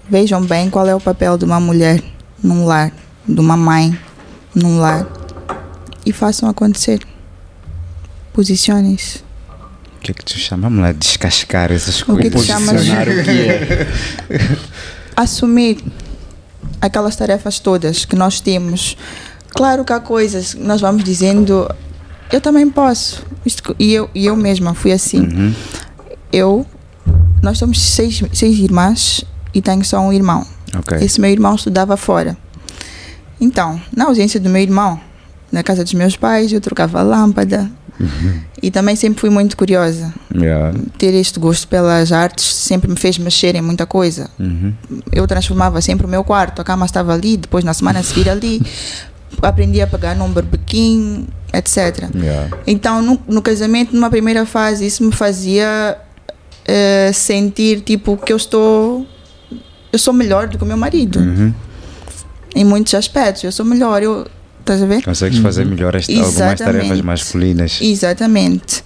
Vejam 0.08 0.42
bem 0.42 0.68
qual 0.68 0.86
é 0.86 0.94
o 0.94 1.00
papel 1.00 1.38
de 1.38 1.44
uma 1.44 1.58
mulher 1.58 2.02
num 2.42 2.66
lar, 2.66 2.92
de 3.26 3.40
uma 3.40 3.56
mãe 3.56 3.98
num 4.54 4.78
lar. 4.78 5.06
E 6.04 6.12
façam 6.12 6.48
acontecer. 6.48 7.00
Posicionem-se. 8.32 9.18
O 9.96 10.00
que 10.00 10.10
é 10.10 10.14
que 10.14 10.24
tu 10.24 10.38
chama? 10.38 10.68
Vamos 10.68 10.82
lá 10.82 10.92
descascar 10.92 11.72
essas 11.72 12.02
O 12.02 12.16
que 12.16 12.30
coisas. 12.30 12.32
tu 12.32 12.44
chamas 12.44 12.72
Posicionar 12.72 13.08
o 13.08 13.24
que 13.24 13.30
é. 13.30 13.86
assumir 15.16 15.82
aquelas 16.80 17.16
tarefas 17.16 17.58
todas 17.58 18.04
que 18.04 18.14
nós 18.16 18.40
temos. 18.40 18.96
Claro 19.50 19.84
que 19.84 19.92
há 19.92 20.00
coisas 20.00 20.54
que 20.54 20.60
nós 20.60 20.80
vamos 20.80 21.04
dizendo, 21.04 21.72
eu 22.30 22.40
também 22.40 22.68
posso. 22.68 23.24
Isto, 23.46 23.74
e, 23.78 23.94
eu, 23.94 24.10
e 24.14 24.26
eu 24.26 24.36
mesma 24.36 24.74
fui 24.74 24.92
assim. 24.92 25.20
Uhum. 25.20 25.54
Eu, 26.32 26.66
nós 27.42 27.56
somos 27.58 27.80
seis, 27.80 28.22
seis 28.32 28.58
irmãs 28.58 29.24
e 29.54 29.62
tenho 29.62 29.84
só 29.84 30.00
um 30.00 30.12
irmão. 30.12 30.46
Ok. 30.76 30.98
Esse 31.00 31.20
meu 31.20 31.30
irmão 31.30 31.54
estudava 31.54 31.96
fora. 31.96 32.36
Então, 33.40 33.80
na 33.94 34.06
ausência 34.06 34.40
do 34.40 34.48
meu 34.48 34.62
irmão, 34.62 35.00
na 35.52 35.62
casa 35.62 35.84
dos 35.84 35.94
meus 35.94 36.16
pais, 36.16 36.52
eu 36.52 36.60
trocava 36.60 37.02
lâmpada. 37.02 37.70
E 38.60 38.70
também 38.70 38.96
sempre 38.96 39.20
fui 39.20 39.30
muito 39.30 39.56
curiosa. 39.56 40.12
Yeah. 40.34 40.76
Ter 40.98 41.14
este 41.14 41.38
gosto 41.38 41.68
pelas 41.68 42.10
artes 42.10 42.44
sempre 42.44 42.90
me 42.90 42.96
fez 42.96 43.18
mexer 43.18 43.54
em 43.54 43.62
muita 43.62 43.86
coisa. 43.86 44.28
Uhum. 44.38 44.74
Eu 45.12 45.26
transformava 45.26 45.80
sempre 45.80 46.06
o 46.06 46.08
meu 46.08 46.24
quarto, 46.24 46.60
a 46.60 46.64
cama 46.64 46.86
estava 46.86 47.12
ali, 47.12 47.36
depois 47.36 47.62
na 47.62 47.72
semana 47.72 48.00
a 48.00 48.02
seguir 48.02 48.28
ali. 48.28 48.60
Aprendi 49.42 49.80
a 49.80 49.86
pegar 49.86 50.14
num 50.14 50.30
berbequim, 50.30 51.26
etc. 51.52 52.08
Yeah. 52.14 52.56
Então, 52.66 53.02
no, 53.02 53.20
no 53.28 53.42
casamento, 53.42 53.94
numa 53.94 54.08
primeira 54.08 54.46
fase, 54.46 54.86
isso 54.86 55.04
me 55.04 55.12
fazia 55.12 55.98
eh, 56.64 57.10
sentir 57.12 57.80
tipo 57.80 58.16
que 58.16 58.32
eu 58.32 58.36
estou. 58.36 59.06
Eu 59.94 59.98
sou 60.00 60.12
melhor 60.12 60.48
do 60.48 60.58
que 60.58 60.64
o 60.64 60.66
meu 60.66 60.76
marido. 60.76 61.20
Uhum. 61.20 61.54
Em 62.56 62.64
muitos 62.64 62.92
aspectos. 62.94 63.44
Eu 63.44 63.52
sou 63.52 63.64
melhor. 63.64 64.02
Eu, 64.02 64.26
estás 64.58 64.82
a 64.82 64.86
ver? 64.86 65.04
Consegues 65.04 65.38
fazer 65.38 65.64
melhor 65.64 65.94
esta, 65.94 66.12
algumas 66.12 66.58
tarefas 66.58 67.00
masculinas. 67.00 67.78
Exatamente. 67.80 68.82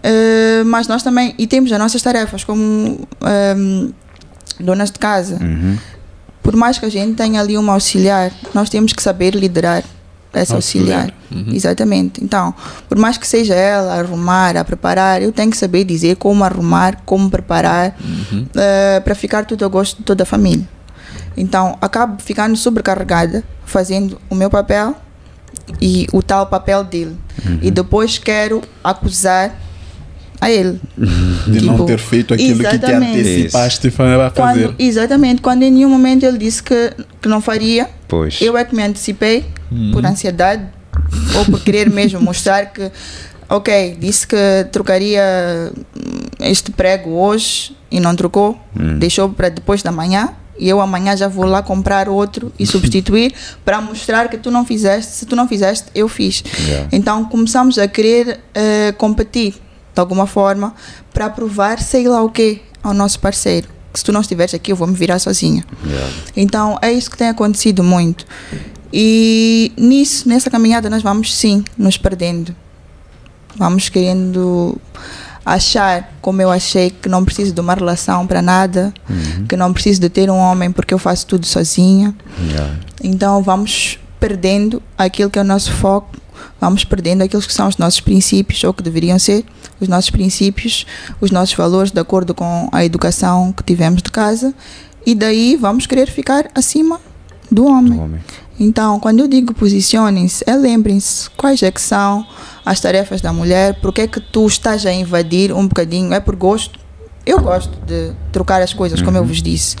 Eh, 0.00 0.62
mas 0.64 0.86
nós 0.86 1.02
também. 1.02 1.34
E 1.36 1.48
temos 1.48 1.72
as 1.72 1.78
nossas 1.80 2.00
tarefas 2.00 2.44
como 2.44 3.00
ehm, 3.22 3.90
donas 4.60 4.92
de 4.92 4.98
casa. 5.00 5.40
Uhum. 5.42 5.76
Por 6.40 6.54
mais 6.54 6.78
que 6.78 6.86
a 6.86 6.88
gente 6.88 7.16
tenha 7.16 7.40
ali 7.40 7.58
uma 7.58 7.72
auxiliar, 7.72 8.30
nós 8.54 8.70
temos 8.70 8.92
que 8.92 9.02
saber 9.02 9.34
liderar 9.34 9.82
essa 10.34 10.54
auxiliar. 10.54 11.12
Auxiliar. 11.30 11.54
Exatamente. 11.54 12.22
Então, 12.22 12.54
por 12.88 12.98
mais 12.98 13.16
que 13.16 13.26
seja 13.26 13.54
ela 13.54 13.94
a 13.94 13.98
arrumar, 14.00 14.56
a 14.56 14.64
preparar, 14.64 15.22
eu 15.22 15.32
tenho 15.32 15.50
que 15.50 15.56
saber 15.56 15.84
dizer 15.84 16.16
como 16.16 16.44
arrumar, 16.44 17.02
como 17.04 17.30
preparar, 17.30 17.96
eh, 18.56 19.00
para 19.00 19.14
ficar 19.14 19.44
tudo 19.44 19.64
a 19.64 19.68
gosto 19.68 19.98
de 19.98 20.02
toda 20.02 20.22
a 20.22 20.26
família. 20.26 20.68
Então, 21.36 21.76
acabo 21.80 22.20
ficando 22.22 22.56
sobrecarregada, 22.56 23.42
fazendo 23.64 24.20
o 24.30 24.34
meu 24.34 24.50
papel 24.50 24.94
e 25.80 26.06
o 26.12 26.22
tal 26.22 26.46
papel 26.46 26.84
dele. 26.84 27.16
E 27.62 27.70
depois 27.70 28.18
quero 28.18 28.62
acusar 28.82 29.54
a 30.44 30.50
ele. 30.50 30.80
De 31.46 31.60
não 31.60 31.74
Tipo, 31.74 31.86
ter 31.86 31.98
feito 31.98 32.32
aquilo 32.34 32.58
que 32.60 32.68
te 32.68 32.76
exatamente. 32.76 33.18
antecipaste 33.20 33.88
a 33.88 33.90
fazer. 33.90 34.30
Quando, 34.32 34.74
exatamente, 34.78 35.42
quando 35.42 35.62
em 35.62 35.70
nenhum 35.70 35.88
momento 35.90 36.24
ele 36.24 36.38
disse 36.38 36.62
que, 36.62 36.92
que 37.20 37.28
não 37.28 37.40
faria, 37.40 37.88
Pois. 38.08 38.40
eu 38.40 38.56
é 38.56 38.64
que 38.64 38.74
me 38.74 38.82
antecipei 38.82 39.44
por 39.92 40.04
ansiedade 40.06 40.62
ou 41.36 41.44
por 41.46 41.60
querer 41.60 41.90
mesmo 41.90 42.20
mostrar 42.22 42.66
que, 42.72 42.90
ok, 43.48 43.96
disse 44.00 44.26
que 44.26 44.36
trocaria 44.72 45.22
hum, 45.96 46.10
este 46.40 46.70
prego 46.70 47.10
hoje 47.10 47.76
e 47.90 48.00
não 48.00 48.14
trocou, 48.16 48.58
Hum. 48.78 48.98
deixou 48.98 49.28
para 49.28 49.48
depois 49.50 49.82
da 49.82 49.92
manhã, 49.92 50.30
e 50.58 50.68
eu 50.68 50.80
amanhã 50.80 51.16
já 51.16 51.26
vou 51.28 51.44
lá 51.44 51.62
comprar 51.62 52.08
outro 52.08 52.52
e 52.58 52.64
substituir 52.66 53.34
para 53.64 53.80
mostrar 53.80 54.28
que 54.28 54.36
tu 54.38 54.50
não 54.50 54.64
fizeste, 54.64 55.12
se 55.12 55.26
tu 55.26 55.34
não 55.36 55.46
fizeste, 55.48 55.86
eu 55.94 56.08
fiz. 56.08 56.42
Yeah. 56.66 56.88
Então 56.92 57.24
começamos 57.24 57.76
a 57.78 57.86
querer 57.88 58.40
eh, 58.54 58.92
competir 58.96 59.54
de 59.94 60.00
alguma 60.00 60.26
forma 60.26 60.74
para 61.12 61.30
provar 61.30 61.78
sei 61.80 62.08
lá 62.08 62.22
o 62.22 62.30
quê 62.30 62.60
ao 62.82 62.92
nosso 62.92 63.20
parceiro. 63.20 63.68
Que 63.92 64.00
se 64.00 64.04
tu 64.04 64.12
não 64.12 64.20
estiveres 64.20 64.52
aqui, 64.52 64.72
eu 64.72 64.76
vou 64.76 64.88
me 64.88 64.94
virar 64.94 65.18
sozinha. 65.20 65.64
Yeah. 65.86 66.12
Então 66.36 66.78
é 66.82 66.92
isso 66.92 67.10
que 67.10 67.16
tem 67.16 67.28
acontecido 67.28 67.84
muito. 67.84 68.26
E 68.92 69.72
nisso, 69.76 70.28
nessa 70.28 70.50
caminhada, 70.50 70.90
nós 70.90 71.02
vamos 71.02 71.34
sim 71.34 71.64
nos 71.78 71.96
perdendo. 71.96 72.54
Vamos 73.56 73.88
querendo 73.88 74.76
achar, 75.46 76.12
como 76.20 76.42
eu 76.42 76.50
achei, 76.50 76.90
que 76.90 77.08
não 77.08 77.24
preciso 77.24 77.52
de 77.52 77.60
uma 77.60 77.74
relação 77.74 78.26
para 78.26 78.42
nada, 78.42 78.92
que 79.48 79.56
não 79.56 79.72
preciso 79.72 80.00
de 80.00 80.08
ter 80.08 80.28
um 80.30 80.38
homem 80.38 80.72
porque 80.72 80.92
eu 80.92 80.98
faço 80.98 81.26
tudo 81.26 81.46
sozinha. 81.46 82.14
Yeah. 82.48 82.74
Então 83.02 83.42
vamos 83.42 83.98
perdendo 84.18 84.82
aquilo 84.96 85.30
que 85.30 85.38
é 85.38 85.42
o 85.42 85.44
nosso 85.44 85.70
foco, 85.72 86.16
vamos 86.60 86.84
perdendo 86.84 87.22
aqueles 87.22 87.46
que 87.46 87.52
são 87.52 87.68
os 87.68 87.76
nossos 87.76 88.00
princípios, 88.00 88.62
ou 88.64 88.72
que 88.72 88.82
deveriam 88.82 89.18
ser 89.18 89.44
os 89.80 89.88
nossos 89.88 90.10
princípios, 90.10 90.86
os 91.20 91.30
nossos 91.30 91.54
valores, 91.54 91.90
de 91.90 92.00
acordo 92.00 92.34
com 92.34 92.68
a 92.72 92.84
educação 92.84 93.52
que 93.52 93.62
tivemos 93.62 94.02
de 94.02 94.10
casa, 94.10 94.54
e 95.06 95.14
daí 95.14 95.56
vamos 95.56 95.86
querer 95.86 96.10
ficar 96.10 96.50
acima 96.54 97.00
do 97.50 97.66
homem. 97.66 97.92
Do 97.94 98.02
homem. 98.02 98.20
Então, 98.58 99.00
quando 99.00 99.20
eu 99.20 99.28
digo 99.28 99.52
posicionem-se, 99.52 100.44
é 100.46 100.54
lembrem-se 100.54 101.28
quais 101.30 101.62
é 101.62 101.70
que 101.70 101.80
são 101.80 102.26
as 102.64 102.80
tarefas 102.80 103.20
da 103.20 103.32
mulher, 103.32 103.80
porque 103.80 104.02
é 104.02 104.06
que 104.06 104.20
tu 104.20 104.46
estás 104.46 104.86
a 104.86 104.92
invadir 104.92 105.52
um 105.52 105.66
bocadinho, 105.66 106.12
é 106.14 106.20
por 106.20 106.36
gosto. 106.36 106.78
Eu 107.26 107.40
gosto 107.40 107.74
de 107.86 108.12
trocar 108.32 108.60
as 108.60 108.74
coisas, 108.74 109.00
como 109.00 109.16
eu 109.16 109.24
vos 109.24 109.40
disse, 109.42 109.76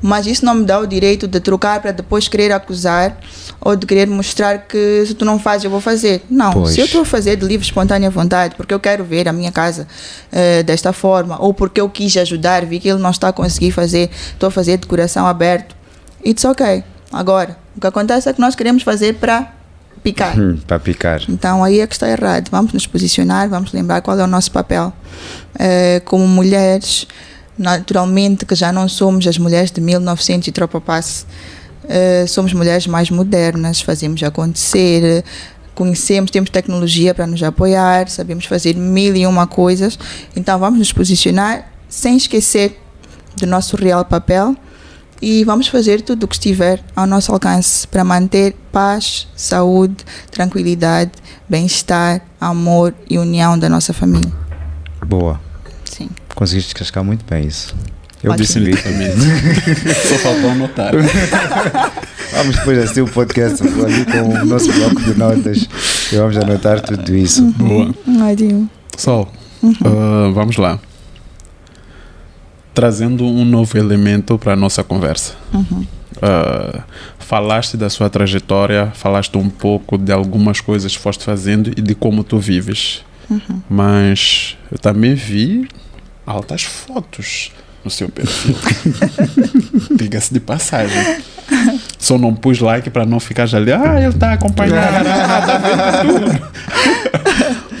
mas 0.00 0.26
isso 0.26 0.44
não 0.46 0.54
me 0.54 0.64
dá 0.64 0.78
o 0.78 0.86
direito 0.86 1.28
de 1.28 1.38
trocar 1.40 1.80
para 1.82 1.90
depois 1.90 2.26
querer 2.26 2.50
acusar 2.52 3.18
ou 3.60 3.76
de 3.76 3.86
querer 3.86 4.06
mostrar 4.06 4.66
que 4.66 5.04
se 5.06 5.12
tu 5.14 5.24
não 5.24 5.38
fazes 5.38 5.64
eu 5.64 5.70
vou 5.70 5.80
fazer. 5.80 6.24
Não, 6.30 6.52
Pois. 6.52 6.70
se 6.74 6.80
eu 6.80 6.86
estou 6.86 7.02
a 7.02 7.04
fazer 7.04 7.36
de 7.36 7.44
livre, 7.44 7.66
espontânea 7.66 8.08
vontade, 8.08 8.54
porque 8.56 8.72
eu 8.72 8.80
quero 8.80 9.04
ver 9.04 9.28
a 9.28 9.32
minha 9.32 9.52
casa 9.52 9.86
eh, 10.32 10.62
desta 10.62 10.90
forma, 10.92 11.36
ou 11.38 11.52
porque 11.52 11.80
eu 11.80 11.88
quis 11.90 12.16
ajudar, 12.16 12.64
vi 12.64 12.80
que 12.80 12.88
ele 12.88 13.00
não 13.00 13.10
está 13.10 13.28
a 13.28 13.32
conseguir 13.32 13.72
fazer, 13.72 14.08
estou 14.32 14.46
a 14.46 14.50
fazer 14.50 14.78
de 14.78 14.86
coração 14.86 15.26
aberto, 15.26 15.76
it's 16.24 16.44
ok. 16.46 16.82
Agora, 17.12 17.58
o 17.76 17.80
que 17.80 17.86
acontece 17.86 18.28
é 18.28 18.32
que 18.32 18.40
nós 18.40 18.54
queremos 18.54 18.82
fazer 18.82 19.14
para 19.16 19.52
picar. 20.02 20.38
Hum, 20.38 20.58
para 20.66 20.78
picar. 20.78 21.22
Então 21.28 21.62
aí 21.62 21.80
é 21.80 21.86
que 21.86 21.94
está 21.94 22.08
errado. 22.08 22.48
Vamos 22.50 22.72
nos 22.72 22.86
posicionar, 22.86 23.48
vamos 23.48 23.72
lembrar 23.72 24.00
qual 24.00 24.18
é 24.18 24.24
o 24.24 24.26
nosso 24.26 24.50
papel. 24.50 24.92
Eh, 25.58 26.00
como 26.04 26.26
mulheres, 26.26 27.06
naturalmente 27.58 28.44
que 28.44 28.54
já 28.54 28.72
não 28.72 28.88
somos 28.88 29.26
as 29.26 29.38
mulheres 29.38 29.70
de 29.70 29.80
1900 29.80 30.48
e 30.48 30.52
tropa 30.52 30.80
passe, 30.80 31.24
eh, 31.88 32.24
somos 32.26 32.52
mulheres 32.52 32.86
mais 32.86 33.10
modernas, 33.10 33.80
fazemos 33.80 34.22
acontecer, 34.22 35.24
conhecemos, 35.74 36.30
temos 36.30 36.50
tecnologia 36.50 37.14
para 37.14 37.26
nos 37.26 37.42
apoiar, 37.42 38.08
sabemos 38.08 38.46
fazer 38.46 38.74
mil 38.76 39.14
e 39.14 39.26
uma 39.26 39.46
coisas. 39.46 39.98
Então 40.34 40.58
vamos 40.58 40.78
nos 40.78 40.92
posicionar 40.92 41.70
sem 41.88 42.16
esquecer 42.16 42.80
do 43.36 43.46
nosso 43.46 43.76
real 43.76 44.04
papel 44.04 44.56
e 45.20 45.44
vamos 45.44 45.68
fazer 45.68 46.02
tudo 46.02 46.24
o 46.24 46.28
que 46.28 46.34
estiver 46.34 46.82
ao 46.94 47.06
nosso 47.06 47.32
alcance 47.32 47.86
para 47.86 48.04
manter 48.04 48.54
paz, 48.70 49.26
saúde, 49.34 49.96
tranquilidade, 50.30 51.12
bem-estar, 51.48 52.20
amor 52.40 52.94
e 53.08 53.18
união 53.18 53.58
da 53.58 53.68
nossa 53.68 53.92
família. 53.92 54.32
Boa. 55.06 55.40
Sim. 55.84 56.08
Conseguiste 56.34 56.74
descascar 56.74 57.02
muito 57.02 57.24
bem 57.24 57.46
isso. 57.46 57.74
Eu 58.22 58.32
Ótimo. 58.32 58.36
percebi. 58.36 58.70
Exatamente. 58.70 59.84
Só 60.08 60.18
faltou 60.18 60.50
anotar. 60.50 60.92
Vamos 62.32 62.56
depois 62.56 62.78
assistir 62.78 63.00
o 63.02 63.08
podcast 63.08 63.62
ali 63.62 64.04
com 64.04 64.34
o 64.34 64.44
nosso 64.44 64.70
bloco 64.72 65.00
de 65.00 65.16
notas 65.16 65.68
e 66.12 66.16
vamos 66.16 66.36
anotar 66.36 66.80
tudo 66.80 67.16
isso. 67.16 67.42
Boa. 67.52 67.94
Ótimo. 68.30 68.68
Sol, 68.98 69.30
ah, 69.84 70.30
vamos 70.34 70.56
lá. 70.56 70.78
Trazendo 72.76 73.24
um 73.24 73.42
novo 73.42 73.78
elemento 73.78 74.36
para 74.38 74.52
a 74.52 74.56
nossa 74.56 74.84
conversa. 74.84 75.32
Ah, 76.20 76.82
falaste 77.18 77.74
da 77.74 77.88
sua 77.88 78.10
trajetória, 78.10 78.92
falaste 78.94 79.36
um 79.38 79.48
pouco 79.48 79.96
de 79.96 80.12
algumas 80.12 80.60
coisas 80.60 80.94
que 80.94 81.02
foste 81.02 81.24
fazendo 81.24 81.70
e 81.74 81.80
de 81.80 81.94
como 81.94 82.22
tu 82.22 82.38
vives. 82.38 83.02
Mas 83.68 84.58
eu 84.70 84.78
também 84.78 85.14
vi 85.14 85.66
altas 86.26 86.64
fotos 86.64 87.50
no 87.82 87.90
seu 87.90 88.10
perfil. 88.10 88.54
Diga-se 89.96 90.34
de 90.34 90.40
passagem. 90.40 91.02
Só 91.98 92.18
não 92.18 92.34
pus 92.34 92.60
like 92.60 92.90
para 92.90 93.06
não 93.06 93.18
ficar 93.18 93.46
já 93.46 93.56
ali. 93.56 93.72
Ah, 93.72 93.96
ele 93.96 94.08
está 94.08 94.32
acompanhando. 94.34 94.76
Ah, 94.76 95.42
tá 95.46 95.58
vendo 95.58 96.20
tudo. 96.20 96.48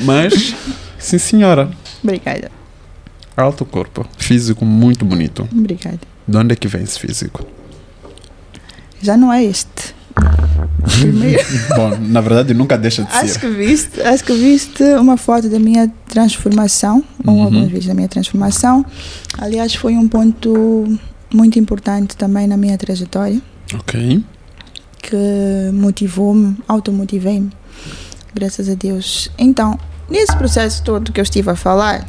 Mas, 0.02 0.54
sim 0.98 1.18
senhora, 1.18 1.68
Obrigada. 2.02 2.50
Alto 3.36 3.64
corpo, 3.64 4.06
físico 4.18 4.64
muito 4.64 5.04
bonito. 5.04 5.48
Obrigada. 5.52 6.00
De 6.26 6.36
onde 6.36 6.52
é 6.52 6.56
que 6.56 6.66
vem 6.68 6.82
esse 6.82 6.98
físico? 6.98 7.46
Já 9.02 9.16
não 9.16 9.32
é 9.32 9.44
este. 9.44 9.94
Primeiro, 11.00 11.44
Bom, 11.76 11.96
na 11.98 12.20
verdade 12.20 12.54
nunca 12.54 12.78
deixa 12.78 13.02
de 13.02 13.12
acho 13.12 13.34
ser. 13.34 13.40
que 13.40 13.48
viste, 13.48 14.00
acho 14.00 14.24
que 14.24 14.32
viste 14.32 14.82
uma 14.94 15.16
foto 15.16 15.48
da 15.48 15.58
minha 15.58 15.92
transformação, 16.08 17.04
ou 17.24 17.34
Uhum. 17.34 17.42
algumas 17.44 17.70
vezes 17.70 17.86
da 17.86 17.94
minha 17.94 18.08
transformação. 18.08 18.84
Aliás, 19.38 19.74
foi 19.74 19.94
um 19.96 20.08
ponto 20.08 20.98
muito 21.34 21.58
importante 21.58 22.16
também 22.16 22.46
na 22.46 22.56
minha 22.56 22.78
trajetória. 22.78 23.40
Ok. 23.74 24.24
que 25.02 25.70
motivou-me, 25.72 26.56
automotivei-me, 26.66 27.50
graças 28.34 28.68
a 28.68 28.74
Deus. 28.74 29.30
Então, 29.38 29.78
nesse 30.10 30.36
processo 30.36 30.82
todo 30.82 31.12
que 31.12 31.20
eu 31.20 31.22
estive 31.22 31.48
a 31.50 31.54
falar, 31.54 32.08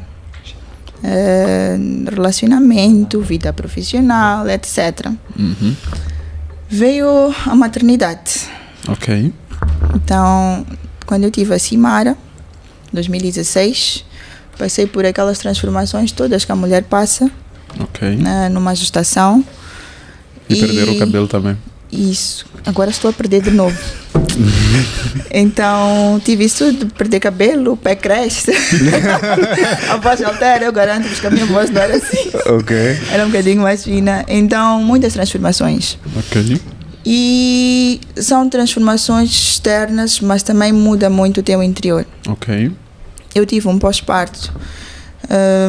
eh, 1.03 1.77
relacionamento, 2.09 3.21
vida 3.21 3.51
profissional, 3.53 4.47
etc., 4.49 5.11
Uhum. 5.37 5.75
veio 6.69 7.33
a 7.45 7.55
maternidade. 7.55 8.47
Ok. 8.87 9.33
Então, 9.95 10.65
quando 11.05 11.23
eu 11.23 11.31
tive 11.31 11.53
a 11.53 11.59
Cimara, 11.59 12.15
2016, 12.93 14.03
passei 14.57 14.87
por 14.87 15.05
aquelas 15.05 15.37
transformações 15.39 16.11
todas 16.11 16.43
que 16.45 16.51
a 16.51 16.55
mulher 16.55 16.83
passa 16.83 17.29
Ok. 17.79 18.15
né, 18.17 18.49
numa 18.49 18.73
gestação. 18.75 19.43
E, 20.49 20.55
perder 20.55 20.89
o 20.89 20.97
cabelo 20.97 21.27
também. 21.27 21.57
Isso. 21.91 22.45
Agora 22.65 22.89
estou 22.89 23.09
a 23.09 23.13
perder 23.13 23.41
de 23.41 23.51
novo. 23.51 23.77
então, 25.31 26.21
tive 26.23 26.43
isso 26.45 26.71
de 26.73 26.85
perder 26.87 27.19
cabelo, 27.19 27.73
o 27.73 27.77
pé 27.77 27.95
cresce. 27.95 28.51
a 29.89 29.97
voz 29.97 30.21
altera, 30.21 30.65
eu 30.65 30.71
garanto-vos 30.71 31.19
que 31.19 31.27
a 31.27 31.31
minha 31.31 31.45
voz 31.45 31.69
não 31.69 31.81
era 31.81 31.95
assim. 31.95 32.29
Ok. 32.47 32.75
Era 33.11 33.23
um 33.23 33.27
bocadinho 33.27 33.61
mais 33.61 33.83
fina. 33.83 34.25
Então, 34.27 34.81
muitas 34.83 35.13
transformações. 35.13 35.97
Ok. 36.15 36.59
E 37.05 38.01
são 38.17 38.49
transformações 38.49 39.29
externas, 39.31 40.19
mas 40.19 40.43
também 40.43 40.73
muda 40.73 41.09
muito 41.09 41.39
o 41.39 41.43
teu 41.43 41.63
interior. 41.63 42.05
Ok. 42.27 42.71
Eu 43.33 43.45
tive 43.45 43.67
um 43.69 43.79
pós-parto 43.79 44.51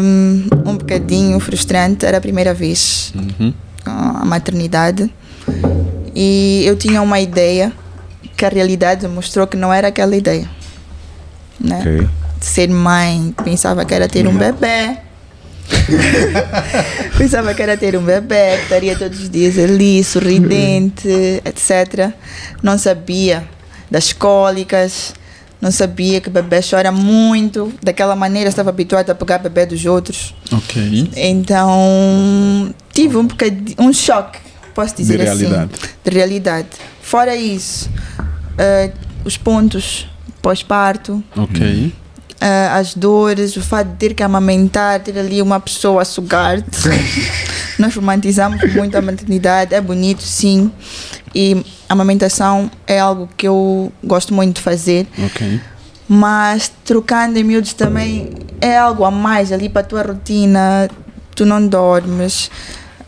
hum, 0.02 0.46
um 0.66 0.76
bocadinho 0.76 1.38
frustrante, 1.38 2.04
era 2.04 2.18
a 2.18 2.20
primeira 2.20 2.52
vez 2.54 3.12
Uhum. 3.14 3.52
a 3.84 4.24
maternidade 4.24 5.10
e 6.20 6.64
eu 6.66 6.74
tinha 6.74 7.00
uma 7.00 7.20
ideia 7.20 7.72
que 8.36 8.44
a 8.44 8.48
realidade 8.48 9.06
mostrou 9.06 9.46
que 9.46 9.56
não 9.56 9.72
era 9.72 9.86
aquela 9.86 10.16
ideia 10.16 10.50
né? 11.60 11.78
Ok. 11.78 12.08
de 12.40 12.44
ser 12.44 12.68
mãe 12.68 13.32
pensava 13.44 13.84
que 13.84 13.94
era 13.94 14.08
ter 14.08 14.26
um 14.26 14.36
bebê. 14.36 14.98
Pensava 17.18 17.52
que 17.52 17.62
era 17.62 17.76
ter 17.76 17.94
um 17.94 18.02
bebê 18.02 18.56
que 18.56 18.62
estaria 18.62 18.96
todos 18.96 19.20
os 19.20 19.28
dias 19.28 19.58
ali 19.58 20.02
sorridente 20.02 21.06
etc 21.44 22.10
não 22.62 22.78
sabia 22.78 23.46
das 23.90 24.14
cólicas 24.14 25.12
não 25.60 25.70
sabia 25.70 26.20
que 26.20 26.28
o 26.28 26.30
bebê 26.30 26.60
chora 26.62 26.92
muito. 26.92 27.72
Daquela 27.82 28.14
maneira 28.14 28.48
estava 28.48 28.70
habituado 28.70 29.10
a 29.10 29.14
pegar 29.14 29.38
bebê 29.38 29.66
dos 29.66 29.84
outros. 29.84 30.34
Ok. 30.52 31.10
então, 31.16 32.72
tive 32.92 33.16
um 33.16 33.26
um 33.78 33.92
choque, 33.92 34.38
posso 34.78 34.94
dizer 34.94 35.18
realidade. 35.20 35.70
assim. 35.74 35.92
De 36.04 36.10
realidade. 36.10 36.68
Fora 37.02 37.34
isso, 37.34 37.90
eh, 38.56 38.92
os 39.24 39.36
pontos 39.36 40.08
pós-parto, 40.40 41.20
Ok. 41.36 41.92
eh, 42.40 42.68
as 42.70 42.94
dores, 42.94 43.56
o 43.56 43.60
fato 43.60 43.88
de 43.88 43.96
ter 43.96 44.14
que 44.14 44.22
amamentar, 44.22 45.00
ter 45.00 45.18
ali 45.18 45.42
uma 45.42 45.58
pessoa 45.58 46.02
a 46.02 46.04
sugar-te. 46.04 46.88
Nós 47.76 47.94
romantizamos 47.94 48.60
muito 48.72 48.96
a 48.96 49.02
maternidade, 49.02 49.74
é 49.74 49.80
bonito, 49.80 50.22
sim. 50.22 50.70
E 51.34 51.64
a 51.88 51.92
amamentação 51.92 52.70
é 52.86 53.00
algo 53.00 53.28
que 53.36 53.48
eu 53.48 53.92
gosto 54.04 54.32
muito 54.32 54.56
de 54.56 54.62
fazer. 54.62 55.08
Ok. 55.24 55.60
Mas 56.08 56.70
trocando 56.84 57.36
em 57.38 57.42
miúdos 57.44 57.72
também 57.72 58.30
é 58.60 58.78
algo 58.78 59.04
a 59.04 59.10
mais 59.10 59.50
ali 59.52 59.68
para 59.68 59.80
a 59.82 59.84
tua 59.84 60.02
rotina. 60.02 60.88
Tu 61.34 61.44
não 61.44 61.64
dormes. 61.66 62.50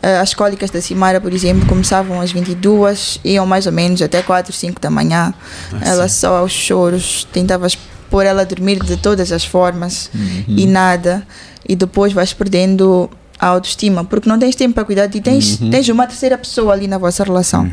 Uh, 0.03 0.19
as 0.21 0.33
cólicas 0.33 0.71
da 0.71 0.81
Cimara, 0.81 1.21
por 1.21 1.31
exemplo, 1.31 1.67
começavam 1.67 2.19
às 2.19 2.31
22, 2.31 3.19
iam 3.23 3.45
mais 3.45 3.67
ou 3.67 3.71
menos 3.71 4.01
até 4.01 4.21
4, 4.23 4.51
5 4.51 4.81
da 4.81 4.89
manhã. 4.89 5.31
Ah, 5.73 5.79
ela 5.83 6.09
só 6.09 6.37
aos 6.37 6.51
choros, 6.51 7.27
tentavas 7.31 7.77
pôr 8.09 8.25
ela 8.25 8.41
a 8.41 8.45
dormir 8.45 8.83
de 8.83 8.97
todas 8.97 9.31
as 9.31 9.45
formas 9.45 10.09
e 10.47 10.65
nada. 10.65 11.25
E 11.69 11.75
depois 11.75 12.11
vais 12.13 12.33
perdendo 12.33 13.09
a 13.39 13.47
autoestima, 13.47 14.03
porque 14.03 14.27
não 14.27 14.39
tens 14.39 14.55
tempo 14.55 14.73
para 14.73 14.83
cuidar 14.85 15.07
ti, 15.07 15.21
tens, 15.21 15.57
tens 15.71 15.87
uma 15.89 16.07
terceira 16.07 16.37
pessoa 16.37 16.73
ali 16.73 16.87
na 16.87 16.97
vossa 16.97 17.23
relação. 17.23 17.69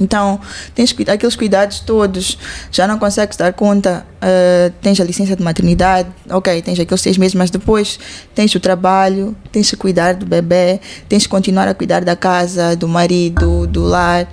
Então, 0.00 0.40
tens 0.74 0.94
aqueles 1.08 1.36
cuidados 1.36 1.80
todos, 1.80 2.38
já 2.72 2.88
não 2.88 2.98
consegues 2.98 3.36
dar 3.36 3.52
conta, 3.52 4.06
ah, 4.22 4.72
tens 4.80 4.98
a 4.98 5.04
licença 5.04 5.36
de 5.36 5.42
maternidade, 5.42 6.08
ok, 6.30 6.62
tens 6.62 6.80
aqueles 6.80 7.02
seis 7.02 7.18
meses, 7.18 7.34
mas 7.34 7.50
depois 7.50 7.98
tens 8.34 8.54
o 8.54 8.60
trabalho, 8.60 9.36
tens 9.52 9.68
que 9.68 9.76
cuidar 9.76 10.14
do 10.14 10.24
bebê, 10.24 10.80
tens 11.06 11.24
que 11.24 11.28
continuar 11.28 11.68
a 11.68 11.74
cuidar 11.74 12.02
da 12.02 12.16
casa, 12.16 12.74
do 12.74 12.88
marido, 12.88 13.66
do 13.66 13.82
lar. 13.82 14.26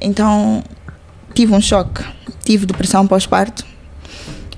Então, 0.00 0.62
tive 1.34 1.54
um 1.54 1.60
choque, 1.60 2.02
tive 2.44 2.66
depressão 2.66 3.06
pós-parto, 3.06 3.64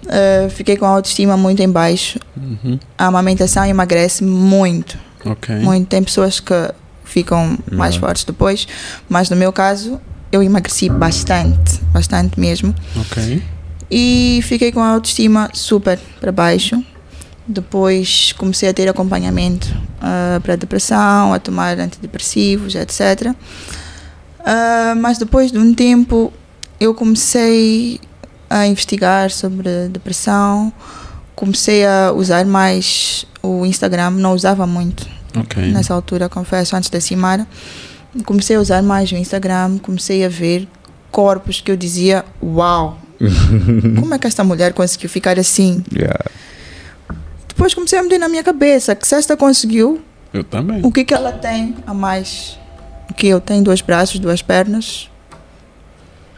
ah, 0.09 0.49
fiquei 0.49 0.79
com 0.79 0.87
a 0.87 0.89
autoestima 0.89 1.37
muito 1.37 1.61
em 1.63 1.69
baixo, 1.71 2.19
Uhum. 2.35 2.79
a 2.97 3.07
amamentação 3.07 3.65
emagrece 3.67 4.25
muito, 4.25 4.99
Ok. 5.27 5.55
muito. 5.57 5.89
Tem 5.89 6.03
pessoas 6.03 6.41
que 6.41 6.55
ficam 7.05 7.59
mais 7.71 7.97
fortes 7.97 8.25
depois, 8.25 8.67
mas 9.09 9.29
no 9.29 9.37
meu 9.37 9.53
caso 9.53 10.01
eu 10.33 10.43
emagreci 10.43 10.89
bastante, 10.89 11.79
bastante 11.93 12.41
mesmo. 12.41 12.75
Ok. 12.97 13.43
E 13.91 14.41
fiquei 14.45 14.73
com 14.73 14.81
a 14.81 14.89
autoestima 14.89 15.51
super 15.53 16.01
para 16.19 16.33
baixo. 16.33 16.83
Depois 17.47 18.33
comecei 18.39 18.69
a 18.69 18.73
ter 18.73 18.89
acompanhamento 18.89 19.69
ah, 20.01 20.41
para 20.43 20.57
depressão, 20.57 21.35
a 21.35 21.39
tomar 21.39 21.79
antidepressivos, 21.79 22.75
etc. 22.75 23.35
Ah, 24.45 24.95
mas 24.97 25.19
depois 25.19 25.53
de 25.53 25.59
um 25.59 25.75
tempo 25.75 26.33
eu 26.81 26.95
comecei 26.95 28.01
a 28.49 28.67
investigar 28.67 29.31
sobre 29.31 29.89
depressão, 29.89 30.73
comecei 31.35 31.87
a 31.87 32.13
usar 32.13 32.45
mais 32.45 33.27
o 33.43 33.65
Instagram, 33.67 34.11
não 34.11 34.35
usava 34.35 34.67
muito 34.67 35.07
Ok. 35.37 35.71
nessa 35.73 35.95
altura, 35.95 36.29
confesso, 36.29 36.75
antes 36.77 36.89
da 36.91 37.01
Cimara. 37.01 37.47
Comecei 38.25 38.57
a 38.57 38.61
usar 38.61 38.83
mais 38.83 39.11
o 39.11 39.17
Instagram, 39.17 39.79
comecei 39.79 40.25
a 40.25 40.29
ver 40.29 40.69
corpos 41.11 41.61
que 41.61 41.71
eu 41.71 41.77
dizia: 41.77 42.25
Uau! 42.43 42.99
Como 44.01 44.13
é 44.15 44.19
que 44.19 44.27
esta 44.27 44.45
mulher 44.45 44.73
conseguiu 44.73 45.09
ficar 45.09 45.39
assim? 45.39 45.83
Yeah. 45.95 46.25
Depois 47.49 47.75
comecei 47.75 47.99
a 47.99 48.03
meter 48.03 48.19
na 48.19 48.29
minha 48.29 48.43
cabeça 48.43 48.95
que 48.95 49.07
se 49.07 49.15
esta 49.15 49.37
conseguiu, 49.37 50.01
Eu 50.33 50.43
também. 50.43 50.81
o 50.83 50.91
que 50.91 51.05
que 51.05 51.15
ela 51.15 51.33
tem 51.33 51.77
a 51.87 51.95
mais? 51.95 52.59
Que 53.17 53.29
eu 53.29 53.41
tenho 53.41 53.63
dois 53.63 53.81
braços, 53.81 54.19
duas 54.19 54.43
pernas. 54.43 55.09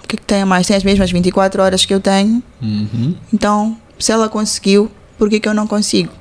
O 0.03 0.07
que 0.09 0.17
que 0.17 0.25
tem 0.25 0.43
a 0.43 0.47
mais? 0.47 0.67
Tem 0.67 0.77
as 0.77 0.85
mesmas 0.85 1.11
24 1.11 1.63
horas 1.63 1.85
que 1.87 1.95
eu 1.95 2.01
tenho. 2.01 2.43
Uhum. 2.61 3.17
Então, 3.33 3.77
se 3.99 4.13
ela 4.13 4.29
conseguiu, 4.29 4.91
por 5.17 5.31
que, 5.31 5.41
que 5.41 5.49
eu 5.49 5.55
não 5.55 5.67
consigo? 5.67 6.13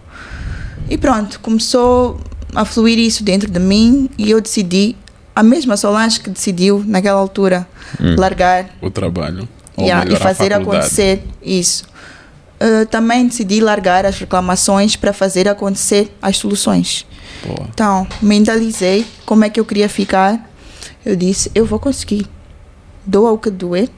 E 0.89 0.97
pronto, 0.97 1.39
começou 1.41 2.19
a 2.55 2.63
fluir 2.63 2.97
isso 2.97 3.23
dentro 3.23 3.51
de 3.51 3.59
mim 3.59 4.09
e 4.17 4.29
eu 4.31 4.39
decidi, 4.39 4.95
a 5.35 5.43
mesma 5.43 5.77
Solange 5.77 6.19
que 6.19 6.29
decidiu 6.29 6.83
naquela 6.85 7.19
altura 7.19 7.67
largar 8.17 8.69
O 8.81 8.89
trabalho. 8.89 9.47
Yeah, 9.77 10.11
e 10.11 10.15
fazer 10.15 10.53
acontecer 10.53 11.23
isso. 11.41 11.85
Uh, 12.61 12.85
também 12.85 13.27
decidi 13.27 13.59
largar 13.59 14.05
as 14.05 14.17
reclamações 14.19 14.95
para 14.95 15.11
fazer 15.11 15.49
acontecer 15.49 16.15
as 16.21 16.37
soluções. 16.37 17.05
Boa. 17.43 17.67
Então, 17.73 18.07
mentalizei 18.21 19.05
como 19.25 19.43
é 19.43 19.49
que 19.49 19.59
eu 19.59 19.65
queria 19.65 19.89
ficar. 19.89 20.49
Eu 21.03 21.15
disse, 21.15 21.51
eu 21.55 21.65
vou 21.65 21.79
conseguir. 21.79 22.27
Doa 23.05 23.31
o 23.31 23.37
que 23.37 23.49
doer. 23.49 23.89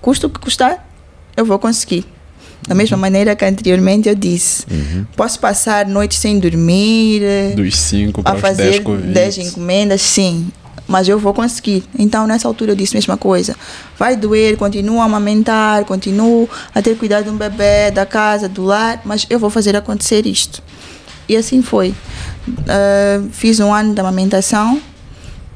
Custa 0.00 0.26
o 0.26 0.30
que 0.30 0.38
custar, 0.38 0.88
eu 1.36 1.44
vou 1.44 1.58
conseguir. 1.58 2.06
Da 2.68 2.74
mesma 2.74 2.96
Uhum. 2.96 3.00
maneira 3.00 3.34
que 3.34 3.44
anteriormente 3.44 4.08
eu 4.08 4.14
disse, 4.14 4.64
posso 5.16 5.40
passar 5.40 5.86
noites 5.86 6.18
sem 6.18 6.38
dormir, 6.38 7.22
Dos 7.56 7.76
5 7.76 8.22
para 8.22 8.36
a 8.36 8.40
fazer 8.40 8.70
10 8.70 8.78
convites. 8.80 9.12
10 9.12 9.38
encomendas, 9.38 10.00
sim. 10.02 10.48
Mas 10.86 11.08
eu 11.08 11.18
vou 11.18 11.32
conseguir. 11.32 11.84
Então, 11.98 12.26
nessa 12.26 12.48
altura, 12.48 12.72
eu 12.72 12.76
disse 12.76 12.96
a 12.96 12.98
mesma 12.98 13.16
coisa. 13.16 13.54
Vai 13.98 14.16
doer, 14.16 14.56
continuo 14.56 15.00
a 15.00 15.04
amamentar, 15.04 15.84
continuo 15.84 16.48
a 16.74 16.82
ter 16.82 16.96
cuidado 16.96 17.24
de 17.24 17.30
um 17.30 17.36
bebê, 17.36 17.90
da 17.92 18.04
casa, 18.04 18.48
do 18.48 18.64
lar, 18.64 19.00
mas 19.04 19.24
eu 19.30 19.38
vou 19.38 19.50
fazer 19.50 19.76
acontecer 19.76 20.26
isto. 20.26 20.60
E 21.28 21.36
assim 21.36 21.62
foi. 21.62 21.94
Ah, 22.68 23.22
fiz 23.30 23.60
um 23.60 23.72
ano 23.72 23.94
de 23.94 24.00
amamentação, 24.00 24.80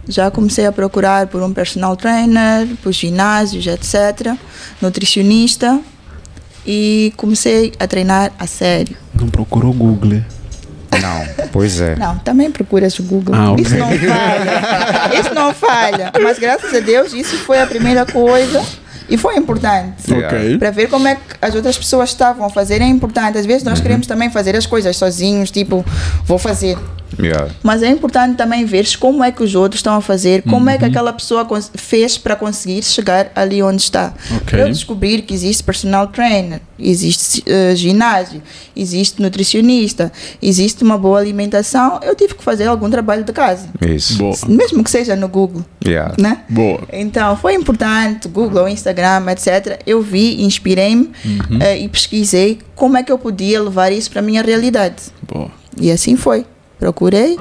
já 0.09 0.31
comecei 0.31 0.67
a 0.67 0.73
procurar 0.73 1.27
por 1.27 1.43
um 1.43 1.53
personal 1.53 1.97
trainer, 1.97 2.69
por 2.83 2.93
ginásios, 2.93 3.67
etc., 3.67 4.37
nutricionista, 4.81 5.81
e 6.67 7.13
comecei 7.17 7.73
a 7.79 7.87
treinar 7.87 8.33
a 8.39 8.47
sério. 8.47 8.97
Não 9.15 9.29
procurou 9.29 9.71
o 9.71 9.75
Google. 9.75 10.23
Não, 11.01 11.49
pois 11.53 11.81
é. 11.81 11.97
Não, 11.97 12.19
também 12.19 12.51
procuras 12.51 12.99
o 12.99 13.03
Google. 13.03 13.35
Ah, 13.35 13.53
ok. 13.53 13.65
Isso 13.65 13.75
não 13.77 13.89
falha. 13.89 15.21
Isso 15.21 15.35
não 15.35 15.55
falha. 15.55 16.13
Mas 16.23 16.39
graças 16.39 16.73
a 16.75 16.81
Deus, 16.81 17.13
isso 17.13 17.37
foi 17.39 17.61
a 17.61 17.67
primeira 17.67 18.07
coisa 18.07 18.63
e 19.09 19.17
foi 19.19 19.37
importante. 19.37 20.13
Ok. 20.13 20.59
Para 20.59 20.71
ver 20.71 20.89
como 20.89 21.07
é 21.09 21.17
que 21.17 21.23
as 21.43 21.55
outras 21.55 21.77
pessoas 21.77 22.11
estavam 22.11 22.47
a 22.47 22.51
fazer 22.51 22.81
é 22.81 22.87
importante. 22.87 23.39
Às 23.39 23.47
vezes 23.47 23.63
nós 23.63 23.81
queremos 23.81 24.07
também 24.07 24.31
fazer 24.31 24.57
as 24.57 24.67
coisas 24.67 24.97
sozinhos, 24.97 25.51
tipo, 25.51 25.85
vou 26.25 26.39
fazer. 26.39 26.79
Yeah. 27.19 27.51
Mas 27.63 27.83
é 27.83 27.89
importante 27.89 28.37
também 28.37 28.65
ver 28.65 28.85
como 28.99 29.23
é 29.25 29.31
que 29.31 29.43
os 29.43 29.55
outros 29.55 29.79
estão 29.81 29.95
a 29.95 30.01
fazer, 30.01 30.43
como 30.43 30.69
é 30.71 30.79
que 30.79 30.85
aquela 30.85 31.13
pessoa 31.13 31.47
fez 31.75 32.19
para 32.19 32.37
conseguir 32.37 32.83
chegar 32.83 33.31
ali 33.35 33.63
onde 33.63 33.83
está. 33.83 34.13
Ok. 34.37 34.41
Para 34.51 34.61
eu 34.61 34.69
descobrir 34.69 35.23
que 35.23 35.33
existe 35.35 35.63
personal 35.63 36.09
trainer, 36.09 36.61
existe 36.79 37.43
eh, 37.47 37.75
ginásio, 37.75 38.43
existe 38.77 39.21
nutricionista, 39.23 40.13
existe 40.43 40.83
uma 40.83 40.99
boa 40.99 41.19
alimentação, 41.19 42.01
eu 42.03 42.15
tive 42.15 42.35
que 42.35 42.43
fazer 42.43 42.67
algum 42.67 42.91
trabalho 42.91 43.25
de 43.25 43.33
casa. 43.33 43.69
Isso. 43.81 44.19
Boa. 44.19 44.37
Mesmo 44.49 44.83
que 44.83 44.91
seja 44.91 45.15
no 45.17 45.29
Google, 45.29 45.65
Yeah. 45.87 46.15
né? 46.19 46.43
Boa. 46.49 46.81
Então, 46.93 47.37
foi 47.37 47.55
importante, 47.55 48.27
Google, 48.29 48.69
Instagram, 48.69 49.27
etc. 49.31 49.81
Eu 49.87 50.01
vi, 50.03 50.43
inspirei-me 50.43 51.11
eh, 51.61 51.79
e 51.81 51.89
pesquisei 51.89 52.59
como 52.75 52.97
é 52.97 53.03
que 53.03 53.13
eu 53.13 53.19
podia 53.19 53.63
levar 53.63 53.93
isso 53.93 54.11
para 54.11 54.21
a 54.21 54.23
minha 54.23 54.43
realidade. 54.43 54.97
Boa. 55.33 55.51
E 55.81 55.91
assim 55.91 56.17
foi. 56.17 56.47
Procurei. 56.85 57.39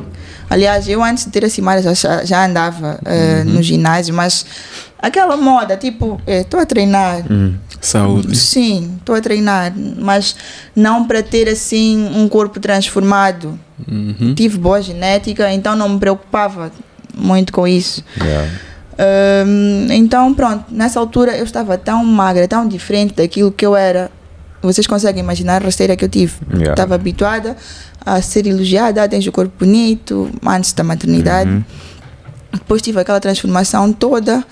Aliás, 0.50 0.88
eu 0.88 1.04
antes 1.04 1.26
de 1.26 1.32
ter 1.32 1.44
a 1.44 1.50
Cimara 1.50 1.82
já, 1.82 2.24
já 2.24 2.46
andava 2.46 2.98
eh, 3.04 3.44
no 3.44 3.62
ginásio, 3.62 4.16
mas 4.16 4.46
aquela 4.98 5.36
moda, 5.36 5.76
tipo, 5.76 6.22
estou 6.26 6.62
a 6.62 6.66
treinar. 6.66 7.26
Saúde. 7.82 8.38
Sim, 8.38 8.96
estou 9.00 9.14
a 9.14 9.20
treinar, 9.20 9.74
mas 9.98 10.34
não 10.74 11.06
para 11.06 11.22
ter 11.22 11.50
assim 11.50 12.10
um 12.16 12.30
corpo 12.30 12.58
transformado. 12.62 13.60
Uhum. 13.86 14.34
Tive 14.34 14.58
boa 14.58 14.82
genética, 14.82 15.52
então 15.52 15.76
não 15.76 15.90
me 15.90 16.00
preocupava 16.00 16.72
muito 17.14 17.52
com 17.52 17.68
isso. 17.68 18.02
Yeah. 18.18 18.50
Hum, 19.46 19.88
então, 19.90 20.34
pronto, 20.34 20.64
nessa 20.70 21.02
altura 21.02 21.36
eu 21.36 21.44
estava 21.44 21.78
tão 21.78 22.06
magra, 22.06 22.48
tão 22.48 22.66
diferente 22.66 23.14
daquilo 23.16 23.52
que 23.52 23.66
eu 23.66 23.76
era. 23.76 24.10
Vocês 24.64 24.88
conseguem 24.88 25.22
imaginar 25.22 25.62
a 25.62 25.66
rasteira 25.66 25.96
que 25.96 26.06
eu 26.06 26.10
tive? 26.10 26.34
Yeah. 26.52 26.72
Estava 26.72 26.96
habituada 26.96 27.56
a 28.06 28.22
ser 28.22 28.48
elogiada, 28.48 29.08
tens 29.08 29.26
o 29.28 29.32
corpo 29.32 29.54
bonito, 29.66 30.30
antes 30.46 30.74
da 30.74 30.84
maternidade. 30.84 31.50
Uhum. 31.50 31.64
Depois 32.54 32.82
tive 32.82 33.00
aquela 33.00 33.20
transformação 33.20 33.92
toda. 33.92 34.44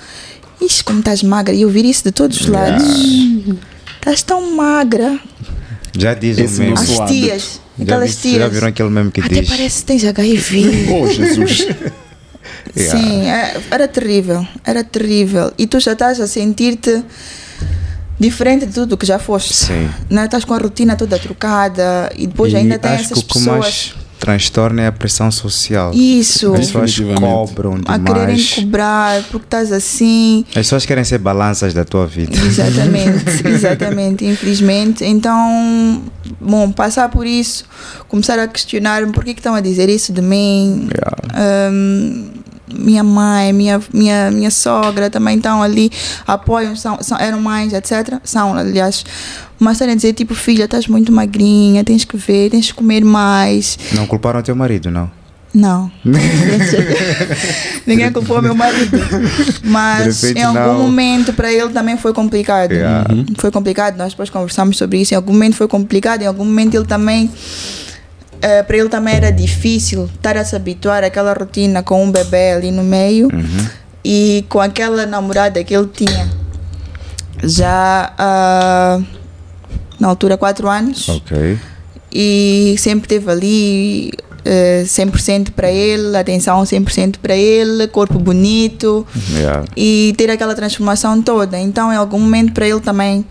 Ixi, 0.62 0.84
como 0.84 0.99
estás 0.99 1.24
magra. 1.24 1.53
E 1.53 1.62
eu 1.62 1.70
vi 1.70 1.89
isso 1.89 2.03
de 2.03 2.12
todos 2.12 2.39
os 2.41 2.47
Yeah. 2.47 2.72
lados. 2.78 3.55
Estás 3.97 4.22
tão 4.24 4.55
magra. 4.55 5.20
Já 5.97 6.14
diz 6.14 6.38
Esse 6.38 6.62
o 6.62 6.70
nosso 6.72 7.01
As 7.03 7.09
tias, 7.12 7.59
Já, 7.78 7.84
aquelas 7.84 8.16
vi- 8.16 8.32
já 8.32 8.38
tias. 8.39 8.53
viram 8.53 8.68
aquele 8.68 8.89
meme 8.89 9.12
que 9.12 9.22
Até 9.22 9.41
diz? 9.41 9.49
parece 9.49 9.80
que 9.82 9.86
tens 9.86 10.03
HIV. 10.05 10.88
Oh, 10.91 11.07
Jesus. 11.07 11.68
Yeah. 12.76 12.97
Sim, 12.97 13.26
é- 13.30 13.59
era 13.70 13.88
terrível, 13.88 14.45
era 14.64 14.84
terrível. 14.84 15.51
E 15.57 15.68
tu 15.68 15.80
já 15.80 15.93
estás 15.93 16.20
a 16.22 16.28
sentir-te 16.28 17.03
diferente 18.22 18.66
de 18.68 18.74
tudo 18.74 18.96
que 18.96 19.06
já 19.06 19.18
foste. 19.20 19.54
Sim. 19.54 19.90
Né? 20.10 20.26
Estás 20.26 20.46
com 20.46 20.54
a 20.54 20.58
rotina 20.58 20.96
toda 20.96 21.18
trocada 21.18 22.12
e 22.16 22.28
depois 22.28 22.54
E 22.54 22.58
ainda 22.58 22.78
tem 22.78 22.92
acho 22.92 23.06
essas 23.06 23.18
que 23.18 23.24
o 23.26 23.28
que 23.28 23.34
pessoas. 23.34 23.60
mais 23.60 23.96
transtorna 24.20 24.84
é 24.84 24.88
a 24.88 24.92
pressão 24.92 25.32
social. 25.32 25.92
Isso, 25.96 26.54
As 26.54 26.68
pessoas 26.68 26.96
cobram 27.20 27.80
a 27.88 27.98
quererem 27.98 28.36
demais. 28.36 28.54
cobrar 28.54 29.24
porque 29.32 29.48
estás 29.48 29.72
assim. 29.72 30.46
As 30.50 30.54
pessoas 30.54 30.86
querem 30.86 31.04
ser 31.04 31.18
balanças 31.18 31.74
da 31.74 31.84
tua 31.84 32.06
vida. 32.06 32.38
Exatamente, 32.38 33.48
exatamente, 33.50 34.24
infelizmente. 34.26 35.04
Então, 35.04 36.04
bom, 36.40 36.72
passar 36.72 37.10
por 37.10 37.26
isso, 37.26 37.66
começar 38.08 38.38
a 38.38 38.48
questionar-me 38.48 39.12
por 39.12 39.24
que, 39.26 39.34
que 39.34 39.40
estão 39.40 39.56
a 39.56 39.60
dizer 39.60 39.90
isso 39.90 40.14
de 40.14 40.22
mim. 40.22 40.88
Yeah. 40.94 41.72
Hum, 41.72 42.30
minha 42.74 43.03
mãe, 43.03 43.53
minha, 43.53 43.82
minha, 43.93 44.32
minha 44.32 44.51
sogra 44.51 45.09
também 45.09 45.38
estão 45.38 45.62
ali, 45.62 45.91
apoiam, 46.26 46.76
são, 46.76 46.97
são, 47.01 47.18
eram 47.18 47.41
mães, 47.41 47.74
etc. 47.74 48.20
São, 48.24 48.55
aliás. 48.55 49.03
Mas 49.59 49.74
estão 49.74 49.91
a 49.91 49.95
dizer, 49.95 50.14
tipo, 50.14 50.34
filha, 50.34 50.66
estás 50.66 50.88
muito 50.88 51.12
magrinha, 51.12 51.84
tens 51.84 52.03
que 52.03 52.18
ver, 52.18 52.49
tens 52.49 52.68
que 52.68 52.74
comer 52.74 53.03
mais. 53.05 53.78
Não 53.93 54.07
culparam 54.07 54.41
teu 54.41 54.55
marido, 54.55 54.89
não? 54.89 55.09
Não. 55.53 55.91
Ninguém 57.86 58.12
culpou 58.12 58.41
meu 58.41 58.55
marido. 58.55 58.97
Mas 59.64 60.22
repente, 60.22 60.39
em 60.39 60.43
algum 60.43 60.59
não. 60.59 60.84
momento 60.84 61.34
para 61.34 61.51
ele 61.51 61.70
também 61.70 61.97
foi 61.97 62.14
complicado. 62.14 62.72
Yeah. 62.72 63.05
Foi 63.38 63.51
complicado. 63.51 63.97
Nós 63.97 64.14
depois 64.14 64.30
conversamos 64.30 64.78
sobre 64.78 65.01
isso. 65.01 65.14
Em 65.14 65.18
algum 65.18 65.34
momento 65.34 65.55
foi 65.55 65.68
complicado. 65.68 66.22
Em 66.22 66.28
algum 66.28 66.45
momento 66.45 66.76
ele 66.76 66.86
também. 66.86 67.30
Eh, 68.42 68.64
para 68.64 68.78
ele 68.78 68.89
também 68.89 69.16
era 69.16 69.32
difícil 69.32 70.06
estar 70.16 70.36
a 70.38 70.44
se 70.44 70.56
habituar 70.56 71.04
àquela 71.04 71.34
rotina 71.34 71.82
com 71.84 72.04
um 72.04 72.12
bebê 72.12 72.52
ali 72.54 72.72
no 72.72 72.84
meio 72.84 73.30
e 74.04 74.44
com 74.50 74.60
aquela 74.60 75.06
namorada 75.06 75.64
que 75.64 75.76
ele 75.76 75.88
tinha 75.88 76.30
já 77.44 78.14
ah, 78.18 79.00
na 80.00 80.08
altura 80.08 80.38
4 80.38 80.68
anos 80.70 81.10
Ok. 81.10 81.58
e 82.12 82.76
sempre 82.78 83.08
teve 83.08 83.32
ali 83.32 84.12
eh, 84.44 84.84
100% 84.86 85.52
para 85.52 85.70
ele, 85.72 86.16
atenção 86.18 86.62
100% 86.64 87.16
para 87.22 87.36
ele, 87.36 87.88
corpo 87.88 88.18
bonito 88.20 89.06
Yeah. 89.38 89.66
e 89.78 90.14
ter 90.18 90.30
aquela 90.32 90.56
transformação 90.56 91.22
toda. 91.22 91.60
Então, 91.60 91.94
em 91.94 91.96
algum 91.96 92.20
momento 92.20 92.52
para 92.54 92.68
ele 92.68 92.80
também 92.80 93.24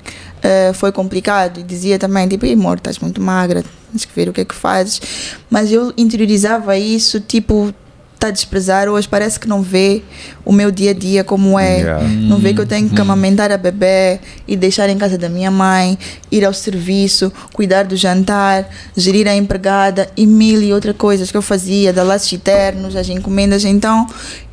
eh, 0.43 0.73
foi 0.75 0.93
complicado 0.93 1.61
e 1.61 1.63
dizia 1.63 1.99
também, 1.99 2.27
tipo, 2.29 2.47
"Ei, 2.47 2.55
amor, 2.55 2.79
estás 2.79 2.99
muito 2.99 3.21
magra, 3.21 3.63
tens 3.91 4.05
que 4.05 4.15
ver 4.15 4.29
o 4.29 4.33
que 4.33 4.41
é 4.41 4.45
que 4.45 4.55
fazes. 4.55 5.01
Mas 5.49 5.71
eu 5.71 5.93
interiorizava 5.97 6.77
isso, 6.79 7.21
tipo, 7.21 7.75
está 8.15 8.29
a 8.29 8.31
desprezar 8.31 8.87
hoje, 8.87 9.09
parece 9.09 9.41
que 9.41 9.49
não 9.49 9.63
vê 9.63 10.03
o 10.45 10.53
meu 10.53 10.71
dia 10.71 10.91
a 10.91 10.95
dia 10.95 11.25
como 11.25 11.59
é. 11.59 11.77
Yeah. 11.79 12.07
Não 12.07 12.37
vê 12.37 12.53
que 12.53 12.61
eu 12.61 12.67
tenho 12.67 12.91
que 12.91 13.01
amamentar 13.01 13.51
a 13.51 13.57
bebê 13.57 14.21
e 14.47 14.57
deixar 14.57 14.91
em 14.91 14.99
casa 14.99 15.17
da 15.17 15.29
minha 15.29 15.51
mãe, 15.51 15.99
ir 16.31 16.45
ao 16.45 16.53
serviço, 16.53 17.33
cuidar 17.55 17.85
do 17.85 17.97
jantar, 17.97 18.69
gerir 18.95 19.27
a 19.27 19.35
empregada 19.35 20.11
e 20.17 20.27
mil 20.27 20.63
e 20.63 20.71
outras 20.71 20.95
coisas 20.97 21.31
que 21.31 21.37
eu 21.37 21.43
fazia, 21.43 21.95
da 21.95 22.03
laços 22.03 22.31
eternos, 22.31 22.95
as 22.95 23.09
encomendas. 23.09 23.65
Então 23.65 24.07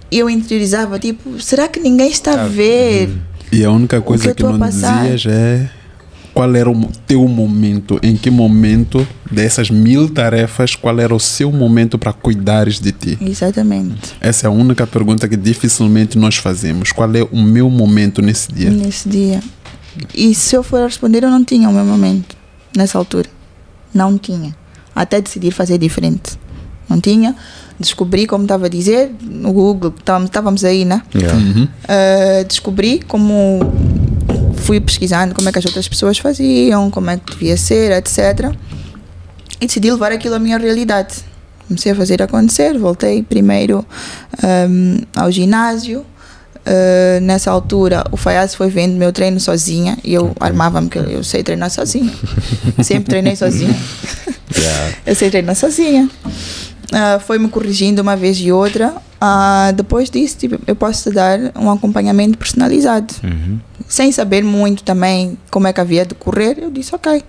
eu 0.09 0.29
interiorizava, 0.29 0.97
tipo, 0.97 1.37
será 1.41 1.67
que 1.67 1.81
ninguém 1.81 2.09
está 2.09 2.45
a 2.45 2.47
ver? 2.47 3.09
E 3.51 3.65
a 3.65 3.71
única 3.71 3.99
que 3.99 4.07
coisa 4.07 4.29
eu 4.29 4.35
que, 4.35 4.45
a 4.45 4.49
não 4.49 4.59
passar? 4.59 5.03
dizias 5.03 5.25
é 5.25 5.69
qual 6.37 6.55
era 6.55 6.69
o 6.69 6.85
teu 7.07 7.27
momento, 7.27 7.99
em 8.03 8.15
que 8.15 8.29
momento 8.29 9.07
dessas 9.31 9.71
mil 9.71 10.07
tarefas, 10.07 10.75
qual 10.75 10.99
era 10.99 11.15
o 11.15 11.19
seu 11.19 11.51
momento 11.51 11.97
para 11.97 12.13
cuidares 12.13 12.79
de 12.79 12.91
ti? 12.91 13.17
Exatamente. 13.19 14.13
Essa 14.21 14.45
é 14.45 14.47
a 14.47 14.51
única 14.51 14.85
pergunta 14.85 15.27
que 15.27 15.35
dificilmente 15.35 16.15
nós 16.15 16.35
fazemos. 16.37 16.91
Qual 16.91 17.09
é 17.15 17.23
o 17.31 17.41
meu 17.41 17.71
momento 17.71 18.21
nesse 18.21 18.53
dia? 18.53 18.69
Nesse 18.69 19.09
dia. 19.09 19.41
E 20.13 20.35
se 20.35 20.55
eu 20.55 20.61
for 20.61 20.83
responder, 20.83 21.23
eu 21.23 21.31
não 21.31 21.43
tinha 21.43 21.67
o 21.67 21.73
meu 21.73 21.83
momento 21.83 22.37
nessa 22.77 22.99
altura. 22.99 23.27
Não 23.91 24.15
tinha. 24.15 24.55
Até 24.93 25.19
decidir 25.19 25.49
fazer 25.49 25.79
diferente. 25.79 26.37
Não 26.87 27.01
tinha. 27.01 27.35
Descobri, 27.79 28.27
como 28.27 28.43
estava 28.43 28.67
a 28.67 28.69
dizer, 28.69 29.11
no 29.21 29.51
Google, 29.51 29.91
estávamos- 29.97 30.29
estávamos 30.29 30.63
aí, 30.63 30.85
né? 30.85 31.01
Yeah. 31.15 31.35
Uhum. 31.35 31.63
Uh, 31.63 32.45
descobri 32.47 32.99
como 33.07 33.59
fui 34.67 34.81
pesquisando 34.81 35.33
como 35.33 35.47
é 35.47 35.51
que 35.53 35.59
as 35.59 35.65
outras 35.65 35.87
pessoas 35.87 36.17
faziam, 36.17 36.91
como 36.91 37.09
é 37.09 37.15
que 37.15 37.31
devia 37.31 37.55
ser, 37.55 37.89
etc. 37.93 38.53
E 39.61 39.65
decidi 39.65 39.89
levar 39.89 40.11
aquilo 40.11 40.35
à 40.35 40.39
minha 40.39 40.57
realidade. 40.57 41.15
Comecei 41.65 41.93
a 41.93 41.95
fazer 41.95 42.21
acontecer, 42.21 42.77
voltei 42.77 43.23
primeiro 43.23 43.85
um, 44.43 44.97
ao 45.15 45.31
ginásio. 45.31 46.05
Uh, 46.65 47.21
nessa 47.21 47.49
altura, 47.49 48.03
o 48.11 48.17
Fayaz 48.17 48.53
foi 48.53 48.69
vendo 48.69 48.97
meu 48.97 49.13
treino 49.13 49.39
sozinha 49.39 49.97
e 50.03 50.13
eu 50.13 50.35
armava-me 50.37 50.89
que 50.89 50.97
eu 50.97 51.23
sei 51.23 51.41
treinar 51.43 51.71
sozinha. 51.71 52.13
Sempre 52.83 53.05
treinei 53.05 53.37
sozinha. 53.37 53.73
Yeah. 54.53 54.95
Eu 55.05 55.15
sei 55.15 55.29
treinar 55.29 55.55
sozinha. 55.55 56.09
Ah, 56.91 57.19
foi 57.19 57.37
me 57.37 57.49
corrigindo 57.49 58.01
uma 58.01 58.15
vez 58.15 58.37
e 58.37 58.51
outra. 58.51 58.95
Ah, 59.19 59.71
depois 59.75 60.09
disso, 60.09 60.37
tipo, 60.37 60.59
eu 60.67 60.75
posso 60.75 61.09
te 61.09 61.15
dar 61.15 61.37
um 61.55 61.69
acompanhamento 61.69 62.37
personalizado. 62.37 63.13
Uhum. 63.23 63.59
Sem 63.87 64.11
saber 64.11 64.43
muito 64.43 64.83
também 64.83 65.37
como 65.51 65.67
é 65.67 65.73
que 65.73 65.81
havia 65.81 66.05
de 66.05 66.15
correr, 66.15 66.57
eu 66.61 66.69
disse: 66.71 66.93
Ok, 66.95 67.23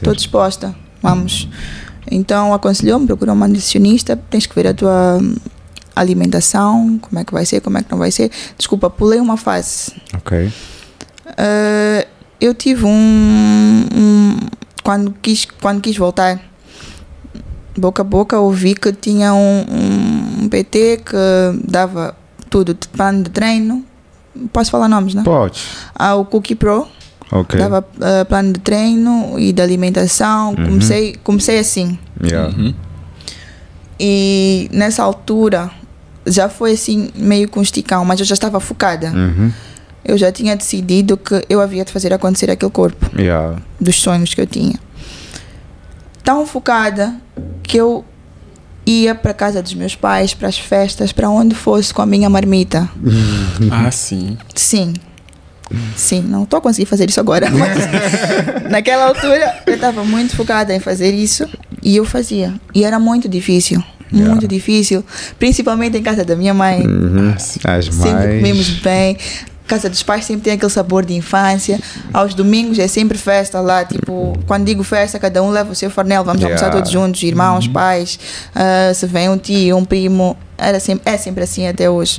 estou 0.00 0.14
disposta, 0.14 0.74
vamos. 1.02 1.48
Então 2.10 2.52
aconselhou-me, 2.54 3.06
procurou 3.06 3.34
uma 3.34 3.46
nutricionista, 3.48 4.16
tens 4.30 4.46
que 4.46 4.54
ver 4.54 4.66
a 4.68 4.74
tua 4.74 5.20
alimentação, 5.94 6.98
como 7.00 7.18
é 7.20 7.24
que 7.24 7.32
vai 7.32 7.44
ser, 7.44 7.60
como 7.60 7.78
é 7.78 7.82
que 7.82 7.90
não 7.90 7.98
vai 7.98 8.10
ser. 8.10 8.30
Desculpa, 8.56 8.88
pulei 8.90 9.20
uma 9.20 9.36
fase. 9.36 9.92
Ok. 10.14 10.52
Ah, 11.36 12.06
eu 12.40 12.54
tive 12.54 12.84
um, 12.84 12.90
um- 13.94 14.36
quando 14.82 15.14
quis 15.22 15.46
quando 15.60 15.80
quis 15.80 15.96
voltar 15.96 16.40
boca 17.80 18.02
a 18.02 18.04
boca 18.04 18.38
ouvi 18.38 18.74
que 18.74 18.92
tinha 18.92 19.32
um, 19.34 19.64
um 20.42 20.48
PT 20.48 21.00
que 21.04 21.16
dava 21.68 22.14
tudo 22.48 22.74
de 22.74 22.86
plano 22.88 23.22
de 23.24 23.30
treino 23.30 23.84
posso 24.52 24.70
falar 24.70 24.88
nomes 24.88 25.14
né 25.14 25.22
Pode. 25.24 25.60
ah, 25.94 26.14
o 26.14 26.24
Cookie 26.24 26.54
Pro 26.54 26.86
Ok. 27.32 27.58
dava 27.58 27.84
ah, 28.00 28.24
plano 28.24 28.52
de 28.52 28.60
treino 28.60 29.38
e 29.38 29.52
de 29.52 29.62
alimentação 29.62 30.54
comecei 30.56 31.16
comecei 31.24 31.58
assim 31.58 31.98
Yeah. 32.22 32.54
Uhum. 32.54 32.74
e 33.98 34.68
nessa 34.72 35.02
altura 35.02 35.70
já 36.26 36.48
foi 36.50 36.72
assim 36.72 37.10
meio 37.14 37.48
com 37.48 37.62
esticão 37.62 38.04
mas 38.04 38.20
eu 38.20 38.26
já 38.26 38.34
estava 38.34 38.60
focada 38.60 39.08
Uhum. 39.10 39.50
eu 40.04 40.18
já 40.18 40.30
tinha 40.30 40.54
decidido 40.56 41.16
que 41.16 41.44
eu 41.48 41.60
havia 41.60 41.84
de 41.84 41.92
fazer 41.92 42.12
acontecer 42.12 42.50
aquele 42.50 42.70
corpo 42.72 43.10
Yeah. 43.18 43.56
dos 43.80 43.96
sonhos 43.96 44.34
que 44.34 44.40
eu 44.40 44.46
tinha. 44.46 44.78
Tão 46.22 46.46
focada 46.46 47.14
que 47.70 47.76
eu 47.76 48.04
ia 48.84 49.14
para 49.14 49.32
casa 49.32 49.62
dos 49.62 49.74
meus 49.74 49.94
pais, 49.94 50.34
para 50.34 50.48
as 50.48 50.58
festas, 50.58 51.12
para 51.12 51.30
onde 51.30 51.54
fosse 51.54 51.94
com 51.94 52.02
a 52.02 52.06
minha 52.06 52.28
marmita. 52.28 52.90
Ah, 53.70 53.88
sim. 53.92 54.36
Sim. 54.56 54.92
Sim, 55.94 56.22
não 56.22 56.42
estou 56.42 56.58
a 56.58 56.60
conseguir 56.60 56.86
fazer 56.86 57.08
isso 57.08 57.20
agora, 57.20 57.46
mas 57.54 57.78
naquela 58.68 59.06
altura 59.06 59.62
eu 59.68 59.74
estava 59.74 60.02
muito 60.02 60.34
focada 60.34 60.74
em 60.74 60.80
fazer 60.80 61.14
isso 61.14 61.48
e 61.80 61.96
eu 61.96 62.04
fazia. 62.04 62.52
E 62.74 62.82
era 62.82 62.98
muito 62.98 63.28
difícil, 63.28 63.80
muito 64.10 64.48
difícil, 64.48 65.04
principalmente 65.38 65.96
em 65.96 66.02
casa 66.02 66.24
da 66.24 66.34
minha 66.34 66.52
mãe. 66.52 66.84
Uhum. 66.84 67.32
As 67.36 67.84
Sempre 67.84 68.38
comemos 68.38 68.68
bem. 68.80 69.16
Casa 69.70 69.88
dos 69.88 70.02
pais 70.02 70.24
sempre 70.24 70.42
tem 70.42 70.52
aquele 70.54 70.70
sabor 70.72 71.04
de 71.06 71.14
infância. 71.14 71.78
Aos 72.12 72.34
domingos 72.34 72.78
é 72.78 72.88
sempre 72.88 73.16
festa 73.16 73.60
lá. 73.60 73.84
Tipo, 73.84 74.36
quando 74.46 74.64
digo 74.66 74.82
festa, 74.82 75.16
cada 75.18 75.40
um 75.42 75.50
leva 75.50 75.70
o 75.70 75.74
seu 75.76 75.88
fornel. 75.90 76.24
Vamos 76.24 76.40
Yeah. 76.42 76.56
almoçar 76.60 76.76
todos 76.76 76.90
juntos, 76.90 77.22
irmãos, 77.22 77.68
pais. 77.68 78.18
ah, 78.54 78.92
se 78.92 79.06
vem 79.06 79.28
um 79.28 79.38
tio, 79.38 79.76
um 79.76 79.84
primo. 79.84 80.36
Era 80.58 80.80
sempre, 80.80 81.10
é 81.12 81.16
sempre 81.16 81.44
assim 81.44 81.66
até 81.68 81.88
hoje. 81.88 82.18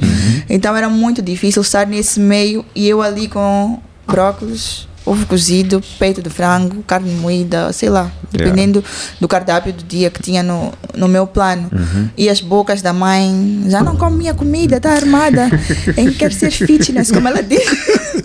Então 0.49 0.75
era 0.75 0.87
muito 0.89 1.21
difícil 1.21 1.61
estar 1.61 1.85
nesse 1.85 2.19
meio 2.19 2.65
e 2.73 2.87
eu 2.87 3.01
ali 3.01 3.27
com 3.27 3.79
brócolis, 4.07 4.87
ovo 5.05 5.25
cozido, 5.25 5.81
peito 5.97 6.21
de 6.21 6.29
frango, 6.29 6.83
carne 6.83 7.11
moída, 7.15 7.73
sei 7.73 7.89
lá, 7.89 8.11
dependendo 8.31 8.83
do 9.19 9.27
cardápio 9.27 9.73
do 9.73 9.83
dia 9.83 10.09
que 10.09 10.21
tinha 10.21 10.43
no, 10.43 10.71
no 10.95 11.07
meu 11.07 11.25
plano. 11.25 11.69
E 12.17 12.29
as 12.29 12.41
bocas 12.41 12.81
da 12.81 12.93
mãe, 12.93 13.65
já 13.67 13.81
não 13.81 13.95
comia 13.95 14.33
comida, 14.33 14.77
está 14.77 14.91
armada 14.91 15.49
em 15.97 16.11
quer 16.11 16.31
ser 16.31 16.51
fitness, 16.51 17.11
como 17.11 17.27
ela 17.27 17.41
diz. 17.41 17.63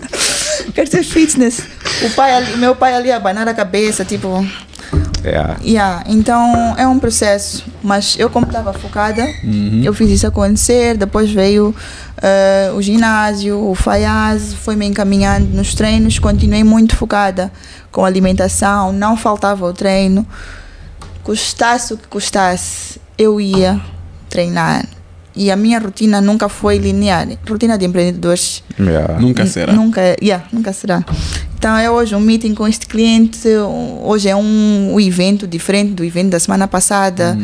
quer 0.73 0.87
ser 0.87 1.03
fitness. 1.03 1.61
O 2.03 2.09
pai 2.11 2.35
ali, 2.35 2.57
meu 2.57 2.75
pai 2.75 2.93
ali 2.93 3.11
a 3.11 3.17
abanar 3.17 3.47
a 3.47 3.53
cabeça, 3.53 4.05
tipo, 4.05 4.45
Yeah. 5.23 5.57
Yeah, 5.61 6.03
então 6.07 6.75
é 6.77 6.87
um 6.87 6.99
processo, 6.99 7.65
mas 7.83 8.15
eu 8.17 8.29
como 8.29 8.45
estava 8.45 8.71
focada, 8.71 9.27
eu 9.83 9.93
fiz 9.93 10.09
isso 10.09 10.27
acontecer, 10.27 10.95
depois 10.95 11.29
veio 11.31 11.75
eh, 12.21 12.71
o 12.75 12.81
ginásio, 12.81 13.69
o 13.69 13.75
Fayaz, 13.75 14.53
foi 14.53 14.75
me 14.75 14.85
encaminhando 14.85 15.47
nos 15.47 15.73
treinos, 15.73 16.17
continuei 16.19 16.63
muito 16.63 16.95
focada 16.95 17.51
com 17.91 18.05
a 18.05 18.07
alimentação, 18.07 18.93
não 18.93 19.17
faltava 19.17 19.65
o 19.65 19.73
treino, 19.73 20.25
custasse 21.23 21.93
o 21.93 21.97
que 21.97 22.07
custasse, 22.07 22.99
eu 23.17 23.41
ia 23.41 23.81
treinar. 24.29 24.85
E 25.35 25.51
a 25.51 25.55
minha 25.55 25.77
rotina 25.77 26.19
nunca 26.19 26.49
foi 26.49 26.79
linear. 26.79 27.27
Rotina 27.47 27.77
de 27.77 27.85
empreendedores 27.85 28.63
Yeah. 28.79 29.19
Nunca 29.19 29.45
será. 29.45 29.73
Nunca, 29.73 30.01
yeah, 30.21 30.45
nunca 30.51 30.71
será. 30.71 31.03
Então 31.57 31.75
é 31.75 31.89
hoje 31.89 32.13
um 32.15 32.19
meeting 32.19 32.53
com 32.53 32.67
este 32.67 32.85
cliente, 32.85 33.39
hoje 34.03 34.29
é 34.29 34.35
um, 34.35 34.93
um 34.93 34.99
evento 34.99 35.47
diferente 35.47 35.93
do 35.93 36.03
evento 36.03 36.29
da 36.29 36.39
semana 36.39 36.67
passada, 36.67 37.35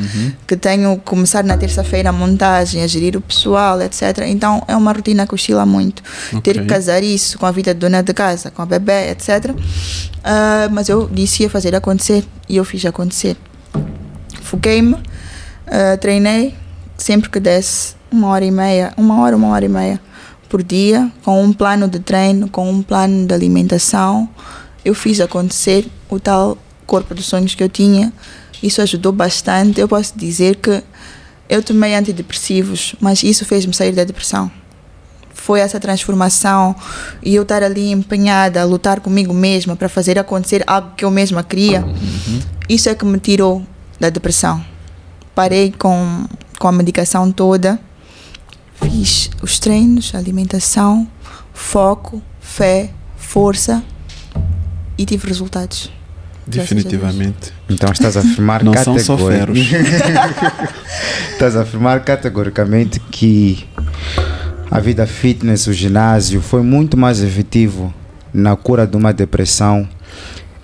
que 0.45 0.55
tenho 0.55 0.97
que 0.97 1.03
começar 1.03 1.43
na 1.43 1.57
terça-feira 1.57 2.09
a 2.09 2.11
montagem, 2.11 2.83
a 2.83 2.87
gerir 2.87 3.17
o 3.17 3.21
pessoal, 3.21 3.81
etc. 3.81 4.19
Então 4.27 4.63
é 4.67 4.77
uma 4.77 4.91
rotina 4.93 5.25
que 5.25 5.33
oscila 5.33 5.65
muito. 5.65 6.03
Ter 6.43 6.51
Ok. 6.51 6.61
que 6.61 6.65
casar 6.67 7.03
isso 7.03 7.39
com 7.39 7.47
a 7.47 7.51
vida 7.51 7.73
de 7.73 7.79
dona 7.79 8.03
de 8.03 8.13
casa, 8.13 8.51
com 8.51 8.61
a 8.61 8.65
bebê, 8.67 9.09
etc. 9.09 9.49
Ah, 10.23 10.69
mas 10.71 10.89
eu 10.89 11.09
disse 11.11 11.41
ia 11.41 11.49
fazer 11.49 11.75
acontecer 11.75 12.23
e 12.47 12.57
eu 12.57 12.63
fiz 12.63 12.85
acontecer. 12.85 13.35
Foquei-me, 14.43 14.95
ah, 15.65 15.97
treinei, 15.97 16.53
sempre 16.97 17.31
que 17.31 17.39
desse 17.39 17.95
uma 18.11 18.27
hora 18.27 18.45
e 18.45 18.51
meia, 18.51 18.93
uma 18.95 19.19
hora, 19.21 19.35
uma 19.35 19.47
hora 19.47 19.65
e 19.65 19.69
meia 19.69 19.99
por 20.53 20.61
dia, 20.61 21.11
com 21.23 21.43
um 21.43 21.51
plano 21.51 21.87
de 21.87 21.97
treino, 21.97 22.47
com 22.47 22.69
um 22.69 22.83
plano 22.83 23.25
de 23.25 23.33
alimentação. 23.33 24.29
Eu 24.85 24.93
fiz 24.93 25.19
acontecer 25.19 25.87
o 26.07 26.19
tal 26.19 26.59
corpo 26.85 27.15
dos 27.15 27.25
sonhos 27.25 27.55
que 27.55 27.63
eu 27.63 27.67
tinha. 27.67 28.13
Isso 28.61 28.79
ajudou 28.79 29.11
bastante. 29.11 29.81
Eu 29.81 29.87
posso 29.87 30.15
dizer 30.15 30.57
que 30.57 30.83
eu 31.49 31.63
tomei 31.63 31.95
antidepressivos, 31.95 32.93
mas 32.99 33.23
isso 33.23 33.43
fez-me 33.45 33.73
sair 33.73 33.93
da 33.93 34.03
depressão. 34.03 34.51
Foi 35.33 35.59
essa 35.59 35.79
transformação 35.79 36.75
e 37.23 37.33
eu 37.33 37.41
estar 37.41 37.63
ali 37.63 37.89
empenhada 37.89 38.61
a 38.61 38.63
lutar 38.63 38.99
comigo 38.99 39.33
mesma 39.33 39.75
para 39.75 39.89
fazer 39.89 40.19
acontecer 40.19 40.63
algo 40.67 40.91
que 40.95 41.03
eu 41.03 41.09
mesma 41.09 41.41
queria. 41.41 41.83
Isso 42.69 42.89
é 42.89 42.93
que 42.93 43.05
me 43.05 43.17
tirou 43.17 43.65
da 43.99 44.11
depressão. 44.11 44.63
Parei 45.33 45.71
com, 45.71 46.27
com 46.59 46.67
a 46.67 46.71
medicação 46.71 47.31
toda, 47.31 47.79
fiz 48.81 49.29
os 49.41 49.59
treinos, 49.59 50.13
alimentação, 50.15 51.07
foco, 51.53 52.21
fé, 52.39 52.91
força 53.17 53.83
e 54.97 55.05
tive 55.05 55.27
resultados. 55.27 55.91
Definitivamente. 56.45 57.53
Então 57.69 57.91
estás 57.91 58.17
a 58.17 58.19
afirmar 58.21 58.63
Não 58.63 58.73
são 58.73 58.99
só 58.99 59.17
feros. 59.17 59.57
estás 61.31 61.55
a 61.55 61.61
afirmar 61.61 62.03
categoricamente 62.03 62.99
que 62.99 63.65
a 64.69 64.79
vida 64.79 65.05
fitness, 65.05 65.67
o 65.67 65.73
ginásio, 65.73 66.41
foi 66.41 66.61
muito 66.61 66.97
mais 66.97 67.21
efetivo 67.21 67.93
na 68.33 68.55
cura 68.55 68.87
de 68.87 68.97
uma 68.97 69.13
depressão 69.13 69.87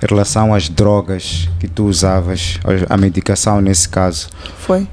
em 0.02 0.08
relação 0.08 0.54
às 0.54 0.68
drogas 0.68 1.50
que 1.60 1.68
tu 1.68 1.86
usavas, 1.86 2.60
a 2.90 2.98
medicação 2.98 3.62
nesse 3.62 3.88
caso. 3.88 4.30
Foi. 4.58 4.88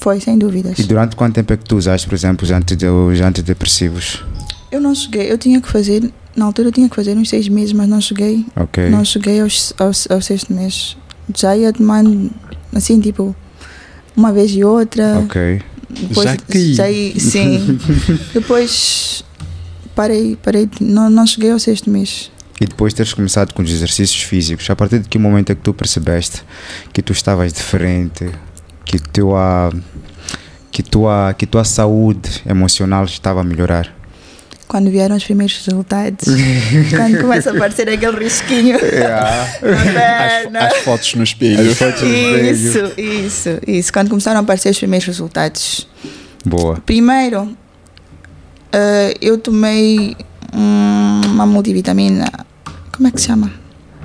Foi, 0.00 0.20
sem 0.20 0.38
dúvidas. 0.38 0.78
E 0.78 0.84
durante 0.84 1.16
quanto 1.16 1.34
tempo 1.34 1.52
é 1.52 1.56
que 1.56 1.64
tu 1.64 1.76
usaste, 1.76 2.06
por 2.08 2.14
exemplo, 2.14 2.44
os, 2.44 2.50
antide- 2.52 2.86
os 2.86 3.20
antidepressivos? 3.20 4.24
Eu 4.70 4.80
não 4.80 4.94
cheguei, 4.94 5.30
eu 5.30 5.36
tinha 5.38 5.60
que 5.60 5.68
fazer, 5.68 6.10
na 6.36 6.44
altura 6.44 6.68
eu 6.68 6.72
tinha 6.72 6.88
que 6.88 6.94
fazer 6.94 7.16
uns 7.16 7.28
seis 7.28 7.48
meses, 7.48 7.72
mas 7.72 7.88
não 7.88 8.00
cheguei, 8.00 8.46
Ok. 8.54 8.88
não 8.90 9.04
cheguei 9.04 9.40
aos, 9.40 9.72
aos, 9.78 10.06
ao 10.10 10.20
sexto 10.22 10.52
mês. 10.52 10.96
Já 11.36 11.56
ia 11.56 11.72
tomando, 11.72 12.30
assim, 12.74 13.00
tipo, 13.00 13.34
uma 14.16 14.32
vez 14.32 14.50
e 14.52 14.62
outra. 14.64 15.18
Ok. 15.20 15.60
Depois, 15.90 16.28
Já 16.30 16.36
que- 16.36 16.74
já 16.74 16.90
ia- 16.90 17.18
sim. 17.18 17.78
Depois 18.34 19.24
parei, 19.94 20.36
parei, 20.36 20.68
não, 20.80 21.08
não 21.10 21.26
cheguei 21.26 21.50
ao 21.50 21.58
sexto 21.58 21.90
mês. 21.90 22.30
E 22.60 22.66
depois 22.66 22.92
teres 22.92 23.12
começado 23.14 23.52
com 23.54 23.62
os 23.62 23.70
exercícios 23.70 24.22
físicos, 24.22 24.68
a 24.68 24.74
partir 24.76 24.98
de 24.98 25.08
que 25.08 25.18
momento 25.18 25.50
é 25.50 25.54
que 25.54 25.60
tu 25.62 25.72
percebeste 25.72 26.42
que 26.92 27.00
tu 27.00 27.12
estavas 27.12 27.52
diferente, 27.52 28.28
que 28.88 28.98
tua, 28.98 29.70
que 30.72 30.82
tua, 30.82 31.34
que 31.36 31.46
tua 31.46 31.62
saúde 31.62 32.42
emocional 32.48 33.04
estava 33.04 33.42
a 33.42 33.44
melhorar? 33.44 33.94
Quando 34.66 34.90
vieram 34.90 35.14
os 35.16 35.24
primeiros 35.24 35.56
resultados, 35.64 36.24
quando 36.96 37.20
começa 37.20 37.50
a 37.50 37.52
aparecer 37.54 37.88
aquele 37.90 38.18
risquinho 38.24 38.76
na 38.80 39.46
perna. 39.60 40.58
As, 40.60 40.72
as 40.74 40.78
fotos 40.78 41.14
no 41.14 41.22
espelho. 41.24 41.70
Isso, 41.70 42.92
isso, 42.98 43.48
isso. 43.66 43.92
Quando 43.92 44.08
começaram 44.08 44.40
a 44.40 44.42
aparecer 44.42 44.70
os 44.70 44.78
primeiros 44.78 45.06
resultados. 45.06 45.86
Boa. 46.44 46.76
Primeiro, 46.86 47.54
eh, 48.72 49.14
eu 49.20 49.36
tomei 49.38 50.16
um- 50.54 51.20
uma 51.26 51.46
multivitamina. 51.46 52.26
Como 52.92 53.08
é 53.08 53.10
que 53.10 53.20
se 53.20 53.26
chama? 53.26 53.52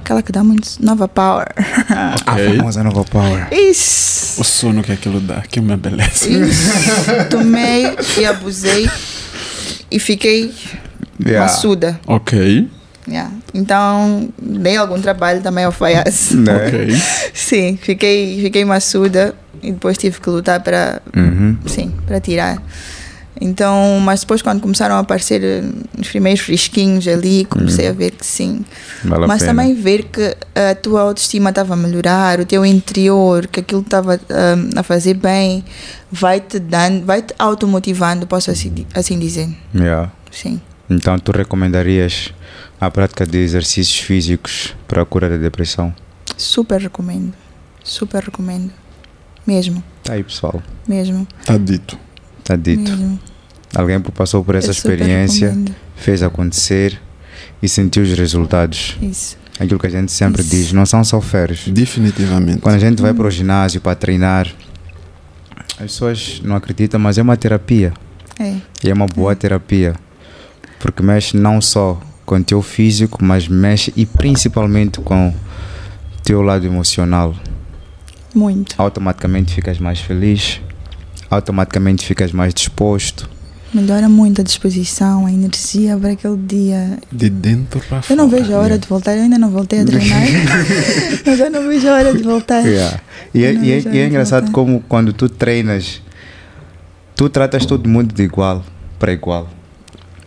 Aquela 0.04 0.22
que 0.22 0.34
dá 0.34 0.44
muito. 0.44 0.70
Nova 0.82 1.08
Power. 1.08 1.48
A 1.90 2.16
Ok. 2.34 2.58
famosa 2.58 2.84
Nova 2.84 3.06
Power. 3.06 3.48
Isso. 3.54 4.42
O 4.42 4.44
sono 4.44 4.84
que 4.84 4.92
aquilo 4.92 5.22
dá, 5.22 5.42
que 5.42 5.62
uma 5.62 5.78
beleza. 5.78 6.28
Isso. 6.30 6.72
Tomei 7.32 7.96
e 8.20 8.26
abusei 8.26 8.90
e 9.90 10.00
fiquei 10.00 10.54
Yeah. 11.26 11.46
maçuda. 11.46 12.00
Ok, 12.06 12.68
Yeah. 13.08 13.32
Então, 13.54 14.30
dei 14.42 14.76
algum 14.78 15.00
trabalho 15.00 15.42
também 15.42 15.64
ao 15.64 15.70
alfaiate. 15.70 16.36
Né? 16.36 16.54
ok. 16.68 17.02
Sim, 17.34 17.78
fiquei, 17.82 18.42
fiquei 18.42 18.66
maçuda 18.66 19.34
e 19.62 19.72
depois 19.72 19.98
tive 19.98 20.20
que 20.20 20.30
lutar 20.30 20.62
para, 20.62 21.02
Uhum. 21.16 21.58
sim, 21.66 21.94
para 22.08 22.20
tirar. 22.20 22.62
Então, 23.42 24.00
mas 24.00 24.22
depois 24.22 24.42
quando 24.42 24.62
começaram 24.62 24.96
a 24.96 25.00
aparecer 25.00 25.44
eh, 25.44 25.64
os 26.00 26.08
primeiros 26.08 26.42
risquinhos 26.42 27.08
ali, 27.08 27.46
comecei 27.46 27.88
a 27.88 27.92
ver 27.92 28.12
que 28.12 28.26
sim. 28.26 28.64
Vale 29.04 29.28
mas 29.28 29.42
também 29.42 29.74
ver 29.74 30.04
que 30.04 30.36
a 30.56 30.76
tua 30.76 31.02
autoestima 31.02 31.50
estava 31.50 31.74
a 31.74 31.78
melhorar, 31.78 32.40
o 32.40 32.46
teu 32.46 32.66
interior, 32.66 33.48
que 33.48 33.60
aquilo 33.60 33.82
estava 33.82 34.20
ah, 34.30 34.80
a 34.80 34.84
fazer 34.84 35.16
bem, 35.16 35.64
vai 36.12 36.40
te 36.40 36.60
dando, 36.60 37.06
vai 37.06 37.22
te 37.22 37.34
automotivando, 37.40 38.28
posso 38.28 38.52
assim, 38.52 38.86
assim 38.94 39.18
dizer. 39.18 39.50
Yeah. 39.74 40.12
Sim. 40.32 40.62
Então 40.90 41.18
tu 41.18 41.32
recomendarias 41.32 42.34
a 42.80 42.90
prática 42.92 43.26
de 43.26 43.38
exercícios 43.40 44.00
físicos 44.00 44.76
para 44.88 45.02
a 45.02 45.06
cura 45.06 45.30
da 45.30 45.38
depressão? 45.38 45.94
Super 46.38 46.82
recomendo. 46.82 47.34
Super 47.84 48.24
recomendo. 48.24 48.72
Mesmo, 49.46 49.84
Tá 50.04 50.14
aí 50.14 50.24
pessoal, 50.24 50.62
mesmo. 50.88 51.28
Está 51.40 51.58
dito. 51.58 51.98
Está 52.44 52.56
dito. 52.56 52.92
mesmo. 52.92 53.20
Alguém 53.76 54.00
passou 54.00 54.44
por 54.44 54.56
essa 54.56 54.68
Eu 54.68 54.72
experiência, 54.72 55.48
recomendo. 55.50 55.76
fez 55.96 56.22
acontecer 56.22 57.00
e 57.62 57.68
sentiu 57.68 58.04
os 58.04 58.14
resultados. 58.18 58.98
Isso. 59.02 59.38
Aquilo 59.60 59.80
que 59.80 59.88
a 59.88 59.90
gente 59.90 60.12
sempre 60.12 60.42
Isso. 60.42 60.52
diz, 60.52 60.74
não 60.74 60.86
são 60.86 61.04
só 61.04 61.20
férias. 61.22 61.64
Definitivamente. 61.68 62.60
Quando 62.60 62.76
a 62.76 62.80
gente 62.80 63.02
vai 63.02 63.14
para 63.14 63.26
o 63.28 63.32
ginásio 63.32 63.82
para 63.82 63.96
treinar, 63.96 64.48
as 65.72 65.78
pessoas 65.78 66.42
não 66.44 66.56
acreditam, 66.56 67.00
mas 67.00 67.18
é 67.18 67.22
uma 67.22 67.38
terapia. 67.38 67.94
É. 68.40 68.56
E 68.84 68.90
é 68.90 68.94
uma 68.94 69.06
boa 69.08 69.36
terapia. 69.36 69.96
Porque 70.80 71.02
mexe 71.02 71.38
não 71.38 71.62
só 71.62 72.00
com 72.26 72.36
o 72.36 72.44
teu 72.44 72.62
físico, 72.62 73.24
mas 73.24 73.48
mexe 73.48 73.94
e 73.96 74.06
principalmente 74.06 75.00
com 75.00 75.30
o 75.30 75.34
teu 76.24 76.42
lado 76.42 76.66
emocional. 76.66 77.36
Muito. 78.34 78.76
Automaticamente 78.78 79.54
ficas 79.54 79.80
mais 79.80 80.00
feliz, 80.00 80.60
automaticamente 81.34 82.06
ficas 82.06 82.32
mais 82.32 82.54
disposto. 82.54 83.30
Melhora 83.74 84.08
muito 84.08 84.40
a 84.40 84.44
disposição, 84.44 85.26
a 85.26 85.32
energia 85.32 85.98
para 85.98 86.12
aquele 86.12 86.38
dia. 86.38 87.00
De 87.12 87.28
dentro 87.30 87.80
para 87.80 88.04
fora. 88.04 88.14
Eu 88.14 88.18
não 88.24 88.30
vejo 88.30 88.54
a 88.54 88.60
hora 88.60 88.78
de 88.78 88.88
voltar, 88.88 89.16
eu 89.16 89.24
ainda 89.24 89.38
não 89.40 89.50
voltei 89.50 89.80
a 89.82 89.86
treinar. 89.86 90.22
mas 91.26 91.40
eu 91.40 91.50
não 91.50 91.68
vejo 91.68 91.88
a 91.90 91.94
hora 91.94 92.14
de 92.14 92.22
voltar. 92.22 92.60
Yeah. 92.64 93.00
E, 93.34 93.44
é, 93.44 93.54
e 93.54 93.72
é- 93.72 93.84
e 93.94 93.98
é 93.98 94.08
engraçado 94.08 94.52
como 94.52 94.80
quando 94.88 95.12
tu 95.12 95.28
treinas, 95.28 96.02
tu 97.16 97.28
tratas 97.30 97.66
todo 97.66 97.90
mundo 97.90 98.14
de 98.14 98.22
igual 98.24 98.64
para 99.00 99.12
igual. 99.12 99.50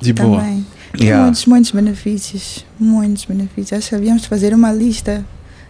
De 0.00 0.12
boa. 0.12 0.38
Também. 0.40 0.66
Tem 0.92 1.06
Yeah. 1.06 1.22
Muitos, 1.24 1.44
muitos 1.46 1.70
benefícios. 1.72 2.64
Muitos 2.80 3.26
benefícios. 3.26 3.74
Acho 3.78 3.90
que 3.90 3.94
havíamos 3.94 4.22
de 4.22 4.28
fazer 4.28 4.54
uma 4.54 4.72
lista 4.72 5.24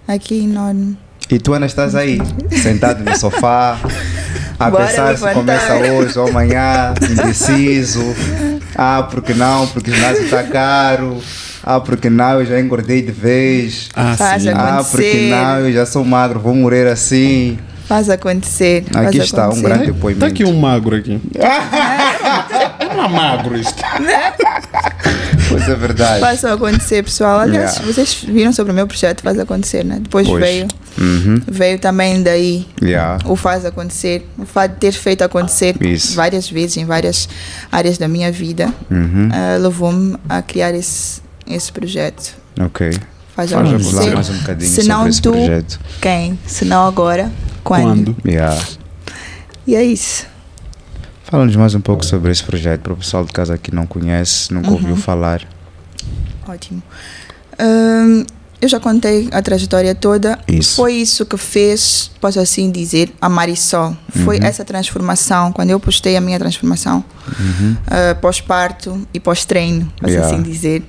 aqui 0.06 0.44
enorme. 0.44 0.96
E 1.28 1.38
tu 1.40 1.52
ainda 1.52 1.66
estás 1.66 1.94
aí, 1.96 2.20
sentado 2.62 3.02
no 3.04 3.16
sofá, 3.18 3.76
a 4.58 4.70
Bora 4.70 4.86
pensar 4.86 5.16
se 5.16 5.28
começa 5.34 5.74
hoje 5.74 6.18
ou 6.18 6.28
amanhã, 6.28 6.94
indeciso. 7.08 8.02
Ah, 8.78 9.04
porque 9.10 9.32
não? 9.32 9.66
Porque 9.68 9.90
o 9.90 9.94
ginásio 9.94 10.24
está 10.24 10.42
caro. 10.42 11.18
Ah, 11.64 11.80
porque 11.80 12.10
não? 12.10 12.40
Eu 12.40 12.44
já 12.44 12.60
engordei 12.60 13.00
de 13.00 13.10
vez. 13.10 13.88
Ah, 13.96 14.14
Faz 14.14 14.42
sim. 14.42 14.50
a- 14.50 14.80
Ah, 14.80 14.84
porque 14.84 15.30
não? 15.30 15.60
Eu 15.60 15.72
já 15.72 15.86
sou 15.86 16.04
magro, 16.04 16.38
vou 16.38 16.54
morrer 16.54 16.86
assim. 16.86 17.58
Faz 17.88 18.10
acontecer. 18.10 18.84
faz 18.92 19.06
Aqui 19.06 19.16
está 19.18 19.44
um 19.44 19.44
acontecer. 19.46 19.62
grande 19.66 19.86
Tá 19.86 19.92
depoimento. 19.92 20.24
aqui 20.26 20.44
um 20.44 20.58
magro 20.60 20.94
aqui. 20.94 21.18
É 22.78 22.92
uma 22.92 23.08
magro 23.08 23.56
isto. 23.56 23.82
Pois 25.58 25.68
é 25.68 25.74
verdade. 25.74 26.20
Façam 26.20 26.52
acontecer, 26.54 27.02
pessoal. 27.04 27.40
Aliás, 27.40 27.72
Yeah. 27.76 27.92
vocês 27.92 28.14
viram 28.26 28.52
sobre 28.52 28.72
o 28.72 28.74
meu 28.74 28.86
projeto 28.86 29.22
Faz 29.22 29.38
Acontecer, 29.38 29.84
né? 29.84 29.98
Depois 30.02 30.26
Pois. 30.26 30.42
veio, 30.44 30.68
Uhum. 30.98 31.40
veio 31.46 31.78
também 31.78 32.22
daí 32.22 32.66
Yeah. 32.82 33.18
o 33.24 33.36
Faz 33.36 33.64
Acontecer. 33.64 34.26
O 34.38 34.44
fato 34.46 34.72
de 34.72 34.78
ter 34.78 34.92
feito 34.92 35.22
acontecer 35.22 35.76
Isso. 35.80 36.14
várias 36.14 36.48
vezes 36.50 36.76
em 36.76 36.84
várias 36.84 37.28
áreas 37.70 37.98
da 37.98 38.08
minha 38.08 38.30
vida 38.32 38.72
Uhum. 38.90 39.28
ah, 39.32 39.56
levou-me 39.58 40.16
a 40.28 40.42
criar 40.42 40.74
esse, 40.74 41.20
esse 41.46 41.70
projeto. 41.72 42.34
Ok. 42.60 42.92
Faz 43.34 43.52
acontecer. 43.52 44.14
mais 44.14 44.30
um 44.30 44.38
bocadinho 44.38 44.70
Se 44.70 44.82
não 44.88 45.10
tu- 45.10 45.30
projeto. 45.32 45.78
Quem? 46.00 46.38
Se 46.46 46.64
não 46.64 46.86
agora, 46.86 47.30
quando? 47.62 48.14
Quando? 48.14 48.16
Yeah. 48.26 48.58
E 49.66 49.74
é 49.76 49.84
isso. 49.84 50.26
Fala-nos 51.28 51.56
mais 51.56 51.74
um 51.74 51.80
pouco 51.80 52.04
sobre 52.04 52.30
esse 52.30 52.42
projeto, 52.44 52.82
para 52.82 52.92
o 52.92 52.96
pessoal 52.96 53.24
de 53.24 53.32
casa 53.32 53.58
que 53.58 53.74
não 53.74 53.86
conhece, 53.86 54.52
nunca 54.54 54.70
ouviu 54.70 54.90
Uhum. 54.90 54.96
falar. 54.96 55.42
Ótimo. 56.46 56.80
Hum, 57.60 58.24
eu 58.62 58.68
já 58.68 58.78
contei 58.78 59.28
a 59.32 59.42
trajetória 59.42 59.92
toda. 59.94 60.38
Isso. 60.46 60.76
Foi 60.76 60.92
isso 60.94 61.26
que 61.26 61.36
fez, 61.36 62.10
posso 62.20 62.38
assim 62.38 62.70
dizer, 62.70 63.12
a 63.20 63.28
Marisol. 63.28 63.96
Foi 64.24 64.38
essa 64.40 64.64
transformação, 64.64 65.50
quando 65.52 65.70
eu 65.70 65.80
postei 65.80 66.16
a 66.16 66.20
minha 66.20 66.38
transformação, 66.38 67.04
ah, 67.88 68.14
pós-parto 68.20 69.06
e 69.12 69.18
pós-treino, 69.18 69.92
posso 70.00 70.12
Yeah. 70.12 70.32
assim 70.34 70.42
dizer. 70.42 70.84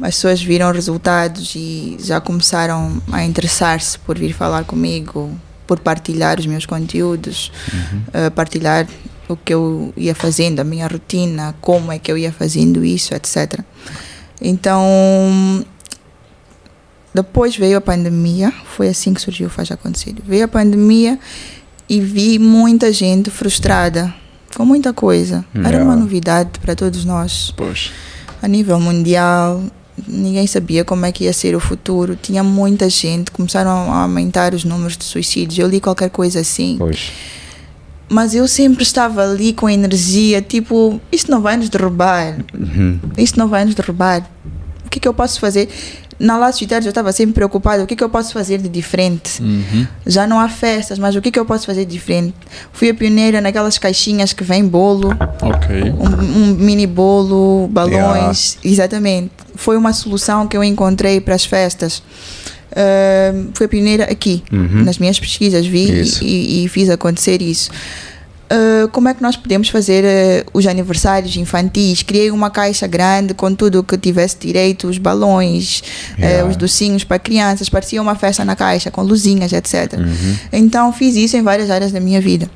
As 0.00 0.16
pessoas 0.16 0.42
viram 0.42 0.72
resultados 0.72 1.52
e 1.54 1.96
já 2.02 2.20
começaram 2.20 3.00
a 3.12 3.22
interessar-se 3.24 3.98
por 3.98 4.18
vir 4.18 4.32
falar 4.32 4.64
comigo, 4.64 5.30
por 5.66 5.78
partilhar 5.78 6.40
os 6.40 6.46
meus 6.46 6.64
conteúdos, 6.66 7.52
ah, 8.14 8.30
partilhar 8.30 8.86
o 9.28 9.36
que 9.36 9.54
eu 9.54 9.92
ia 9.96 10.14
fazendo, 10.14 10.60
a 10.60 10.64
minha 10.64 10.86
rotina, 10.86 11.54
como 11.60 11.90
é 11.92 11.98
que 11.98 12.10
eu 12.10 12.18
ia 12.18 12.32
fazendo 12.32 12.84
isso, 12.84 13.14
etc. 13.14 13.60
Então, 14.40 15.64
depois 17.14 17.56
veio 17.56 17.78
a 17.78 17.80
pandemia, 17.80 18.52
foi 18.76 18.88
assim 18.88 19.14
que 19.14 19.20
surgiu 19.20 19.46
o 19.46 19.50
Faz 19.50 19.70
Acontecer. 19.70 20.14
Veio 20.26 20.44
a 20.44 20.48
pandemia 20.48 21.18
e 21.88 22.00
vi 22.00 22.38
muita 22.38 22.92
gente 22.92 23.30
frustrada 23.30 24.12
com 24.56 24.64
muita 24.64 24.92
coisa. 24.92 25.44
Era 25.54 25.68
Yeah. 25.68 25.84
uma 25.84 25.96
novidade 25.96 26.58
para 26.60 26.74
todos 26.74 27.04
nós. 27.04 27.52
Pois. 27.56 27.92
A 28.42 28.48
nível 28.48 28.78
mundial, 28.80 29.62
ninguém 30.06 30.46
sabia 30.46 30.84
como 30.84 31.06
é 31.06 31.12
que 31.12 31.24
ia 31.24 31.32
ser 31.32 31.54
o 31.54 31.60
futuro. 31.60 32.16
Tinha 32.20 32.42
muita 32.42 32.88
gente, 32.90 33.30
começaram 33.30 33.70
a 33.92 34.02
aumentar 34.02 34.54
os 34.54 34.64
números 34.64 34.96
de 34.96 35.04
suicídios. 35.04 35.58
Eu 35.58 35.68
li 35.68 35.80
qualquer 35.80 36.10
coisa 36.10 36.40
assim. 36.40 36.76
Pois. 36.78 37.12
Mas 38.08 38.34
eu 38.34 38.46
sempre 38.46 38.82
estava 38.82 39.22
ali 39.22 39.52
com 39.52 39.68
energia, 39.68 40.42
tipo, 40.42 41.00
isto 41.10 41.30
não 41.30 41.40
vai 41.40 41.56
nos 41.56 41.68
derrubar. 41.68 42.36
Uhum. 42.52 42.98
Isto 43.16 43.38
não 43.38 43.48
vai 43.48 43.64
nos 43.64 43.74
derrubar. 43.74 44.28
O 44.84 44.90
que 44.90 44.98
é 44.98 45.00
que 45.00 45.08
eu 45.08 45.14
posso 45.14 45.40
fazer? 45.40 45.68
Na 46.18 46.36
Laços 46.36 46.60
Vitais 46.60 46.84
eu 46.84 46.90
estava 46.90 47.12
sempre 47.12 47.34
preocupada. 47.34 47.82
O 47.82 47.86
que 47.86 47.96
que 47.96 48.04
eu 48.04 48.08
posso 48.08 48.32
fazer 48.32 48.58
de 48.58 48.68
diferente? 48.68 49.42
Uhum. 49.42 49.86
Já 50.06 50.26
não 50.26 50.38
há 50.38 50.48
festas, 50.48 50.98
mas 50.98 51.14
o 51.16 51.20
que 51.22 51.30
que 51.30 51.38
eu 51.38 51.44
posso 51.44 51.66
fazer 51.66 51.84
de 51.84 51.92
diferente? 51.92 52.34
Fui 52.72 52.88
a 52.90 52.94
pioneira 52.94 53.40
naquelas 53.40 53.78
caixinhas 53.78 54.32
que 54.32 54.44
vem 54.44 54.64
bolo, 54.66 55.08
Ok. 55.42 55.82
um, 55.98 56.42
um 56.42 56.54
mini 56.54 56.86
bolo, 56.86 57.68
balões. 57.68 58.58
Exatamente. 58.64 59.30
Foi 59.56 59.76
uma 59.76 59.92
solução 59.92 60.46
que 60.46 60.56
eu 60.56 60.62
encontrei 60.64 61.20
para 61.20 61.34
as 61.34 61.44
festas. 61.44 62.02
Uh, 62.72 63.50
fui 63.54 63.66
a 63.66 63.68
pioneira 63.68 64.04
aqui, 64.04 64.42
Uhum. 64.52 64.82
nas 64.84 64.98
minhas 64.98 65.18
pesquisas, 65.20 65.64
vi 65.64 65.86
e, 66.22 66.24
e- 66.24 66.64
e 66.64 66.68
fiz 66.68 66.90
acontecer 66.90 67.40
isso. 67.40 67.70
Uh, 68.44 68.88
como 68.88 69.08
é 69.08 69.14
que 69.14 69.22
nós 69.22 69.36
podemos 69.36 69.68
fazer 69.68 70.04
uh, 70.04 70.50
os 70.52 70.66
aniversários 70.66 71.34
infantis? 71.36 72.02
Criei 72.02 72.30
uma 72.30 72.50
caixa 72.50 72.86
grande 72.86 73.32
com 73.32 73.54
tudo 73.54 73.80
o 73.80 73.82
que 73.82 73.96
tivesse 73.96 74.36
direito, 74.38 74.86
os 74.86 74.98
balões, 74.98 75.80
uh, 75.80 76.24
Yeah. 76.24 76.48
os 76.48 76.56
docinhos 76.56 77.04
para 77.04 77.18
crianças, 77.18 77.68
parecia 77.68 78.00
uma 78.00 78.14
festa 78.14 78.44
na 78.44 78.54
caixa, 78.56 78.90
com 78.90 79.02
luzinhas, 79.02 79.52
etc. 79.52 79.94
Uhum. 79.94 80.36
Então 80.52 80.92
fiz 80.92 81.16
isso 81.16 81.36
em 81.36 81.42
várias 81.42 81.70
áreas 81.70 81.92
da 81.92 82.00
minha 82.00 82.20
vida. 82.20 82.48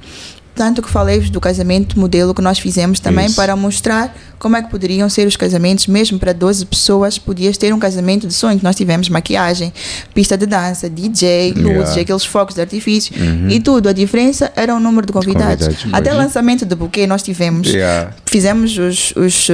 Tanto 0.58 0.82
que 0.82 0.90
falei-vos 0.90 1.30
do 1.30 1.40
casamento 1.40 1.96
modelo 1.98 2.34
que 2.34 2.42
nós 2.42 2.58
fizemos 2.58 2.98
também 2.98 3.26
Isso. 3.26 3.36
para 3.36 3.54
mostrar 3.54 4.12
como 4.40 4.56
é 4.56 4.62
que 4.62 4.68
poderiam 4.68 5.08
ser 5.08 5.26
os 5.26 5.36
casamentos, 5.36 5.86
mesmo 5.86 6.18
para 6.18 6.32
12 6.32 6.66
pessoas, 6.66 7.16
podias 7.16 7.56
ter 7.56 7.72
um 7.72 7.78
casamento 7.78 8.26
de 8.26 8.34
sonho. 8.34 8.58
Nós 8.62 8.74
tivemos 8.74 9.08
maquiagem, 9.08 9.72
pista 10.12 10.36
de 10.36 10.46
dança, 10.46 10.90
DJ, 10.90 11.52
luzes, 11.52 11.68
Yeah. 11.68 12.00
aqueles 12.02 12.24
focos 12.24 12.56
de 12.56 12.60
artifício 12.60 13.14
Uhum. 13.16 13.48
e 13.48 13.60
tudo. 13.60 13.88
A 13.88 13.92
diferença 13.92 14.52
era 14.56 14.74
o 14.74 14.80
número 14.80 15.06
de 15.06 15.12
convidados. 15.12 15.66
Convidados, 15.68 15.94
Até 15.94 16.10
pois. 16.10 16.24
lançamento 16.24 16.66
de 16.66 16.74
buquê 16.74 17.06
nós 17.06 17.22
tivemos. 17.22 17.68
Yeah. 17.68 18.10
Fizemos 18.26 18.76
os, 18.78 19.12
os, 19.16 19.48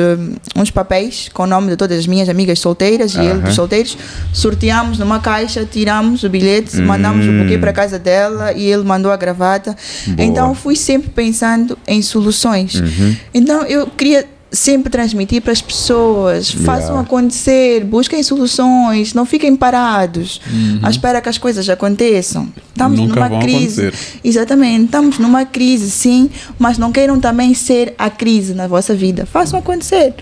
uns 0.56 0.70
papéis 0.70 1.28
com 1.34 1.42
o 1.42 1.46
nome 1.46 1.68
de 1.70 1.76
todas 1.76 1.98
as 1.98 2.06
minhas 2.06 2.30
amigas 2.30 2.58
solteiras 2.60 3.14
e 3.14 3.20
ele 3.20 3.40
dos 3.40 3.54
solteiros. 3.54 3.96
Sorteámos 4.32 4.98
numa 4.98 5.20
caixa, 5.20 5.64
tiramos 5.70 6.22
o 6.22 6.28
bilhete, 6.30 6.78
Hum. 6.80 6.86
mandamos 6.86 7.26
o 7.26 7.32
buquê 7.42 7.58
para 7.58 7.72
casa 7.74 7.98
dela 7.98 8.52
e 8.54 8.64
ele 8.70 8.84
mandou 8.84 9.12
a 9.12 9.16
gravata. 9.16 9.76
Boa. 10.06 10.16
Então 10.26 10.54
fui 10.54 10.76
sempre 10.76 10.93
pensando 11.00 11.78
em 11.86 12.00
soluções. 12.02 12.74
Uhum. 12.76 13.16
Então 13.32 13.62
eu 13.62 13.86
queria 13.86 14.26
sempre 14.52 14.88
transmitir 14.88 15.42
para 15.42 15.50
as 15.50 15.60
pessoas, 15.60 16.48
façam 16.50 16.90
Yeah. 16.90 17.00
acontecer, 17.00 17.82
busquem 17.84 18.22
soluções, 18.22 19.12
não 19.12 19.26
fiquem 19.26 19.56
parados 19.56 20.40
Uhum. 20.48 20.78
à 20.80 20.90
espera 20.90 21.20
que 21.20 21.28
as 21.28 21.38
coisas 21.38 21.68
aconteçam. 21.68 22.48
Estamos 22.68 23.00
Nunca 23.00 23.28
numa 23.28 23.40
crise. 23.40 23.86
acontecer. 23.88 24.18
Exatamente, 24.22 24.84
estamos 24.84 25.18
numa 25.18 25.44
crise, 25.44 25.90
sim, 25.90 26.30
mas 26.56 26.78
não 26.78 26.92
queiram 26.92 27.18
também 27.18 27.52
ser 27.52 27.94
a 27.98 28.08
crise 28.08 28.54
na 28.54 28.68
vossa 28.68 28.94
vida. 28.94 29.26
Façam 29.26 29.58
acontecer. 29.58 30.14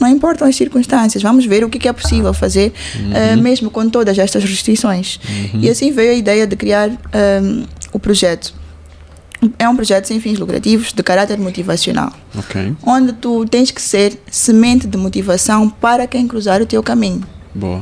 Não 0.00 0.08
importam 0.08 0.46
as 0.48 0.54
circunstâncias, 0.56 1.22
vamos 1.22 1.44
ver 1.46 1.62
o 1.64 1.68
que 1.68 1.86
é 1.88 1.92
possível 1.92 2.32
fazer, 2.34 2.72
eh, 3.12 3.34
mesmo 3.36 3.68
com 3.70 3.88
todas 3.88 4.16
estas 4.18 4.42
restrições. 4.44 5.18
E 5.54 5.68
assim 5.68 5.90
veio 5.92 6.12
a 6.12 6.14
ideia 6.14 6.46
de 6.48 6.54
criar 6.56 6.88
ehm, 7.12 7.64
o 7.92 7.98
projeto. 7.98 8.54
É 9.58 9.68
um 9.68 9.76
projeto 9.76 10.06
sem 10.06 10.18
fins 10.20 10.38
lucrativos, 10.38 10.92
de 10.92 11.02
caráter 11.02 11.38
motivacional, 11.38 12.12
Ok. 12.36 12.74
onde 12.84 13.12
tu 13.12 13.44
tens 13.46 13.70
que 13.70 13.80
ser 13.80 14.18
semente 14.30 14.86
de 14.86 14.98
motivação 14.98 15.68
para 15.70 16.06
quem 16.08 16.26
cruzar 16.26 16.60
o 16.60 16.66
teu 16.66 16.82
caminho. 16.82 17.22
Boa. 17.54 17.80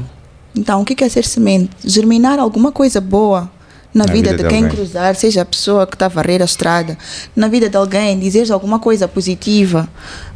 Então, 0.55 0.83
o 0.83 0.85
que 0.85 1.03
é 1.03 1.09
ser 1.09 1.25
semente? 1.25 1.71
Germinar 1.85 2.39
alguma 2.39 2.71
coisa 2.73 3.01
boa 3.01 3.51
na, 3.93 4.05
Na 4.05 4.13
vida, 4.13 4.31
vida 4.33 4.43
de 4.43 4.49
quem 4.51 4.65
alguém. 4.65 4.77
cruzar, 4.77 5.15
seja 5.15 5.41
a 5.43 5.45
pessoa 5.47 5.87
que 5.87 5.95
está 5.95 6.05
a 6.07 6.09
varrer 6.11 6.43
a 6.43 6.45
estrada, 6.45 6.99
na 7.35 7.49
vida 7.49 7.69
de 7.71 7.77
alguém, 7.77 8.19
dizeres 8.19 8.51
alguma 8.51 8.79
coisa 8.79 9.09
positiva 9.09 9.89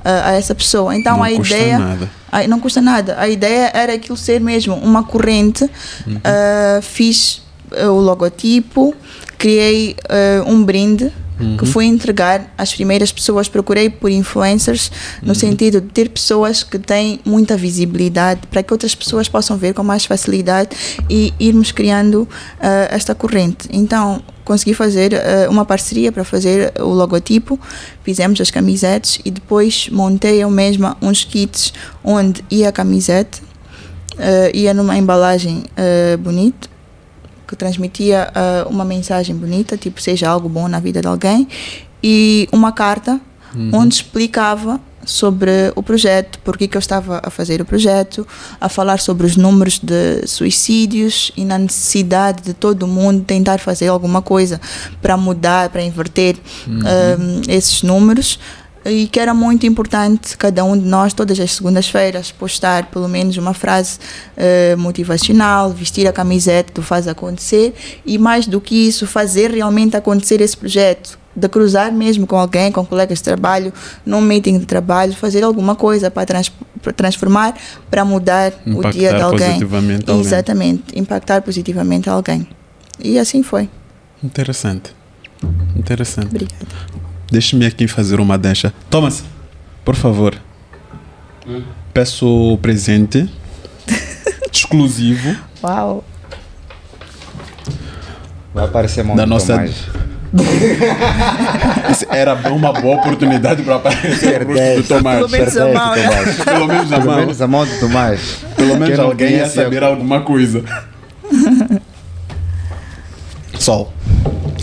ah, 0.03 0.31
a 0.31 0.33
essa 0.33 0.55
pessoa. 0.55 0.97
Então, 0.97 1.19
Não 1.19 1.25
a 1.25 1.31
custa 1.31 1.55
ideia. 1.55 1.79
nada. 1.79 2.11
Ai, 2.33 2.47
não 2.47 2.59
custa 2.61 2.81
nada. 2.81 3.17
A 3.19 3.29
ideia 3.29 3.71
era 3.75 3.93
aquilo 3.93 4.17
ser 4.17 4.41
mesmo 4.41 4.75
uma 4.77 5.03
corrente. 5.05 5.65
Uhum. 6.07 6.19
Ah, 6.25 6.81
fiz 6.83 7.43
ah, 7.73 7.91
o 7.91 8.01
logotipo, 8.01 8.95
criei 9.41 9.97
ah, 10.09 10.45
um 10.47 10.63
brinde 10.63 11.11
Uhum. 11.41 11.57
que 11.57 11.65
fui 11.65 11.87
entregar 11.87 12.53
às 12.59 12.71
primeiras 12.75 13.11
pessoas. 13.11 13.49
Procurei 13.49 13.89
por 13.89 14.11
influencers, 14.11 14.89
Uhum. 15.23 15.29
no 15.29 15.35
sentido 15.35 15.81
de 15.81 15.87
ter 15.89 16.11
pessoas 16.11 16.63
que 16.63 16.79
têm 16.79 17.19
muita 17.25 17.57
visibilidade 17.57 18.43
para 18.49 18.63
que 18.63 18.71
outras 18.75 18.95
pessoas 18.95 19.27
possam 19.27 19.57
ver 19.57 19.73
com 19.73 19.83
mais 19.83 20.05
facilidade 20.05 20.69
e 21.09 21.33
irmos 21.41 21.73
criando 21.73 22.29
ah, 22.61 22.89
esta 22.91 23.15
corrente. 23.15 23.67
Então, 23.73 24.23
consegui 24.45 24.75
fazer 24.75 25.15
ah, 25.15 25.49
uma 25.49 25.65
parceria 25.65 26.13
para 26.13 26.25
fazer 26.25 26.75
o 26.79 26.89
logotipo, 26.93 27.59
fizemos 28.05 28.39
as 28.39 28.51
camisetes 28.51 29.19
e 29.25 29.31
depois 29.31 29.89
montei 29.91 30.43
eu 30.43 30.51
mesma 30.51 30.95
uns 31.01 31.25
kits 31.25 31.73
onde 32.05 32.45
ia 32.51 32.69
a 32.69 32.73
camisete, 32.73 33.41
ah, 34.19 34.51
ia 34.53 34.75
numa 34.75 34.99
embalagem 34.99 35.65
bonita 36.23 36.69
que 37.51 37.57
transmitia 37.57 38.31
ah, 38.33 38.67
uma 38.71 38.85
mensagem 38.85 39.35
bonita, 39.35 39.77
tipo 39.77 40.01
seja 40.01 40.29
algo 40.29 40.49
bom 40.49 40.69
na 40.69 40.79
vida 40.79 41.01
de 41.01 41.09
alguém, 41.09 41.49
e 42.03 42.49
uma 42.53 42.73
carta 42.73 43.21
onde 43.73 43.97
explicava 43.97 44.81
sobre 45.05 45.73
o 45.75 45.83
projeto, 45.83 46.39
porque 46.45 46.69
que 46.69 46.77
eu 46.77 46.79
estava 46.79 47.21
a 47.25 47.31
fazer 47.31 47.61
o 47.61 47.65
projeto, 47.65 48.25
a 48.61 48.69
falar 48.69 49.01
sobre 49.01 49.27
os 49.27 49.37
números 49.37 49.81
de 49.81 50.25
suicídios 50.27 51.33
e 51.37 51.45
na 51.45 51.59
necessidade 51.59 52.43
de 52.43 52.55
todo 52.55 52.87
mundo 52.87 53.25
tentar 53.25 53.59
fazer 53.59 53.89
alguma 53.89 54.23
coisa 54.23 54.61
para 55.03 55.17
mudar, 55.17 55.71
para 55.71 55.83
inverter 55.83 56.37
ah, 56.85 57.17
esses 57.49 57.83
números 57.83 58.39
e 58.85 59.07
que 59.07 59.21
era 59.21 59.35
muito 59.35 59.67
importante 59.67 60.37
cada 60.37 60.65
um 60.65 60.77
de 60.77 60.87
nós 60.87 61.13
todas 61.13 61.39
as 61.39 61.53
segundas-feiras 61.53 62.33
postar 62.33 62.87
pelo 62.87 63.09
menos 63.09 63.37
uma 63.37 63.53
frase 63.53 63.99
eh, 64.37 64.75
motivacional, 64.77 65.71
vestir 65.71 66.07
a 66.07 66.13
camiseta 66.13 66.73
do 66.73 66.83
faz 66.83 67.07
acontecer 67.07 67.75
e 68.07 68.19
mais 68.19 68.47
do 68.47 68.61
que 68.61 68.75
isso 68.89 69.07
fazer 69.07 69.51
realmente 69.51 69.97
acontecer 69.97 70.41
esse 70.41 70.57
projeto 70.57 71.19
de 71.35 71.49
cruzar 71.49 71.93
mesmo 71.93 72.27
com 72.27 72.37
alguém, 72.37 72.73
com 72.73 72.85
colegas 72.85 73.19
de 73.19 73.25
trabalho, 73.25 73.73
num 74.05 74.21
meeting 74.21 74.59
de 74.59 74.67
trabalho, 74.67 75.13
fazer 75.15 75.45
alguma 75.45 75.77
coisa 75.77 76.11
para, 76.11 76.27
trans, 76.27 76.51
para 76.83 76.93
transformar, 76.93 77.55
para 77.91 78.05
mudar 78.05 78.53
o 78.67 78.81
dia 78.91 79.11
de 79.11 79.17
Impactar 79.17 79.23
alguém. 79.25 79.47
positivamente 79.47 80.11
alguém. 80.11 80.27
Exatamente, 80.27 80.99
impactar 80.99 81.43
positivamente 81.43 82.11
alguém. 82.11 82.49
E 82.99 83.19
assim 83.19 83.43
foi. 83.43 83.69
Interessante. 84.23 84.95
Interessante. 85.77 86.29
Obrigada. 86.29 87.10
Deixe-me 87.31 87.67
aqui 87.67 87.87
fazer 87.87 88.19
uma 88.21 88.37
deixa. 88.37 88.73
Thomas, 88.89 89.23
por 89.85 89.95
favor. 89.95 90.35
Peço 91.95 92.27
o 92.53 92.59
presente 92.59 93.29
exclusivo 94.53 95.37
Uau! 95.63 96.05
Vai 98.55 98.65
aparecer 98.65 99.01
a 99.01 99.05
mão 99.05 99.17
Da 99.17 99.25
do 99.25 99.31
nossa- 99.31 99.55
Tomás. 99.55 99.75
Isso 101.91 102.07
Era 102.09 102.35
uma 102.51 102.73
boa 102.73 102.97
oportunidade 102.99 103.63
para 103.65 103.77
aparecer 103.77 104.43
o 104.43 104.47
rosto 104.49 104.83
do 104.83 104.89
Tomás. 104.89 105.17
Pelo 105.19 105.29
menos 105.31 105.57
a 105.57 105.65
Perdeste, 105.65 105.79
mão, 105.79 105.95
né? 105.97 106.03
Tomás. 106.07 106.37
Pelo 106.45 106.67
menos 106.69 106.93
a 106.93 106.97
Pelo 106.97 107.07
mão. 107.11 107.17
menos 107.19 107.43
a 107.43 107.47
mão 107.49 107.67
do 107.67 107.81
Tomás. 107.81 108.21
Pelo 108.57 108.73
menos 108.75 108.89
Quem 108.89 108.97
não 108.97 109.05
alguém 109.07 109.31
ia 109.33 109.49
saber 109.49 109.83
alguma 109.83 110.21
coisa. 110.21 110.63
Sol, 113.59 113.93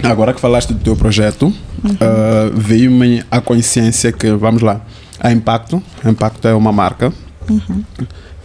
agora 0.03 0.33
que 0.33 0.39
falaste 0.39 0.73
do 0.73 0.79
teu 0.79 0.95
projeto, 0.95 1.53
ah, 1.99 2.51
veio-me 2.53 3.23
a 3.29 3.41
consciência 3.41 4.11
que, 4.11 4.31
vamos 4.31 4.61
lá, 4.61 4.81
a 5.19 5.31
Impacto, 5.31 5.81
a 6.03 6.09
Impacto 6.09 6.47
é 6.47 6.53
uma 6.53 6.71
marca. 6.71 7.11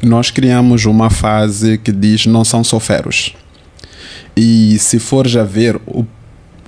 Nós 0.03 0.31
criamos 0.31 0.85
uma 0.85 1.11
fase 1.11 1.79
que 1.79 1.93
diz 1.93 2.27
não 2.27 2.45
são 2.45 2.65
só. 2.65 2.81
E 4.37 4.79
se 4.79 4.99
for 4.99 5.27
já 5.27 5.45
ver 5.45 5.77
o, 5.87 6.07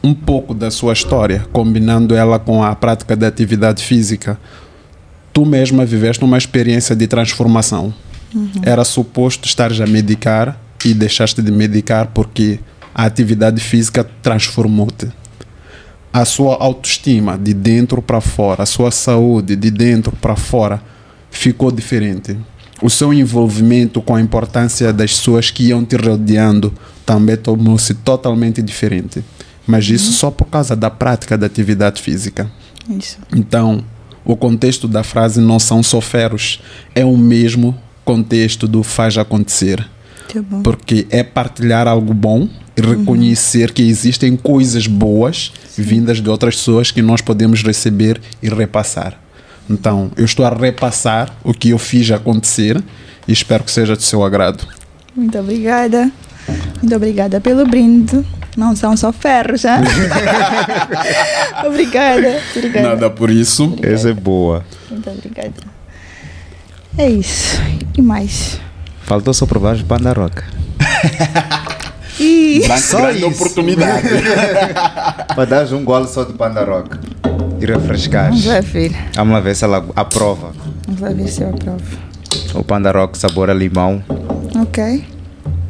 um 0.02 0.14
pouco 0.14 0.54
da 0.54 0.70
sua 0.70 0.92
história, 0.92 1.46
combinando 1.52 2.14
ela 2.14 2.38
com 2.38 2.62
a 2.62 2.74
prática 2.74 3.16
da 3.16 3.26
atividade 3.26 3.82
física, 3.82 4.38
tu 5.32 5.46
mesma 5.46 5.84
viveste 5.84 6.22
uma 6.24 6.38
experiência 6.38 6.94
de 6.94 7.06
transformação. 7.06 7.92
Era 8.62 8.84
suposto 8.84 9.46
estares 9.46 9.80
a 9.80 9.86
medicar 9.86 10.58
e 10.84 10.92
deixaste 10.92 11.40
de 11.40 11.50
medicar 11.50 12.08
porque 12.08 12.58
a 12.94 13.04
atividade 13.04 13.60
física 13.60 14.04
transformou-te. 14.22 15.08
A 16.14 16.24
sua 16.24 16.54
autoestima 16.62 17.36
de 17.36 17.52
dentro 17.52 18.00
para 18.00 18.20
fora, 18.20 18.62
a 18.62 18.66
sua 18.66 18.92
saúde 18.92 19.56
de 19.56 19.68
dentro 19.68 20.12
para 20.12 20.36
fora 20.36 20.80
ficou 21.28 21.72
diferente. 21.72 22.38
O 22.80 22.88
seu 22.88 23.12
envolvimento 23.12 24.00
com 24.00 24.14
a 24.14 24.20
importância 24.20 24.92
das 24.92 25.10
pessoas 25.10 25.50
que 25.50 25.64
iam 25.64 25.84
te 25.84 25.96
rodeando 25.96 26.72
também 27.04 27.36
tornou-se 27.36 27.94
totalmente 27.94 28.62
diferente. 28.62 29.24
mas 29.66 29.88
isso 29.88 30.12
só 30.12 30.30
por 30.30 30.44
causa 30.44 30.76
da 30.76 30.88
prática 30.88 31.36
da 31.36 31.46
atividade 31.46 32.00
física. 32.00 32.48
Isso. 32.88 33.18
Então, 33.34 33.84
o 34.24 34.36
contexto 34.36 34.86
da 34.86 35.02
frase 35.02 35.40
não 35.40 35.58
são 35.58 35.82
só 35.82 36.00
ferros, 36.00 36.60
é 36.94 37.04
o 37.04 37.16
mesmo 37.16 37.74
contexto 38.04 38.68
do 38.68 38.82
faz 38.82 39.18
acontecer. 39.18 39.84
Tá 40.32 40.42
bom. 40.42 40.62
Porque 40.62 41.06
é 41.10 41.22
partilhar 41.22 41.86
algo 41.86 42.12
bom 42.12 42.48
e 42.76 42.80
reconhecer 42.80 43.72
que 43.72 43.82
existem 43.82 44.36
coisas 44.36 44.86
boas 44.86 45.52
vindas 45.76 46.20
de 46.20 46.28
outras 46.28 46.56
pessoas 46.56 46.90
que 46.90 47.02
nós 47.02 47.20
podemos 47.20 47.62
receber 47.62 48.20
e 48.42 48.48
repassar. 48.48 49.18
Então, 49.68 50.10
eu 50.16 50.24
estou 50.24 50.44
a 50.44 50.50
repassar 50.50 51.34
o 51.42 51.54
que 51.54 51.70
eu 51.70 51.78
fiz 51.78 52.10
acontecer 52.10 52.82
e 53.26 53.32
espero 53.32 53.64
que 53.64 53.70
seja 53.70 53.96
do 53.96 54.02
seu 54.02 54.22
agrado. 54.22 54.66
Muito 55.14 55.38
obrigada. 55.38 56.10
Muito 56.82 56.94
obrigada 56.94 57.40
pelo 57.40 57.66
brinde. 57.66 58.24
Não 58.56 58.76
são 58.76 58.96
só 58.96 59.12
ferros, 59.12 59.64
hein? 59.64 59.72
obrigada. 61.66 62.40
Obrigada. 62.54 62.88
Nada 62.88 63.10
por 63.10 63.30
isso. 63.30 63.76
Essa 63.82 64.10
é 64.10 64.12
boa. 64.12 64.64
Muito 64.90 65.10
obrigada. 65.10 65.54
É 66.96 67.08
isso. 67.08 67.60
E 67.96 68.02
mais? 68.02 68.60
Faltou 69.04 69.34
só 69.34 69.46
provar 69.46 69.74
os 69.74 69.82
Panda 69.82 70.12
Rock. 70.12 70.42
E 72.18 72.62
Só 72.78 72.98
grande 73.02 73.18
isso. 73.18 73.26
oportunidade. 73.28 74.08
Para 75.34 75.44
dar 75.44 75.72
um 75.72 75.84
gole 75.84 76.06
só 76.08 76.24
de 76.24 76.32
Panda 76.34 76.64
Rock. 76.64 76.96
E 77.60 77.66
refrescar. 77.66 78.28
vamos 78.30 78.46
lá 78.46 78.60
ver. 78.60 78.92
Vamos 79.14 79.34
lá 79.34 79.40
ver 79.40 79.56
se 79.56 79.64
ela 79.64 79.84
aprova. 79.96 80.52
Vamos 80.86 81.00
lá 81.00 81.08
ver 81.10 81.28
se 81.28 81.42
eu 81.42 81.50
aprovo. 81.50 81.84
O 82.54 82.62
Panda 82.64 82.92
Rock 82.92 83.18
sabor 83.18 83.50
a 83.50 83.54
limão. 83.54 84.02
Ok. 84.62 85.04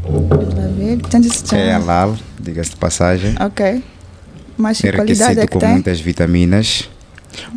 Vamos 0.04 0.54
lá 0.54 0.66
ver. 0.76 0.98
Portanto, 0.98 1.28
É 1.54 1.72
halal, 1.72 2.16
diga-se 2.40 2.70
de 2.70 2.76
passagem. 2.76 3.34
Ok. 3.40 3.82
Mas 4.56 4.80
que 4.80 4.92
qualidade 4.92 5.32
Enriquecido 5.32 5.40
é 5.40 5.46
que 5.46 5.52
com 5.52 5.58
tem? 5.58 5.70
muitas 5.70 6.00
vitaminas. 6.00 6.88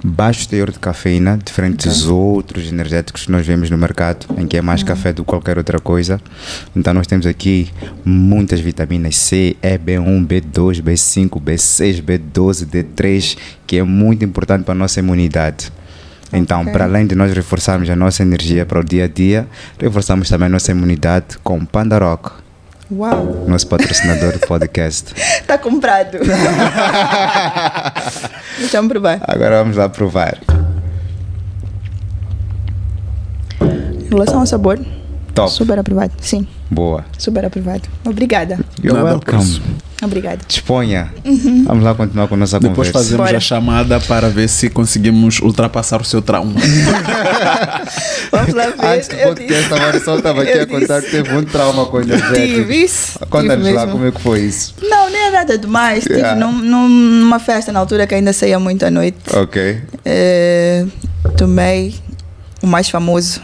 Baixo 0.04 0.48
teor 0.48 0.72
de 0.72 0.80
cafeína, 0.80 1.40
diferentes 1.44 2.04
Ok. 2.04 2.12
outros 2.12 2.72
energéticos 2.72 3.26
que 3.26 3.32
nós 3.32 3.46
vemos 3.46 3.70
no 3.70 3.78
mercado, 3.78 4.26
em 4.38 4.48
que 4.48 4.58
é 4.58 4.62
mais 4.62 4.84
café 4.84 5.12
do 5.14 5.24
que 5.24 5.28
qualquer 5.30 5.58
outra 5.58 5.80
coisa. 5.80 6.20
Então 6.76 6.94
nós 6.94 7.08
temos 7.08 7.26
aqui 7.26 7.70
muitas 8.06 8.60
vitaminas 8.60 9.16
C, 9.16 9.56
E, 9.62 9.78
B1, 9.78 10.26
B2, 10.28 10.82
B5, 10.82 11.42
B6, 11.42 12.02
B12, 12.02 12.66
D3, 12.66 13.38
que 13.66 13.78
é 13.78 13.84
muito 13.84 14.24
importante 14.24 14.64
para 14.64 14.74
a 14.74 14.78
nossa 14.78 15.00
imunidade. 15.00 15.72
Então, 16.34 16.62
Ok. 16.62 16.74
para 16.74 16.84
além 16.86 17.08
de 17.08 17.16
nós 17.16 17.32
reforçarmos 17.34 17.90
a 17.90 17.96
nossa 17.96 18.22
energia 18.22 18.66
para 18.66 18.80
o 18.80 18.84
dia 18.84 19.06
a 19.06 19.08
dia, 19.08 19.48
reforçamos 19.80 20.28
também 20.28 20.48
a 20.48 20.50
nossa 20.50 20.72
imunidade 20.72 21.38
com 21.44 21.64
Panda 21.66 21.98
Rock, 21.98 22.32
Uau. 22.90 23.46
nosso 23.48 23.68
patrocinador 23.68 24.34
do 24.34 24.40
podcast. 24.48 25.14
Está 25.18 25.58
comprado. 25.60 26.20
Deixa-me 28.58 28.88
provar. 28.90 29.20
Agora 29.24 29.60
vamos 29.60 29.76
lá 29.76 29.90
provar. 29.90 30.38
Em 33.62 34.08
relação 34.10 34.40
ao 34.40 34.46
sabor, 34.46 34.80
Top. 35.36 35.52
super 35.52 35.78
aprovado. 35.80 36.14
Sim, 36.22 36.48
Boa. 36.70 37.06
super 37.18 37.46
aprovado. 37.46 37.84
Obrigada. 38.06 38.60
You're 38.84 39.02
welcome. 39.02 39.62
Obrigada. 40.04 40.40
Disponha. 40.48 41.12
Uhum. 41.26 41.64
Vamos 41.66 41.84
lá 41.84 41.96
continuar 41.96 42.28
com 42.28 42.36
a 42.36 42.38
nossa 42.38 42.60
Depois 42.60 42.90
conversa. 42.90 43.00
fazemos 43.00 43.26
Bora. 43.26 43.38
a 43.38 43.40
chamada 43.40 44.00
para 44.02 44.30
ver 44.30 44.48
se 44.48 44.70
conseguimos 44.70 45.40
ultrapassar 45.40 46.00
o 46.02 46.04
seu 46.04 46.22
trauma. 46.22 46.54
Vamos 48.32 48.54
lá 48.54 48.66
ver. 48.68 48.86
Antes 48.86 49.08
do 49.08 49.18
podcast, 49.18 49.74
a 49.74 49.78
Marisol 49.78 50.18
estava 50.18 50.42
aqui 50.44 50.52
a 50.60 50.68
contar 50.68 51.02
que 51.02 51.10
teve 51.12 51.36
um 51.36 51.44
trauma 51.44 51.86
com 51.88 51.98
o 51.98 52.02
Tive 52.04 52.84
isso. 52.84 53.18
Conta-nos 53.30 53.66
tive 53.66 53.78
lá 53.78 53.88
como 53.88 54.06
é 54.06 54.12
que 54.12 54.22
foi 54.22 54.42
isso. 54.42 54.76
Não, 54.82 55.10
nem 55.10 55.22
é 55.28 55.32
nada 55.32 55.58
demais. 55.58 56.06
Yeah. 56.06 56.36
num, 56.40 56.52
num- 56.52 56.90
numa 56.90 57.40
festa 57.40 57.72
na 57.72 57.80
altura 57.80 58.06
que 58.06 58.14
ainda 58.16 58.34
saía 58.34 58.60
muito 58.60 58.86
à 58.86 58.92
noite. 58.92 59.18
Ok. 59.36 59.82
Eh, 60.06 60.86
tomei 61.38 61.96
o 62.62 62.68
mais 62.68 62.90
famoso. 62.90 63.42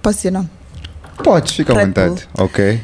Posso 0.00 0.18
dizer 0.18 0.30
não? 0.30 0.48
Podes, 1.22 1.54
fica 1.54 1.72
à 1.72 1.84
vontade. 1.84 2.28
Ok. 2.38 2.80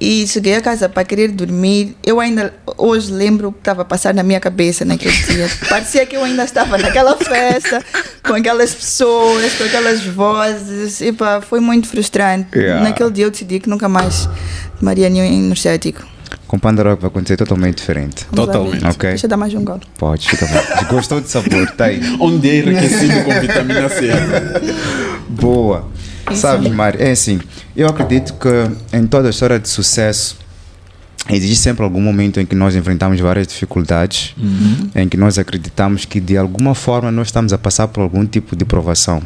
E 0.00 0.28
cheguei 0.28 0.54
a 0.54 0.60
casa 0.60 0.88
para 0.88 1.04
querer 1.04 1.28
dormir. 1.28 1.96
Eu 2.06 2.20
ainda 2.20 2.54
hoje 2.76 3.12
lembro 3.12 3.48
o 3.48 3.52
que 3.52 3.58
estava 3.58 3.82
a 3.82 3.84
passar 3.84 4.14
na 4.14 4.22
minha 4.22 4.38
cabeça 4.38 4.84
naquele 4.84 5.16
dia. 5.26 5.48
Parecia 5.68 6.06
que 6.06 6.16
eu 6.16 6.22
ainda 6.22 6.44
estava 6.44 6.78
naquela 6.78 7.16
festa, 7.16 7.84
com 8.22 8.34
aquelas 8.34 8.72
pessoas, 8.74 9.54
com 9.54 9.64
aquelas 9.64 10.04
vozes. 10.04 11.00
E 11.00 11.12
pá, 11.12 11.40
foi 11.40 11.58
muito 11.58 11.88
frustrante. 11.88 12.56
Yeah. 12.56 12.84
Naquele 12.84 13.10
dia 13.10 13.24
eu 13.24 13.30
decidi 13.30 13.58
que 13.58 13.68
nunca 13.68 13.88
mais 13.88 14.28
tomaria 14.78 15.08
nenhum 15.08 15.24
energético. 15.24 16.06
Com 16.46 16.58
Panda 16.58 16.82
Rock 16.82 17.02
vai 17.02 17.08
acontecer 17.08 17.36
totalmente 17.36 17.78
diferente. 17.78 18.24
Vamos. 18.30 18.46
Totalmente. 18.46 18.84
Ok. 18.86 19.10
Deixa 19.10 19.26
eu 19.26 19.30
dar 19.30 19.36
mais 19.36 19.52
um 19.52 19.64
gol. 19.64 19.80
Podes, 19.98 20.26
fica 20.26 20.46
vontade. 20.46 20.84
Gostou 20.86 21.20
de 21.20 21.28
sabor? 21.28 21.70
Tá 21.72 21.86
aí. 21.86 22.00
Onde 22.20 22.48
é 22.48 22.56
enriquecido 22.58 23.20
com 23.24 23.40
vitamina 23.40 23.88
C. 23.88 24.08
Boa. 25.28 25.88
Sabes, 26.34 26.70
Mário, 26.72 27.02
é 27.02 27.10
assim, 27.10 27.40
eu 27.76 27.88
acredito 27.88 28.34
que 28.34 28.96
em 28.96 29.06
toda 29.06 29.28
a 29.28 29.30
história 29.30 29.58
de 29.58 29.68
sucesso 29.68 30.36
existe 31.30 31.56
sempre 31.56 31.82
algum 31.82 32.00
momento 32.00 32.40
em 32.40 32.46
que 32.46 32.54
nós 32.54 32.74
enfrentamos 32.74 33.20
várias 33.20 33.46
dificuldades, 33.46 34.34
em 34.94 35.08
que 35.08 35.16
nós 35.16 35.38
acreditamos 35.38 36.04
que 36.04 36.20
de 36.20 36.36
alguma 36.36 36.74
forma 36.74 37.10
nós 37.10 37.28
estamos 37.28 37.52
a 37.52 37.58
passar 37.58 37.88
por 37.88 38.02
algum 38.02 38.24
tipo 38.24 38.56
de 38.56 38.64
provação. 38.64 39.22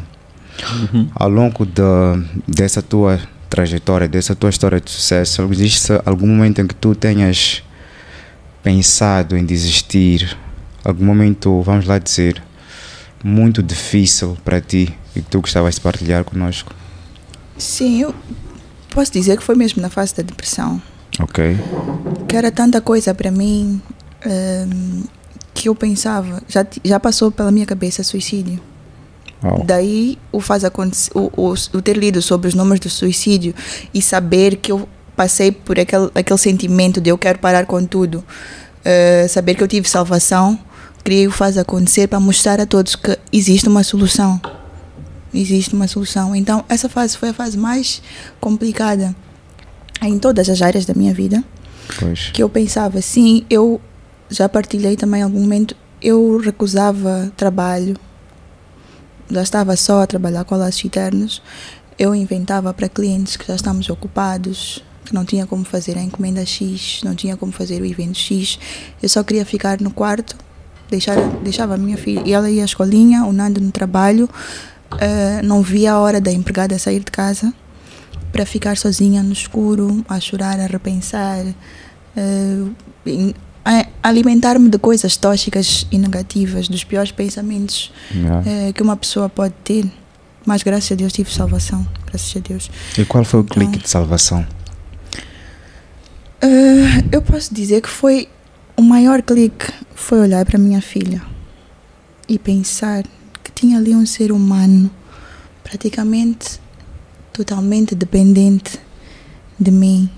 Ao 1.15 1.29
longo 1.29 1.65
da 1.65 2.19
dessa 2.47 2.81
tua 2.81 3.19
trajetória, 3.49 4.07
dessa 4.07 4.35
tua 4.35 4.49
história 4.49 4.79
de 4.79 4.89
sucesso, 4.89 5.47
existe 5.51 5.93
algum 6.05 6.27
momento 6.27 6.61
em 6.61 6.67
que 6.67 6.75
tu 6.75 6.95
tenhas 6.95 7.63
pensado 8.63 9.37
em 9.37 9.45
desistir, 9.45 10.37
algum 10.83 11.05
momento, 11.05 11.61
vamos 11.61 11.85
lá 11.85 11.99
dizer, 11.99 12.41
muito 13.23 13.61
difícil 13.61 14.37
para 14.43 14.59
ti 14.59 14.93
e 15.15 15.21
que 15.21 15.29
tu 15.29 15.41
gostavas 15.41 15.75
de 15.75 15.81
partilhar 15.81 16.23
conosco? 16.23 16.73
Sim, 17.57 18.01
eu 18.01 18.15
posso 18.89 19.11
dizer 19.11 19.37
que 19.37 19.43
foi 19.43 19.55
mesmo 19.55 19.81
na 19.81 19.89
fase 19.89 20.15
da 20.15 20.23
depressão. 20.23 20.81
Ok. 21.19 21.55
que 22.27 22.35
era 22.35 22.51
tanta 22.51 22.81
coisa 22.81 23.13
para 23.13 23.29
mim 23.29 23.79
hum, 24.25 25.03
que 25.53 25.69
eu 25.69 25.75
pensava, 25.75 26.41
já, 26.47 26.65
já 26.83 26.99
passou 26.99 27.31
pela 27.31 27.51
minha 27.51 27.65
cabeça 27.65 28.03
suicídio. 28.03 28.59
Daí 29.65 30.17
o 30.31 30.39
faz 30.39 30.63
acontecer, 30.63 31.11
o, 31.13 31.29
o, 31.35 31.51
o 31.51 31.81
ter 31.81 31.97
lido 31.97 32.21
sobre 32.21 32.47
os 32.47 32.53
números 32.53 32.79
do 32.79 32.89
suicídio 32.89 33.53
e 33.93 34.01
saber 34.01 34.55
que 34.55 34.71
eu 34.71 34.87
passei 35.17 35.51
por 35.51 35.77
aquele, 35.77 36.09
aquele 36.15 36.39
sentimento 36.39 37.01
de 37.01 37.09
eu 37.09 37.17
quero 37.17 37.39
parar 37.39 37.65
com 37.65 37.83
tudo, 37.85 38.23
eh, 38.85 39.27
saber 39.27 39.55
que 39.55 39.61
eu 39.61 39.67
tive 39.67 39.87
salvação, 39.87 40.57
criei 41.03 41.27
o 41.27 41.31
faz 41.31 41.57
acontecer 41.57 42.07
para 42.07 42.21
mostrar 42.21 42.61
a 42.61 42.65
todos 42.65 42.95
que 42.95 43.19
existe 43.33 43.67
uma 43.67 43.83
solução. 43.83 44.39
Existe 45.33 45.73
uma 45.73 45.87
solução. 45.87 46.35
Então, 46.35 46.63
essa 46.69 46.87
fase 46.87 47.17
foi 47.17 47.29
a 47.29 47.33
fase 47.33 47.57
mais 47.57 48.01
complicada 48.39 49.15
em 50.01 50.19
todas 50.19 50.49
as 50.49 50.61
áreas 50.61 50.85
da 50.85 50.93
minha 50.93 51.13
vida 51.13 51.43
Pois. 51.99 52.29
que 52.31 52.43
eu 52.43 52.49
pensava 52.49 52.99
assim, 52.99 53.45
eu 53.49 53.79
já 54.29 54.47
partilhei 54.49 54.95
também 54.95 55.21
em 55.21 55.23
algum 55.23 55.39
momento, 55.39 55.75
eu 56.01 56.37
recusava 56.37 57.31
trabalho, 57.37 57.95
já 59.29 59.41
estava 59.41 59.75
só 59.75 60.01
a 60.01 60.07
trabalhar 60.07 60.43
com 60.43 60.55
laços 60.55 60.83
eternos, 60.83 61.41
eu 61.97 62.13
inventava 62.13 62.73
para 62.73 62.89
clientes 62.89 63.37
que 63.37 63.47
já 63.47 63.55
estamos 63.55 63.89
ocupados, 63.89 64.83
que 65.05 65.13
não 65.13 65.25
tinha 65.25 65.45
como 65.45 65.63
fazer 65.63 65.97
a 65.97 66.01
encomenda 66.01 66.45
X, 66.45 67.01
não 67.03 67.15
tinha 67.15 67.37
como 67.37 67.51
fazer 67.51 67.81
o 67.81 67.85
evento 67.85 68.17
X, 68.17 68.59
eu 69.01 69.09
só 69.09 69.23
queria 69.23 69.45
ficar 69.45 69.79
no 69.79 69.91
quarto, 69.91 70.35
deixar, 70.89 71.15
deixava 71.43 71.75
a 71.75 71.77
minha 71.77 71.97
filha, 71.97 72.23
e 72.25 72.33
ela 72.33 72.49
ia 72.49 72.63
à 72.63 72.65
escolinha, 72.65 73.25
o 73.25 73.33
Nando 73.33 73.61
no 73.61 73.71
trabalho, 73.71 74.29
eh, 74.99 75.41
não 75.43 75.61
via 75.61 75.93
a 75.93 75.99
hora 75.99 76.19
da 76.21 76.31
empregada 76.31 76.77
sair 76.79 76.99
de 76.99 77.11
casa, 77.11 77.53
para 78.31 78.45
ficar 78.45 78.77
sozinha 78.77 79.21
no 79.21 79.31
escuro, 79.33 80.03
a 80.09 80.19
chorar, 80.19 80.59
a 80.59 80.65
repensar, 80.67 81.45
a 83.65 83.85
alimentar-me 84.01 84.69
de 84.69 84.77
coisas 84.77 85.15
tóxicas 85.17 85.87
e 85.91 85.97
negativas, 85.97 86.67
dos 86.67 86.83
piores 86.83 87.11
pensamentos 87.11 87.91
Yeah. 88.13 88.49
eh, 88.49 88.73
que 88.73 88.81
uma 88.83 88.95
pessoa 88.97 89.29
pode 89.29 89.53
ter. 89.63 89.85
Mas 90.45 90.61
graças 90.63 90.91
a 90.91 90.95
Deus 90.95 91.13
tive 91.13 91.31
salvação, 91.31 91.87
graças 92.07 92.35
a 92.35 92.39
Deus. 92.39 92.69
E 92.97 93.05
qual 93.05 93.23
foi 93.23 93.39
o 93.39 93.43
Então- 93.43 93.55
clique 93.55 93.79
de 93.81 93.89
salvação? 93.89 94.45
Eh, 96.41 97.03
eu 97.11 97.21
posso 97.21 97.53
dizer 97.53 97.81
que 97.81 97.89
foi 97.89 98.27
o 98.75 98.81
maior 98.81 99.21
clique 99.21 99.71
foi 99.95 100.19
olhar 100.19 100.43
para 100.45 100.57
minha 100.59 100.81
filha 100.81 101.21
e 102.27 102.37
pensar 102.39 103.03
tinha 103.63 103.77
ali 103.77 103.95
um 103.95 104.05
ser 104.05 104.29
humano 104.33 104.91
praticamente 105.63 106.59
totalmente 107.31 107.95
dependente 107.95 108.77
de 109.57 109.71
mim. 109.71 110.09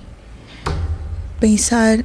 Pensar 1.39 2.03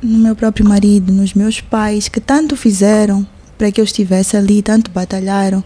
no 0.00 0.18
meu 0.18 0.34
próprio 0.34 0.66
marido, 0.66 1.12
nos 1.12 1.34
meus 1.34 1.60
pais 1.60 2.08
que 2.08 2.22
tanto 2.22 2.56
fizeram 2.56 3.26
para 3.58 3.70
que 3.70 3.82
eu 3.82 3.84
estivesse 3.84 4.34
ali, 4.34 4.62
tanto 4.62 4.90
batalharam, 4.90 5.62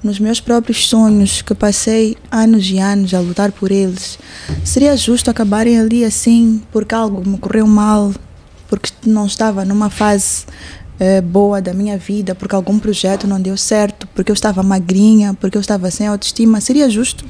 nos 0.00 0.20
meus 0.20 0.40
próprios 0.40 0.86
sonhos 0.86 1.42
que 1.42 1.52
passei 1.52 2.16
anos 2.30 2.70
e 2.70 2.78
anos 2.78 3.12
a 3.12 3.18
lutar 3.18 3.50
por 3.50 3.72
eles. 3.72 4.20
Seria 4.64 4.96
justo 4.96 5.32
acabarem 5.32 5.80
ali 5.80 6.04
assim 6.04 6.62
porque 6.70 6.94
algo 6.94 7.28
me 7.28 7.38
correu 7.38 7.66
mal, 7.66 8.14
porque 8.68 8.92
não 9.04 9.26
estava 9.26 9.64
numa 9.64 9.90
fase 9.90 10.46
eh, 10.98 11.20
boa 11.20 11.60
da 11.60 11.72
minha 11.74 11.96
vida, 11.98 12.34
porque 12.34 12.54
algum 12.54 12.78
projeto 12.78 13.26
não 13.26 13.40
deu 13.40 13.56
certo, 13.56 14.06
porque 14.14 14.30
eu 14.30 14.34
estava 14.34 14.62
magrinha, 14.62 15.34
porque 15.34 15.56
eu 15.56 15.60
estava 15.60 15.90
sem 15.90 16.06
autoestima, 16.06 16.60
seria 16.60 16.88
justo? 16.88 17.24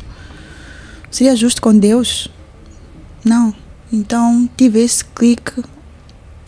Seria 1.11 1.35
justo 1.37 1.63
com 1.63 1.77
Deus? 1.77 2.29
Não. 3.25 3.55
Então 3.93 4.49
tive 4.57 4.81
esse 4.81 5.05
clique 5.05 5.63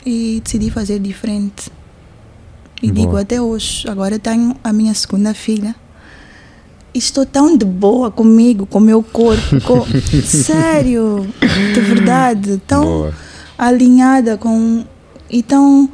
e 0.05 0.41
decidi 0.43 0.71
fazer 0.71 0.99
diferente. 0.99 1.71
E 2.83 2.91
Boa. 2.91 2.95
digo 3.07 3.17
até 3.17 3.41
hoje, 3.41 3.89
agora 3.89 4.19
tenho 4.19 4.55
a 4.63 4.73
minha 4.73 4.93
segunda 4.95 5.33
filha. 5.33 5.75
Estou 6.93 7.25
tão 7.27 7.57
de 7.57 7.65
boa 7.65 8.11
comigo, 8.11 8.67
com 8.67 8.79
o 8.79 8.81
meu 8.81 9.03
corpo. 9.03 9.61
com- 9.63 9.85
Sério, 10.25 11.27
de 11.75 11.81
verdade. 11.81 12.61
Tão 12.67 12.83
Boa. 12.83 13.15
alinhada 13.57 14.37
com. 14.37 14.85
e 15.31 15.43
tão 15.43 15.89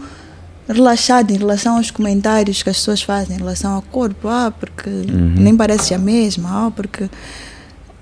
relaxada 0.73 1.32
em 1.32 1.36
relação 1.36 1.77
aos 1.77 1.90
comentários 1.90 2.62
que 2.62 2.70
as 2.70 2.77
pessoas 2.77 3.03
fazem 3.03 3.36
em 3.36 3.39
relação 3.39 3.73
ao 3.74 3.82
corpo. 3.82 4.28
Ah, 4.28 4.53
porque 4.59 4.90
nem 4.90 5.57
parece 5.57 5.94
a 5.94 5.99
mesma. 5.99 6.66
Ah, 6.66 6.70
porque. 6.70 7.09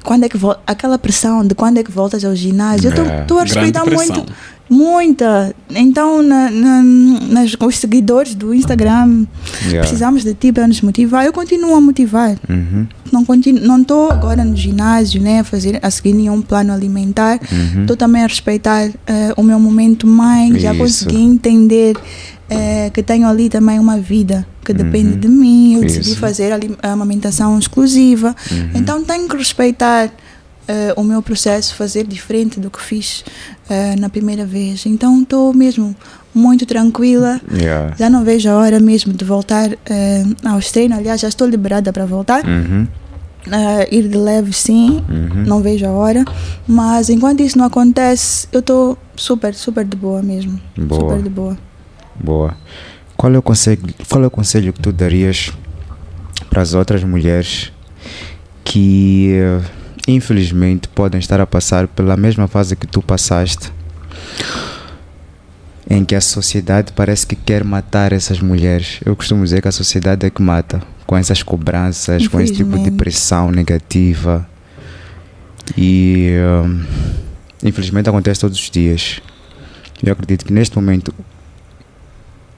Quando 0.03 0.25
é 0.25 0.29
que 0.31 0.39
vol- 0.39 0.57
aquela 0.67 0.99
pressão 0.99 1.47
de 1.47 1.55
quando 1.55 1.77
é 1.77 1.83
que 1.83 1.91
voltas 1.91 2.25
ao 2.25 2.35
ginásio? 2.35 2.91
Eu 2.91 3.05
É. 3.05 3.21
estou 3.21 3.39
a 3.39 3.43
respeitar 3.43 3.85
muito. 3.85 4.25
Muita. 4.69 5.55
Então, 5.69 6.23
na, 6.23 6.49
na, 6.51 6.83
nas, 6.83 7.55
os 7.61 7.77
seguidores 7.77 8.35
do 8.37 8.55
Instagram, 8.55 9.27
Yeah. 9.65 9.81
precisamos 9.81 10.23
de 10.23 10.33
ti 10.33 10.53
para 10.53 10.67
nos 10.67 10.81
motivar. 10.81 11.27
Eu 11.27 11.33
continuo 11.33 11.75
a 11.75 11.81
motivar. 11.81 12.37
Uhum. 12.49 12.87
Não 13.13 13.25
continuo, 13.25 13.61
não 13.61 13.83
estou 13.83 14.11
agora 14.11 14.45
no 14.45 14.57
ginásio, 14.57 15.21
né, 15.21 15.41
a 15.41 15.45
fazer, 15.45 15.79
a 15.83 15.91
seguir 15.91 16.13
nenhum 16.15 16.41
plano 16.41 16.73
alimentar. 16.73 17.41
Uhum. 17.53 17.81
Estou 17.83 17.97
também 17.97 18.23
a 18.23 18.27
respeitar 18.29 18.89
eh, 19.07 19.35
o 19.37 19.43
meu 19.43 19.59
momento 19.59 20.07
mãe. 20.07 20.57
Já 20.59 20.73
consegui 20.75 21.21
entender 21.21 21.97
eh, 22.51 22.91
que 22.93 23.03
tenho 23.03 23.27
ali 23.29 23.49
também 23.49 23.79
uma 23.79 23.99
vida 23.99 24.47
que 24.65 24.73
depende 24.75 25.17
de 25.17 25.29
mim. 25.29 25.75
Eu 25.77 25.81
decidi 25.83 25.99
Uhum. 26.01 26.03
Isso. 26.03 26.11
Uhum. 26.15 26.21
fazer 26.21 26.53
ali- 26.53 26.77
a 26.83 26.91
amamentação 26.93 27.59
exclusiva. 27.59 28.35
Então 28.75 29.03
tenho 29.05 29.29
que 29.29 29.37
respeitar 29.37 30.11
eh, 30.69 30.93
o 30.97 31.03
meu 31.03 31.23
processo, 31.23 31.75
fazer 31.75 32.05
diferente 32.07 32.61
do 32.61 32.71
que 32.71 32.81
fiz 32.81 33.25
eh, 33.69 33.97
na 33.99 34.09
primeira 34.09 34.45
vez. 34.45 34.85
Então 34.87 35.23
estou 35.23 35.53
mesmo 35.55 35.95
muito 36.35 36.65
tranquila. 36.67 37.41
Yeah. 37.53 37.95
Já 37.99 38.09
não 38.11 38.23
vejo 38.25 38.49
a 38.51 38.55
hora 38.57 38.79
mesmo 38.79 39.13
de 39.13 39.25
voltar 39.25 39.71
eh, 39.87 40.25
aos 40.45 40.71
treinos. 40.71 40.99
Aliás, 40.99 41.21
já 41.21 41.29
estou 41.29 41.49
liberada 41.49 41.93
para 41.93 42.05
voltar. 42.07 42.45
Uhum. 42.47 42.87
Eh, 43.51 43.89
ir 43.97 44.07
de 44.09 44.19
leve, 44.19 44.53
sim. 44.53 45.03
Uhum. 45.09 45.45
Não 45.47 45.61
vejo 45.61 45.87
a 45.87 45.91
hora. 45.91 46.25
Mas 46.69 47.09
enquanto 47.09 47.41
isso 47.41 47.57
não 47.59 47.65
acontece, 47.65 48.47
eu 48.53 48.61
estou 48.61 48.97
super, 49.17 49.55
super 49.55 49.85
de 49.85 49.97
boa 49.97 50.23
mesmo. 50.23 50.61
Boa. 50.79 51.01
Super 51.01 51.23
de 51.23 51.31
boa. 51.31 51.59
Boa. 52.23 52.55
Qual 53.17 53.33
é 53.35 53.39
o 53.39 53.43
conselho, 53.43 53.83
qual 54.09 54.25
é 54.25 54.27
o 54.27 54.31
conselho 54.31 54.73
que 54.73 54.81
tu 54.81 54.93
darias 54.93 55.53
para 56.49 56.63
as 56.63 56.75
outras 56.75 57.03
mulheres 57.05 57.73
que 58.65 59.35
infelizmente 60.07 60.89
podem 60.89 61.19
estar 61.19 61.41
a 61.41 61.47
passar 61.47 61.87
pela 61.89 62.17
mesma 62.17 62.47
fase 62.47 62.77
que 62.77 62.87
tu 62.87 63.03
passaste? 63.03 63.73
Em 65.89 66.05
que 66.05 66.15
a 66.15 66.21
sociedade 66.21 66.93
parece 66.93 67.27
que 67.27 67.35
quer 67.35 67.65
matar 67.65 68.13
essas 68.13 68.41
mulheres. 68.41 69.01
Eu 69.05 69.17
costumo 69.17 69.43
dizer 69.43 69.61
que 69.61 69.69
a 69.69 69.73
sociedade 69.73 70.25
é 70.25 70.31
que 70.31 70.41
mata, 70.41 70.81
com 71.07 71.17
essas 71.17 71.43
cobranças, 71.43 72.29
com 72.29 72.41
esse 72.41 72.53
tipo 72.53 72.79
de 72.79 72.93
pressão 72.93 73.51
negativa. 73.51 74.49
E 75.77 76.31
hum, 76.65 76.85
infelizmente 77.65 78.09
acontece 78.09 78.41
todos 78.41 78.59
os 78.59 78.71
dias. 78.71 79.21
Eu 80.03 80.13
acredito 80.13 80.45
que 80.45 80.53
neste 80.53 80.77
momento 80.77 81.13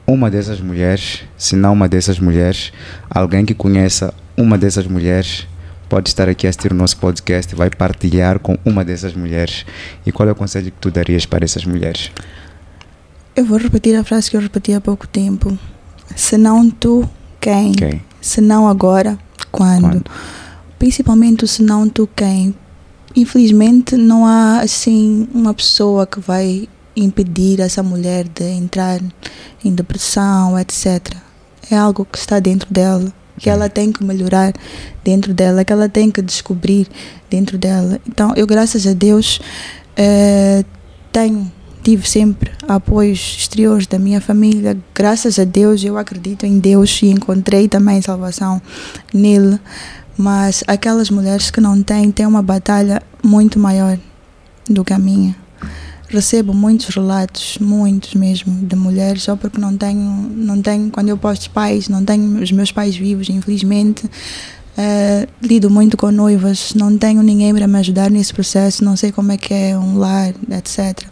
uma 0.06 0.30
dessas 0.30 0.60
mulheres, 0.60 1.22
se 1.36 1.56
não 1.56 1.72
uma 1.72 1.88
dessas 1.88 2.18
mulheres, 2.18 2.72
alguém 3.08 3.44
que 3.44 3.54
conheça 3.54 4.12
uma 4.36 4.58
dessas 4.58 4.86
mulheres 4.86 5.46
pode 5.88 6.08
estar 6.08 6.26
aqui 6.26 6.46
a 6.46 6.50
assistir 6.50 6.72
o 6.72 6.74
nosso 6.74 6.96
podcast 6.96 7.52
e 7.52 7.56
vai 7.56 7.68
partilhar 7.68 8.38
com 8.38 8.56
uma 8.64 8.82
dessas 8.82 9.14
mulheres. 9.14 9.66
E 10.06 10.10
qual 10.10 10.26
é 10.26 10.32
o 10.32 10.34
conselho 10.34 10.70
que 10.70 10.78
tu 10.80 10.90
darias 10.90 11.26
para 11.26 11.44
essas 11.44 11.66
mulheres? 11.66 12.10
Eu 13.36 13.44
vou 13.44 13.58
repetir 13.58 13.94
a 13.94 14.02
frase 14.02 14.30
que 14.30 14.36
eu 14.36 14.40
repeti 14.40 14.72
há 14.72 14.80
pouco 14.80 15.06
tempo. 15.06 15.58
Se 16.16 16.38
não 16.38 16.70
tu, 16.70 17.08
quem? 17.38 17.72
Quem? 17.72 18.02
Se 18.22 18.40
não 18.40 18.66
agora, 18.66 19.18
quando? 19.50 19.82
Quando? 19.82 20.04
Principalmente 20.78 21.46
se 21.46 21.62
não 21.62 21.86
tu, 21.88 22.08
quem? 22.16 22.54
Infelizmente 23.14 23.94
não 23.94 24.24
há 24.24 24.60
assim 24.60 25.28
uma 25.34 25.52
pessoa 25.52 26.06
que 26.06 26.20
vai 26.20 26.68
impedir 26.96 27.60
essa 27.60 27.82
mulher 27.82 28.26
de 28.28 28.44
entrar 28.44 29.00
em 29.64 29.74
depressão, 29.74 30.58
etc. 30.58 31.16
É 31.70 31.76
algo 31.76 32.04
que 32.04 32.18
está 32.18 32.38
dentro 32.38 32.72
dela, 32.72 33.12
que 33.38 33.48
ela 33.48 33.68
tem 33.68 33.92
que 33.92 34.04
melhorar 34.04 34.52
dentro 35.04 35.32
dela, 35.32 35.64
que 35.64 35.72
ela 35.72 35.88
tem 35.88 36.10
que 36.10 36.20
descobrir 36.20 36.86
dentro 37.30 37.56
dela. 37.56 38.00
Então, 38.06 38.32
eu, 38.36 38.46
graças 38.46 38.86
a 38.86 38.92
Deus, 38.92 39.40
eh, 39.96 40.64
tenho, 41.10 41.50
tive 41.82 42.08
sempre 42.08 42.50
apoios 42.68 43.36
exteriores 43.38 43.86
da 43.86 43.98
minha 43.98 44.20
família. 44.20 44.76
Graças 44.94 45.38
a 45.38 45.44
Deus, 45.44 45.82
eu 45.84 45.98
acredito 45.98 46.46
em 46.46 46.58
Deus 46.58 47.00
e 47.02 47.06
encontrei 47.06 47.68
também 47.68 48.00
salvação 48.00 48.60
nele. 49.12 49.58
Mas 50.16 50.62
aquelas 50.66 51.10
mulheres 51.10 51.50
que 51.50 51.60
não 51.60 51.82
têm, 51.82 52.10
têm 52.10 52.26
uma 52.26 52.42
batalha 52.42 53.02
muito 53.22 53.58
maior 53.58 53.98
do 54.68 54.84
que 54.84 54.92
a 54.92 54.98
minha. 54.98 55.41
Recebo 56.12 56.52
muitos 56.52 56.94
relatos, 56.94 57.56
muitos 57.58 58.14
mesmo, 58.14 58.66
de 58.66 58.76
mulheres, 58.76 59.22
só 59.22 59.34
porque 59.34 59.58
não 59.58 59.74
tenho, 59.74 60.30
não 60.36 60.60
tenho 60.60 60.90
quando 60.90 61.08
eu 61.08 61.16
posto 61.16 61.48
pais, 61.50 61.88
não 61.88 62.04
tenho 62.04 62.42
os 62.42 62.52
meus 62.52 62.70
pais 62.70 62.94
vivos, 62.94 63.30
infelizmente. 63.30 64.04
Eh, 64.76 65.26
lido 65.42 65.70
muito 65.70 65.96
com 65.96 66.10
noivas, 66.10 66.74
não 66.74 66.98
tenho 66.98 67.22
ninguém 67.22 67.54
para 67.54 67.66
me 67.66 67.78
ajudar 67.78 68.10
nesse 68.10 68.32
processo, 68.32 68.84
não 68.84 68.94
sei 68.94 69.10
como 69.10 69.32
é 69.32 69.38
que 69.38 69.54
é 69.54 69.78
um 69.78 69.96
lar, 69.96 70.34
etc. 70.50 71.02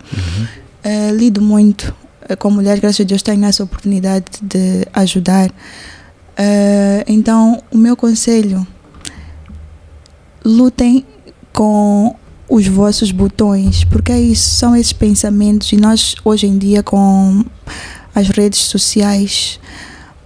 Eh, 0.85 1.13
lido 1.13 1.41
muito 1.41 1.95
eh, 2.29 2.37
com 2.37 2.51
mulheres, 2.51 2.81
graças 2.81 3.01
a 3.01 3.05
Deus 3.05 3.23
tenho 3.23 3.45
essa 3.47 3.65
oportunidade 3.65 4.27
de 4.43 4.87
ajudar. 4.93 5.51
Eh, 6.37 7.05
então, 7.09 7.63
o 7.71 7.79
meu 7.79 7.97
conselho: 7.97 8.67
lutem 10.45 11.07
com 11.53 12.15
os 12.51 12.67
vossos 12.67 13.13
botões, 13.13 13.85
porque 13.85 14.11
é 14.11 14.21
isso, 14.21 14.51
são 14.51 14.75
esses 14.75 14.93
pensamentos, 14.93 15.73
e 15.73 15.77
nós 15.77 16.17
hoje 16.25 16.49
em 16.49 16.59
dia 16.59 16.83
com 16.83 17.45
as 18.13 18.29
redes 18.29 18.59
sociais, 18.59 19.61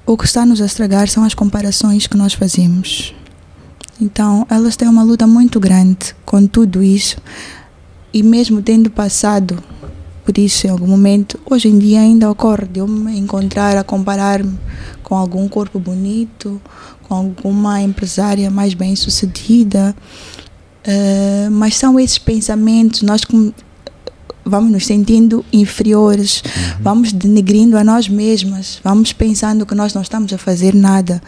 o 0.07 0.17
que 0.17 0.25
está 0.25 0.47
nos 0.47 0.63
a 0.63 0.65
estragar 0.65 1.07
são 1.07 1.23
as 1.23 1.35
comparações 1.35 2.07
que 2.07 2.17
nós 2.17 2.33
fazemos. 2.33 3.15
Então, 4.01 4.47
elas 4.51 4.75
têm 4.75 4.89
uma 4.89 5.03
luta 5.03 5.27
muito 5.27 5.61
grande 5.61 6.17
com 6.25 6.47
tudo 6.47 6.83
isso, 6.83 7.19
e 8.13 8.23
mesmo 8.23 8.63
tendo 8.63 8.91
passado 8.91 9.63
por 10.25 10.39
isso 10.39 10.67
em 10.67 10.71
algum 10.71 10.87
momento, 10.87 11.39
hoje 11.45 11.69
em 11.69 11.79
dia 11.79 12.01
ainda 12.01 12.31
ocorre 12.31 12.67
de 12.67 12.81
eu 12.81 12.89
me 12.89 13.19
encontrar 13.19 13.77
a 13.77 13.85
comparar-me 13.85 14.59
com 15.03 15.15
algum 15.15 15.47
corpo 15.47 15.79
bonito, 15.79 16.59
com 17.03 17.15
alguma 17.15 17.83
empresária 17.83 18.51
mais 18.51 18.73
bem 18.73 18.97
sucedida. 18.97 19.95
Uh, 20.86 21.51
mas 21.51 21.77
são 21.77 21.98
esses 21.98 22.19
pensamentos, 22.19 23.01
nós 23.02 23.24
com- 23.24 23.52
vamos 24.44 24.70
nos 24.70 24.86
sentindo 24.86 25.44
inferiores, 25.52 26.43
vamos 26.81 27.12
denegrindo 27.12 27.78
a 27.78 27.82
nós 27.85 28.09
mesmas, 28.09 28.81
vamos 28.85 29.12
pensando 29.12 29.65
que 29.65 29.74
nós 29.74 29.94
não 29.94 30.02
estamos 30.02 30.32
a 30.32 30.39
fazer 30.39 30.74
nada 30.74 31.23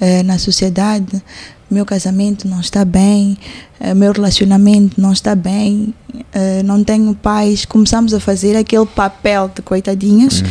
eh, 0.00 0.22
na 0.22 0.38
sociedade, 0.38 1.20
meu 1.68 1.84
casamento 1.84 2.46
não 2.46 2.60
está 2.60 2.84
bem, 2.84 3.36
eh, 3.80 3.92
meu 3.92 4.12
relacionamento 4.12 5.00
não 5.00 5.12
está 5.12 5.34
bem, 5.34 5.92
eh, 6.32 6.62
não 6.62 6.84
tenho 6.84 7.12
paz, 7.14 7.64
começamos 7.64 8.14
a 8.14 8.20
fazer 8.20 8.56
aquele 8.56 8.86
papel 8.86 9.50
de 9.52 9.62
coitadinhas 9.62 10.44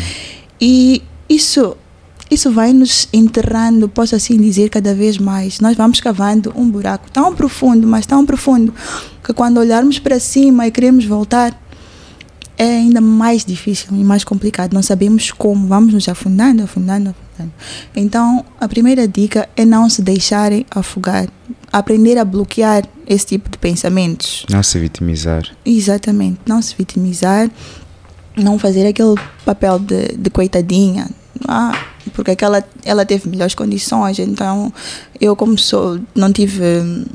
e 0.60 1.02
isso 1.30 1.78
isso 2.30 2.52
vai 2.52 2.74
nos 2.74 3.08
enterrando, 3.12 3.90
posso 3.90 4.16
assim 4.16 4.38
dizer, 4.38 4.70
cada 4.70 4.94
vez 4.94 5.18
mais. 5.18 5.60
Nós 5.60 5.76
vamos 5.76 6.00
cavando 6.00 6.54
um 6.56 6.70
buraco 6.70 7.10
tão 7.12 7.36
profundo, 7.36 7.88
mas 7.88 8.06
tão 8.06 8.26
profundo, 8.26 8.74
que 9.24 9.34
quando 9.34 9.58
olharmos 9.58 10.00
para 10.00 10.20
cima 10.20 10.68
e 10.68 10.72
queremos 10.72 11.06
voltar, 11.06 11.60
é 12.58 12.66
ainda 12.66 13.00
mais 13.00 13.46
difícil 13.46 13.88
e 13.94 14.04
mais 14.04 14.24
complicado. 14.24 14.74
Não 14.74 14.84
sabemos 14.84 15.32
como, 15.32 15.66
vamos 15.68 15.94
nos 15.94 16.10
afundando, 16.10 16.62
afundando, 16.62 17.12
afundando. 17.12 17.54
Então, 17.96 18.46
a 18.60 18.68
primeira 18.68 19.08
dica 19.08 19.48
é 19.56 19.64
não 19.64 19.90
se 19.90 20.02
deixarem 20.02 20.66
afogar, 20.70 21.30
aprender 21.72 22.18
a 22.18 22.26
bloquear 22.26 22.84
esse 23.08 23.28
tipo 23.28 23.50
de 23.50 23.58
pensamentos. 23.58 24.46
Não 24.50 24.62
se 24.62 24.78
vitimizar. 24.78 25.44
Exatamente, 25.66 26.42
não 26.46 26.62
se 26.62 26.76
vitimizar, 26.78 27.50
não 28.36 28.60
fazer 28.60 28.86
aquele 28.86 29.16
papel 29.46 29.80
de, 29.80 30.18
de 30.18 30.30
coitadinha. 30.30 31.10
Ah, 31.48 31.72
porque 32.20 32.32
aquela 32.32 32.62
ela 32.84 33.06
teve 33.06 33.30
melhores 33.30 33.56
condições, 33.56 34.20
então 34.20 34.74
eu 35.22 35.36
como 35.38 35.58
sou, 35.58 36.00
não 36.14 36.34
tive 36.34 36.62
hum, 36.62 37.06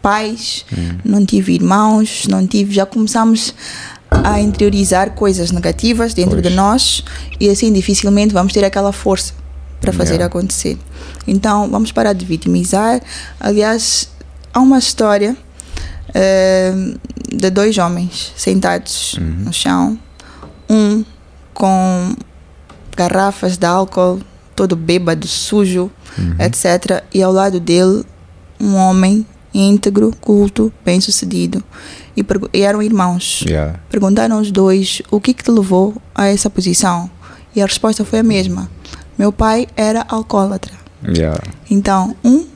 pais, 0.00 0.64
não 1.04 1.24
tive 1.24 1.54
irmãos, 1.54 2.26
não 2.28 2.44
tive, 2.46 2.74
já 2.74 2.84
começamos 2.84 3.54
a 4.10 4.40
interiorizar 4.40 5.12
coisas 5.12 5.52
negativas 5.52 6.12
dentro 6.12 6.32
Pois. 6.40 6.42
de 6.42 6.50
nós 6.50 7.04
e 7.40 7.48
assim 7.48 7.72
dificilmente 7.72 8.34
vamos 8.34 8.52
ter 8.52 8.64
aquela 8.64 8.92
força 8.92 9.32
para 9.80 9.92
fazer 9.92 10.14
Yeah. 10.14 10.26
acontecer. 10.26 10.76
Então 11.26 11.68
vamos 11.70 11.92
parar 11.92 12.12
de 12.12 12.24
vitimizar. 12.24 13.00
Aliás, 13.40 14.08
há 14.52 14.58
uma 14.60 14.78
história 14.78 15.36
eh, 16.14 16.72
de 17.32 17.48
dois 17.50 17.78
homens 17.78 18.32
sentados 18.36 19.14
Uhum. 19.14 19.44
no 19.44 19.52
chão, 19.52 19.98
um 20.68 21.04
com 21.54 22.14
garrafas 22.96 23.56
de 23.56 23.66
álcool, 23.66 24.20
todo 24.54 24.76
bêbado, 24.76 25.26
sujo, 25.26 25.90
Uhum. 26.18 26.36
etc. 26.38 27.02
E 27.12 27.22
ao 27.22 27.32
lado 27.32 27.58
dele, 27.58 28.04
um 28.60 28.74
homem 28.74 29.26
íntegro, 29.54 30.12
culto, 30.20 30.72
bem-sucedido. 30.84 31.62
E, 32.16 32.24
e 32.52 32.60
eram 32.60 32.82
irmãos. 32.82 33.42
Yeah. 33.46 33.80
Perguntaram 33.90 34.40
os 34.40 34.50
dois 34.50 35.02
o 35.10 35.20
que, 35.20 35.34
que 35.34 35.42
te 35.42 35.50
levou 35.50 35.94
a 36.14 36.26
essa 36.26 36.48
posição. 36.50 37.10
E 37.54 37.60
a 37.62 37.66
resposta 37.66 38.04
foi 38.04 38.18
a 38.20 38.22
mesma. 38.22 38.70
Meu 39.18 39.32
pai 39.32 39.66
era 39.76 40.04
alcoólatra. 40.08 40.72
Yeah. 41.06 41.40
Então, 41.70 42.16
um 42.24 42.46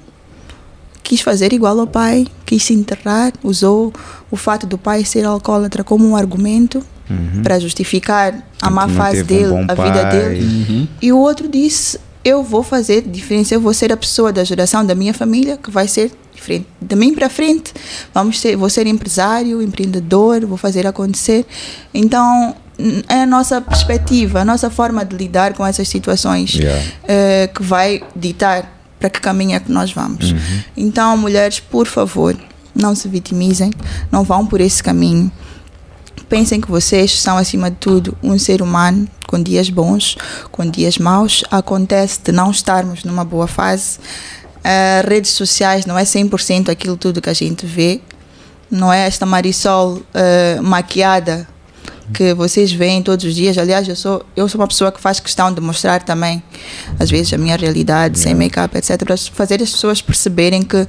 quis 1.02 1.20
fazer 1.20 1.52
igual 1.52 1.78
ao 1.78 1.86
pai, 1.86 2.26
quis 2.44 2.64
se 2.64 2.74
enterrar, 2.74 3.32
usou 3.42 3.92
o 4.30 4.36
fato 4.36 4.66
do 4.66 4.76
pai 4.76 5.04
ser 5.04 5.24
alcoólatra 5.24 5.84
como 5.84 6.06
um 6.06 6.16
argumento 6.16 6.82
Uhum. 7.08 7.42
para 7.42 7.58
justificar 7.58 8.34
a 8.60 8.68
má 8.70 8.88
fase 8.88 9.22
um 9.22 9.26
dele, 9.26 9.48
bom 9.48 9.64
a 9.68 9.74
vida 9.74 10.02
pai. 10.02 10.10
dele. 10.10 10.88
E 11.00 11.12
o 11.12 11.18
outro 11.18 11.48
disse: 11.48 11.98
Eu 12.24 12.42
vou 12.42 12.62
fazer 12.62 13.02
diferença, 13.02 13.54
eu 13.54 13.60
vou 13.60 13.72
ser 13.72 13.92
a 13.92 13.96
pessoa 13.96 14.32
da 14.32 14.42
geração 14.42 14.84
da 14.84 14.94
minha 14.94 15.14
família 15.14 15.56
que 15.56 15.70
vai 15.70 15.86
ser 15.86 16.10
diferente. 16.34 16.66
De 16.82 16.96
mim 16.96 17.14
para 17.14 17.28
frente, 17.28 17.72
vamos 18.12 18.40
ser, 18.40 18.56
vou 18.56 18.68
ser 18.68 18.86
empresário, 18.86 19.62
empreendedor, 19.62 20.44
vou 20.46 20.56
fazer 20.56 20.86
acontecer. 20.86 21.46
Então, 21.94 22.54
é 23.08 23.22
a 23.22 23.26
nossa 23.26 23.60
perspectiva, 23.60 24.40
a 24.40 24.44
nossa 24.44 24.68
forma 24.68 25.04
de 25.04 25.16
lidar 25.16 25.54
com 25.54 25.64
essas 25.64 25.88
situações 25.88 26.54
Yeah. 26.54 26.82
eh, 27.08 27.50
que 27.54 27.62
vai 27.62 28.02
ditar 28.14 28.70
para 28.98 29.08
que 29.08 29.20
caminho 29.20 29.54
é 29.56 29.60
que 29.60 29.70
nós 29.70 29.92
vamos. 29.92 30.34
Então, 30.76 31.16
mulheres, 31.16 31.60
por 31.60 31.86
favor, 31.86 32.36
não 32.74 32.94
se 32.94 33.08
vitimizem, 33.08 33.70
não 34.12 34.22
vão 34.24 34.44
por 34.46 34.60
esse 34.60 34.82
caminho. 34.82 35.30
Pensem 36.28 36.60
que 36.60 36.68
vocês 36.68 37.20
são, 37.20 37.36
acima 37.36 37.70
de 37.70 37.76
tudo, 37.76 38.16
um 38.22 38.38
ser 38.38 38.60
humano 38.60 39.08
com 39.26 39.40
dias 39.40 39.70
bons, 39.70 40.16
com 40.50 40.68
dias 40.68 40.98
maus. 40.98 41.44
Acontece 41.50 42.20
de 42.22 42.32
não 42.32 42.50
estarmos 42.50 43.04
numa 43.04 43.24
boa 43.24 43.46
fase. 43.46 43.98
Ah, 44.64 45.04
redes 45.06 45.30
sociais 45.30 45.86
não 45.86 45.96
é 45.96 46.02
100% 46.02 46.68
aquilo 46.68 46.96
tudo 46.96 47.20
que 47.20 47.30
a 47.30 47.34
gente 47.34 47.64
vê. 47.64 48.00
Não 48.68 48.92
é 48.92 49.06
esta 49.06 49.24
Marisol 49.24 50.02
ah, 50.12 50.60
maquiada 50.62 51.46
que 52.12 52.34
vocês 52.34 52.72
veem 52.72 53.02
todos 53.02 53.24
os 53.24 53.34
dias. 53.34 53.56
Aliás, 53.58 53.88
eu 53.88 53.96
sou, 53.96 54.24
eu 54.34 54.48
sou 54.48 54.60
uma 54.60 54.66
pessoa 54.66 54.90
que 54.90 55.00
faz 55.00 55.20
questão 55.20 55.52
de 55.52 55.60
mostrar 55.60 56.02
também, 56.02 56.42
às 56.98 57.10
vezes, 57.10 57.32
a 57.32 57.38
minha 57.38 57.56
realidade, 57.56 58.18
sem 58.18 58.34
make-up, 58.34 58.76
etc., 58.76 58.96
para 59.04 59.16
fazer 59.16 59.62
as 59.62 59.70
pessoas 59.70 60.02
perceberem 60.02 60.62
que 60.62 60.86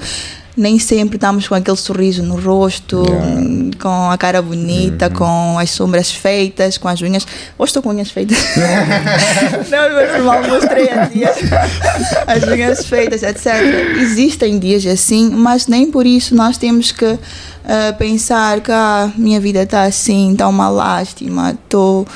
nem 0.57 0.79
sempre 0.79 1.17
estamos 1.17 1.47
com 1.47 1.53
aquele 1.53 1.77
sorriso 1.77 2.23
no 2.23 2.39
rosto, 2.39 3.05
Yeah. 3.07 3.77
com 3.79 4.09
a 4.09 4.17
cara 4.17 4.41
bonita, 4.41 5.09
com 5.09 5.57
as 5.59 5.69
sombras 5.69 6.11
feitas, 6.11 6.77
com 6.77 6.87
as 6.87 7.01
unhas. 7.01 7.25
Hoje 7.57 7.69
estou 7.69 7.83
com 7.83 7.89
unhas 7.89 8.09
feitas. 8.09 8.37
não, 9.69 9.93
mas 9.93 10.23
mal 10.23 10.43
mostrei 10.43 10.89
há 10.89 11.05
dias. 11.05 11.37
As 12.25 12.43
unhas 12.43 12.85
feitas, 12.85 13.21
etc. 13.21 13.45
Existem 13.99 14.57
dias 14.57 14.85
assim, 14.87 15.29
mas 15.29 15.67
nem 15.67 15.91
por 15.91 16.05
isso 16.05 16.33
nós 16.33 16.57
temos 16.57 16.91
que 16.91 17.19
ah, 17.65 17.93
pensar 17.97 18.61
que 18.61 18.71
a 18.71 19.11
minha 19.15 19.39
vida 19.39 19.61
está 19.61 19.83
assim, 19.83 20.31
está 20.31 20.47
uma 20.47 20.69
lástima, 20.69 21.51
estou 21.51 22.07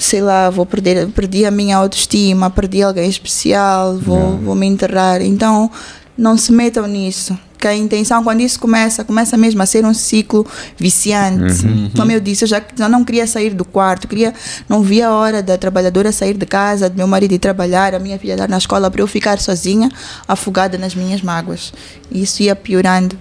sei 0.00 0.20
lá, 0.20 0.50
vou 0.50 0.66
perder, 0.66 1.08
perdi 1.08 1.44
a 1.44 1.50
minha 1.50 1.76
autoestima, 1.76 2.50
perdi 2.50 2.82
alguém 2.82 3.08
especial, 3.08 3.96
vou, 3.96 4.36
vou 4.36 4.54
me 4.54 4.66
enterrar. 4.66 5.22
Então, 5.22 5.70
não 6.16 6.36
se 6.36 6.52
metam 6.52 6.86
nisso. 6.86 7.38
Que 7.58 7.66
a 7.66 7.74
intenção, 7.74 8.22
quando 8.22 8.40
isso 8.40 8.58
começa, 8.60 9.04
começa 9.04 9.36
mesmo 9.36 9.60
a 9.62 9.66
ser 9.66 9.84
um 9.84 9.92
ciclo 9.92 10.46
viciante. 10.76 11.64
Como 11.96 12.12
eu 12.12 12.20
disse, 12.20 12.44
eu 12.44 12.48
já, 12.48 12.62
já 12.76 12.88
não 12.88 13.04
queria 13.04 13.26
sair 13.26 13.50
do 13.50 13.64
quarto, 13.64 14.06
queria, 14.06 14.32
não 14.68 14.82
via 14.82 15.08
a 15.08 15.12
hora 15.12 15.42
da 15.42 15.58
trabalhadora 15.58 16.12
sair 16.12 16.36
de 16.36 16.46
casa, 16.46 16.88
do 16.88 16.96
meu 16.96 17.06
marido 17.06 17.32
ir 17.32 17.38
trabalhar, 17.38 17.94
a 17.94 17.98
minha 17.98 18.18
filha 18.18 18.34
estar 18.34 18.48
na 18.48 18.58
escola, 18.58 18.90
para 18.90 19.00
eu 19.00 19.06
ficar 19.06 19.38
sozinha, 19.40 19.88
afogada 20.26 20.78
nas 20.78 20.94
minhas 20.94 21.20
mágoas. 21.20 21.72
E 22.10 22.22
isso 22.22 22.42
ia 22.42 22.54
piorando 22.54 23.18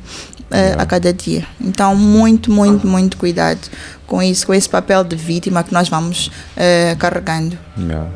eh, 0.52 0.76
a 0.78 0.86
cada 0.86 1.12
dia. 1.12 1.46
Então, 1.60 1.96
muito, 1.96 2.52
muito, 2.52 2.88
muito 2.88 3.18
cuidado 3.18 3.60
com 4.06 4.22
isso, 4.22 4.46
com 4.48 4.54
esse 4.54 4.70
papel 4.70 5.04
de 5.04 5.16
vítima 5.16 5.64
que 5.64 5.74
nós 5.74 5.90
vamos 5.90 6.32
eh, 6.56 6.96
carregando. 6.98 7.58
Yeah. 7.78 8.10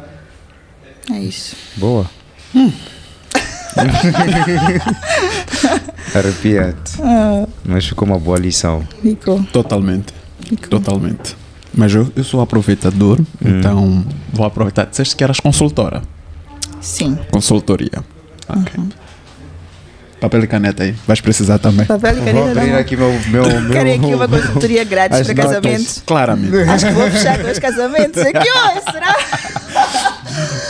É 1.12 1.20
isso. 1.20 1.56
Boa. 1.76 2.10
Arrepia-te. 6.16 6.98
Mas 7.64 7.88
ficou 7.88 8.08
uma 8.08 8.20
boa 8.20 8.38
lição. 8.38 8.84
Ficou. 9.02 9.44
Totalmente. 9.52 10.14
ficou. 10.40 10.80
Totalmente. 10.80 11.36
Mas 11.74 11.94
eu, 11.94 12.12
eu 12.16 12.24
sou 12.24 12.42
aproveitador, 12.42 13.20
então 13.42 14.06
vou 14.34 14.46
aproveitar. 14.46 14.86
Disseste 14.86 15.16
que 15.16 15.24
eras 15.24 15.40
consultora. 15.40 16.02
Sim. 16.82 17.18
Consultoria. 17.32 18.04
Ok. 18.50 18.84
Papel 20.22 20.44
e 20.44 20.48
caneta 20.48 20.84
aí. 20.84 20.94
Vais 21.08 21.20
precisar 21.20 21.58
também. 21.58 21.84
Papel 21.86 22.12
e 22.12 22.16
Vou 22.18 22.26
caneta 22.26 22.52
abrir 22.52 22.72
não. 22.72 22.80
aqui 22.80 22.96
meu. 22.96 23.12
meu, 23.30 23.44
meu 23.62 23.72
Querem 23.72 23.96
aqui 24.00 24.14
uma 24.14 24.28
consultoria 24.28 24.84
grátis 24.84 25.20
As 25.20 25.26
para 25.28 25.34
notas. 25.36 25.52
casamentos? 25.62 26.04
Claramente. 26.06 26.56
Acho 26.70 26.86
que 26.88 26.94
vou 26.94 27.10
fechar 27.10 27.38
dois 27.40 27.58
casamentos 27.60 28.22
aqui 28.22 28.38
hoje, 28.38 28.82
será? 28.92 29.16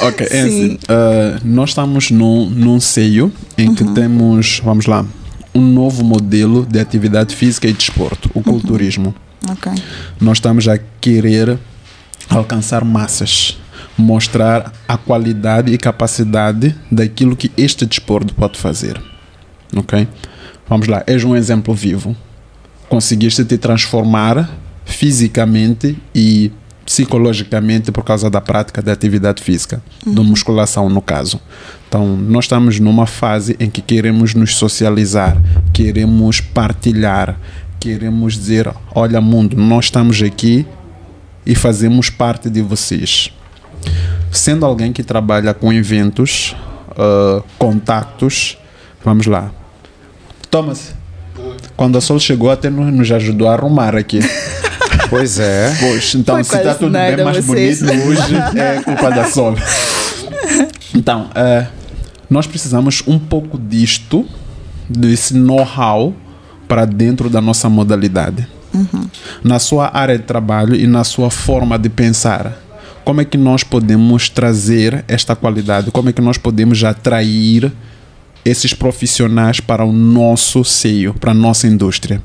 Ok, 0.02 0.26
é 0.26 0.30
Sim. 0.30 0.38
assim. 0.48 0.74
uh, 0.76 1.40
nós 1.44 1.70
estamos 1.70 2.10
num, 2.10 2.50
num 2.50 2.80
seio 2.80 3.32
em 3.56 3.76
que 3.76 3.84
temos, 3.94 4.60
vamos 4.64 4.88
lá, 4.88 5.06
um 5.54 5.62
novo 5.62 6.04
modelo 6.04 6.66
de 6.66 6.80
atividade 6.80 7.36
física 7.36 7.68
e 7.68 7.74
desporto, 7.74 8.32
o 8.34 8.42
culturismo. 8.42 9.14
Ok. 9.52 9.72
Nós 10.20 10.38
estamos 10.38 10.68
a 10.68 10.80
querer 11.00 11.60
alcançar 12.28 12.84
massas, 12.84 13.60
mostrar 13.96 14.74
a 14.88 14.98
qualidade 14.98 15.72
e 15.72 15.78
capacidade 15.78 16.76
daquilo 16.92 17.36
que 17.36 17.52
este 17.56 17.86
desporto 17.86 18.34
pode 18.34 18.58
fazer. 18.58 19.00
Ok? 19.76 20.08
Vamos 20.68 20.88
lá, 20.88 21.04
és 21.06 21.24
um 21.24 21.36
exemplo 21.36 21.74
vivo. 21.74 22.16
Conseguiste 22.88 23.44
te 23.46 23.58
transformar 23.58 24.50
fisicamente 24.86 25.98
e 26.14 26.52
psicologicamente 26.86 27.92
por 27.92 28.04
causa 28.04 28.30
da 28.30 28.42
prática 28.42 28.82
da 28.82 28.92
atividade 28.92 29.42
física, 29.42 29.82
da 30.06 30.24
musculação 30.24 30.90
no 30.90 31.02
caso. 31.02 31.40
Então, 31.88 32.16
nós 32.18 32.46
estamos 32.46 32.80
numa 32.80 33.06
fase 33.06 33.56
em 33.60 33.70
que 33.70 33.82
queremos 33.82 34.34
nos 34.34 34.56
socializar, 34.56 35.38
queremos 35.74 36.42
partilhar, 36.42 37.38
queremos 37.80 38.34
dizer: 38.34 38.70
olha, 38.94 39.22
mundo, 39.22 39.56
nós 39.58 39.86
estamos 39.86 40.22
aqui 40.22 40.66
e 41.46 41.56
fazemos 41.56 42.10
parte 42.10 42.50
de 42.50 42.62
vocês. 42.62 43.32
Sendo 44.32 44.66
alguém 44.66 44.94
que 44.94 45.04
trabalha 45.04 45.54
com 45.54 45.72
eventos, 45.74 46.56
ah, 46.98 47.44
contatos, 47.58 48.58
vamos 49.04 49.28
lá. 49.28 49.52
Thomas, 50.52 50.94
quando 51.78 51.98
a 51.98 52.02
Sol 52.02 52.20
chegou, 52.20 52.52
até 52.52 52.70
nos, 52.70 52.94
nos 52.94 53.12
ajudou 53.12 53.48
a 53.48 53.54
arrumar 53.54 53.96
aqui. 53.96 54.20
Pois 55.10 55.40
é. 55.40 55.76
Pois, 55.78 56.16
então 56.16 56.36
Foi 56.36 56.44
se 56.46 56.56
está 56.56 56.74
tudo 56.74 56.92
bem 56.92 57.22
mais 57.22 57.44
vocês. 57.46 57.82
bonito 57.82 58.08
hoje, 58.08 58.36
é 58.58 58.82
culpa 58.82 59.10
da 59.10 59.26
Sol. 59.26 59.56
Então, 60.96 61.30
eh, 61.36 61.68
nós 62.30 62.48
precisamos 62.48 63.04
um 63.06 63.20
pouco 63.20 63.58
disto, 63.58 64.26
desse 64.88 65.34
know-how, 65.34 66.14
para 66.66 66.86
dentro 66.86 67.30
da 67.30 67.42
nossa 67.42 67.68
modalidade. 67.68 68.48
Na 69.44 69.60
sua 69.60 69.92
área 69.94 70.18
de 70.18 70.24
trabalho 70.24 70.74
e 70.76 70.88
na 70.88 71.04
sua 71.04 71.30
forma 71.30 71.78
de 71.78 71.90
pensar. 71.90 72.58
Como 73.04 73.20
é 73.20 73.26
que 73.26 73.38
nós 73.38 73.66
podemos 73.66 74.30
trazer 74.30 75.04
esta 75.10 75.36
qualidade? 75.36 75.92
Como 75.92 76.08
é 76.08 76.14
que 76.14 76.22
nós 76.22 76.38
podemos 76.38 76.82
atrair 76.86 77.70
esses 78.44 78.74
profissionais 78.74 79.60
para 79.60 79.84
o 79.86 79.92
nosso 79.92 80.64
seio, 80.64 81.14
para 81.14 81.32
a 81.32 81.34
nossa 81.36 81.68
indústria? 81.68 82.22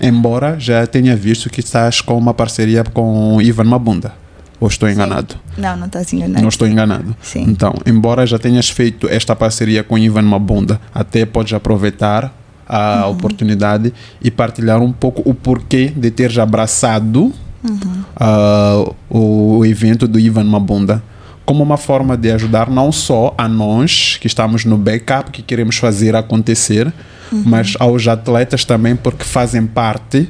Embora 0.00 0.58
já 0.58 0.86
tenha 0.86 1.14
visto 1.14 1.50
que 1.50 1.60
estás 1.60 2.00
com 2.00 2.16
uma 2.16 2.32
parceria 2.32 2.82
com 2.84 3.40
Ivan 3.42 3.64
Mabunda. 3.64 4.14
Ou 4.58 4.68
estou 4.68 4.88
enganado? 4.90 5.36
Não, 5.56 5.76
não 5.76 5.86
está 5.86 6.02
enganado. 6.12 6.42
Não 6.42 6.48
estou 6.48 6.68
enganado. 6.68 7.16
Sim. 7.22 7.44
Então, 7.48 7.74
embora 7.86 8.26
já 8.26 8.38
tenhas 8.38 8.68
feito 8.68 9.08
esta 9.08 9.34
parceria 9.34 9.82
com 9.82 9.96
Ivan 9.98 10.22
Mabunda, 10.22 10.80
até 10.94 11.24
podes 11.24 11.52
aproveitar 11.54 12.34
a 12.68 13.04
Uhum. 13.06 13.12
oportunidade 13.12 13.92
e 14.22 14.30
partilhar 14.30 14.80
um 14.80 14.92
pouco 14.92 15.22
o 15.28 15.34
porquê 15.34 15.92
de 15.96 16.10
teres 16.10 16.38
abraçado 16.38 17.32
Uhum. 17.62 18.94
o, 19.10 19.58
o 19.58 19.66
evento 19.66 20.06
do 20.08 20.18
Ivan 20.18 20.44
Mabunda 20.44 21.02
como 21.50 21.64
uma 21.64 21.76
forma 21.76 22.16
de 22.16 22.30
ajudar 22.30 22.70
não 22.70 22.92
só 22.92 23.34
a 23.36 23.48
nós 23.48 24.16
que 24.20 24.28
estamos 24.28 24.64
no 24.64 24.78
backup 24.78 25.32
que 25.32 25.42
queremos 25.42 25.78
fazer 25.78 26.14
acontecer, 26.14 26.86
Uhum. 27.32 27.42
mas 27.44 27.74
aos 27.80 28.06
atletas 28.06 28.64
também 28.64 28.94
porque 28.94 29.24
fazem 29.24 29.66
parte 29.66 30.28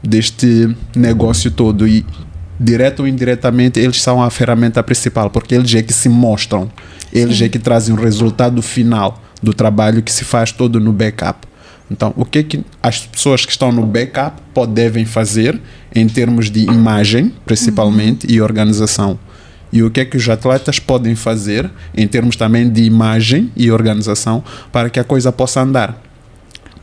deste 0.00 0.72
negócio 0.94 1.50
todo. 1.50 1.84
E 1.86 2.06
direto 2.60 3.00
ou 3.00 3.08
indiretamente 3.08 3.80
eles 3.80 4.00
são 4.00 4.22
a 4.22 4.30
ferramenta 4.30 4.80
principal 4.84 5.30
porque 5.30 5.52
eles 5.56 5.74
é 5.74 5.82
que 5.82 5.92
se 5.92 6.08
mostram. 6.08 6.70
Eles 7.12 7.38
Sim. 7.38 7.44
é 7.46 7.48
que 7.48 7.58
trazem 7.58 7.92
o 7.92 7.98
resultado 8.00 8.62
final 8.62 9.20
do 9.42 9.52
trabalho 9.52 10.00
que 10.00 10.12
se 10.12 10.22
faz 10.24 10.52
todo 10.52 10.78
no 10.78 10.92
backup. 10.92 11.44
Então 11.90 12.12
o 12.16 12.24
que 12.24 12.38
é 12.38 12.42
que 12.44 12.64
as 12.80 13.00
pessoas 13.00 13.44
que 13.44 13.50
estão 13.50 13.72
no 13.72 13.84
backup 13.84 14.40
po- 14.54 14.64
devem 14.64 15.04
fazer 15.04 15.60
em 15.92 16.06
termos 16.08 16.52
de 16.52 16.60
imagem 16.60 17.32
principalmente 17.44 18.26
e 18.32 18.40
organização 18.40 19.18
e 19.72 19.82
o 19.82 19.90
que 19.90 20.00
é 20.00 20.04
que 20.04 20.16
os 20.16 20.28
atletas 20.28 20.78
podem 20.78 21.14
fazer 21.14 21.70
em 21.96 22.06
termos 22.06 22.36
também 22.36 22.68
de 22.70 22.82
imagem 22.82 23.50
e 23.56 23.70
organização 23.70 24.44
para 24.70 24.90
que 24.90 25.00
a 25.00 25.04
coisa 25.04 25.32
possa 25.32 25.60
andar 25.60 26.00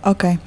Ok. 0.01 0.39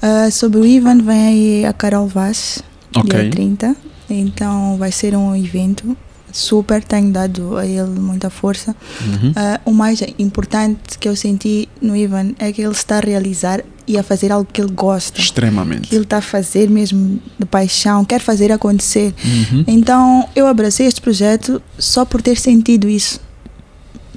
Ah, 0.00 0.28
sobre 0.30 0.58
o 0.58 0.66
Ivan, 0.66 0.98
vem 1.02 1.26
aí 1.26 1.64
a 1.64 1.72
Carol 1.72 2.08
Vaz, 2.08 2.62
Ok. 2.94 3.08
dia 3.20 3.30
30. 3.30 3.76
Então 4.10 4.76
vai 4.76 4.90
ser 4.90 5.14
um 5.16 5.34
evento 5.36 5.96
super, 6.32 6.82
tenho 6.82 7.10
dado 7.10 7.56
a 7.56 7.66
ele 7.66 8.00
muita 8.00 8.30
força. 8.30 8.74
Uhum. 9.00 9.32
Ah, 9.36 9.60
o 9.64 9.72
mais 9.72 10.02
importante 10.18 10.98
que 10.98 11.08
eu 11.08 11.14
senti 11.14 11.68
no 11.80 11.94
Ivan 11.96 12.32
é 12.38 12.50
que 12.52 12.62
ele 12.62 12.72
está 12.72 12.98
a 12.98 13.00
realizar 13.00 13.62
e 13.86 13.98
a 13.98 14.02
fazer 14.02 14.32
algo 14.32 14.48
que 14.50 14.60
ele 14.60 14.72
gosta. 14.72 15.12
Que 15.12 15.20
extremamente 15.20 15.94
ele 15.94 16.04
está 16.04 16.18
a 16.18 16.22
fazer 16.22 16.70
mesmo 16.70 17.20
de 17.38 17.44
paixão, 17.46 18.04
quer 18.04 18.20
fazer 18.20 18.50
acontecer. 18.50 19.14
Uhum. 19.24 19.64
Então 19.66 20.28
eu 20.34 20.46
abracei 20.46 20.86
este 20.86 21.00
projeto 21.00 21.60
só 21.78 22.04
por 22.04 22.22
ter 22.22 22.38
sentido 22.38 22.88
isso 22.88 23.20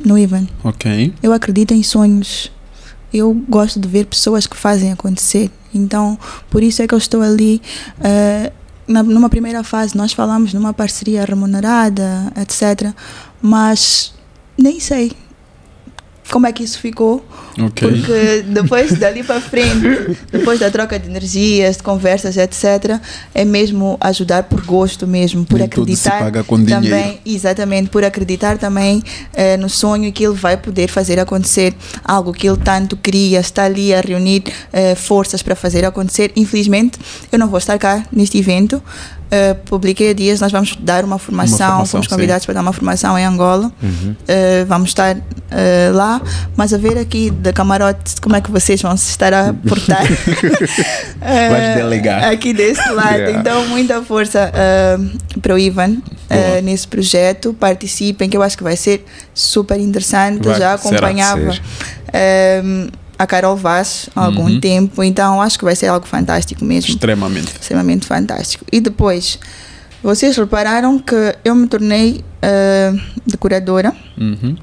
no 0.04 0.18
Ivan. 0.18 0.48
ok 0.64 1.14
Eu 1.22 1.34
acredito 1.34 1.74
em 1.74 1.84
sonhos. 1.84 2.52
Eu 3.14 3.34
gosto 3.48 3.80
de 3.80 3.88
ver 3.88 4.06
pessoas 4.06 4.46
que 4.46 4.58
fazem 4.58 4.92
acontecer. 4.92 5.50
Então, 5.74 6.18
por 6.50 6.62
isso 6.62 6.82
é 6.82 6.88
que 6.88 6.94
eu 6.94 6.98
estou 6.98 7.22
ali. 7.22 7.62
eh, 8.02 8.52
na, 8.88 9.04
numa 9.04 9.30
primeira 9.30 9.64
fase, 9.64 9.98
nós 9.98 10.14
falamos 10.14 10.54
numa 10.54 10.74
parceria 10.74 11.26
remunerada, 11.26 12.32
etc. 12.36 12.94
Mas 13.42 14.14
nem 14.58 14.80
sei 14.80 15.12
como 16.32 16.48
é 16.48 16.52
que 16.52 16.64
isso 16.64 16.80
ficou. 16.80 17.26
Ok 17.60 17.90
Porque 17.90 18.44
depois 18.48 18.98
dali 18.98 19.24
para 19.24 19.42
frente, 19.42 20.18
depois 20.32 20.60
da 20.60 20.70
troca 20.70 20.98
de 21.00 21.10
energias, 21.10 21.78
de 21.78 21.84
conversas, 21.84 22.38
etc., 22.38 23.00
é 23.34 23.46
mesmo 23.46 23.98
ajudar 24.02 24.44
por 24.44 24.62
gosto 24.66 25.08
mesmo, 25.08 25.46
por 25.46 25.58
Nem 25.58 25.66
acreditar 25.66 26.20
paga 26.20 26.44
com 26.44 26.62
dinheiro. 26.62 26.84
também, 26.84 27.20
exatamente, 27.26 27.90
por 27.90 28.04
acreditar 28.04 28.58
também 28.58 29.04
eh, 29.34 29.58
no 29.58 29.70
sonho 29.70 30.12
que 30.12 30.26
ele 30.26 30.36
vai 30.36 30.58
poder 30.58 30.88
fazer 30.88 31.20
acontecer, 31.20 31.74
algo 32.04 32.34
que 32.34 32.48
ele 32.48 32.58
tanto 32.58 32.96
queria, 32.98 33.40
está 33.40 33.66
ali 33.66 33.94
a 33.94 34.02
reunir 34.02 34.44
eh, 34.74 34.96
forças 34.96 35.42
para 35.42 35.56
fazer 35.56 35.86
acontecer. 35.86 36.32
Infelizmente, 36.36 37.00
eu 37.32 37.40
não 37.40 37.48
vou 37.48 37.58
estar 37.58 37.78
cá 37.78 38.04
neste 38.12 38.38
evento. 38.38 38.82
Eh, 39.32 39.56
publiquei 39.66 40.14
dias, 40.14 40.40
nós 40.40 40.52
vamos 40.52 40.78
dar 40.80 41.04
uma 41.04 41.18
formação, 41.18 41.58
formação, 41.58 41.86
fomos 41.86 42.06
sim. 42.06 42.10
convidados 42.12 42.46
para 42.46 42.54
dar 42.54 42.62
uma 42.62 42.74
formação 42.74 43.18
em 43.18 43.26
Angola. 43.26 43.72
Eh, 44.28 44.64
vamos 44.66 44.90
estar 44.90 45.18
eh, 45.52 45.92
lá, 45.94 46.22
mas 46.56 46.74
a 46.74 46.78
ver 46.78 46.98
aqui 46.98 47.32
da 47.46 47.54
camarote 47.54 48.20
como 48.22 48.36
é 48.36 48.42
que 48.42 48.52
vocês 48.52 48.82
vão 48.82 48.96
se 48.98 49.10
estar 49.10 49.34
a 49.34 49.54
portar. 49.54 50.04
Vais 51.20 51.76
delegar. 51.76 52.24
Aqui 52.26 52.54
desse 52.54 52.88
lado. 52.90 53.06
Yeah. 53.16 53.40
Então, 53.40 53.68
muita 53.68 54.02
força 54.02 54.52
eh, 54.54 54.98
para 55.42 55.54
o 55.54 55.58
Ivan 55.60 55.98
Boa. 56.30 56.62
nesse 56.62 56.88
projeto. 56.88 57.54
Participem, 57.54 58.30
que 58.30 58.36
eu 58.36 58.42
acho 58.44 58.58
que 58.58 58.64
vai 58.64 58.76
ser 58.76 59.06
super 59.34 59.80
interessante. 59.80 60.44
Vai, 60.46 60.60
Já 60.60 60.74
acompanhava 60.74 61.52
a 63.18 63.26
Carol 63.28 63.56
Vaz 63.56 64.10
há 64.16 64.26
algum 64.26 64.44
Uhum. 64.46 64.60
tempo, 64.60 65.02
então 65.04 65.42
acho 65.42 65.58
que 65.58 65.64
vai 65.64 65.76
ser 65.76 65.88
algo 65.88 66.06
fantástico 66.06 66.66
mesmo 66.66 66.90
extremamente 66.92 67.54
extremamente 67.62 68.06
fantástico. 68.06 68.66
E 68.72 68.82
depois, 68.82 69.40
vocês 70.04 70.36
repararam 70.36 71.00
que 71.00 71.16
eu 71.46 71.56
me 71.56 71.68
tornei 71.68 72.24
eh, 72.42 72.94
decoradora. 73.26 73.94
Uhum. 74.18 74.58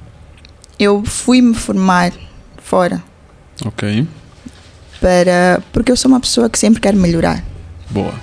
Eu 0.79 1.03
fui 1.05 1.41
me 1.41 1.55
formar 1.55 2.13
fora 2.73 3.03
ok 3.67 4.07
para 4.99 5.61
porque 5.73 5.93
eu 5.93 5.97
sou 5.97 6.11
uma 6.11 6.21
pessoa 6.21 6.49
que 6.49 6.59
sempre 6.59 6.81
quer 6.81 6.95
melhorar. 6.95 7.45
boa 7.91 8.15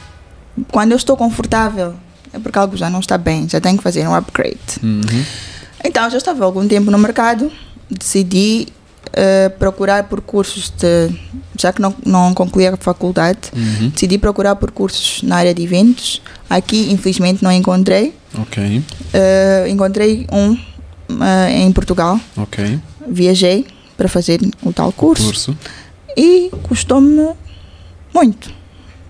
Quando 0.72 0.92
eu 0.92 0.98
estou 0.98 1.16
confortável, 1.16 1.94
é 2.34 2.40
porque 2.40 2.58
algo 2.58 2.76
já 2.76 2.90
não 2.90 3.00
está 3.00 3.16
bem, 3.18 3.48
já 3.48 3.60
tenho 3.62 3.78
que 3.78 3.84
fazer 3.84 4.08
um 4.08 4.16
upgrade. 4.16 4.58
Uhum. 4.82 5.24
Então, 5.84 6.10
já 6.10 6.18
estava 6.18 6.44
algum 6.44 6.68
tempo 6.68 6.90
no 6.92 6.98
mercado, 6.98 7.52
decidi 7.90 8.68
eh, 9.14 9.50
procurar 9.50 10.04
por 10.06 10.20
cursos 10.22 10.70
de. 10.82 11.10
Já 11.58 11.72
que 11.72 11.82
não, 11.82 11.94
não 12.06 12.34
concluí 12.34 12.66
a 12.68 12.76
faculdade, 12.78 13.40
Uhum. 13.56 13.90
decidi 13.90 14.18
procurar 14.18 14.56
por 14.56 14.72
cursos 14.72 15.22
na 15.24 15.36
área 15.38 15.54
de 15.54 15.62
eventos. 15.64 16.22
Aqui, 16.50 16.92
infelizmente, 16.92 17.44
não 17.44 17.52
encontrei. 17.52 18.14
ok 18.38 18.84
Eh, 19.14 19.66
encontrei 19.70 20.26
um 20.32 20.58
eh, 21.24 21.62
em 21.64 21.72
Portugal. 21.72 22.20
ok 22.36 22.80
Viajei 23.08 23.66
para 24.00 24.08
fazer 24.08 24.40
o 24.64 24.72
tal 24.72 24.94
curso, 24.94 25.26
curso 25.26 25.58
e 26.16 26.50
custou-me 26.64 27.32
muito, 28.16 28.50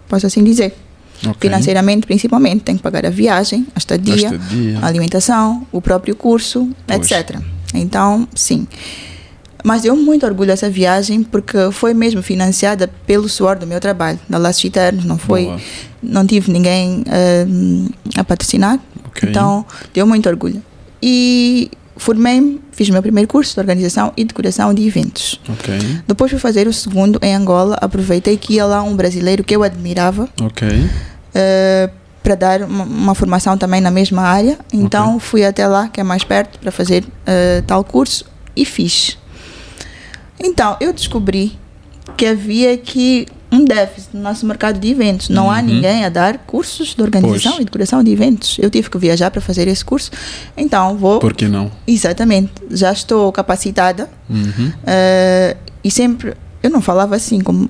posso 0.10 0.26
assim 0.26 0.44
dizer. 0.44 0.74
ok 1.22 1.36
Financeiramente, 1.40 2.08
principalmente, 2.08 2.62
tenho 2.64 2.80
que 2.80 2.84
pagar 2.84 3.06
a 3.06 3.10
viagem, 3.12 3.68
a 3.76 3.78
estadia, 3.78 4.16
Estadia. 4.16 4.80
a 4.82 4.88
alimentação, 4.88 5.66
o 5.72 5.80
próprio 5.80 6.16
curso, 6.16 6.68
Pois. 6.88 7.12
etc. 7.12 7.38
Então, 7.74 8.28
sim. 8.34 8.68
Mas 9.64 9.84
deu 9.84 9.96
muito 9.96 10.26
orgulho 10.26 10.52
essa 10.52 10.70
viagem 10.70 11.22
porque 11.22 11.58
foi 11.72 11.94
mesmo 11.94 12.22
financiada 12.24 12.90
pelo 13.06 13.30
suor 13.30 13.58
do 13.60 13.68
meu 13.68 13.80
trabalho, 13.80 14.20
da 14.28 14.38
Laços 14.40 14.64
Eternos, 14.66 15.06
não 15.06 15.18
foi, 15.20 15.46
Boa. 15.46 15.60
não 16.02 16.26
tive 16.26 16.52
ninguém 16.52 17.04
eh, 17.08 17.46
a 18.16 18.24
patrocinar, 18.24 18.80
ok 19.06 19.30
então 19.30 19.64
deu 19.94 20.08
muito 20.08 20.28
orgulho. 20.28 20.64
E 21.04 21.70
formei-me, 22.00 22.60
fiz 22.72 22.90
o 22.90 22.94
meu 22.94 23.02
primeiro 23.02 23.28
curso 23.28 23.54
de 23.54 23.60
organização 23.60 24.12
e 24.18 24.24
decoração 24.24 24.74
de 24.74 24.88
eventos. 24.88 25.40
ok 25.48 26.02
Depois 26.08 26.32
fui 26.32 26.40
fazer 26.40 26.68
o 26.68 26.74
segundo 26.74 27.20
em 27.22 27.36
Angola, 27.36 27.78
aproveitei 27.80 28.38
que 28.38 28.54
ia 28.54 28.66
lá 28.66 28.82
um 28.82 28.96
brasileiro 28.96 29.44
que 29.44 29.56
eu 29.56 29.62
admirava 29.62 30.28
ok 30.42 30.90
eh, 31.36 31.90
para 32.24 32.36
dar 32.36 32.64
uma, 32.64 32.84
uma 32.84 33.16
formação 33.16 33.58
também 33.58 33.82
na 33.82 33.92
mesma 33.92 34.24
área. 34.24 34.58
Então 34.74 35.20
fui 35.20 35.46
até 35.46 35.68
lá, 35.68 35.88
que 35.88 36.00
é 36.00 36.04
mais 36.04 36.24
perto, 36.24 36.60
para 36.60 36.72
fazer 36.72 37.06
eh, 37.26 37.64
tal 37.66 37.84
curso 37.84 38.26
e 38.56 38.66
fiz. 38.66 39.18
Então 40.40 40.78
eu 40.80 40.94
descobri 40.94 41.58
que 42.16 42.26
havia 42.26 42.74
aqui 42.74 43.28
um 43.52 43.66
déficit 43.66 44.16
no 44.16 44.22
nosso 44.22 44.46
mercado 44.46 44.80
de 44.80 44.88
eventos. 44.90 45.30
Não 45.30 45.50
há 45.50 45.56
Uhum. 45.58 45.64
ninguém 45.66 46.06
a 46.06 46.10
dar 46.10 46.38
cursos 46.40 46.94
de 46.94 47.02
organização 47.02 47.54
Pois. 47.54 47.62
e 47.62 47.66
decoração 47.66 48.04
de 48.04 48.12
eventos. 48.12 48.58
Eu 48.60 48.70
tive 48.70 48.90
que 48.90 48.98
viajar 48.98 49.32
para 49.32 49.42
fazer 49.42 49.68
esse 49.68 49.84
curso. 49.84 50.12
Então 50.56 50.96
vou. 50.98 51.20
por 51.20 51.34
que 51.34 51.48
não 51.48 51.72
Exatamente. 51.88 52.52
Já 52.70 52.92
estou 52.92 53.32
capacitada 53.32 54.08
Uhum. 54.30 54.72
eh, 54.86 55.58
e 55.84 55.90
sempre. 55.90 56.34
Eu 56.62 56.70
não 56.70 56.82
falava 56.82 57.16
assim 57.16 57.40
como. 57.42 57.70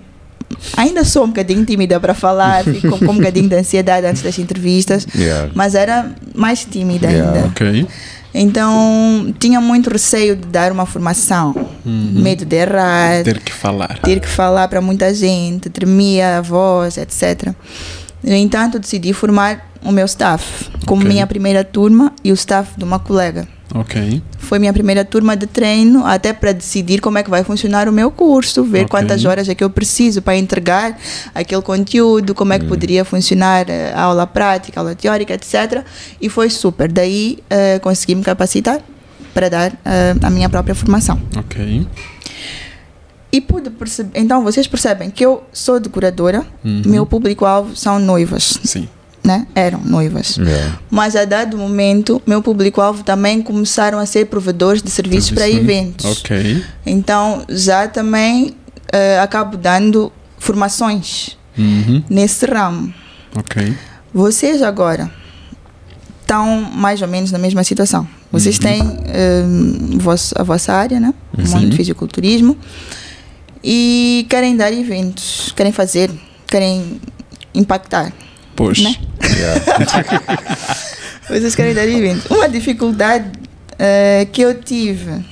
Ainda 0.75 1.05
sou 1.05 1.25
um 1.25 1.27
bocadinho 1.27 1.63
tímida 1.63 1.99
para 1.99 2.15
falar, 2.15 2.63
fico 2.63 2.97
com 2.97 3.11
um 3.11 3.17
bocadinho 3.17 3.47
de 3.47 3.55
ansiedade 3.55 4.07
antes 4.07 4.23
das 4.23 4.37
entrevistas, 4.39 5.05
Yeah. 5.15 5.51
mas 5.53 5.75
era 5.75 6.11
mais 6.33 6.65
tímida 6.65 7.07
Yeah. 7.07 7.33
ainda. 7.35 7.47
ok 7.49 7.87
Então 8.33 9.33
tinha 9.39 9.59
muito 9.59 9.89
receio 9.89 10.35
de 10.35 10.47
dar 10.47 10.71
uma 10.71 10.85
formação, 10.85 11.55
medo 11.85 12.45
de 12.45 12.55
errar, 12.55 13.23
ter 13.23 13.39
que 13.39 13.51
falar 13.51 13.97
ter 14.03 14.19
que 14.19 14.27
falar 14.27 14.67
para 14.67 14.79
muita 14.81 15.13
gente, 15.13 15.69
tremia 15.69 16.37
a 16.37 16.41
voz, 16.41 16.97
etc. 16.97 17.53
No 18.23 18.35
entanto, 18.35 18.77
decidi 18.79 19.13
formar 19.13 19.71
o 19.83 19.91
meu 19.91 20.05
staff 20.05 20.69
como 20.85 21.01
Ok. 21.01 21.11
minha 21.11 21.25
primeira 21.25 21.63
turma 21.63 22.11
e 22.23 22.31
o 22.31 22.35
staff 22.35 22.71
de 22.77 22.83
uma 22.83 22.99
colega. 22.99 23.47
Ok 23.73 24.21
Foi 24.37 24.57
minha 24.59 24.73
primeira 24.73 25.05
turma 25.05 25.35
de 25.37 25.45
treino, 25.45 26.05
até 26.05 26.33
para 26.33 26.51
decidir 26.51 26.99
como 27.01 27.17
é 27.19 27.23
que 27.23 27.29
vai 27.29 27.43
funcionar 27.43 27.87
o 27.87 27.91
meu 27.91 28.09
curso, 28.09 28.63
ver 28.63 28.85
Ok. 28.85 28.89
quantas 28.89 29.23
horas 29.25 29.47
é 29.47 29.53
que 29.55 29.63
eu 29.63 29.69
preciso 29.69 30.21
para 30.21 30.35
entregar 30.35 30.97
aquele 31.35 31.61
conteúdo, 31.61 32.33
como 32.33 32.51
é 32.53 32.57
que 32.59 32.65
poderia 32.65 33.05
funcionar 33.05 33.69
eh, 33.69 33.91
a 33.93 34.01
aula 34.03 34.25
prática, 34.25 34.79
a 34.79 34.81
aula 34.81 34.95
teórica, 34.95 35.33
etc. 35.35 35.83
E 36.19 36.29
foi 36.29 36.49
super. 36.49 36.91
Daí 36.91 37.37
eh, 37.49 37.77
consegui 37.79 38.15
me 38.15 38.23
capacitar 38.23 38.81
para 39.33 39.49
dar 39.49 39.71
eh, 39.85 40.15
a 40.21 40.29
minha 40.31 40.49
própria 40.49 40.73
formação. 40.73 41.21
ok 41.37 41.85
E 43.31 43.39
pude 43.41 43.69
perceber. 43.69 44.09
Então 44.19 44.43
vocês 44.43 44.65
percebem 44.67 45.11
que 45.11 45.23
eu 45.23 45.43
sou 45.53 45.79
decoradora, 45.79 46.43
Uhum. 46.65 46.81
meu 46.85 47.05
público-alvo 47.05 47.75
são 47.75 47.99
noivas, 47.99 48.59
sim 48.63 48.87
né? 49.23 49.45
Eram 49.53 49.81
noivas. 49.81 50.37
Yeah. 50.37 50.79
Mas 50.89 51.15
a 51.15 51.25
dado 51.25 51.57
momento, 51.57 52.21
meu 52.25 52.41
público-alvo 52.41 53.03
também 53.03 53.41
começaram 53.41 53.99
a 53.99 54.05
ser 54.05 54.25
provedores 54.27 54.81
de 54.81 54.89
serviços 54.89 55.31
para 55.31 55.43
Serviço. 55.43 55.61
eventos. 55.63 56.05
ok 56.05 56.63
Então 56.85 57.43
já 57.49 57.87
também 57.87 58.55
eh, 58.91 59.19
acabo 59.19 59.55
dando 59.57 60.11
formações 60.37 61.37
Uhum. 61.57 62.03
nesse 62.09 62.45
ramo. 62.45 62.93
ok 63.35 63.75
Vocês 64.13 64.61
agora 64.63 65.11
estão 66.21 66.61
mais 66.61 67.01
ou 67.01 67.07
menos 67.07 67.31
na 67.31 67.37
mesma 67.37 67.63
situação. 67.63 68.07
Vocês 68.31 68.55
Uhum. 68.57 68.61
têm 68.61 69.97
vosso- 69.97 70.33
a 70.37 70.43
vossa 70.43 70.73
área, 70.73 70.99
né? 70.99 71.13
O 71.37 71.41
mundo 71.41 71.69
de 71.69 71.75
fisiculturismo. 71.77 72.55
E 73.63 74.25
querem 74.29 74.55
dar 74.55 74.71
eventos, 74.71 75.51
querem 75.55 75.71
fazer, 75.71 76.09
querem 76.47 76.99
impactar. 77.53 78.13
Pois. 78.59 78.79
Né? 78.79 78.93
Yeah. 79.23 79.63
Vocês 81.29 81.55
querem 81.55 81.73
dar 81.73 81.87
evento. 81.87 82.33
Uma 82.33 82.49
dificuldade 82.49 83.31
eh, 83.77 84.27
que 84.33 84.41
eu 84.41 84.61
tive 84.61 85.23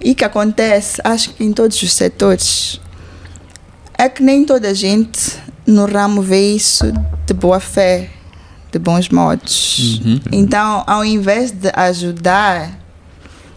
e 0.00 0.14
que 0.14 0.24
acontece, 0.24 1.02
acho 1.04 1.34
que 1.34 1.44
em 1.44 1.52
todos 1.52 1.82
os 1.82 1.92
setores, 1.92 2.80
é 3.98 4.08
que 4.08 4.22
nem 4.22 4.42
toda 4.42 4.68
a 4.68 4.72
gente 4.72 5.36
no 5.66 5.84
ramo 5.84 6.22
vê 6.22 6.54
isso 6.54 6.90
de 7.26 7.34
boa 7.34 7.60
fé, 7.60 8.08
de 8.72 8.78
bons 8.78 9.10
modos. 9.10 10.00
Uhum. 10.02 10.20
Então, 10.32 10.82
ao 10.86 11.04
invés 11.04 11.50
de 11.50 11.70
ajudar, 11.74 12.70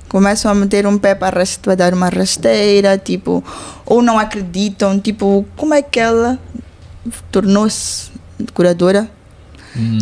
começam 0.10 0.52
a 0.52 0.53
meter 0.53 0.85
um 0.85 0.98
pé 0.98 1.15
para 1.15 1.41
para 1.61 1.76
dar 1.76 1.94
uma 1.94 2.10
rasteira, 2.10 2.98
tipo, 2.98 3.41
ou 3.85 4.02
não 4.02 4.19
acreditam, 4.19 4.99
tipo, 4.99 5.45
como 5.56 5.73
é 5.73 5.81
que 5.81 6.02
ela 6.02 6.38
tornou-se 7.31 8.16
curadora 8.53 9.09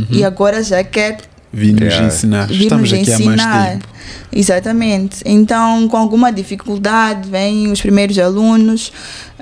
e 0.09 0.23
agora 0.23 0.63
já 0.63 0.83
quer 0.83 1.17
Vim-nos 1.53 1.81
Yeah. 1.93 2.07
ensinar. 2.07 2.47
vir 2.47 2.63
Estamos 2.63 2.91
nos 2.91 2.99
aqui 2.99 3.11
há 3.11 3.15
ensinar. 3.15 3.47
mais 3.47 3.69
tempo. 3.73 3.87
Exatamente. 4.31 5.21
Então, 5.25 5.87
com 5.87 5.95
alguma 5.97 6.31
dificuldade, 6.31 7.29
vêm 7.29 7.71
os 7.71 7.81
primeiros 7.81 8.17
alunos. 8.19 8.91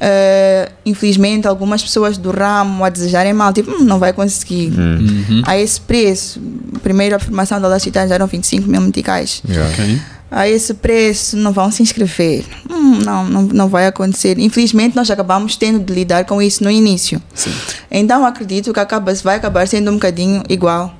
eh, 0.06 0.70
infelizmente, 0.86 1.48
algumas 1.48 1.82
pessoas 1.82 2.18
do 2.18 2.30
ramo 2.32 2.84
a 2.84 2.90
desejarem 2.90 3.32
mal, 3.32 3.54
tipo, 3.54 3.72
"Hum, 3.72 3.84
não 3.86 4.00
vai 4.00 4.12
conseguir. 4.12 4.74
Uhum. 4.78 5.42
A 5.46 5.58
esse 5.58 5.80
preço, 5.80 6.42
a 6.76 6.80
primeira 6.80 7.20
formação 7.20 7.62
da 7.62 7.68
já 8.10 8.16
eram 8.16 8.28
25 8.28 8.68
mil 8.70 8.82
meticais. 8.82 9.42
Yeah. 9.48 9.72
Ok. 9.72 10.02
A 10.34 10.50
esse 10.50 10.74
preço 10.74 11.38
não 11.38 11.52
vão 11.52 11.70
se 11.70 11.84
inscrever. 11.84 12.44
Hum, 12.70 13.00
não, 13.06 13.24
não, 13.24 13.42
não 13.44 13.68
vai 13.70 13.86
acontecer. 13.86 14.40
Infelizmente, 14.40 14.96
nós 14.96 15.10
acabamos 15.12 15.56
tendo 15.56 15.80
de 15.80 15.94
lidar 15.94 16.26
com 16.26 16.42
isso 16.42 16.64
no 16.64 16.72
início. 16.72 17.22
Sim. 17.36 17.54
Então, 17.92 18.26
acredito 18.26 18.74
que 18.74 18.80
acaba, 18.80 19.14
vai 19.16 19.36
acabar 19.36 19.68
sendo 19.68 19.92
um 19.92 19.94
bocadinho 19.94 20.42
igual, 20.50 20.96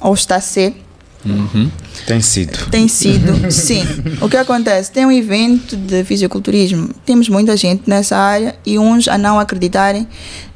ou 0.00 0.12
está 0.12 0.36
a 0.36 0.40
ser, 0.40 0.74
Uhum. 1.24 1.70
Tem 2.06 2.20
sido. 2.20 2.70
tem 2.70 2.86
sido, 2.86 3.32
sim. 3.50 3.82
O 4.20 4.28
que 4.28 4.36
acontece? 4.36 4.90
Tem 4.92 5.04
um 5.04 5.10
evento 5.10 5.76
de 5.76 6.04
fisiculturismo, 6.04 6.90
temos 7.04 7.28
muita 7.28 7.56
gente 7.56 7.82
nessa 7.88 8.16
área 8.16 8.54
e 8.64 8.78
uns 8.78 9.08
a 9.08 9.18
não 9.18 9.38
acreditarem 9.38 10.06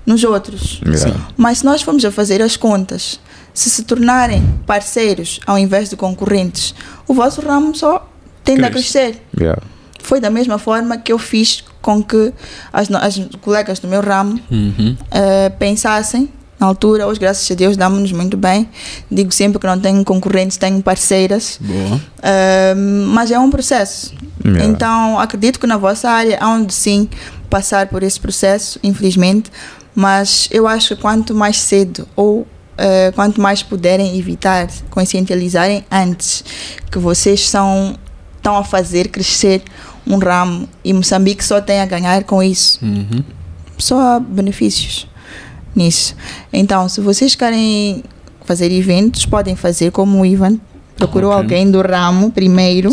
nos 0.06 0.22
outros. 0.24 0.80
Yeah. 0.86 1.28
Mas 1.36 1.58
se 1.58 1.64
nós 1.64 1.82
formos 1.82 2.04
a 2.04 2.10
fazer 2.10 2.40
as 2.40 2.56
contas, 2.56 3.18
se 3.54 3.68
se 3.70 3.82
tornarem 3.84 4.42
parceiros 4.66 5.40
ao 5.46 5.58
invés 5.58 5.88
de 5.90 5.96
concorrentes, 5.96 6.74
o 7.06 7.14
vosso 7.14 7.40
ramo 7.40 7.74
só 7.74 8.08
tende 8.44 8.64
a 8.64 8.70
Cresce. 8.70 8.92
crescer. 8.92 9.22
Yeah. 9.38 9.62
Foi 10.02 10.20
da 10.20 10.30
mesma 10.30 10.58
forma 10.58 10.96
que 10.98 11.12
eu 11.12 11.18
fiz 11.18 11.62
com 11.80 12.02
que 12.02 12.32
as, 12.72 12.88
no- 12.88 12.98
as 12.98 13.18
colegas 13.40 13.78
do 13.78 13.86
meu 13.88 14.00
ramo 14.00 14.38
Uhum. 14.50 14.96
eh, 15.10 15.48
pensassem 15.58 16.28
na 16.58 16.66
altura, 16.68 17.06
hoje 17.08 17.18
graças 17.20 17.50
a 17.50 17.54
Deus 17.54 17.76
damos-nos 17.76 18.12
muito 18.12 18.36
bem. 18.36 18.68
Digo 19.10 19.32
sempre 19.32 19.58
que 19.58 19.66
não 19.66 19.78
tenho 19.80 20.04
concorrentes, 20.04 20.56
tenho 20.56 20.80
parceiras. 20.82 21.58
Boa. 21.60 21.96
Uh, 21.96 23.06
mas 23.08 23.30
é 23.32 23.38
um 23.38 23.50
processo. 23.50 24.14
Yeah. 24.44 24.64
Então, 24.66 25.18
acredito 25.18 25.58
que 25.58 25.66
na 25.66 25.76
vossa 25.76 26.08
área 26.08 26.38
há 26.40 26.48
onde 26.48 26.72
sim 26.72 27.08
passar 27.50 27.88
por 27.88 28.02
esse 28.04 28.18
processo, 28.20 28.78
infelizmente, 28.82 29.50
mas 29.94 30.48
eu 30.52 30.66
acho 30.68 30.94
que 30.94 31.02
quanto 31.02 31.34
mais 31.34 31.58
cedo 31.58 32.06
ou 32.14 32.46
uh, 32.78 33.12
quanto 33.14 33.40
mais 33.40 33.62
puderem 33.62 34.18
evitar, 34.18 34.68
conscientizarem 34.90 35.84
antes 35.90 36.44
que 36.90 36.98
vocês 36.98 37.48
são 37.48 37.96
estão 38.36 38.56
a 38.56 38.64
fazer 38.64 39.08
crescer 39.08 39.62
um 40.04 40.18
ramo 40.18 40.68
e 40.84 40.92
Moçambique 40.92 41.44
só 41.44 41.60
tem 41.60 41.80
a 41.80 41.86
ganhar 41.86 42.24
com 42.24 42.42
isso 42.42 42.80
Uhum. 42.82 43.22
só 43.78 44.00
há 44.16 44.20
benefícios 44.20 45.06
nisso. 45.76 46.14
Então, 46.52 46.88
se 46.88 47.00
vocês 47.00 47.34
querem 47.36 48.02
fazer 48.44 48.70
eventos, 48.72 49.24
podem 49.26 49.54
fazer 49.56 49.90
como 49.92 50.20
o 50.20 50.26
Ivan. 50.26 50.58
Procurou 50.96 51.30
Ok. 51.30 51.42
alguém 51.42 51.70
do 51.70 51.80
ramo 51.80 52.30
primeiro 52.32 52.90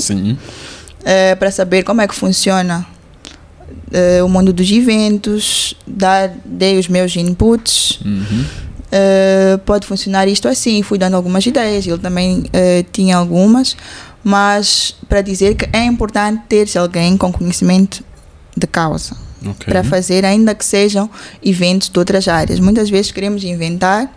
eh, 1.03 1.35
para 1.35 1.49
saber 1.51 1.83
como 1.83 1.99
é 2.01 2.07
que 2.07 2.13
funciona 2.15 2.85
eh, 3.91 4.21
o 4.23 4.29
mundo 4.29 4.53
dos 4.53 4.71
eventos, 4.71 5.73
dar, 5.85 6.31
dei 6.45 6.77
os 6.79 6.87
meus 6.87 7.15
inputs. 7.15 7.99
Uhum. 8.05 8.45
Eh, 8.91 9.59
pode 9.65 9.85
funcionar 9.85 10.27
isto 10.27 10.47
assim, 10.47 10.81
fui 10.81 10.97
dando 10.97 11.15
algumas 11.15 11.45
ideias, 11.45 11.85
ele 11.85 11.99
também 11.99 12.45
eh, 12.51 12.83
tinha 12.91 13.17
algumas, 13.17 13.77
mas 14.23 14.95
para 15.07 15.21
dizer 15.21 15.55
que 15.55 15.69
é 15.71 15.85
importante 15.85 16.41
ter-se 16.49 16.77
alguém 16.77 17.15
com 17.15 17.31
conhecimento 17.31 18.03
de 18.57 18.65
causa 18.65 19.15
Ok. 19.45 19.65
para 19.67 19.83
fazer, 19.83 20.25
ainda 20.25 20.55
que 20.55 20.65
sejam 20.65 21.09
eventos 21.43 21.87
de 21.89 21.99
outras 21.99 22.27
áreas. 22.27 22.59
Muitas 22.59 22.89
vezes 22.89 23.11
queremos 23.11 23.43
inventar 23.43 24.11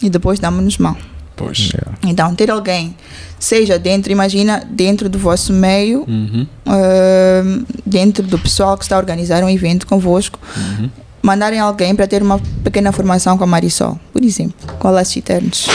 e 0.00 0.08
depois 0.08 0.38
damos-nos 0.38 0.78
mal. 0.78 0.96
Pois. 1.34 1.58
Yeah. 1.74 1.98
Então, 2.04 2.34
ter 2.34 2.50
alguém, 2.50 2.96
seja 3.38 3.78
dentro, 3.78 4.10
imagina, 4.10 4.62
dentro 4.70 5.08
do 5.08 5.18
vosso 5.18 5.52
meio, 5.52 6.04
Uhum. 6.08 6.46
ah, 6.64 7.42
dentro 7.84 8.22
do 8.26 8.38
pessoal 8.38 8.78
que 8.78 8.84
está 8.84 8.96
a 8.96 8.98
organizar 8.98 9.42
um 9.44 9.50
evento 9.50 9.86
convosco, 9.86 10.38
Uhum. 10.56 10.88
Mandarem 11.26 11.58
alguém 11.58 11.94
para 11.94 12.06
ter 12.06 12.22
uma 12.22 12.38
pequena 12.62 12.92
formação 12.92 13.36
com 13.36 13.42
a 13.42 13.46
Marisol, 13.46 13.98
por 14.12 14.24
exemplo, 14.24 14.54
com 14.78 14.86
a 14.86 14.90
Laços 14.92 15.16
Eternos. 15.16 15.66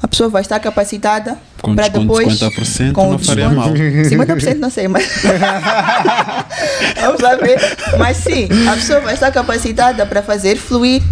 A 0.00 0.06
pessoa 0.06 0.28
vai 0.28 0.42
estar 0.42 0.60
capacitada 0.60 1.36
para 1.74 1.88
depois. 1.88 2.38
de 2.38 2.44
50% 2.46 2.92
com 2.92 3.08
o 3.08 3.12
não 3.12 3.18
faria 3.18 3.48
mal. 3.48 3.70
50% 3.72 4.58
não 4.58 4.70
sei, 4.70 4.86
mas. 4.86 5.04
Vamos 7.00 7.20
lá 7.20 7.34
ver. 7.36 7.58
Mas 7.98 8.18
sim, 8.18 8.46
a 8.70 8.74
pessoa 8.76 9.00
vai 9.00 9.14
estar 9.14 9.32
capacitada 9.32 10.06
para 10.06 10.22
fazer 10.22 10.56
fluir 10.56 11.02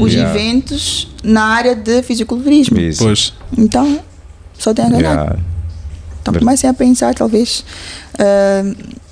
os 0.00 0.12
Yeah. 0.12 0.30
eventos 0.30 1.12
na 1.24 1.44
área 1.46 1.74
de 1.74 2.02
fisiculturismo. 2.04 2.78
Isso. 2.78 3.02
Pois. 3.02 3.32
Então, 3.58 3.98
só 4.56 4.72
tem 4.72 4.84
a 4.84 4.88
ganhar. 4.90 5.00
Yeah. 5.02 5.36
Então 6.22 6.34
comecem 6.34 6.70
a 6.70 6.74
pensar, 6.74 7.12
talvez, 7.14 7.64
ah, 8.18 8.62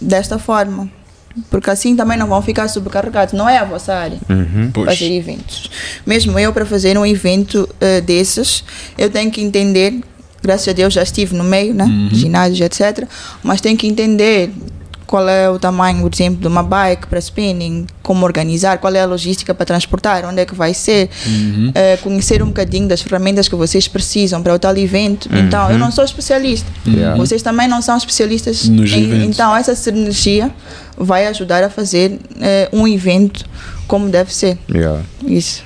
desta 0.00 0.38
forma. 0.38 0.88
Porque 1.50 1.70
assim 1.70 1.96
também 1.96 2.18
não 2.18 2.26
vão 2.26 2.42
ficar 2.42 2.68
sobrecarregados. 2.68 3.34
Não 3.34 3.48
é 3.48 3.58
a 3.58 3.64
vossa 3.64 3.94
área 3.94 4.18
Uhum. 4.28 4.70
Fazer 4.84 5.12
eventos. 5.12 5.70
Mesmo 6.06 6.38
eu, 6.38 6.52
para 6.52 6.64
fazer 6.66 6.96
um 6.98 7.06
evento 7.06 7.68
ah, 7.80 8.00
desses, 8.00 8.64
eu 8.96 9.10
tenho 9.10 9.30
que 9.30 9.40
entender. 9.40 10.00
Graças 10.42 10.68
a 10.68 10.72
Deus 10.72 10.92
já 10.92 11.02
estive 11.02 11.36
no 11.36 11.44
meio, 11.44 11.72
né? 11.72 11.84
Uhum. 11.84 12.08
Ginásios, 12.12 12.60
etc. 12.60 13.06
Mas 13.42 13.60
tenho 13.60 13.76
que 13.76 13.86
entender 13.86 14.50
qual 15.12 15.28
é 15.28 15.50
o 15.50 15.58
tamanho, 15.58 16.00
por 16.00 16.14
exemplo, 16.14 16.40
de 16.40 16.46
uma 16.46 16.62
bike 16.62 17.06
para 17.06 17.18
spinning, 17.18 17.86
como 18.02 18.24
organizar, 18.24 18.78
qual 18.78 18.94
é 18.94 19.00
a 19.02 19.04
logística 19.04 19.52
para 19.52 19.66
transportar, 19.66 20.24
onde 20.24 20.40
é 20.40 20.46
que 20.46 20.54
vai 20.54 20.72
ser, 20.72 21.10
Uhum. 21.26 21.70
eh, 21.74 21.98
conhecer 21.98 22.42
um 22.42 22.46
bocadinho 22.46 22.88
das 22.88 23.02
ferramentas 23.02 23.46
que 23.46 23.54
vocês 23.54 23.86
precisam 23.86 24.42
para 24.42 24.54
o 24.54 24.58
tal 24.58 24.74
evento. 24.74 25.28
Então, 25.30 25.70
eu 25.70 25.78
não 25.78 25.92
sou 25.92 26.02
especialista. 26.02 26.66
Yeah. 26.86 27.14
Vocês 27.18 27.42
também 27.42 27.68
não 27.68 27.82
são 27.82 27.94
especialistas. 27.98 28.66
Nos 28.70 28.90
em- 28.90 29.04
eventos. 29.04 29.28
então, 29.36 29.54
essa 29.54 29.74
sinergia 29.74 30.50
vai 30.96 31.26
ajudar 31.26 31.62
a 31.62 31.68
fazer 31.68 32.18
eh, 32.40 32.70
um 32.72 32.88
evento 32.88 33.44
como 33.86 34.08
deve 34.08 34.34
ser. 34.34 34.56
Yeah. 34.74 35.02
Isso, 35.26 35.62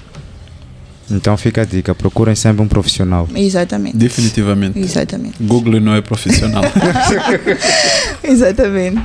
Então 1.10 1.36
fica 1.36 1.62
a 1.62 1.64
dica, 1.64 1.94
procurem 1.94 2.34
sempre 2.34 2.62
um 2.62 2.68
profissional. 2.68 3.28
exatamente. 3.34 3.96
Definitivamente. 3.96 4.78
Exatamente. 4.78 5.36
Google 5.40 5.80
não 5.80 5.94
é 5.94 6.00
profissional. 6.00 6.62
Exatamente. 8.24 9.00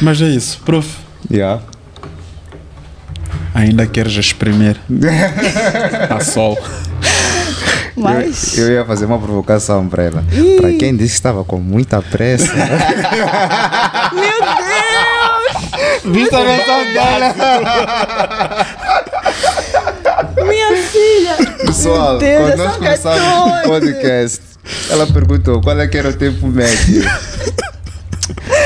Mas 0.00 0.20
é 0.20 0.26
isso. 0.26 0.60
Prof, 0.64 0.88
Yeah. 1.30 1.62
ainda 3.54 3.86
queres 3.86 4.12
exprimir 4.14 4.76
a 6.10 6.20
sol. 6.20 6.58
Mas. 7.96 8.56
Eu, 8.58 8.66
eu 8.68 8.72
ia 8.74 8.84
fazer 8.84 9.04
uma 9.06 9.18
provocação 9.18 9.88
para 9.88 10.02
ela. 10.04 10.24
Para 10.60 10.72
quem 10.72 10.92
disse 10.96 11.10
que 11.10 11.14
estava 11.14 11.44
com 11.44 11.58
muita 11.58 12.00
pressa. 12.02 12.52
Meu 14.12 14.24
Deus! 14.24 16.14
Vista 16.16 16.38
a 16.38 16.42
versão 16.44 16.92
dela. 16.92 17.34
Filha! 21.12 21.36
Pessoal, 21.66 22.18
Deus, 22.18 22.40
quando 22.50 22.56
nós 22.58 22.76
começamos 22.76 23.20
o 23.20 23.50
14. 23.50 23.68
podcast, 23.68 24.40
ela 24.90 25.06
perguntou 25.06 25.60
qual 25.60 25.78
é 25.80 25.86
que 25.86 25.98
era 25.98 26.08
o 26.08 26.12
tempo 26.12 26.46
médio. 26.46 27.02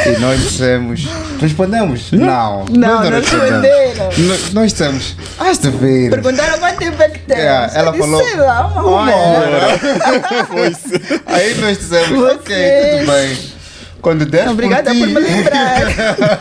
E 0.06 0.18
nós 0.20 0.40
dissemos. 0.40 1.08
Respondemos? 1.40 2.12
Não. 2.12 2.64
Não, 2.70 3.00
nós 3.02 3.10
não 3.10 3.20
respondemos. 3.20 3.62
responderam. 3.62 4.28
Nós- 4.28 4.52
Nós 4.52 4.72
dissemos. 4.72 5.16
Has 5.38 5.58
de 5.58 5.70
ver. 5.70 6.10
Perguntaram 6.10 6.58
quanto 6.58 6.76
tempo 6.78 7.02
é 7.02 7.08
que 7.08 7.18
temos. 7.20 7.42
É, 7.42 7.70
ela 7.74 7.90
disse, 7.90 8.04
falou, 8.04 8.24
Sei 8.24 8.36
lá, 8.36 8.66
uma, 8.68 8.82
Uma 8.82 9.14
hora. 9.16 9.56
hora. 9.56 9.78
Aí 11.26 11.54
nós 11.56 11.78
dissemos, 11.78 12.32
ok, 12.32 12.54
Vocês- 12.56 12.98
tudo 13.00 13.12
bem. 13.12 13.55
Quando 14.06 14.24
der 14.24 14.48
Obrigada 14.48 14.94
por, 14.94 15.08
me 15.08 15.18
lembrar. 15.18 15.82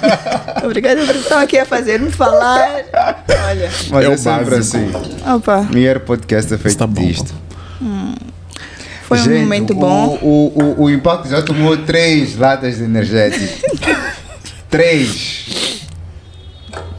Obrigada 0.64 1.04
por 1.04 1.16
estar 1.16 1.42
aqui 1.42 1.58
a 1.58 1.66
fazer-me 1.66 2.12
falar. 2.12 2.62
Olha, 3.48 3.72
Mas 3.90 4.04
É 4.04 4.06
é, 4.06 4.10
o 4.10 4.18
sempre 4.20 4.56
assim. 4.58 4.92
opa, 5.36 5.64
Mulher 5.64 6.00
podcast 6.02 6.54
é 6.54 6.58
feito 6.60 6.68
Está 6.68 6.86
bom. 6.86 7.02
disto. 7.02 7.34
foi 9.08 9.18
um 9.20 9.24
Gente, 9.24 9.42
momento 9.42 9.72
o, 9.74 9.76
bom. 9.78 10.20
O, 10.22 10.54
o, 10.80 10.84
o 10.84 10.90
Impacto 10.92 11.28
já 11.28 11.42
tomou 11.42 11.76
três 11.76 12.38
latas 12.38 12.78
de 12.78 12.84
energético. 12.84 13.68
três. 14.70 15.82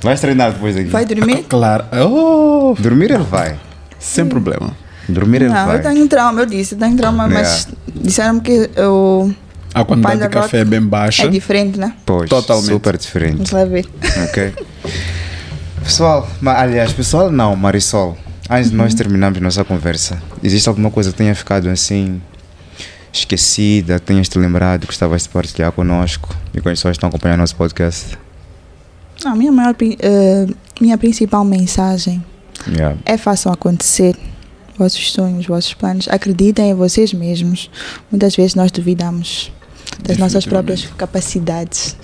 Vais 0.02 0.20
treinar 0.20 0.50
depois 0.50 0.74
daqui? 0.74 0.88
Vai 0.88 1.04
dormir? 1.04 1.44
Claro. 1.48 1.84
Oh, 1.92 2.74
Dormir 2.76 3.12
ele 3.12 3.22
vai. 3.22 3.54
sem 4.00 4.26
problema. 4.26 4.76
Dormir 5.08 5.42
ele 5.42 5.50
Não, 5.54 5.64
vai. 5.66 5.76
eu 5.76 5.82
tenho 5.82 6.08
trauma, 6.08 6.40
eu 6.40 6.46
disse, 6.46 6.74
eu 6.74 6.78
tenho 6.80 6.96
trauma, 6.96 7.28
mas 7.28 7.68
disseram 7.94 8.40
que 8.40 8.68
o 8.78 9.30
A 9.80 9.84
quantidade 9.84 10.20
de 10.22 10.28
café 10.28 10.58
é 10.60 10.64
bem 10.64 10.80
baixa. 10.80 11.24
é 11.24 11.28
diferente, 11.28 11.78
né? 11.78 11.94
Pois, 12.04 12.28
Totalmente. 12.30 12.66
super 12.68 12.96
diferente. 12.96 13.36
Vamos 13.36 13.50
lá 13.52 13.64
ver. 13.64 13.86
Ok. 14.28 14.54
Pessoal, 15.82 16.28
aliás, 16.44 16.92
pessoal 16.92 17.30
não, 17.30 17.54
Marisol. 17.54 18.16
Antes 18.50 18.70
de 18.70 18.76
nós 18.76 18.92
terminarmos 18.94 19.40
nossa 19.40 19.64
conversa, 19.64 20.20
existe 20.42 20.68
alguma 20.68 20.90
coisa 20.90 21.10
que 21.12 21.16
tenha 21.16 21.34
ficado 21.34 21.68
assim 21.68 22.20
esquecida, 23.12 23.98
que 23.98 24.06
tenhas 24.06 24.28
te 24.28 24.38
lembrado, 24.38 24.86
que 24.86 24.92
estavas 24.92 25.22
de 25.22 25.28
partilhar 25.28 25.70
connosco 25.72 26.34
e 26.54 26.60
com 26.60 26.68
as 26.68 26.78
pessoas 26.78 26.92
que 26.92 26.96
estão 26.98 27.08
acompanhando 27.08 27.38
nosso 27.40 27.54
podcast? 27.56 28.18
Não, 29.24 29.34
minha 29.36 29.50
maior, 29.52 29.74
eh, 29.80 30.46
minha 30.80 30.98
principal 30.98 31.44
mensagem 31.44 32.24
Yeah. 32.68 32.96
é 33.04 33.16
façam 33.16 33.52
acontecer 33.52 34.16
vossos 34.76 35.12
sonhos, 35.12 35.46
vossos 35.46 35.72
planos. 35.74 36.08
Acreditem 36.08 36.70
em 36.70 36.74
vocês 36.74 37.12
mesmos. 37.12 37.70
Muitas 38.10 38.34
vezes 38.34 38.54
nós 38.56 38.70
duvidamos 38.72 39.52
das 40.02 40.18
nossas 40.18 40.46
próprias 40.46 40.84
capacidades. 40.96 41.96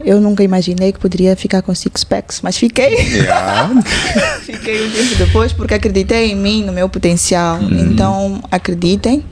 Eu 0.00 0.20
nunca 0.20 0.42
imaginei 0.42 0.92
que 0.92 0.98
poderia 0.98 1.36
ficar 1.36 1.62
com 1.62 1.74
six 1.74 2.04
packs, 2.04 2.40
mas 2.42 2.56
fiquei. 2.56 2.94
Yeah. 2.94 3.82
Fiquei 4.42 4.86
um 4.86 4.90
tempo 4.90 5.14
depois 5.16 5.52
porque 5.52 5.74
acreditei 5.74 6.32
em 6.32 6.36
mim, 6.36 6.64
no 6.64 6.72
meu 6.72 6.88
potencial. 6.88 7.58
Então, 7.62 8.42
acreditem, 8.50 9.24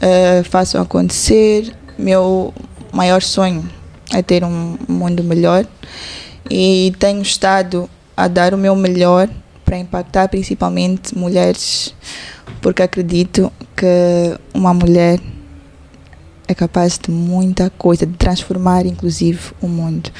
eh, 0.00 0.42
façam 0.44 0.80
acontecer. 0.80 1.72
Meu 1.98 2.52
maior 2.92 3.22
sonho 3.22 3.68
é 4.12 4.22
ter 4.22 4.42
um 4.42 4.76
mundo 4.88 5.22
melhor 5.22 5.66
e 6.50 6.92
tenho 6.98 7.22
estado 7.22 7.88
a 8.16 8.28
dar 8.28 8.54
o 8.54 8.58
meu 8.58 8.74
melhor 8.74 9.28
para 9.64 9.78
impactar 9.78 10.28
principalmente 10.28 11.16
mulheres, 11.16 11.94
porque 12.60 12.82
acredito 12.82 13.52
que 13.76 14.38
uma 14.54 14.72
mulher 14.72 15.20
é 16.48 16.54
capaz 16.54 16.98
de 16.98 17.10
muita 17.10 17.70
coisa, 17.70 18.06
de 18.06 18.14
transformar 18.14 18.86
inclusive 18.86 19.40
o 19.60 19.68
mundo. 19.68 20.10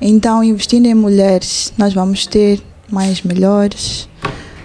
Então, 0.00 0.42
investindo 0.42 0.86
em 0.86 0.94
mulheres, 0.94 1.72
nós 1.76 1.92
vamos 1.92 2.26
ter 2.26 2.60
mães 2.90 3.22
melhores, 3.22 4.08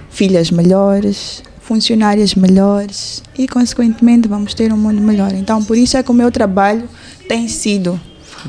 filhas 0.09 0.51
melhores, 0.51 1.43
funcionárias 1.61 2.35
melhores 2.35 3.23
e, 3.37 3.47
consequentemente, 3.47 4.27
vamos 4.27 4.53
ter 4.53 4.71
um 4.71 4.77
mundo 4.77 5.01
melhor. 5.01 5.33
Então, 5.33 5.63
por 5.63 5.77
isso 5.77 5.97
é 5.97 6.03
que 6.03 6.11
o 6.11 6.13
meu 6.13 6.31
trabalho 6.31 6.87
tem 7.27 7.47
sido. 7.47 7.99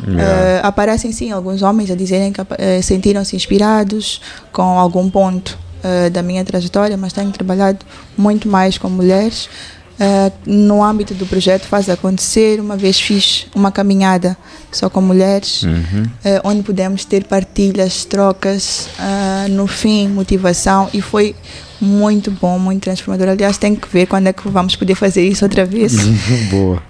Yeah. 0.08 0.22
eh, 0.22 0.60
aparecem 0.64 1.12
sim 1.12 1.30
alguns 1.30 1.62
homens 1.62 1.88
a 1.88 1.94
dizerem 1.94 2.32
que 2.32 2.40
eh, 2.58 2.82
sentiram-se 2.82 3.36
inspirados 3.36 4.20
com 4.50 4.76
algum 4.76 5.08
ponto 5.08 5.56
eh, 5.84 6.10
da 6.10 6.22
minha 6.22 6.44
trajetória, 6.44 6.96
mas 6.96 7.12
tenho 7.12 7.30
trabalhado 7.30 7.84
muito 8.16 8.48
mais 8.48 8.76
com 8.78 8.88
mulheres. 8.88 9.50
Eh, 9.98 10.32
no 10.44 10.82
âmbito 10.82 11.14
do 11.14 11.24
projeto 11.24 11.66
Faz 11.66 11.88
Acontecer, 11.88 12.60
uma 12.60 12.76
vez 12.76 12.98
fiz 13.00 13.46
uma 13.54 13.70
caminhada 13.70 14.36
só 14.72 14.90
com 14.90 15.00
mulheres, 15.00 15.62
Uhum. 15.62 16.04
eh, 16.24 16.40
onde 16.42 16.62
pudemos 16.64 17.04
ter 17.04 17.24
partilhas, 17.24 18.04
trocas, 18.04 18.88
ah, 18.98 19.46
no 19.48 19.68
fim, 19.68 20.08
motivação, 20.08 20.88
e 20.92 21.00
foi 21.00 21.36
muito 21.80 22.30
bom, 22.32 22.58
muito 22.58 22.82
transformador. 22.82 23.28
Aliás, 23.28 23.56
tenho 23.56 23.76
que 23.76 23.86
ver 23.88 24.06
quando 24.06 24.26
é 24.26 24.32
que 24.32 24.48
vamos 24.48 24.74
poder 24.74 24.94
fazer 24.96 25.28
isso 25.28 25.44
outra 25.44 25.64
vez. 25.64 25.92
Boa. 26.50 26.82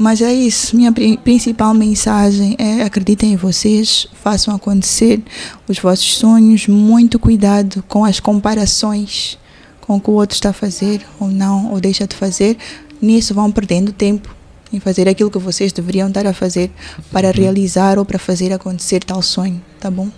Mas 0.00 0.20
é 0.22 0.32
isso, 0.32 0.74
minha 0.74 0.90
pri- 0.90 1.18
principal 1.18 1.72
mensagem 1.74 2.56
é 2.58 2.82
acreditem 2.82 3.32
em 3.34 3.36
vocês, 3.36 4.06
façam 4.24 4.54
acontecer 4.54 5.20
os 5.68 5.78
vossos 5.78 6.16
sonhos, 6.16 6.66
muito 6.66 7.18
cuidado 7.18 7.84
com 7.86 8.04
as 8.04 8.18
comparações 8.18 9.38
com 9.82 9.96
o 9.96 10.00
que 10.00 10.10
o 10.10 10.14
outro 10.14 10.34
está 10.34 10.50
a 10.50 10.52
fazer 10.54 11.02
ou 11.20 11.28
não, 11.28 11.72
ou 11.72 11.80
deixa 11.80 12.06
de 12.06 12.16
fazer. 12.16 12.56
Nisso 13.00 13.34
vão 13.34 13.52
perdendo 13.52 13.92
tempo 13.92 14.34
em 14.72 14.80
fazer 14.80 15.08
aquilo 15.08 15.30
que 15.30 15.38
vocês 15.38 15.72
deveriam 15.72 16.08
estar 16.08 16.26
a 16.26 16.32
fazer 16.32 16.70
para 17.10 17.30
realizar 17.30 17.98
ou 17.98 18.04
para 18.04 18.18
fazer 18.18 18.52
acontecer 18.52 19.04
tal 19.04 19.20
sonho, 19.20 19.60
tá 19.78 19.90
bom? 19.90 20.08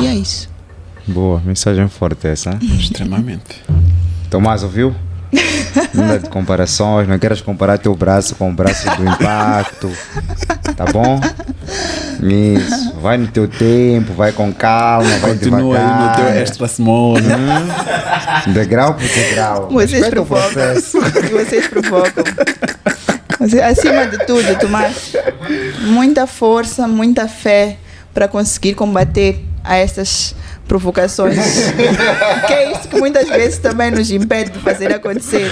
E 0.00 0.06
é 0.06 0.14
isso. 0.14 0.50
Boa. 1.06 1.40
Mensagem 1.44 1.88
forte 1.88 2.26
essa. 2.26 2.58
Extremamente. 2.60 3.62
Tomás, 4.28 4.62
ouviu? 4.62 4.94
Nada 5.92 6.18
de 6.20 6.28
comparações, 6.28 7.08
não 7.08 7.18
queres 7.18 7.40
comparar 7.40 7.78
teu 7.78 7.94
braço 7.94 8.34
com 8.36 8.50
o 8.50 8.52
braço 8.52 8.84
do 8.96 9.08
impacto. 9.08 9.90
Tá 10.76 10.84
bom? 10.86 11.20
Isso. 12.26 12.94
Vai 13.00 13.18
no 13.18 13.26
teu 13.28 13.46
tempo, 13.46 14.12
vai 14.14 14.32
com 14.32 14.52
calma, 14.52 15.08
vai 15.18 15.32
Continua 15.32 15.76
aí 15.76 15.82
no 15.84 15.90
devagar. 15.92 16.16
teu 16.16 16.28
extra 16.28 16.66
small. 16.68 17.14
né? 17.20 17.66
Degrau 18.54 18.94
por 18.94 19.02
degrau. 19.08 19.68
Vocês 19.70 19.90
Respeita 19.92 20.10
provocam. 20.10 20.74
Vocês 21.32 21.66
provocam. 21.68 22.24
Acima 23.68 24.06
de 24.06 24.24
tudo, 24.26 24.58
Tomás, 24.58 25.12
muita 25.82 26.26
força, 26.26 26.88
muita 26.88 27.28
fé 27.28 27.76
para 28.14 28.26
conseguir 28.26 28.74
combater 28.74 29.44
a 29.62 29.76
essas 29.76 30.34
provocações. 30.66 31.36
que 32.46 32.52
é 32.52 32.72
isso 32.72 32.88
que 32.88 32.98
muitas 32.98 33.28
vezes 33.28 33.58
também 33.58 33.90
nos 33.90 34.10
impede 34.10 34.50
de 34.50 34.58
fazer 34.60 34.92
acontecer. 34.92 35.50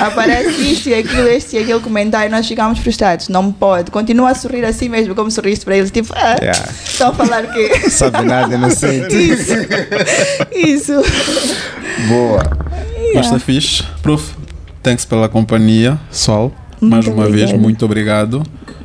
Aparece 0.00 0.60
isto 0.72 0.88
e 0.88 0.94
aquilo, 0.94 1.28
este 1.28 1.56
e 1.56 1.58
aquele 1.60 1.80
comentário, 1.80 2.30
nós 2.30 2.46
ficamos 2.46 2.78
frustrados. 2.78 3.28
Não 3.28 3.52
pode. 3.52 3.90
Continua 3.90 4.30
a 4.30 4.34
sorrir 4.34 4.64
assim 4.64 4.88
mesmo, 4.88 5.14
como 5.14 5.30
sorriste 5.30 5.64
para 5.64 5.76
eles. 5.76 5.90
Tipo, 5.90 6.12
ah, 6.16 6.36
Yeah. 6.40 6.68
estão 6.84 7.10
a 7.10 7.14
falar 7.14 7.44
o 7.44 7.52
quê? 7.52 7.90
Sabe 7.90 8.24
nada, 8.24 8.54
inocente. 8.54 9.14
Isso. 9.16 9.52
Isso. 10.54 10.92
Boa. 12.08 12.42
Mas 13.14 13.26
está 13.26 13.38
fixe. 13.38 13.82
Prof, 14.02 14.34
thanks 14.82 15.04
pela 15.04 15.28
companhia, 15.28 15.98
Sol. 16.10 16.52
Mais 16.80 17.04
Muito 17.06 17.16
uma 17.18 17.24
vez, 17.24 17.42
obrigada. 17.42 17.58
muito 17.58 17.84
obrigado 17.84 18.42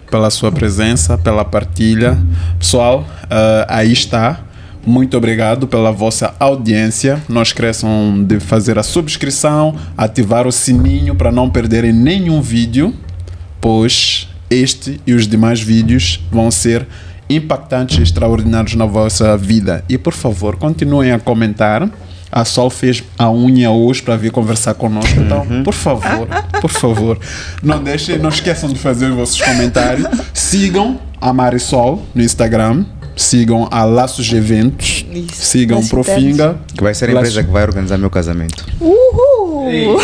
pela 0.09 0.29
sua 0.29 0.51
presença, 0.51 1.17
pela 1.17 1.45
partilha. 1.45 2.17
Pessoal, 2.59 3.05
ah, 3.29 3.65
aí 3.69 3.91
está. 3.91 4.39
Muito 4.85 5.15
obrigado 5.15 5.65
pela 5.65 5.91
vossa 5.91 6.35
audiência. 6.39 7.21
Não 7.29 7.41
esqueçam 7.41 8.21
de 8.21 8.39
fazer 8.39 8.77
a 8.77 8.83
subscrição, 8.83 9.75
ativar 9.97 10.45
o 10.45 10.51
sininho 10.51 11.15
para 11.15 11.31
não 11.31 11.49
perderem 11.49 11.93
nenhum 11.93 12.41
vídeo, 12.41 12.93
pois 13.61 14.27
este 14.49 14.99
e 15.07 15.13
os 15.13 15.25
demais 15.25 15.61
vídeos 15.61 16.19
vão 16.29 16.51
ser 16.51 16.85
impactantes 17.29 17.97
e 17.97 18.03
extraordinários 18.03 18.75
na 18.75 18.85
vossa 18.85 19.37
vida. 19.37 19.83
E 19.87 19.97
por 19.97 20.13
favor, 20.13 20.57
continuem 20.57 21.11
a 21.11 21.19
comentar. 21.19 21.89
A 22.29 22.43
Sol 22.43 22.69
fez 22.69 23.03
a 23.17 23.31
unha 23.31 23.69
hoje 23.69 24.01
para 24.01 24.17
vir 24.17 24.31
conversar 24.31 24.73
conosco. 24.73 25.19
Então, 25.19 25.45
por 25.63 25.73
favor, 25.73 26.27
por 26.59 26.71
favor, 26.71 27.19
não 27.61 27.81
deixem, 27.81 28.17
não 28.17 28.29
esqueçam 28.29 28.69
de 28.69 28.79
fazer 28.79 29.11
os 29.11 29.15
vossos 29.15 29.39
comentários. 29.39 30.07
Sigam 30.33 30.99
a 31.21 31.31
Marisol 31.31 32.03
no 32.13 32.23
Instagram. 32.23 32.85
Sigam 33.15 33.67
a 33.71 33.83
Laços 33.83 34.31
Eventos. 34.31 35.05
Isso. 35.11 35.45
Sigam 35.45 35.77
Laços 35.77 35.91
Profinga. 35.91 36.57
Que 36.75 36.83
vai 36.83 36.93
ser 36.93 37.09
a 37.09 37.13
empresa 37.13 37.43
que 37.43 37.51
vai 37.51 37.63
organizar 37.63 37.97
meu 37.97 38.09
casamento. 38.09 38.65
Uhul! 38.79 39.99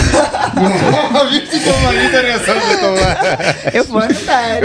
Eu 3.73 3.83
vou 3.85 3.99
anotar. 4.01 4.59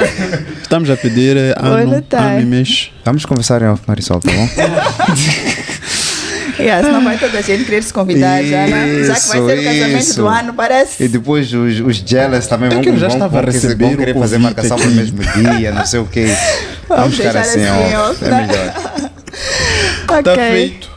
Estamos 0.63 0.91
a 0.91 0.97
pedir 0.97 1.37
ano, 1.57 2.05
e 2.41 2.45
mês. 2.45 2.91
Vamos 3.05 3.25
conversar 3.25 3.63
em 3.63 3.67
off, 3.67 3.83
Marisol, 3.87 4.21
tá 4.21 4.31
bom? 4.31 4.49
Yeah, 6.59 6.87
senão 6.87 7.03
vai 7.03 7.19
toda 7.19 7.39
a 7.39 7.41
gente 7.43 7.65
querer 7.65 7.83
se 7.83 7.93
convidar 7.93 8.43
já, 8.43 8.67
né? 8.67 9.05
Já 9.05 9.15
que 9.15 9.21
vai 9.21 9.21
ser 9.21 9.39
o 9.41 9.51
Isso, 9.53 9.65
casamento 9.65 9.99
isso. 10.03 10.15
do 10.21 10.29
ano, 10.29 10.55
parece. 10.55 11.03
E 11.05 11.09
depois 11.09 11.53
os, 11.53 11.81
os 11.81 11.97
jealous 11.97 12.47
também 12.47 12.71
vão, 12.71 12.81
que 12.81 12.89
eu 12.91 12.97
já 12.97 13.09
vão, 13.09 13.17
estava 13.17 13.39
a 13.39 13.43
vão, 13.43 13.51
querer- 13.51 13.63
receber 13.63 13.85
vão 13.85 13.95
o 13.95 13.97
querer 13.97 14.15
fazer 14.19 14.37
convite 14.37 14.55
marcação 14.55 14.77
aqui. 14.77 14.87
no 14.87 14.95
mesmo 14.95 15.19
dia, 15.59 15.73
não 15.73 15.87
sei 15.87 16.01
o 16.01 16.05
quê. 16.07 16.27
Vamos, 16.89 17.03
Vamos 17.05 17.17
ficar 17.17 17.37
assim, 17.39 17.65
assim, 17.65 17.95
ó. 17.97 18.13
É 18.27 18.47
melhor. 18.47 18.75
Está 20.03 20.15
Ok. 20.19 20.23
Tá 20.23 20.35
feito. 20.35 20.91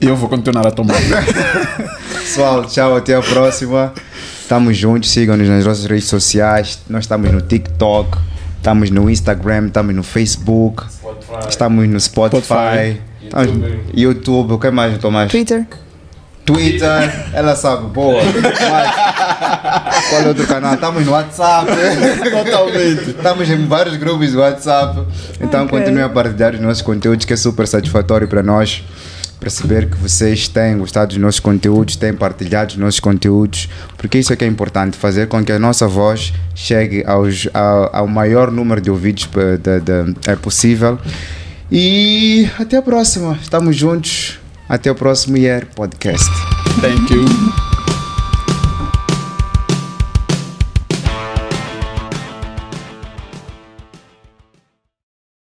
Eu 0.00 0.16
vou 0.16 0.28
continuar 0.28 0.66
a 0.66 0.70
tomar. 0.70 0.96
Pessoal, 2.12 2.64
tchau, 2.66 2.96
até 2.96 3.14
a 3.14 3.22
próxima. 3.22 3.92
Estamos 4.42 4.76
juntos, 4.76 5.10
sigam-nos 5.10 5.48
nas 5.48 5.64
nossas 5.64 5.84
redes 5.86 6.08
sociais. 6.08 6.80
Nós 6.88 7.04
estamos 7.04 7.30
no 7.32 7.40
TikTok, 7.40 8.18
estamos 8.56 8.90
no 8.90 9.08
Instagram, 9.08 9.68
estamos 9.68 9.94
no 9.94 10.02
Facebook, 10.02 10.82
estamos 11.48 11.88
no 11.88 11.98
Spotify, 12.00 12.44
Spotify. 12.44 13.00
Estamos 13.38 13.56
no 13.56 13.80
YouTube, 13.94 14.52
o 14.52 14.58
que 14.58 14.70
mais, 14.70 14.98
Tomás? 14.98 15.30
Twitter. 15.30 15.64
Twitter, 16.44 17.28
ela 17.32 17.54
sabe, 17.54 17.86
boa. 17.88 18.20
Mas, 18.24 20.08
qual 20.08 20.22
é 20.22 20.28
outro 20.28 20.46
canal? 20.46 20.74
Estamos 20.74 21.04
no 21.06 21.12
WhatsApp. 21.12 21.66
Totalmente. 22.30 23.10
Estamos 23.10 23.50
em 23.50 23.66
vários 23.66 23.96
grupos 23.96 24.32
do 24.32 24.38
WhatsApp. 24.40 25.00
Então 25.40 25.64
Ok. 25.64 25.78
continuem 25.78 26.04
a 26.04 26.08
partilhar 26.08 26.54
os 26.54 26.60
nossos 26.60 26.82
conteúdos, 26.82 27.24
que 27.24 27.32
é 27.32 27.36
super 27.36 27.66
satisfatório 27.68 28.26
para 28.26 28.42
nós 28.42 28.82
perceber 29.38 29.88
que 29.88 29.96
vocês 29.96 30.48
têm 30.48 30.76
gostado 30.76 31.08
dos 31.08 31.16
nossos 31.18 31.40
conteúdos, 31.40 31.96
têm 31.96 32.12
partilhado 32.12 32.72
os 32.72 32.76
nossos 32.76 33.00
conteúdos, 33.00 33.68
porque 33.96 34.18
isso 34.18 34.32
é 34.32 34.36
que 34.36 34.44
é 34.44 34.46
importante, 34.48 34.98
fazer 34.98 35.28
com 35.28 35.42
que 35.42 35.50
a 35.50 35.58
nossa 35.58 35.88
voz 35.88 36.32
chegue 36.54 37.02
aos, 37.06 37.48
ao, 37.54 37.96
ao 37.96 38.06
maior 38.06 38.50
número 38.50 38.82
de 38.82 38.90
ouvidos 38.90 39.26
eh, 39.36 39.56
da- 39.56 39.78
da- 39.78 40.12
é 40.26 40.36
possível 40.36 40.98
E 41.70 42.48
até 42.58 42.76
a 42.76 42.82
próxima. 42.82 43.38
Estamos 43.40 43.76
juntos. 43.76 44.38
Até 44.68 44.90
o 44.90 44.94
próximo 44.94 45.36
Year 45.36 45.66
Podcast. 45.74 46.30
Thank 46.80 47.12
you. 47.12 47.69